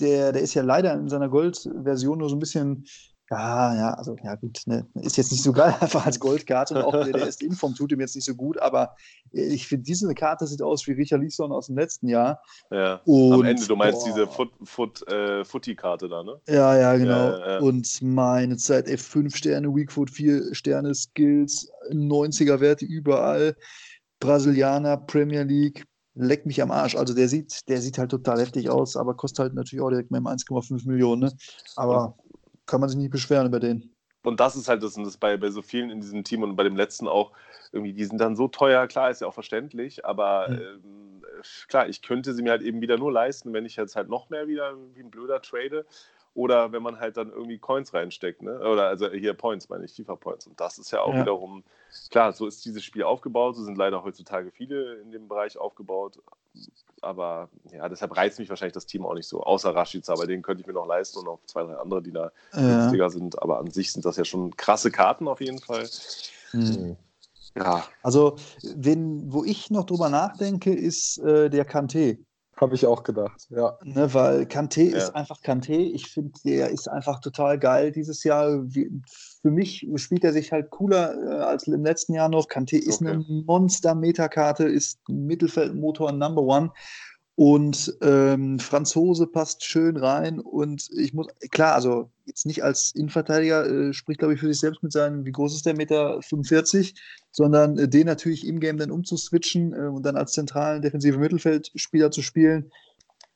Der, 0.00 0.32
der 0.32 0.42
ist 0.42 0.54
ja 0.54 0.62
leider 0.62 0.92
in 0.94 1.08
seiner 1.08 1.28
Gold-Version 1.28 2.18
nur 2.18 2.28
so 2.28 2.36
ein 2.36 2.40
bisschen, 2.40 2.86
ja, 3.30 3.74
ja, 3.74 3.94
also 3.94 4.16
ja 4.22 4.34
gut, 4.34 4.60
ne? 4.66 4.86
ist 4.94 5.16
jetzt 5.16 5.32
nicht 5.32 5.42
so 5.42 5.52
geil 5.52 5.74
einfach 5.80 6.04
als 6.04 6.20
Goldkarte 6.20 6.74
und 6.74 6.82
auch 6.82 6.92
der, 6.92 7.12
der 7.12 7.26
Ist-Inform 7.26 7.74
tut 7.76 7.92
ihm 7.92 8.00
jetzt 8.00 8.14
nicht 8.14 8.24
so 8.24 8.34
gut, 8.34 8.58
aber 8.58 8.94
äh, 9.32 9.42
ich 9.46 9.66
finde, 9.66 9.84
diese 9.84 10.12
Karte 10.14 10.46
sieht 10.46 10.60
aus 10.60 10.86
wie 10.86 10.92
Richard 10.92 11.22
Leeson 11.22 11.50
aus 11.50 11.66
dem 11.66 11.76
letzten 11.76 12.08
Jahr. 12.08 12.42
Ja. 12.70 13.00
Und, 13.04 13.32
Am 13.32 13.44
Ende, 13.44 13.66
du 13.66 13.76
meinst 13.76 14.00
boah. 14.00 14.06
diese 14.06 14.26
Foot, 14.26 14.50
Foot, 14.64 15.08
äh, 15.08 15.44
Footy-Karte 15.44 16.08
da, 16.08 16.22
ne? 16.22 16.40
Ja, 16.48 16.76
ja, 16.76 16.96
genau. 16.96 17.30
Ja, 17.30 17.50
ja. 17.52 17.58
Und 17.60 18.02
meine 18.02 18.56
Zeit 18.58 18.88
F5 18.88 19.34
Sterne, 19.34 19.74
Weakfoot 19.74 20.10
4 20.10 20.54
Sterne, 20.54 20.94
Skills, 20.94 21.70
90er 21.90 22.60
Werte 22.60 22.84
überall, 22.84 23.56
Brasilianer, 24.20 24.98
Premier 24.98 25.42
League, 25.42 25.84
leck 26.14 26.46
mich 26.46 26.62
am 26.62 26.70
Arsch. 26.70 26.94
Also 26.96 27.14
der 27.14 27.28
sieht, 27.28 27.68
der 27.68 27.80
sieht 27.80 27.98
halt 27.98 28.10
total 28.10 28.40
heftig 28.40 28.70
aus, 28.70 28.96
aber 28.96 29.14
kostet 29.14 29.40
halt 29.40 29.54
natürlich 29.54 29.82
auch 29.82 29.90
direkt 29.90 30.10
mit 30.10 30.22
1,5 30.22 30.86
Millionen. 30.86 31.22
Ne? 31.22 31.32
Aber 31.76 32.16
kann 32.66 32.80
man 32.80 32.88
sich 32.88 32.98
nicht 32.98 33.10
beschweren 33.10 33.46
über 33.46 33.60
den. 33.60 33.94
Und 34.22 34.40
das 34.40 34.56
ist 34.56 34.68
halt 34.68 34.82
das, 34.82 34.96
und 34.96 35.04
das 35.04 35.18
bei, 35.18 35.36
bei 35.36 35.50
so 35.50 35.60
vielen 35.60 35.90
in 35.90 36.00
diesem 36.00 36.24
Team 36.24 36.42
und 36.42 36.56
bei 36.56 36.62
dem 36.64 36.76
letzten 36.76 37.08
auch, 37.08 37.32
irgendwie, 37.72 37.92
die 37.92 38.04
sind 38.04 38.18
dann 38.18 38.36
so 38.36 38.48
teuer, 38.48 38.86
klar, 38.86 39.10
ist 39.10 39.20
ja 39.20 39.26
auch 39.26 39.34
verständlich, 39.34 40.04
aber 40.06 40.50
Mhm. 40.50 40.58
ähm, 40.58 41.22
klar, 41.68 41.88
ich 41.88 42.00
könnte 42.02 42.32
sie 42.32 42.42
mir 42.42 42.52
halt 42.52 42.62
eben 42.62 42.80
wieder 42.80 42.96
nur 42.96 43.12
leisten, 43.12 43.52
wenn 43.52 43.66
ich 43.66 43.76
jetzt 43.76 43.96
halt 43.96 44.08
noch 44.08 44.30
mehr 44.30 44.46
wieder 44.48 44.76
wie 44.94 45.00
ein 45.02 45.10
blöder 45.10 45.42
trade 45.42 45.84
oder 46.32 46.72
wenn 46.72 46.82
man 46.82 46.98
halt 47.00 47.16
dann 47.18 47.30
irgendwie 47.30 47.58
Coins 47.58 47.92
reinsteckt, 47.94 48.42
ne? 48.42 48.58
Oder 48.60 48.88
also 48.88 49.10
hier 49.10 49.34
Points, 49.34 49.68
meine 49.68 49.84
ich, 49.84 49.92
FIFA-Points. 49.94 50.46
Und 50.46 50.58
das 50.60 50.78
ist 50.78 50.90
ja 50.90 51.00
auch 51.02 51.16
Ja. 51.16 51.18
wiederum, 51.18 51.64
klar, 52.10 52.32
so 52.32 52.46
ist 52.46 52.64
dieses 52.64 52.82
Spiel 52.84 53.02
aufgebaut, 53.04 53.56
so 53.56 53.62
sind 53.62 53.76
leider 53.78 54.02
heutzutage 54.04 54.50
viele 54.50 54.94
in 54.96 55.10
dem 55.12 55.28
Bereich 55.28 55.58
aufgebaut. 55.58 56.18
Aber 57.02 57.50
ja, 57.70 57.88
deshalb 57.88 58.16
reizt 58.16 58.38
mich 58.38 58.48
wahrscheinlich 58.48 58.72
das 58.72 58.86
Team 58.86 59.04
auch 59.04 59.14
nicht 59.14 59.28
so, 59.28 59.42
außer 59.42 59.74
Rashica, 59.74 60.14
bei 60.14 60.26
denen 60.26 60.42
könnte 60.42 60.62
ich 60.62 60.66
mir 60.66 60.72
noch 60.72 60.86
leisten 60.86 61.18
und 61.18 61.26
noch 61.26 61.40
zwei, 61.46 61.62
drei 61.64 61.76
andere, 61.76 62.02
die 62.02 62.12
da 62.12 62.32
Ja. 62.54 62.60
günstiger 62.68 63.10
sind. 63.10 63.40
Aber 63.42 63.58
an 63.58 63.70
sich 63.70 63.92
sind 63.92 64.04
das 64.06 64.16
ja 64.16 64.24
schon 64.24 64.56
krasse 64.56 64.90
Karten 64.90 65.28
auf 65.28 65.40
jeden 65.40 65.58
Fall. 65.58 65.88
Mhm. 66.52 66.96
Ja, 67.56 67.84
Also, 68.02 68.36
wen, 68.62 69.32
wo 69.32 69.44
ich 69.44 69.70
noch 69.70 69.84
drüber 69.84 70.08
nachdenke, 70.08 70.74
ist 70.74 71.18
äh, 71.18 71.50
der 71.50 71.68
Kanté. 71.68 72.18
Habe 72.56 72.76
ich 72.76 72.86
auch 72.86 73.02
gedacht, 73.02 73.46
ja. 73.50 73.76
Ne, 73.82 74.14
weil 74.14 74.42
Kanté 74.42 74.90
Ja. 74.90 74.96
ist 74.98 75.14
einfach 75.14 75.40
Kanté. 75.42 75.90
Ich 75.92 76.08
finde, 76.10 76.32
der 76.44 76.70
ist 76.70 76.88
einfach 76.88 77.20
total 77.20 77.58
geil 77.58 77.90
dieses 77.90 78.22
Jahr. 78.22 78.64
Für 79.42 79.50
mich 79.50 79.86
spielt 79.96 80.22
er 80.24 80.32
sich 80.32 80.52
halt 80.52 80.70
cooler 80.70 81.14
äh, 81.20 81.42
als 81.42 81.66
im 81.66 81.84
letzten 81.84 82.14
Jahr 82.14 82.28
noch. 82.28 82.48
Kanté 82.48 82.76
ist 82.76 83.02
Okay. 83.02 83.10
eine 83.10 83.24
Monster-Metakarte, 83.44 84.64
ist 84.64 85.00
Mittelfeldmotor 85.08 86.12
Number 86.12 86.42
One. 86.42 86.70
Und 87.36 87.96
ähm, 88.00 88.60
Franzose 88.60 89.26
passt 89.26 89.64
schön 89.64 89.96
rein. 89.96 90.38
Und 90.38 90.88
ich 90.96 91.14
muss, 91.14 91.26
klar, 91.50 91.74
also 91.74 92.10
jetzt 92.26 92.46
nicht 92.46 92.62
als 92.62 92.92
Innenverteidiger, 92.94 93.66
äh, 93.66 93.92
spricht, 93.92 94.20
glaube 94.20 94.34
ich, 94.34 94.40
für 94.40 94.46
sich 94.46 94.60
selbst 94.60 94.82
mit 94.84 94.92
seinen, 94.92 95.24
wie 95.26 95.32
groß 95.32 95.54
ist 95.54 95.66
der, 95.66 95.74
Meter 95.74 96.22
45, 96.22 96.94
sondern 97.32 97.76
äh, 97.76 97.88
den 97.88 98.06
natürlich 98.06 98.46
im 98.46 98.60
Game 98.60 98.76
dann 98.76 98.92
umzuswitchen 98.92 99.72
äh, 99.72 99.88
und 99.88 100.06
dann 100.06 100.16
als 100.16 100.32
zentralen 100.32 100.80
defensiven 100.80 101.20
Mittelfeldspieler 101.20 102.12
zu 102.12 102.22
spielen. 102.22 102.70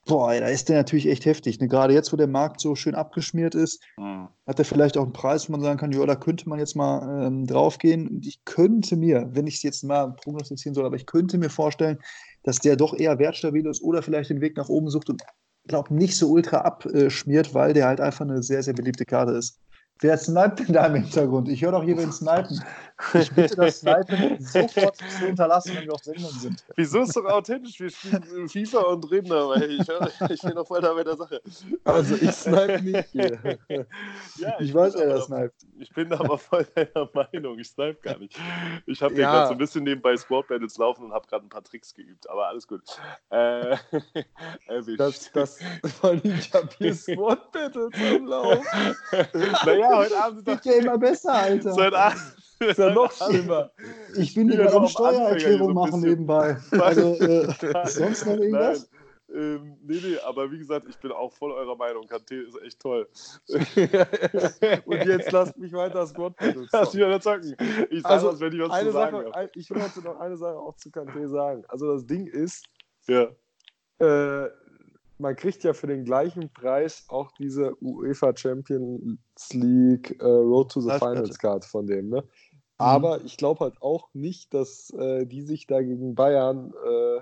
Boah, 0.07 0.33
ey, 0.33 0.41
da 0.41 0.47
ist 0.47 0.69
der 0.69 0.77
natürlich 0.77 1.07
echt 1.07 1.27
heftig. 1.27 1.61
Ne? 1.61 1.69
Gerade 1.69 1.93
jetzt, 1.93 2.13
wo 2.13 2.17
der 2.17 2.29
Markt 2.29 2.61
so 2.61 2.75
schön 2.77 2.95
abgeschmiert 2.95 3.55
ist, 3.55 3.83
hm. 3.97 4.29
hat 4.47 4.59
er 4.59 4.65
vielleicht 4.65 4.97
auch 4.97 5.03
einen 5.03 5.13
Preis, 5.13 5.49
wo 5.49 5.53
man 5.53 5.61
sagen 5.61 5.79
kann, 5.79 5.93
ja, 5.93 6.07
da 6.07 6.15
könnte 6.15 6.49
man 6.49 6.59
jetzt 6.59 6.77
mal 6.77 7.27
ähm, 7.27 7.47
draufgehen. 7.47 8.09
Und 8.09 8.27
ich 8.27 8.43
könnte 8.47 8.97
mir, 8.97 9.29
wenn 9.33 9.47
ich 9.47 9.57
es 9.57 9.63
jetzt 9.65 9.85
mal 9.85 10.13
prognostizieren 10.13 10.75
soll, 10.75 10.87
aber 10.87 10.97
ich 10.97 11.05
könnte 11.05 11.37
mir 11.37 11.51
vorstellen, 11.51 11.99
dass 12.49 12.61
der 12.61 12.77
doch 12.77 12.99
eher 12.99 13.19
wertstabil 13.19 13.67
ist 13.67 13.83
oder 13.83 14.03
vielleicht 14.03 14.31
den 14.31 14.41
Weg 14.41 14.57
nach 14.57 14.71
oben 14.71 14.89
sucht 14.89 15.11
und 15.11 15.23
glaube 15.67 15.93
nicht 15.95 16.17
so 16.17 16.31
ultra 16.31 16.63
abschmiert, 16.63 17.53
weil 17.53 17.75
der 17.75 17.85
halt 17.87 18.01
einfach 18.01 18.25
eine 18.25 18.43
sehr, 18.43 18.63
sehr 18.63 18.73
beliebte 18.73 19.05
Karte 19.05 19.33
ist. 19.33 19.61
Wer 20.01 20.17
sniped 20.17 20.61
denn 20.61 20.75
da 20.75 20.87
im 20.87 20.95
Hintergrund? 20.95 21.49
Ich 21.49 21.63
höre 21.63 21.73
doch 21.73 21.83
hier 21.83 21.99
Snipen. 22.13 22.63
Ich 23.15 23.31
bitte 23.33 23.57
das 23.57 23.81
Snipen 23.81 24.37
sofort 24.41 24.97
zu 24.97 25.27
unterlassen, 25.27 25.75
wenn 25.77 25.85
wir 25.87 25.93
auf 25.95 26.03
Sendung 26.03 26.31
sind. 26.31 26.65
Wieso 26.77 27.01
ist 27.03 27.17
doch 27.17 27.25
authentisch? 27.25 27.79
Wir 27.81 27.91
spielen 27.91 28.49
FIFA 28.49 28.79
und 28.81 29.11
reden 29.11 29.29
dabei. 29.29 29.67
Ich, 29.67 29.87
hör- 29.89 30.09
ich 30.31 30.41
bin 30.41 30.55
noch 30.55 30.67
voll 30.67 30.81
da 30.81 30.93
bei 30.95 31.03
der 31.05 31.17
Sache. 31.17 31.41
Also 31.85 32.15
ich 32.17 32.31
snipe 32.33 32.81
nicht 32.83 33.09
hier. 33.11 33.59
Ja, 34.37 34.55
Ich 34.61 34.73
weiß, 34.75 34.95
bin 34.95 35.03
wer 35.03 35.15
das 35.17 35.25
sniped. 35.27 35.55
Ich 35.81 35.93
bin 35.93 36.13
aber 36.13 36.39
voll 36.39 36.67
deiner 36.75 37.09
Meinung. 37.13 37.59
Ich 37.59 37.69
snipe 37.69 37.99
gar 38.03 38.19
nicht. 38.19 38.37
Ich 38.87 39.03
habe 39.03 39.15
Ja. 39.15 39.31
gerade 39.33 39.47
so 39.49 39.53
ein 39.53 39.59
bisschen 39.59 39.85
nebenbei 39.85 40.17
Squad 40.17 40.47
Battles 40.49 40.77
laufen 40.79 41.05
und 41.07 41.13
habe 41.13 41.27
gerade 41.27 41.45
ein 41.47 41.49
paar 41.49 41.63
Tricks 41.65 41.93
geübt, 41.95 42.29
aber 42.31 42.49
alles 42.49 42.67
gut. 42.67 42.83
Äh, 43.31 43.77
erwischt. 44.67 45.01
Das, 45.01 45.31
das, 45.33 45.59
ich 46.25 46.53
habe 46.55 46.69
hier 46.79 46.95
Sport 47.13 47.53
Battles 47.53 47.93
am 48.17 48.27
Lauf. 48.27 48.65
naja, 49.65 49.88
heute 49.97 50.19
Abend 50.23 50.47
Wird 50.47 50.65
ja 50.65 50.73
immer 50.75 50.99
besser, 50.99 51.33
Alter. 51.35 51.73
so 51.73 51.81
ein 51.81 51.95
Abend. 51.95 52.21
Ist 52.61 52.79
ja 52.79 52.93
noch 52.93 53.13
schlimmer. 53.13 53.71
Ich 54.17 54.35
bin 54.35 54.49
hier 54.51 54.59
Ja, 54.59 54.65
gerade 54.65 54.73
so 54.73 54.79
am 54.81 54.89
Steuererklärung 54.89 55.69
so 55.69 55.75
machen 55.75 56.01
nebenbei. 56.01 56.57
Also, 56.73 57.15
äh, 57.15 57.47
sonst 57.87 58.27
noch 58.27 58.33
irgendwas? 58.37 58.89
Nein. 58.91 58.99
Ähm, 59.31 59.77
nee, 59.85 60.01
nee, 60.03 60.17
aber 60.25 60.51
wie 60.51 60.59
gesagt, 60.59 60.87
ich 60.89 60.97
bin 60.99 61.13
auch 61.13 61.31
voll 61.35 61.53
eurer 61.53 61.77
Meinung. 61.77 62.05
Kanté 62.07 62.41
ist 62.49 62.61
echt 62.63 62.81
toll. 62.81 63.07
Und 63.49 65.05
jetzt 65.05 65.31
lasst 65.33 65.57
mich 65.59 65.73
weiter 65.73 66.07
Sport 66.07 66.37
Battles. 66.39 66.69
Lass 66.73 66.95
mich 66.95 67.05
wieder 67.05 67.21
zocken. 67.21 67.55
Ich 67.91 68.03
sag 68.03 68.11
Also, 68.13 68.29
was, 68.33 68.41
wenn 68.41 68.53
ich 68.55 68.61
was 68.61 68.71
Eine 68.71 68.87
zu 68.89 68.93
sagen 68.93 69.17
Sache, 69.19 69.33
habe. 69.35 69.51
ich 69.55 69.71
wollte 69.71 70.01
noch 70.03 70.19
eine 70.19 70.37
Sache 70.37 70.57
auch 70.57 70.77
zu 70.77 70.89
Kanté 70.89 71.29
sagen. 71.29 71.63
Also 71.69 71.93
das 71.93 72.07
Ding 72.07 72.27
ist, 72.27 72.65
Ja. 73.07 73.29
äh, 73.99 74.49
man 75.19 75.37
kriegt 75.37 75.65
ja 75.65 75.73
für 75.73 75.87
den 75.87 76.05
gleichen 76.05 76.53
Preis 76.53 77.05
auch 77.09 77.33
diese 77.33 77.75
UEFA 77.83 78.37
Champions 78.37 79.19
League 79.53 80.21
äh, 80.21 80.25
Road 80.25 80.73
to 80.73 80.81
the 80.81 80.89
Live-Karte. 80.89 81.17
Finals 81.17 81.39
Card 81.39 81.65
von 81.65 81.87
dem. 81.87 82.07
Mhm. 82.07 82.11
Ne? 82.13 82.25
Aber 82.79 83.25
ich 83.25 83.37
glaube 83.37 83.61
halt 83.65 83.83
auch 83.83 84.09
nicht, 84.15 84.55
dass 84.55 84.91
äh, 84.91 85.27
die 85.27 85.43
sich 85.43 85.67
da 85.67 85.83
gegen 85.83 86.15
Bayern 86.15 86.73
äh, 86.87 87.21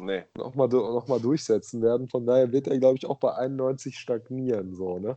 Nee. 0.00 0.24
nochmal 0.36 0.66
noch 0.68 1.06
mal 1.06 1.20
durchsetzen 1.20 1.80
werden. 1.80 2.08
Von 2.08 2.26
daher 2.26 2.50
wird 2.50 2.66
er, 2.66 2.78
glaube 2.78 2.96
ich, 2.96 3.06
auch 3.06 3.18
bei 3.18 3.32
91 3.34 3.96
stagnieren. 3.96 4.74
So, 4.74 4.98
ne? 4.98 5.16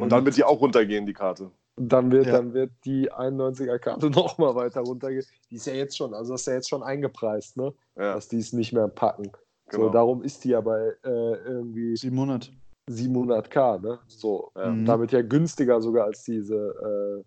Und 0.00 0.10
dann 0.10 0.24
wird 0.24 0.36
die 0.38 0.44
auch 0.44 0.60
runtergehen, 0.62 1.04
die 1.04 1.12
Karte. 1.12 1.50
Dann 1.76 2.10
wird, 2.10 2.26
Ja. 2.26 2.32
dann 2.32 2.54
wird 2.54 2.70
die 2.86 3.12
91er 3.12 3.78
Karte 3.78 4.08
nochmal 4.10 4.54
weiter 4.54 4.80
runtergehen. 4.80 5.26
Die 5.50 5.56
ist 5.56 5.66
ja 5.66 5.74
jetzt 5.74 5.96
schon, 5.98 6.14
also 6.14 6.32
das 6.32 6.42
ist 6.42 6.46
ja 6.46 6.54
jetzt 6.54 6.70
schon 6.70 6.82
eingepreist, 6.82 7.58
ne? 7.58 7.74
Ja, 7.96 8.14
dass 8.14 8.28
die 8.28 8.38
es 8.38 8.52
nicht 8.54 8.72
mehr 8.72 8.88
packen. 8.88 9.30
Genau. 9.74 9.86
So, 9.86 9.92
darum 9.92 10.22
ist 10.22 10.44
die 10.44 10.50
ja 10.50 10.60
bei 10.60 10.96
äh, 11.04 11.34
irgendwie 11.44 11.96
700. 11.96 12.52
700k, 12.90 13.80
ne? 13.80 13.98
So, 14.08 14.52
Ja. 14.56 14.70
Mhm. 14.70 14.84
damit 14.84 15.12
ja 15.12 15.22
günstiger 15.22 15.80
sogar 15.80 16.06
als 16.06 16.22
diese, 16.24 17.24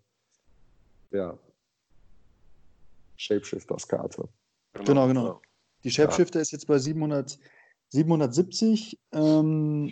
äh, 1.11 1.17
ja, 1.17 1.37
Shapeshifters-Karte. 3.19 4.29
Genau, 4.85 5.07
genau. 5.07 5.41
Die 5.83 5.89
Shapeshifter 5.89 6.39
ist 6.39 6.51
jetzt 6.51 6.67
bei 6.67 6.77
700, 6.77 7.39
770. 7.89 8.99
Ähm, 9.11 9.91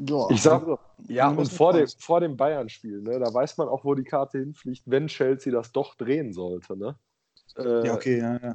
ja, 0.00 0.30
Ich 0.30 0.42
sag, 0.42 0.66
Ja, 1.08 1.30
und 1.30 1.52
vor 1.52 1.72
dem, 1.72 1.86
vor 1.98 2.20
dem 2.20 2.36
Bayern-Spiel, 2.36 3.02
ne, 3.02 3.18
da 3.18 3.32
weiß 3.32 3.56
man 3.58 3.68
auch, 3.68 3.84
wo 3.84 3.94
die 3.94 4.04
Karte 4.04 4.38
hinfliegt, 4.38 4.82
wenn 4.86 5.08
Chelsea 5.08 5.52
das 5.52 5.72
doch 5.72 5.94
drehen 5.96 6.32
sollte. 6.32 6.76
Ne? 6.76 6.98
Äh, 7.56 7.86
Ja, 7.86 7.94
okay, 7.94 8.18
ja, 8.18 8.38
ja. 8.40 8.54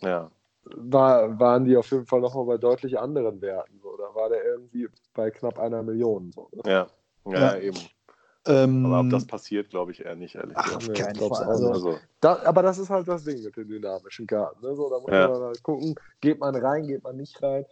Ja. 0.00 0.30
War, 0.74 1.38
waren 1.38 1.64
die 1.64 1.76
auf 1.76 1.90
jeden 1.90 2.06
Fall 2.06 2.20
nochmal 2.20 2.44
bei 2.46 2.58
deutlich 2.58 2.98
anderen 2.98 3.40
Werten. 3.40 3.78
So. 3.80 3.96
Da 3.96 4.14
war 4.14 4.28
der 4.28 4.44
irgendwie 4.44 4.88
bei 5.14 5.30
knapp 5.30 5.58
einer 5.58 5.82
Million. 5.82 6.32
So, 6.32 6.48
ne? 6.52 6.62
Ja. 6.66 6.86
Ja, 7.26 7.54
Ja. 7.54 7.58
eben. 7.58 7.78
Ähm, 8.48 8.86
Aber 8.86 9.00
ob 9.00 9.10
das 9.10 9.26
passiert, 9.26 9.70
glaube 9.70 9.90
ich 9.90 10.04
eher 10.04 10.14
nicht, 10.14 10.36
ehrlich 10.36 10.56
ach, 10.56 10.64
gesagt. 10.64 10.82
auf 10.84 10.88
Nee, 10.88 10.98
keinen 10.98 11.18
Fall. 11.18 11.44
Also, 11.44 11.70
Also, 11.72 11.98
Da, 12.20 12.40
aber 12.44 12.62
das 12.62 12.78
ist 12.78 12.90
halt 12.90 13.08
das 13.08 13.24
Ding 13.24 13.42
mit 13.42 13.56
den 13.56 13.66
dynamischen 13.68 14.26
Karten. 14.26 14.64
Ne? 14.64 14.74
So, 14.76 14.88
da 14.88 15.00
muss 15.00 15.10
Ja. 15.10 15.28
man 15.28 15.40
halt 15.42 15.62
gucken, 15.64 15.96
geht 16.20 16.38
man 16.38 16.54
rein, 16.54 16.86
geht 16.86 17.02
man 17.02 17.16
nicht 17.16 17.42
rein. 17.42 17.64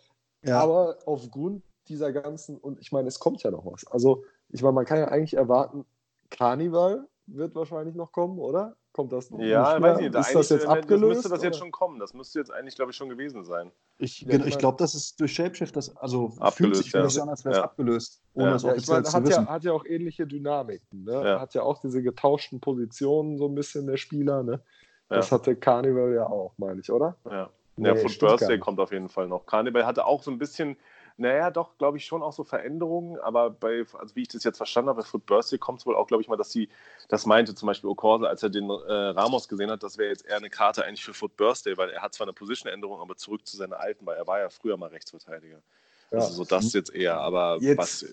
ja. 0.43 0.61
Aber 0.61 0.99
aufgrund 1.07 1.63
dieser 1.89 2.13
ganzen, 2.13 2.59
und 2.59 2.81
ich 2.81 2.91
meine, 2.91 3.07
es 3.09 3.19
kommt 3.21 3.43
ja 3.45 3.51
noch 3.53 3.65
was. 3.67 3.87
Also, 3.87 4.25
ich 4.49 4.63
meine, 4.63 4.73
man 4.75 4.85
kann 4.85 4.99
ja 4.99 5.09
eigentlich 5.09 5.35
erwarten, 5.35 5.85
Karneval 6.31 7.07
wird 7.27 7.55
wahrscheinlich 7.55 7.95
noch 7.95 8.11
kommen, 8.11 8.39
oder? 8.41 8.77
Kommt 8.95 9.13
das 9.13 9.29
noch 9.29 9.41
ja, 9.41 9.83
weiß 9.83 9.99
ich 9.99 10.05
nicht. 10.05 10.15
Ist 10.15 10.17
Eigentlich, 10.29 10.33
das 10.35 10.49
jetzt 10.51 10.67
abgelöst? 10.69 11.15
müsste 11.17 11.29
das 11.29 11.43
jetzt 11.43 11.55
oder? 11.55 11.59
schon 11.65 11.73
kommen. 11.73 11.99
Das 11.99 12.15
müsste 12.15 12.39
jetzt 12.39 12.53
eigentlich, 12.53 12.77
glaube 12.77 12.93
ich, 12.93 12.97
schon 12.97 13.09
gewesen 13.09 13.43
sein. 13.43 13.73
Ich, 13.99 14.21
Ja, 14.21 14.47
ich 14.47 14.57
glaube, 14.57 14.77
das 14.79 14.95
ist 14.95 15.21
durch 15.21 15.33
Shapeshift, 15.35 15.75
das, 15.75 15.97
also 15.97 16.29
fühlt 16.29 16.41
Abgelöst, 16.43 16.83
sich 16.85 16.93
für 16.93 17.03
mich 17.03 17.07
ja. 17.07 17.11
so 17.11 17.23
an, 17.23 17.29
als 17.29 17.45
wäre 17.45 17.55
es 17.55 17.59
Ja. 17.59 17.65
abgelöst, 17.65 18.23
ohne 18.35 18.47
Ja. 18.47 18.53
das 18.53 18.63
Ja, 18.63 18.75
ich 18.77 18.87
meine, 18.87 19.13
hat 19.13 19.29
ja, 19.29 19.47
hat 19.49 19.65
ja 19.65 19.73
auch 19.73 19.85
ähnliche 19.85 20.29
Dynamiken. 20.29 21.03
Ne? 21.03 21.13
Ja. 21.13 21.41
Hat 21.41 21.55
ja 21.55 21.63
auch 21.65 21.81
diese 21.81 22.05
getauschten 22.05 22.61
Positionen 22.61 23.37
so 23.37 23.49
ein 23.49 23.57
bisschen 23.57 23.89
der 23.89 23.97
Spieler. 23.97 24.45
Ne? 24.45 24.63
Das 25.09 25.31
Ja. 25.31 25.39
hatte 25.39 25.57
Carnival 25.57 26.15
ja 26.15 26.29
auch, 26.29 26.55
meine 26.57 26.81
ich, 26.81 26.93
oder? 26.93 27.17
Ja. 27.29 27.51
Nee, 27.77 27.89
ja, 27.89 27.95
gar 27.95 28.03
Birthday 28.05 28.59
kommt 28.61 28.79
auf 28.79 28.93
jeden 28.93 29.09
Fall 29.09 29.27
noch. 29.27 29.45
Carnival 29.47 29.85
hatte 29.85 30.07
auch 30.07 30.23
so 30.23 30.31
ein 30.31 30.39
bisschen, 30.39 30.77
Naja, 31.17 31.51
doch, 31.51 31.79
glaube 31.79 31.97
ich, 31.97 32.07
schon 32.07 32.25
auch 32.25 32.33
so 32.33 32.43
Veränderungen, 32.43 33.21
aber 33.21 33.51
bei, 33.51 33.85
also 33.99 34.17
wie 34.17 34.23
ich 34.23 34.29
das 34.29 34.43
jetzt 34.43 34.57
verstanden 34.57 34.89
habe, 34.89 35.03
bei 35.03 35.07
Foot 35.07 35.27
Birthday 35.27 35.59
kommt 35.59 35.79
es 35.79 35.87
wohl 35.87 35.95
auch, 35.95 36.09
glaube 36.09 36.23
ich 36.23 36.29
mal, 36.29 36.37
dass 36.37 36.51
sie, 36.51 36.69
das 37.09 37.25
meinte 37.25 37.55
zum 37.55 37.69
Beispiel 37.69 37.89
Okorsa, 37.89 38.27
als 38.27 38.43
er 38.43 38.51
den 38.51 38.69
äh, 38.69 38.93
Ramos 38.93 39.49
gesehen 39.49 39.71
hat, 39.71 39.85
das 39.85 39.97
wäre 39.97 40.09
jetzt 40.09 40.27
eher 40.27 40.39
eine 40.39 40.51
Karte 40.51 40.85
eigentlich 40.85 41.05
für 41.05 41.15
Foot 41.15 41.37
Birthday, 41.37 41.77
weil 41.77 41.91
er 41.91 42.03
hat 42.03 42.15
zwar 42.15 42.27
eine 42.27 42.33
Position-Änderung, 42.33 43.01
aber 43.01 43.17
zurück 43.17 43.47
zu 43.47 43.57
seiner 43.57 43.79
alten, 43.79 44.05
weil 44.07 44.17
er 44.17 44.27
war 44.27 44.41
ja 44.41 44.51
früher 44.51 44.77
mal 44.77 44.89
Rechtsverteidiger. 44.89 45.63
Ja. 46.11 46.19
Also 46.19 46.33
so 46.33 46.45
das 46.45 46.73
jetzt 46.73 46.93
eher, 46.93 47.19
aber 47.21 47.59
jetzt, 47.61 47.79
was. 47.79 48.07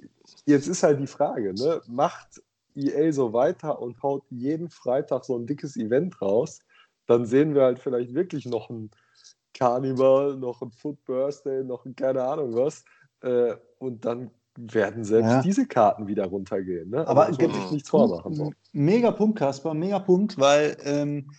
Jetzt 0.45 0.67
ist 0.67 0.83
halt 0.83 0.99
die 0.99 1.07
Frage, 1.07 1.53
ne? 1.55 1.81
Macht 1.87 2.41
EA 2.75 3.11
so 3.11 3.33
weiter 3.33 3.81
und 3.81 4.01
haut 4.03 4.23
jeden 4.29 4.69
Freitag 4.69 5.25
so 5.25 5.37
ein 5.37 5.47
dickes 5.47 5.75
Event 5.75 6.21
raus, 6.21 6.59
dann 7.07 7.25
sehen 7.25 7.55
wir 7.55 7.63
halt 7.63 7.79
vielleicht 7.79 8.13
wirklich 8.13 8.45
noch 8.45 8.69
ein 8.69 8.91
Carnival, 9.61 10.37
noch 10.37 10.59
ein 10.63 10.71
Foot 10.71 11.03
Birthday, 11.05 11.63
noch 11.63 11.85
ein 11.85 11.95
keine 11.95 12.23
Ahnung 12.23 12.55
was. 12.55 12.83
Äh, 13.21 13.53
und 13.77 14.03
dann 14.03 14.31
werden 14.57 15.03
selbst 15.03 15.29
ja. 15.29 15.41
diese 15.43 15.67
Karten 15.67 16.07
wieder 16.07 16.25
runtergehen. 16.25 16.89
Ne? 16.89 17.07
Aber 17.07 17.27
also, 17.27 17.39
muss 17.47 17.55
sich 17.55 17.71
nichts 17.71 17.89
vormachen. 17.89 18.33
So. 18.33 18.51
Mega 18.71 19.11
Punkt, 19.11 19.37
Kasper, 19.37 19.75
mega 19.75 19.99
Punkt, 19.99 20.39
weil 20.39 20.75
ähm, 20.83 21.29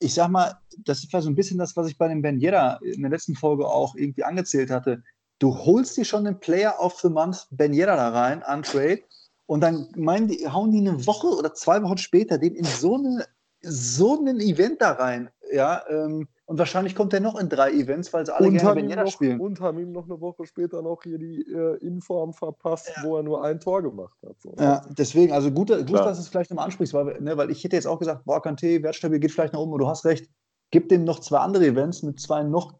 ich 0.00 0.14
sag 0.14 0.30
mal, 0.30 0.58
das 0.78 1.06
war 1.12 1.22
so 1.22 1.30
ein 1.30 1.36
bisschen 1.36 1.58
das, 1.58 1.76
was 1.76 1.88
ich 1.88 1.96
bei 1.96 2.08
dem 2.08 2.22
Ben 2.22 2.40
Yedda 2.40 2.80
in 2.82 3.02
der 3.02 3.10
letzten 3.10 3.36
Folge 3.36 3.68
auch 3.68 3.94
irgendwie 3.94 4.24
angezählt 4.24 4.70
hatte. 4.70 5.04
Du 5.38 5.56
holst 5.56 5.96
dir 5.96 6.04
schon 6.04 6.24
den 6.24 6.40
Player 6.40 6.74
of 6.80 6.98
the 7.00 7.08
Month 7.08 7.46
Ben 7.52 7.72
Yedda 7.72 7.94
da 7.94 8.08
rein, 8.08 8.42
an 8.42 8.64
Trade, 8.64 9.02
und 9.46 9.60
dann 9.60 9.88
die, 10.26 10.48
hauen 10.48 10.72
die 10.72 10.80
eine 10.80 11.06
Woche 11.06 11.28
oder 11.28 11.54
zwei 11.54 11.80
Wochen 11.84 11.98
später 11.98 12.36
den 12.36 12.56
in 12.56 12.64
so, 12.64 12.96
eine, 12.96 13.26
so 13.62 14.20
ein 14.20 14.40
Event 14.40 14.82
da 14.82 14.92
rein. 14.92 15.30
Ja, 15.52 15.82
ähm, 15.88 16.28
und 16.46 16.58
wahrscheinlich 16.58 16.94
kommt 16.94 17.12
er 17.12 17.20
noch 17.20 17.38
in 17.38 17.48
drei 17.48 17.72
Events, 17.72 18.12
weil 18.12 18.26
sie 18.26 18.34
alle 18.34 18.48
und 18.48 18.56
gerne 18.56 18.74
Benjeda 18.74 19.06
spielen. 19.06 19.40
Und 19.40 19.60
haben 19.60 19.78
ihm 19.78 19.92
noch 19.92 20.04
eine 20.04 20.20
Woche 20.20 20.46
später 20.46 20.82
noch 20.82 21.02
hier 21.02 21.18
die 21.18 21.42
äh, 21.42 21.76
Inform 21.78 22.32
verpasst, 22.32 22.90
ja. 22.96 23.02
wo 23.04 23.16
er 23.16 23.22
nur 23.22 23.44
ein 23.44 23.60
Tor 23.60 23.82
gemacht 23.82 24.16
hat. 24.26 24.36
So. 24.40 24.54
Ja, 24.58 24.82
deswegen, 24.98 25.32
also 25.32 25.50
gut, 25.50 25.68
gut 25.68 25.92
dass 25.92 26.18
du 26.18 26.22
es 26.22 26.28
vielleicht 26.28 26.50
nochmal 26.50 26.66
ansprichst, 26.66 26.94
weil, 26.94 27.20
ne, 27.20 27.36
weil 27.36 27.50
ich 27.50 27.62
hätte 27.62 27.76
jetzt 27.76 27.86
auch 27.86 27.98
gesagt, 27.98 28.24
boah, 28.24 28.42
Kante, 28.42 28.82
wertstabil, 28.82 29.18
geht 29.18 29.32
vielleicht 29.32 29.52
nach 29.52 29.60
oben, 29.60 29.72
und 29.72 29.78
du 29.78 29.88
hast 29.88 30.04
recht, 30.04 30.28
gib 30.70 30.88
dem 30.88 31.04
noch 31.04 31.20
zwei 31.20 31.38
andere 31.38 31.66
Events 31.66 32.02
mit 32.02 32.20
zwei 32.20 32.42
noch 32.42 32.74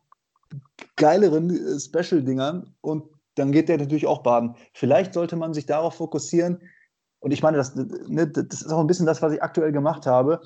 geileren 0.97 1.51
äh, 1.51 1.79
Special-Dingern 1.79 2.75
und 2.81 3.05
dann 3.37 3.53
geht 3.53 3.69
der 3.69 3.79
natürlich 3.79 4.07
auch 4.07 4.23
baden. 4.23 4.57
Vielleicht 4.75 5.15
sollte 5.15 5.37
man 5.37 5.55
sich 5.55 5.67
darauf 5.67 5.95
fokussieren, 5.95 6.61
und 7.21 7.33
ich 7.33 7.43
meine, 7.43 7.59
das, 7.59 7.75
ne, 7.75 8.27
das 8.27 8.63
ist 8.63 8.73
auch 8.73 8.81
ein 8.81 8.87
bisschen 8.87 9.07
das, 9.07 9.23
was 9.23 9.33
ich 9.33 9.43
aktuell 9.43 9.73
gemacht 9.73 10.07
habe 10.07 10.41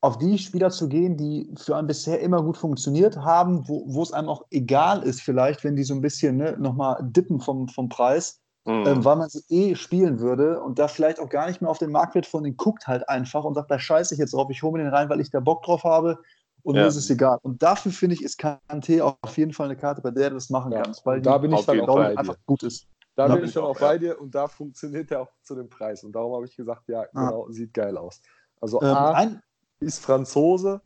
auf 0.00 0.18
die 0.18 0.38
Spieler 0.38 0.70
zu 0.70 0.88
gehen, 0.88 1.16
die 1.16 1.52
für 1.56 1.76
einen 1.76 1.86
bisher 1.86 2.20
immer 2.20 2.42
gut 2.42 2.56
funktioniert 2.56 3.16
haben, 3.16 3.66
wo, 3.68 3.84
wo 3.86 4.02
es 4.02 4.12
einem 4.12 4.28
auch 4.28 4.44
egal 4.50 5.02
ist, 5.02 5.22
vielleicht, 5.22 5.64
wenn 5.64 5.76
die 5.76 5.84
so 5.84 5.94
ein 5.94 6.00
bisschen 6.00 6.36
ne, 6.36 6.56
nochmal 6.58 6.98
dippen 7.02 7.40
vom, 7.40 7.68
vom 7.68 7.88
Preis, 7.88 8.40
mhm. 8.66 8.86
ähm, 8.86 9.04
weil 9.04 9.16
man 9.16 9.28
sie 9.28 9.42
eh 9.48 9.74
spielen 9.74 10.20
würde 10.20 10.60
und 10.60 10.78
da 10.78 10.88
vielleicht 10.88 11.18
auch 11.18 11.28
gar 11.28 11.46
nicht 11.46 11.60
mehr 11.60 11.70
auf 11.70 11.78
den 11.78 11.90
Marktwert 11.90 12.26
von 12.26 12.44
denen 12.44 12.56
guckt 12.56 12.86
halt 12.86 13.08
einfach 13.08 13.44
und 13.44 13.54
sagt, 13.54 13.70
da 13.70 13.78
scheiße 13.78 14.14
ich 14.14 14.20
jetzt 14.20 14.34
drauf, 14.34 14.50
ich 14.50 14.62
hole 14.62 14.72
mir 14.72 14.84
den 14.84 14.92
rein, 14.92 15.08
weil 15.08 15.20
ich 15.20 15.30
da 15.30 15.40
Bock 15.40 15.62
drauf 15.62 15.82
habe 15.84 16.18
und 16.62 16.74
ja. 16.74 16.82
mir 16.82 16.88
ist 16.88 16.96
es 16.96 17.08
egal. 17.10 17.38
Und 17.42 17.62
dafür 17.62 17.92
finde 17.92 18.14
ich, 18.14 18.22
ist 18.22 18.38
Kante 18.38 19.04
auf 19.04 19.36
jeden 19.36 19.52
Fall 19.52 19.66
eine 19.66 19.76
Karte, 19.76 20.02
bei 20.02 20.10
der 20.10 20.30
du 20.30 20.34
das 20.34 20.50
machen 20.50 20.72
ja. 20.72 20.82
kannst, 20.82 21.06
weil 21.06 21.22
da 21.22 21.38
bin 21.38 21.52
ich 21.52 21.64
dann 21.64 21.80
auch 21.80 21.96
einfach 21.96 22.36
gut 22.44 22.62
ist. 22.64 22.86
Da 23.16 23.28
bin 23.28 23.44
ich 23.44 23.54
dann 23.54 23.64
auch 23.64 23.78
bei 23.78 23.96
dir 23.96 24.20
und 24.20 24.34
da 24.34 24.46
funktioniert 24.46 25.10
er 25.10 25.22
auch 25.22 25.30
zu 25.42 25.54
dem 25.54 25.70
Preis. 25.70 26.04
Und 26.04 26.12
darum 26.12 26.34
habe 26.34 26.44
ich 26.44 26.54
gesagt, 26.54 26.86
ja, 26.88 27.00
ah. 27.00 27.06
genau, 27.12 27.46
ah. 27.46 27.52
sieht 27.52 27.72
geil 27.72 27.96
aus. 27.96 28.20
Also 28.60 28.82
ähm, 28.82 28.88
A, 28.88 29.12
ein, 29.12 29.42
ist 29.80 30.04
Franzose, 30.04 30.80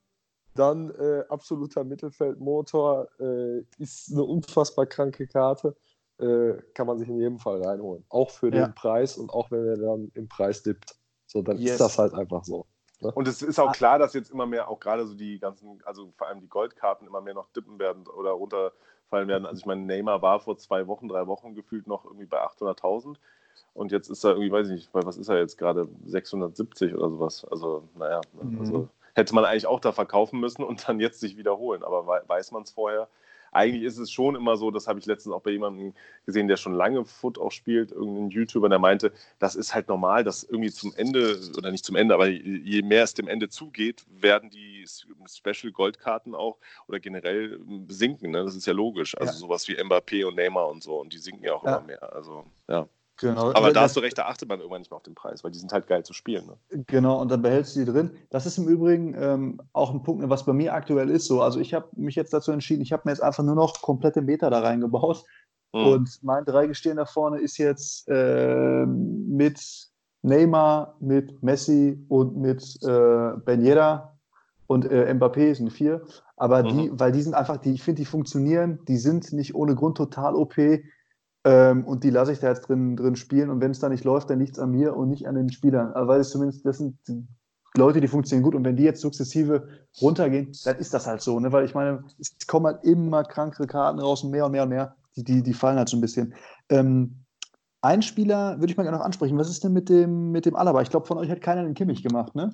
dann 0.54 0.90
äh, 0.90 1.24
absoluter 1.28 1.84
Mittelfeldmotor, 1.84 3.08
äh, 3.20 3.60
ist 3.78 4.12
eine 4.12 4.24
unfassbar 4.24 4.86
kranke 4.86 5.26
Karte, 5.26 5.76
äh, 6.18 6.54
kann 6.74 6.86
man 6.86 6.98
sich 6.98 7.08
in 7.08 7.18
jedem 7.18 7.38
Fall 7.38 7.62
reinholen. 7.62 8.04
Auch 8.08 8.30
für 8.30 8.52
ja. 8.52 8.66
den 8.66 8.74
Preis 8.74 9.16
und 9.16 9.30
auch 9.30 9.50
wenn 9.50 9.66
er 9.66 9.76
dann 9.76 10.10
im 10.14 10.28
Preis 10.28 10.62
dippt. 10.62 10.96
So, 11.26 11.42
dann 11.42 11.58
yes. 11.58 11.72
ist 11.72 11.80
das 11.80 11.98
halt 11.98 12.14
einfach 12.14 12.44
so. 12.44 12.66
Ne? 13.00 13.12
Und 13.12 13.28
es 13.28 13.42
ist 13.42 13.58
auch 13.58 13.72
klar, 13.72 13.98
dass 13.98 14.12
jetzt 14.14 14.30
immer 14.30 14.46
mehr, 14.46 14.68
auch 14.68 14.80
gerade 14.80 15.06
so 15.06 15.14
die 15.14 15.38
ganzen, 15.38 15.80
also 15.84 16.12
vor 16.16 16.26
allem 16.26 16.40
die 16.40 16.48
Goldkarten 16.48 17.06
immer 17.06 17.20
mehr 17.20 17.34
noch 17.34 17.48
dippen 17.52 17.78
werden 17.78 18.06
oder 18.06 18.32
runterfallen 18.32 19.28
werden. 19.28 19.46
Also 19.46 19.60
ich 19.60 19.66
meine, 19.66 19.82
Neymar 19.82 20.20
war 20.22 20.40
vor 20.40 20.58
zwei 20.58 20.86
Wochen, 20.86 21.08
drei 21.08 21.26
Wochen 21.26 21.54
gefühlt 21.54 21.86
noch 21.86 22.04
irgendwie 22.04 22.26
bei 22.26 22.42
800.000. 22.42 23.16
Und 23.74 23.92
jetzt 23.92 24.08
ist 24.08 24.24
er 24.24 24.32
irgendwie, 24.32 24.52
weiß 24.52 24.68
ich 24.68 24.74
nicht, 24.74 24.88
was 24.92 25.16
ist 25.16 25.28
er 25.28 25.38
jetzt 25.38 25.56
gerade? 25.56 25.88
670 26.06 26.94
oder 26.94 27.10
sowas. 27.10 27.44
Also, 27.50 27.88
naja, 27.96 28.20
mhm. 28.40 28.60
also 28.60 28.88
hätte 29.14 29.34
man 29.34 29.44
eigentlich 29.44 29.66
auch 29.66 29.80
da 29.80 29.92
verkaufen 29.92 30.40
müssen 30.40 30.62
und 30.62 30.88
dann 30.88 31.00
jetzt 31.00 31.20
sich 31.20 31.36
wiederholen. 31.36 31.82
Aber 31.82 32.06
weiß 32.06 32.52
man 32.52 32.62
es 32.62 32.70
vorher? 32.70 33.08
Eigentlich 33.52 33.82
ist 33.82 33.98
es 33.98 34.12
schon 34.12 34.36
immer 34.36 34.56
so, 34.56 34.70
das 34.70 34.86
habe 34.86 35.00
ich 35.00 35.06
letztens 35.06 35.34
auch 35.34 35.42
bei 35.42 35.50
jemandem 35.50 35.92
gesehen, 36.24 36.46
der 36.46 36.56
schon 36.56 36.72
lange 36.72 37.04
Foot 37.04 37.36
auch 37.36 37.50
spielt, 37.50 37.90
irgendein 37.90 38.30
YouTuber, 38.30 38.68
der 38.68 38.78
meinte, 38.78 39.12
das 39.40 39.56
ist 39.56 39.74
halt 39.74 39.88
normal, 39.88 40.22
dass 40.22 40.44
irgendwie 40.44 40.70
zum 40.70 40.94
Ende, 40.94 41.40
oder 41.58 41.72
nicht 41.72 41.84
zum 41.84 41.96
Ende, 41.96 42.14
aber 42.14 42.28
je 42.28 42.82
mehr 42.82 43.02
es 43.02 43.14
dem 43.14 43.26
Ende 43.26 43.48
zugeht, 43.48 44.04
werden 44.08 44.50
die 44.50 44.86
Special 45.26 45.72
Goldkarten 45.72 46.36
auch 46.36 46.58
oder 46.86 47.00
generell 47.00 47.58
sinken. 47.88 48.30
Ne? 48.30 48.44
Das 48.44 48.54
ist 48.54 48.66
ja 48.66 48.72
logisch. 48.72 49.16
Also 49.18 49.32
ja. 49.32 49.38
sowas 49.38 49.66
wie 49.66 49.76
Mbappé 49.76 50.24
und 50.24 50.36
Neymar 50.36 50.68
und 50.68 50.82
so. 50.84 51.00
Und 51.00 51.12
die 51.12 51.18
sinken 51.18 51.44
ja 51.44 51.54
auch 51.54 51.64
ja. 51.64 51.78
immer 51.78 51.86
mehr. 51.86 52.14
Also, 52.14 52.44
ja. 52.68 52.88
Genau. 53.20 53.52
Aber 53.52 53.72
da 53.72 53.82
hast 53.82 53.96
du 53.96 54.00
recht, 54.00 54.16
da 54.16 54.26
achtet 54.26 54.48
man 54.48 54.60
irgendwann 54.60 54.80
nicht 54.80 54.90
mehr 54.90 54.96
auf 54.96 55.02
den 55.02 55.14
Preis, 55.14 55.44
weil 55.44 55.50
die 55.50 55.58
sind 55.58 55.72
halt 55.72 55.86
geil 55.86 56.02
zu 56.04 56.14
spielen. 56.14 56.46
Ne? 56.46 56.84
Genau, 56.86 57.20
und 57.20 57.30
dann 57.30 57.42
behältst 57.42 57.76
du 57.76 57.80
die 57.80 57.92
drin. 57.92 58.12
Das 58.30 58.46
ist 58.46 58.56
im 58.56 58.66
Übrigen 58.66 59.14
ähm, 59.18 59.60
auch 59.74 59.92
ein 59.92 60.02
Punkt, 60.02 60.26
was 60.30 60.46
bei 60.46 60.54
mir 60.54 60.72
aktuell 60.72 61.10
ist 61.10 61.26
so. 61.26 61.42
Also 61.42 61.60
ich 61.60 61.74
habe 61.74 61.88
mich 61.96 62.14
jetzt 62.14 62.32
dazu 62.32 62.50
entschieden, 62.50 62.80
ich 62.80 62.92
habe 62.92 63.02
mir 63.04 63.12
jetzt 63.12 63.22
einfach 63.22 63.44
nur 63.44 63.54
noch 63.54 63.82
komplette 63.82 64.22
Meter 64.22 64.48
da 64.48 64.60
reingebaut. 64.60 65.24
Mhm. 65.74 65.86
Und 65.86 66.18
mein 66.22 66.46
Dreigestirn 66.46 66.96
da 66.96 67.04
vorne 67.04 67.38
ist 67.38 67.58
jetzt 67.58 68.08
äh, 68.08 68.86
mit 68.86 69.60
Neymar, 70.22 70.96
mit 71.00 71.42
Messi 71.42 72.02
und 72.08 72.38
mit 72.38 72.62
äh, 72.82 73.32
Ben 73.44 73.62
Yedda 73.62 74.16
und 74.66 74.90
äh, 74.90 75.12
Mbappé 75.12 75.54
sind 75.54 75.70
vier. 75.70 76.06
Aber 76.36 76.62
die, 76.62 76.88
mhm. 76.88 76.98
weil 76.98 77.12
die 77.12 77.20
sind 77.20 77.34
einfach, 77.34 77.58
die, 77.58 77.72
ich 77.72 77.82
finde, 77.82 78.00
die 78.00 78.06
funktionieren, 78.06 78.78
die 78.88 78.96
sind 78.96 79.30
nicht 79.34 79.54
ohne 79.54 79.74
Grund 79.74 79.98
total 79.98 80.34
OP 80.34 80.56
ähm, 81.44 81.84
und 81.84 82.04
die 82.04 82.10
lasse 82.10 82.32
ich 82.32 82.40
da 82.40 82.48
jetzt 82.48 82.68
drin, 82.68 82.96
drin 82.96 83.16
spielen. 83.16 83.50
Und 83.50 83.60
wenn 83.60 83.70
es 83.70 83.78
da 83.78 83.88
nicht 83.88 84.04
läuft, 84.04 84.30
dann 84.30 84.38
liegt 84.38 84.52
es 84.52 84.58
an 84.58 84.70
mir 84.70 84.96
und 84.96 85.08
nicht 85.08 85.26
an 85.26 85.34
den 85.34 85.50
Spielern. 85.50 85.92
Also, 85.92 86.08
weil 86.08 86.20
es 86.20 86.30
zumindest, 86.30 86.66
das 86.66 86.78
sind 86.78 86.98
Leute, 87.76 88.00
die 88.00 88.08
funktionieren 88.08 88.44
gut. 88.44 88.54
Und 88.54 88.64
wenn 88.64 88.76
die 88.76 88.82
jetzt 88.82 89.00
sukzessive 89.00 89.68
runtergehen, 90.00 90.52
dann 90.64 90.76
ist 90.76 90.92
das 90.92 91.06
halt 91.06 91.22
so. 91.22 91.38
Ne? 91.40 91.52
Weil 91.52 91.64
ich 91.64 91.74
meine, 91.74 92.04
es 92.18 92.36
kommen 92.46 92.66
halt 92.66 92.84
immer 92.84 93.24
krankere 93.24 93.66
Karten 93.66 94.00
raus 94.00 94.22
und 94.24 94.30
mehr 94.30 94.46
und 94.46 94.52
mehr 94.52 94.64
und 94.64 94.70
mehr. 94.70 94.96
Die, 95.16 95.24
die, 95.24 95.42
die 95.42 95.54
fallen 95.54 95.78
halt 95.78 95.88
so 95.88 95.96
ein 95.96 96.00
bisschen. 96.00 96.34
Ähm, 96.68 97.24
ein 97.82 98.02
Spieler 98.02 98.60
würde 98.60 98.70
ich 98.70 98.76
mal 98.76 98.82
gerne 98.82 98.98
noch 98.98 99.04
ansprechen. 99.04 99.38
Was 99.38 99.48
ist 99.48 99.64
denn 99.64 99.72
mit 99.72 99.88
dem, 99.88 100.32
mit 100.32 100.44
dem 100.44 100.56
Alaba? 100.56 100.82
Ich 100.82 100.90
glaube, 100.90 101.06
von 101.06 101.16
euch 101.16 101.30
hat 101.30 101.40
keiner 101.40 101.62
den 101.64 101.74
Kimmich 101.74 102.02
gemacht, 102.02 102.34
ne? 102.34 102.50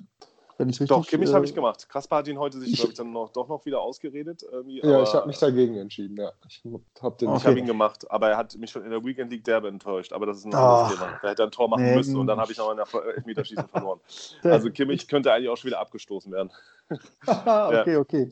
Wenn 0.57 0.69
richtig, 0.69 0.87
doch, 0.87 1.05
Kimmich 1.05 1.29
äh, 1.29 1.33
habe 1.33 1.45
ich 1.45 1.53
gemacht. 1.53 1.87
Kasper 1.87 2.17
hat 2.17 2.27
ihn 2.27 2.39
heute 2.39 2.59
sich, 2.59 2.75
glaube 2.75 2.91
ich, 2.91 2.97
dann 2.97 3.11
noch, 3.11 3.29
doch 3.29 3.47
noch 3.47 3.65
wieder 3.65 3.79
ausgeredet. 3.79 4.43
ja, 4.65 5.03
ich 5.03 5.13
habe 5.13 5.27
mich 5.27 5.37
dagegen 5.37 5.75
entschieden, 5.77 6.17
ja. 6.17 6.31
Ich 6.47 6.63
habe 6.99 7.27
okay. 7.27 7.27
hab 7.27 7.57
ihn 7.57 7.65
gemacht, 7.65 8.09
aber 8.09 8.29
er 8.29 8.37
hat 8.37 8.57
mich 8.57 8.71
schon 8.71 8.83
in 8.83 8.89
der 8.89 9.03
Weekend 9.03 9.31
League 9.31 9.43
derbe 9.43 9.67
enttäuscht. 9.67 10.13
Aber 10.13 10.25
das 10.25 10.37
ist 10.37 10.45
ein 10.45 10.55
anderes 10.55 10.91
oh. 10.91 10.95
Thema. 10.95 11.19
Er 11.21 11.29
hätte 11.29 11.43
ein 11.43 11.51
Tor 11.51 11.69
machen 11.69 11.83
nee. 11.83 11.95
müssen 11.95 12.17
und 12.17 12.27
dann 12.27 12.39
habe 12.39 12.51
ich 12.51 12.57
noch 12.57 12.71
in 12.71 12.77
der 12.77 12.87
Elfmeterschießen 13.15 13.67
verloren. 13.67 13.99
Also 14.43 14.71
Kimmich 14.71 15.07
könnte 15.07 15.31
eigentlich 15.31 15.49
auch 15.49 15.57
schon 15.57 15.67
wieder 15.67 15.79
abgestoßen 15.79 16.31
werden. 16.31 16.51
okay, 17.21 17.93
ja. 17.93 17.99
okay. 17.99 18.29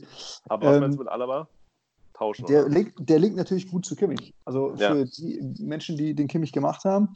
Aber 0.47 0.67
was 0.67 0.76
ähm, 0.76 0.82
meinst 0.82 0.97
du 0.97 1.03
mit 1.03 1.11
Alaba? 1.11 1.47
Tauschen. 2.13 2.45
Der 2.45 2.69
liegt, 2.69 2.97
der 2.97 3.19
liegt 3.19 3.36
natürlich 3.36 3.69
gut 3.69 3.86
zu 3.86 3.95
Kimmich. 3.95 4.34
Also 4.45 4.76
für 4.76 4.99
ja. 4.99 5.03
die 5.03 5.55
Menschen, 5.59 5.97
die 5.97 6.15
den 6.15 6.28
Kimmich 6.28 6.53
gemacht 6.53 6.86
haben, 6.86 7.09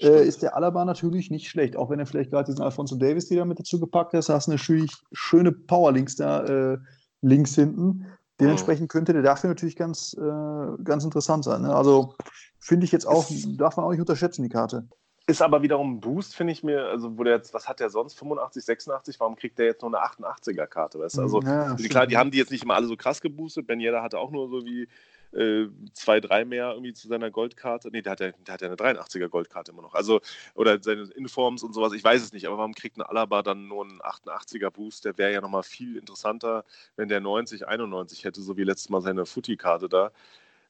äh, 0.00 0.26
ist 0.26 0.42
der 0.42 0.56
Alaba 0.56 0.84
natürlich 0.84 1.30
nicht 1.30 1.48
schlecht. 1.48 1.76
Auch 1.76 1.90
wenn 1.90 1.98
er 1.98 2.06
vielleicht 2.06 2.30
gerade 2.30 2.50
diesen 2.50 2.62
Alfonso 2.62 2.96
Davis, 2.96 3.28
die 3.28 3.36
da 3.36 3.44
mit 3.44 3.58
dazu 3.58 3.80
gepackt 3.80 4.12
hast, 4.14 4.28
hast 4.28 4.48
du 4.48 4.52
eine 4.52 4.88
schöne 5.12 5.52
Powerlinks 5.52 6.16
da 6.16 6.44
äh, 6.44 6.78
links 7.22 7.54
hinten. 7.54 8.06
Dementsprechend 8.40 8.90
könnte 8.90 9.14
der 9.14 9.22
dafür 9.22 9.48
natürlich 9.48 9.76
ganz, 9.76 10.14
äh, 10.14 10.82
ganz 10.84 11.04
interessant 11.04 11.44
sein. 11.44 11.62
Ne? 11.62 11.74
Also 11.74 12.14
finde 12.58 12.84
ich 12.84 12.92
jetzt 12.92 13.06
auch, 13.06 13.26
darf 13.56 13.76
man 13.76 13.86
auch 13.86 13.90
nicht 13.90 14.00
unterschätzen, 14.00 14.42
die 14.42 14.50
Karte. 14.50 14.86
Ist 15.28 15.42
aber 15.42 15.62
wiederum 15.62 15.94
ein 15.94 16.00
Boost, 16.00 16.36
finde 16.36 16.52
ich 16.52 16.62
mir. 16.62 16.84
Also, 16.84 17.18
wo 17.18 17.24
der 17.24 17.34
jetzt, 17.34 17.52
was 17.52 17.68
hat 17.68 17.80
der 17.80 17.90
sonst? 17.90 18.16
85, 18.16 18.64
86? 18.64 19.18
Warum 19.18 19.34
kriegt 19.34 19.58
der 19.58 19.66
jetzt 19.66 19.82
nur 19.82 19.92
eine 19.92 20.06
88er-Karte? 20.06 21.00
Weißt? 21.00 21.18
Also, 21.18 21.40
ja, 21.42 21.74
klar, 21.74 22.06
die 22.06 22.16
haben 22.16 22.30
die 22.30 22.38
jetzt 22.38 22.52
nicht 22.52 22.62
immer 22.62 22.76
alle 22.76 22.86
so 22.86 22.96
krass 22.96 23.20
geboostet. 23.20 23.66
Ben 23.66 23.80
Yedda 23.80 24.02
hatte 24.02 24.20
auch 24.20 24.30
nur 24.30 24.48
so 24.48 24.64
wie 24.64 24.86
äh, 25.32 25.66
zwei, 25.92 26.20
drei 26.20 26.44
mehr 26.44 26.70
irgendwie 26.72 26.92
zu 26.92 27.08
seiner 27.08 27.30
Goldkarte. 27.30 27.90
Nee, 27.90 28.02
der 28.02 28.12
hat 28.12 28.20
ja, 28.20 28.30
der 28.32 28.54
hat 28.54 28.60
ja 28.62 28.68
eine 28.68 28.76
83er 28.76 29.28
Goldkarte 29.28 29.72
immer 29.72 29.82
noch. 29.82 29.94
Also, 29.94 30.20
oder 30.54 30.82
seine 30.82 31.02
Informs 31.14 31.62
und 31.62 31.74
sowas, 31.74 31.92
ich 31.92 32.04
weiß 32.04 32.22
es 32.22 32.32
nicht, 32.32 32.46
aber 32.46 32.58
warum 32.58 32.74
kriegt 32.74 32.96
ein 32.96 33.02
Alaba 33.02 33.42
dann 33.42 33.68
nur 33.68 33.84
einen 33.84 34.00
88er 34.00 34.70
Boost? 34.70 35.04
Der 35.04 35.18
wäre 35.18 35.32
ja 35.32 35.40
nochmal 35.40 35.62
viel 35.62 35.96
interessanter, 35.96 36.64
wenn 36.96 37.08
der 37.08 37.20
90, 37.20 37.66
91 37.68 38.24
hätte, 38.24 38.40
so 38.42 38.56
wie 38.56 38.64
letztes 38.64 38.88
Mal 38.90 39.02
seine 39.02 39.26
Footy-Karte 39.26 39.88
da. 39.88 40.12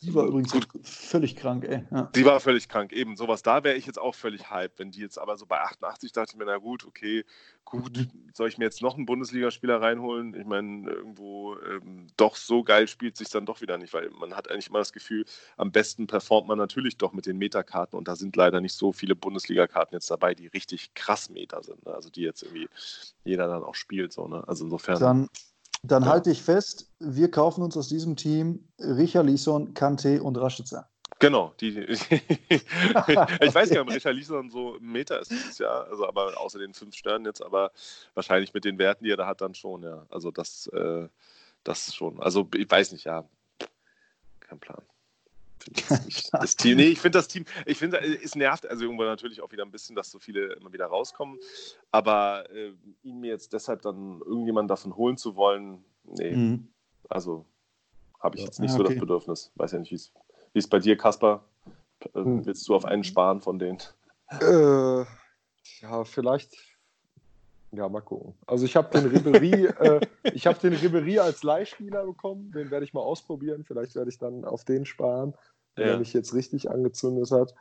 Die 0.02 0.14
war 0.14 0.26
übrigens 0.26 0.52
Gut. 0.52 0.68
völlig 0.82 1.36
krank, 1.36 1.64
ey. 1.64 1.84
Ja. 1.90 2.10
Die 2.14 2.24
war 2.24 2.38
völlig 2.40 2.68
krank, 2.68 2.92
eben. 2.92 3.16
Sowas, 3.16 3.42
da 3.42 3.64
wäre 3.64 3.76
ich 3.76 3.86
jetzt 3.86 3.98
auch 3.98 4.14
völlig 4.14 4.50
hype. 4.50 4.78
Wenn 4.78 4.90
die 4.90 5.00
jetzt 5.00 5.18
aber 5.18 5.36
so 5.36 5.46
bei 5.46 5.58
88 5.60 6.12
dachte 6.12 6.32
ich 6.32 6.38
mir, 6.38 6.44
na 6.44 6.58
gut, 6.58 6.84
okay, 6.84 7.24
gut, 7.64 7.96
mhm. 7.96 8.30
soll 8.34 8.48
ich 8.48 8.58
mir 8.58 8.64
jetzt 8.64 8.82
noch 8.82 8.96
einen 8.96 9.06
Bundesligaspieler 9.06 9.80
reinholen? 9.80 10.34
Ich 10.34 10.44
meine, 10.44 10.90
irgendwo 10.90 11.56
ähm, 11.60 12.08
doch 12.16 12.36
so 12.36 12.62
geil 12.62 12.88
spielt 12.88 13.16
sich 13.16 13.30
dann 13.30 13.46
doch 13.46 13.62
wieder 13.62 13.78
nicht, 13.78 13.94
weil 13.94 14.10
man 14.10 14.36
hat 14.36 14.50
eigentlich 14.50 14.68
immer 14.68 14.80
das 14.80 14.92
Gefühl, 14.92 15.24
am 15.56 15.72
besten 15.72 16.06
performt 16.06 16.46
man 16.46 16.58
natürlich 16.58 16.98
doch 16.98 17.12
mit 17.12 17.24
den 17.24 17.38
Metakarten 17.38 17.98
und 17.98 18.06
da 18.06 18.16
sind 18.16 18.36
leider 18.36 18.60
nicht 18.60 18.74
so 18.74 18.92
viele 18.92 19.16
Bundesligakarten 19.16 19.96
jetzt 19.96 20.10
dabei, 20.10 20.34
die 20.34 20.48
richtig 20.48 20.92
krass 20.94 21.30
Meta 21.30 21.62
sind. 21.62 21.86
Ne? 21.86 21.94
Also 21.94 22.10
die 22.10 22.22
jetzt 22.22 22.42
irgendwie 22.42 22.68
jeder 23.24 23.48
dann 23.48 23.64
auch 23.64 23.74
spielt. 23.74 24.12
So, 24.12 24.28
ne? 24.28 24.44
Also 24.46 24.64
insofern. 24.64 25.00
Dann 25.00 25.28
dann 25.90 26.04
ja. 26.04 26.08
halte 26.10 26.30
ich 26.30 26.42
fest, 26.42 26.90
wir 26.98 27.30
kaufen 27.30 27.62
uns 27.62 27.76
aus 27.76 27.88
diesem 27.88 28.16
Team 28.16 28.68
Richard 28.78 29.26
Lisson, 29.26 29.74
Kante 29.74 30.22
und 30.22 30.36
Rashica. 30.36 30.88
Genau, 31.18 31.54
die, 31.60 31.78
ich 31.78 32.00
weiß 33.54 33.70
nicht, 33.70 33.80
ob 33.80 33.90
Richard 33.90 34.14
Lisson 34.14 34.50
so 34.50 34.76
ein 34.76 34.84
Meter 34.84 35.18
ist 35.20 35.30
dieses 35.30 35.58
Jahr, 35.58 35.86
also 35.86 36.06
aber 36.06 36.38
außer 36.38 36.58
den 36.58 36.74
fünf 36.74 36.94
Sternen 36.94 37.24
jetzt, 37.24 37.42
aber 37.42 37.72
wahrscheinlich 38.12 38.52
mit 38.52 38.66
den 38.66 38.78
Werten, 38.78 39.04
die 39.04 39.10
er 39.10 39.16
da 39.16 39.26
hat, 39.26 39.40
dann 39.40 39.54
schon, 39.54 39.82
ja. 39.82 40.04
Also 40.10 40.30
das, 40.30 40.66
äh, 40.68 41.08
das 41.64 41.94
schon. 41.94 42.20
Also 42.20 42.46
ich 42.54 42.70
weiß 42.70 42.92
nicht, 42.92 43.04
ja. 43.04 43.24
Kein 44.40 44.58
Plan. 44.58 44.82
das 46.32 46.56
Team, 46.56 46.76
nee, 46.76 46.88
ich 46.88 47.00
finde 47.00 47.18
das 47.18 47.28
Team, 47.28 47.44
ich 47.64 47.78
finde, 47.78 47.98
es 47.98 48.34
nervt 48.34 48.66
also 48.66 48.84
irgendwo 48.84 49.04
natürlich 49.04 49.40
auch 49.40 49.50
wieder 49.52 49.64
ein 49.64 49.70
bisschen, 49.70 49.96
dass 49.96 50.10
so 50.10 50.18
viele 50.18 50.54
immer 50.54 50.72
wieder 50.72 50.86
rauskommen. 50.86 51.38
Aber 51.90 52.48
äh, 52.50 52.72
ihn 53.02 53.20
mir 53.20 53.30
jetzt 53.30 53.52
deshalb 53.52 53.82
dann 53.82 54.20
irgendjemanden 54.20 54.68
davon 54.68 54.96
holen 54.96 55.16
zu 55.16 55.36
wollen, 55.36 55.84
nee. 56.04 56.34
Mhm. 56.34 56.68
Also 57.08 57.44
habe 58.20 58.36
ich 58.36 58.44
jetzt 58.44 58.60
nicht 58.60 58.70
ja, 58.70 58.76
okay. 58.76 58.84
so 58.84 58.90
das 58.90 59.00
Bedürfnis. 59.00 59.52
Weiß 59.56 59.72
ja 59.72 59.78
nicht, 59.78 59.92
wie 59.92 60.58
es 60.58 60.68
bei 60.68 60.78
dir, 60.78 60.96
Kasper. 60.96 61.44
Äh, 62.14 62.18
hm. 62.18 62.46
willst 62.46 62.66
du 62.68 62.74
auf 62.74 62.84
einen 62.84 63.04
sparen 63.04 63.40
von 63.40 63.58
denen? 63.58 63.78
Äh, 64.40 65.04
ja, 65.82 66.04
vielleicht. 66.04 66.56
Ja, 67.72 67.88
mal 67.88 68.00
gucken. 68.00 68.34
Also 68.46 68.64
ich 68.64 68.76
habe 68.76 68.90
den 68.98 69.06
Ribery, 69.10 69.66
äh, 69.66 70.00
ich 70.32 70.46
habe 70.46 70.58
den 70.58 70.72
Ribery 70.72 71.18
als 71.18 71.42
Leihspieler 71.42 72.06
bekommen. 72.06 72.50
Den 72.52 72.70
werde 72.70 72.84
ich 72.84 72.94
mal 72.94 73.00
ausprobieren. 73.00 73.64
Vielleicht 73.64 73.94
werde 73.94 74.10
ich 74.10 74.18
dann 74.18 74.44
auf 74.44 74.64
den 74.64 74.86
sparen 74.86 75.34
ja. 75.76 75.84
der 75.84 75.98
mich 75.98 76.12
jetzt 76.12 76.34
richtig 76.34 76.70
angezündet 76.70 77.30
hat. 77.30 77.54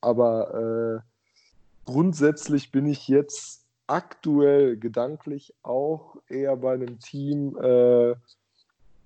Aber 0.00 1.02
äh, 1.04 1.90
grundsätzlich 1.90 2.72
bin 2.72 2.86
ich 2.86 3.08
jetzt 3.08 3.64
aktuell 3.86 4.76
gedanklich 4.76 5.52
auch 5.62 6.16
eher 6.28 6.56
bei 6.56 6.74
einem 6.74 6.98
Team, 7.00 7.56
äh, 7.56 8.14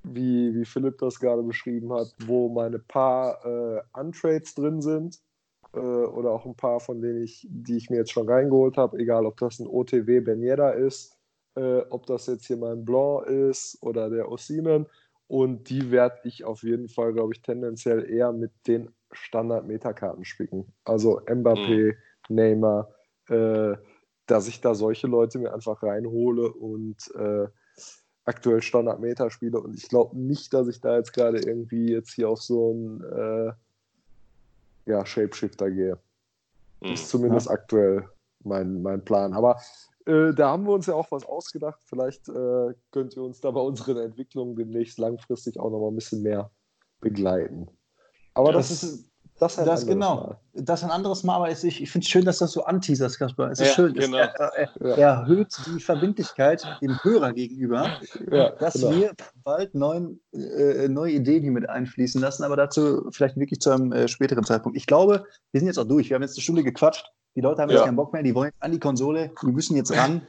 wie, 0.03 0.55
wie 0.55 0.65
Philipp 0.65 0.99
das 0.99 1.19
gerade 1.19 1.43
beschrieben 1.43 1.93
hat, 1.93 2.15
wo 2.27 2.51
meine 2.51 2.79
paar 2.79 3.45
äh, 3.45 3.81
Untrades 3.99 4.55
drin 4.55 4.83
sind 4.83 5.21
äh, 5.73 5.79
oder 5.79 6.31
auch 6.31 6.45
ein 6.45 6.55
paar 6.55 6.81
von 6.81 7.01
denen 7.01 7.23
ich, 7.23 7.47
die 7.49 7.79
ich 7.79 7.89
mir 7.89 7.97
jetzt 7.97 8.12
schon 8.12 8.29
reingeholt 8.29 8.77
habe, 8.77 8.99
egal 8.99 9.25
ob 9.25 9.39
das 9.39 9.59
ein 9.59 9.67
OTW 9.67 10.21
Benjeda 10.21 10.71
ist, 10.71 11.17
äh, 11.57 11.79
ob 11.91 12.07
das 12.07 12.27
jetzt 12.27 12.47
hier 12.47 12.59
mein 12.59 12.85
Blanc 12.85 13.27
ist 13.27 13.79
oder 13.83 14.11
der 14.11 14.31
Osimen 14.31 14.87
und 15.27 15.70
die 15.70 15.91
werde 15.91 16.20
ich 16.25 16.45
auf 16.45 16.62
jeden 16.62 16.89
Fall, 16.89 17.12
glaube 17.12 17.35
ich, 17.35 17.43
tendenziell 17.43 18.09
eher 18.09 18.33
mit 18.33 18.53
den 18.66 18.91
Standard-Metakarten 19.12 20.25
spicken. 20.25 20.72
Also 20.85 21.20
Mbappé, 21.20 21.95
mhm. 22.29 22.35
Neymar, 22.35 22.91
äh, 23.29 23.75
dass 24.27 24.49
ich 24.49 24.61
da 24.61 24.75
solche 24.75 25.07
Leute 25.07 25.39
mir 25.39 25.53
einfach 25.53 25.83
reinhole 25.83 26.53
und 26.53 26.97
äh, 27.14 27.47
aktuell 28.25 28.62
Standard-Meta 28.62 29.31
spiele. 29.31 29.61
Und 29.61 29.75
ich 29.75 29.89
glaube 29.89 30.18
nicht, 30.18 30.53
dass 30.53 30.68
ich 30.68 30.81
da 30.81 30.97
jetzt 30.97 31.12
gerade 31.12 31.39
irgendwie 31.39 31.93
jetzt 31.93 32.12
hier 32.12 32.29
auf 32.29 32.43
so 32.43 32.70
einen 32.70 33.01
äh, 33.03 33.53
ja, 34.87 35.07
Shapeshifter 35.07 35.70
gehe. 35.70 35.99
Mhm. 36.81 36.93
Ist 36.93 37.09
zumindest 37.09 37.47
ja. 37.47 37.53
aktuell 37.53 38.09
mein, 38.43 38.83
mein 38.83 39.05
Plan. 39.05 39.33
Aber 39.33 39.61
äh, 40.07 40.34
da 40.34 40.50
haben 40.50 40.64
wir 40.64 40.72
uns 40.72 40.86
ja 40.86 40.94
auch 40.94 41.11
was 41.11 41.24
ausgedacht. 41.24 41.80
Vielleicht 41.84 42.28
äh, 42.28 42.74
könnt 42.90 43.16
ihr 43.16 43.22
uns 43.22 43.40
da 43.40 43.50
bei 43.50 43.61
unseren 43.61 43.98
Entwicklungen 43.98 44.57
demnächst 44.57 44.98
langfristig 44.98 45.59
auch 45.59 45.70
noch 45.70 45.80
mal 45.80 45.88
ein 45.88 45.96
bisschen 45.96 46.22
mehr 46.22 46.50
begleiten. 47.00 47.68
Aber 48.34 48.52
das, 48.52 48.68
das 48.68 48.82
ist 48.82 49.11
das, 49.38 49.59
halt 49.59 49.66
das 49.66 49.86
genau. 49.86 50.14
Mal. 50.16 50.40
Das 50.52 50.80
ist 50.80 50.84
ein 50.84 50.90
anderes 50.92 51.24
Mal, 51.24 51.36
aber 51.36 51.50
ich, 51.50 51.64
ich 51.64 51.90
finde 51.90 52.05
es 52.05 52.09
schön, 52.09 52.24
dass 52.24 52.38
du 52.38 52.44
das 52.44 52.52
so 52.52 52.64
anteaserst, 52.64 53.18
Kasper. 53.18 53.50
Es 53.50 53.59
ist 53.59 53.68
ja, 53.68 53.74
schön. 53.74 53.94
Genau. 53.94 54.18
Es 54.18 54.28
er, 54.38 54.76
er, 54.80 54.96
erhöht 54.96 55.57
die 55.66 55.80
Verbindlichkeit 55.80 56.64
dem 56.80 57.02
Hörer 57.02 57.32
gegenüber, 57.32 57.98
ja, 58.30 58.50
dass 58.50 58.74
genau. 58.74 58.90
wir 58.92 59.12
bald 59.42 59.74
neuen, 59.74 60.20
äh, 60.32 60.88
neue 60.88 61.14
Ideen 61.14 61.42
hier 61.42 61.52
mit 61.52 61.68
einfließen 61.68 62.20
lassen, 62.20 62.44
aber 62.44 62.57
dazu 62.57 63.11
vielleicht 63.11 63.36
wirklich 63.36 63.61
zu 63.61 63.70
einem 63.70 63.92
äh, 63.92 64.07
späteren 64.07 64.44
Zeitpunkt. 64.44 64.78
Ich 64.78 64.86
glaube, 64.86 65.24
wir 65.50 65.61
sind 65.61 65.66
jetzt 65.66 65.78
auch 65.78 65.88
durch. 65.88 66.11
Wir 66.11 66.14
haben 66.14 66.22
jetzt 66.22 66.36
eine 66.36 66.42
Stunde 66.42 66.62
gequatscht. 66.62 67.11
Die 67.35 67.41
Leute 67.41 67.62
haben 67.62 67.70
ja. 67.70 67.76
jetzt 67.76 67.85
keinen 67.87 67.97
Bock 67.97 68.12
mehr, 68.12 68.22
die 68.22 68.35
wollen 68.35 68.53
an 68.61 68.72
die 68.72 68.78
Konsole, 68.78 69.32
die 69.43 69.53
müssen 69.53 69.76
jetzt 69.76 69.93
ran. 69.93 70.22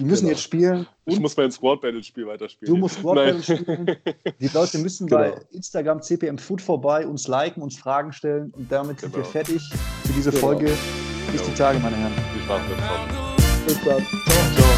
Die 0.00 0.04
müssen 0.04 0.24
genau. 0.24 0.32
jetzt 0.32 0.42
spielen. 0.42 0.86
Ich 1.04 1.20
muss 1.20 1.36
mein 1.36 1.52
Squad 1.52 1.80
Battle 1.80 2.02
Spiel 2.02 2.26
weiterspielen. 2.26 2.74
Du 2.74 2.80
musst 2.80 2.96
Squad 2.96 3.14
Battle 3.14 3.42
spielen. 3.42 3.96
Die 4.40 4.48
Leute 4.48 4.78
müssen 4.78 5.06
genau. 5.06 5.20
bei 5.20 5.40
Instagram 5.52 6.02
CPM 6.02 6.38
Food 6.38 6.60
vorbei, 6.60 7.06
uns 7.06 7.28
liken, 7.28 7.62
uns 7.62 7.78
Fragen 7.78 8.12
stellen 8.12 8.52
und 8.56 8.70
damit 8.70 8.98
genau. 8.98 9.12
sind 9.12 9.14
wir 9.14 9.22
genau. 9.22 9.30
fertig 9.30 9.62
für 10.04 10.12
diese 10.12 10.30
genau. 10.30 10.40
Folge. 10.40 10.72
Bis 11.30 11.42
die 11.42 11.54
Tage, 11.54 11.78
meine 11.78 11.96
Herren. 11.96 12.12
Viel 12.32 12.42
Spaß 12.42 12.62
Bis 13.66 13.84
dann. 13.84 14.02
Ciao. 14.04 14.54
Ciao. 14.56 14.75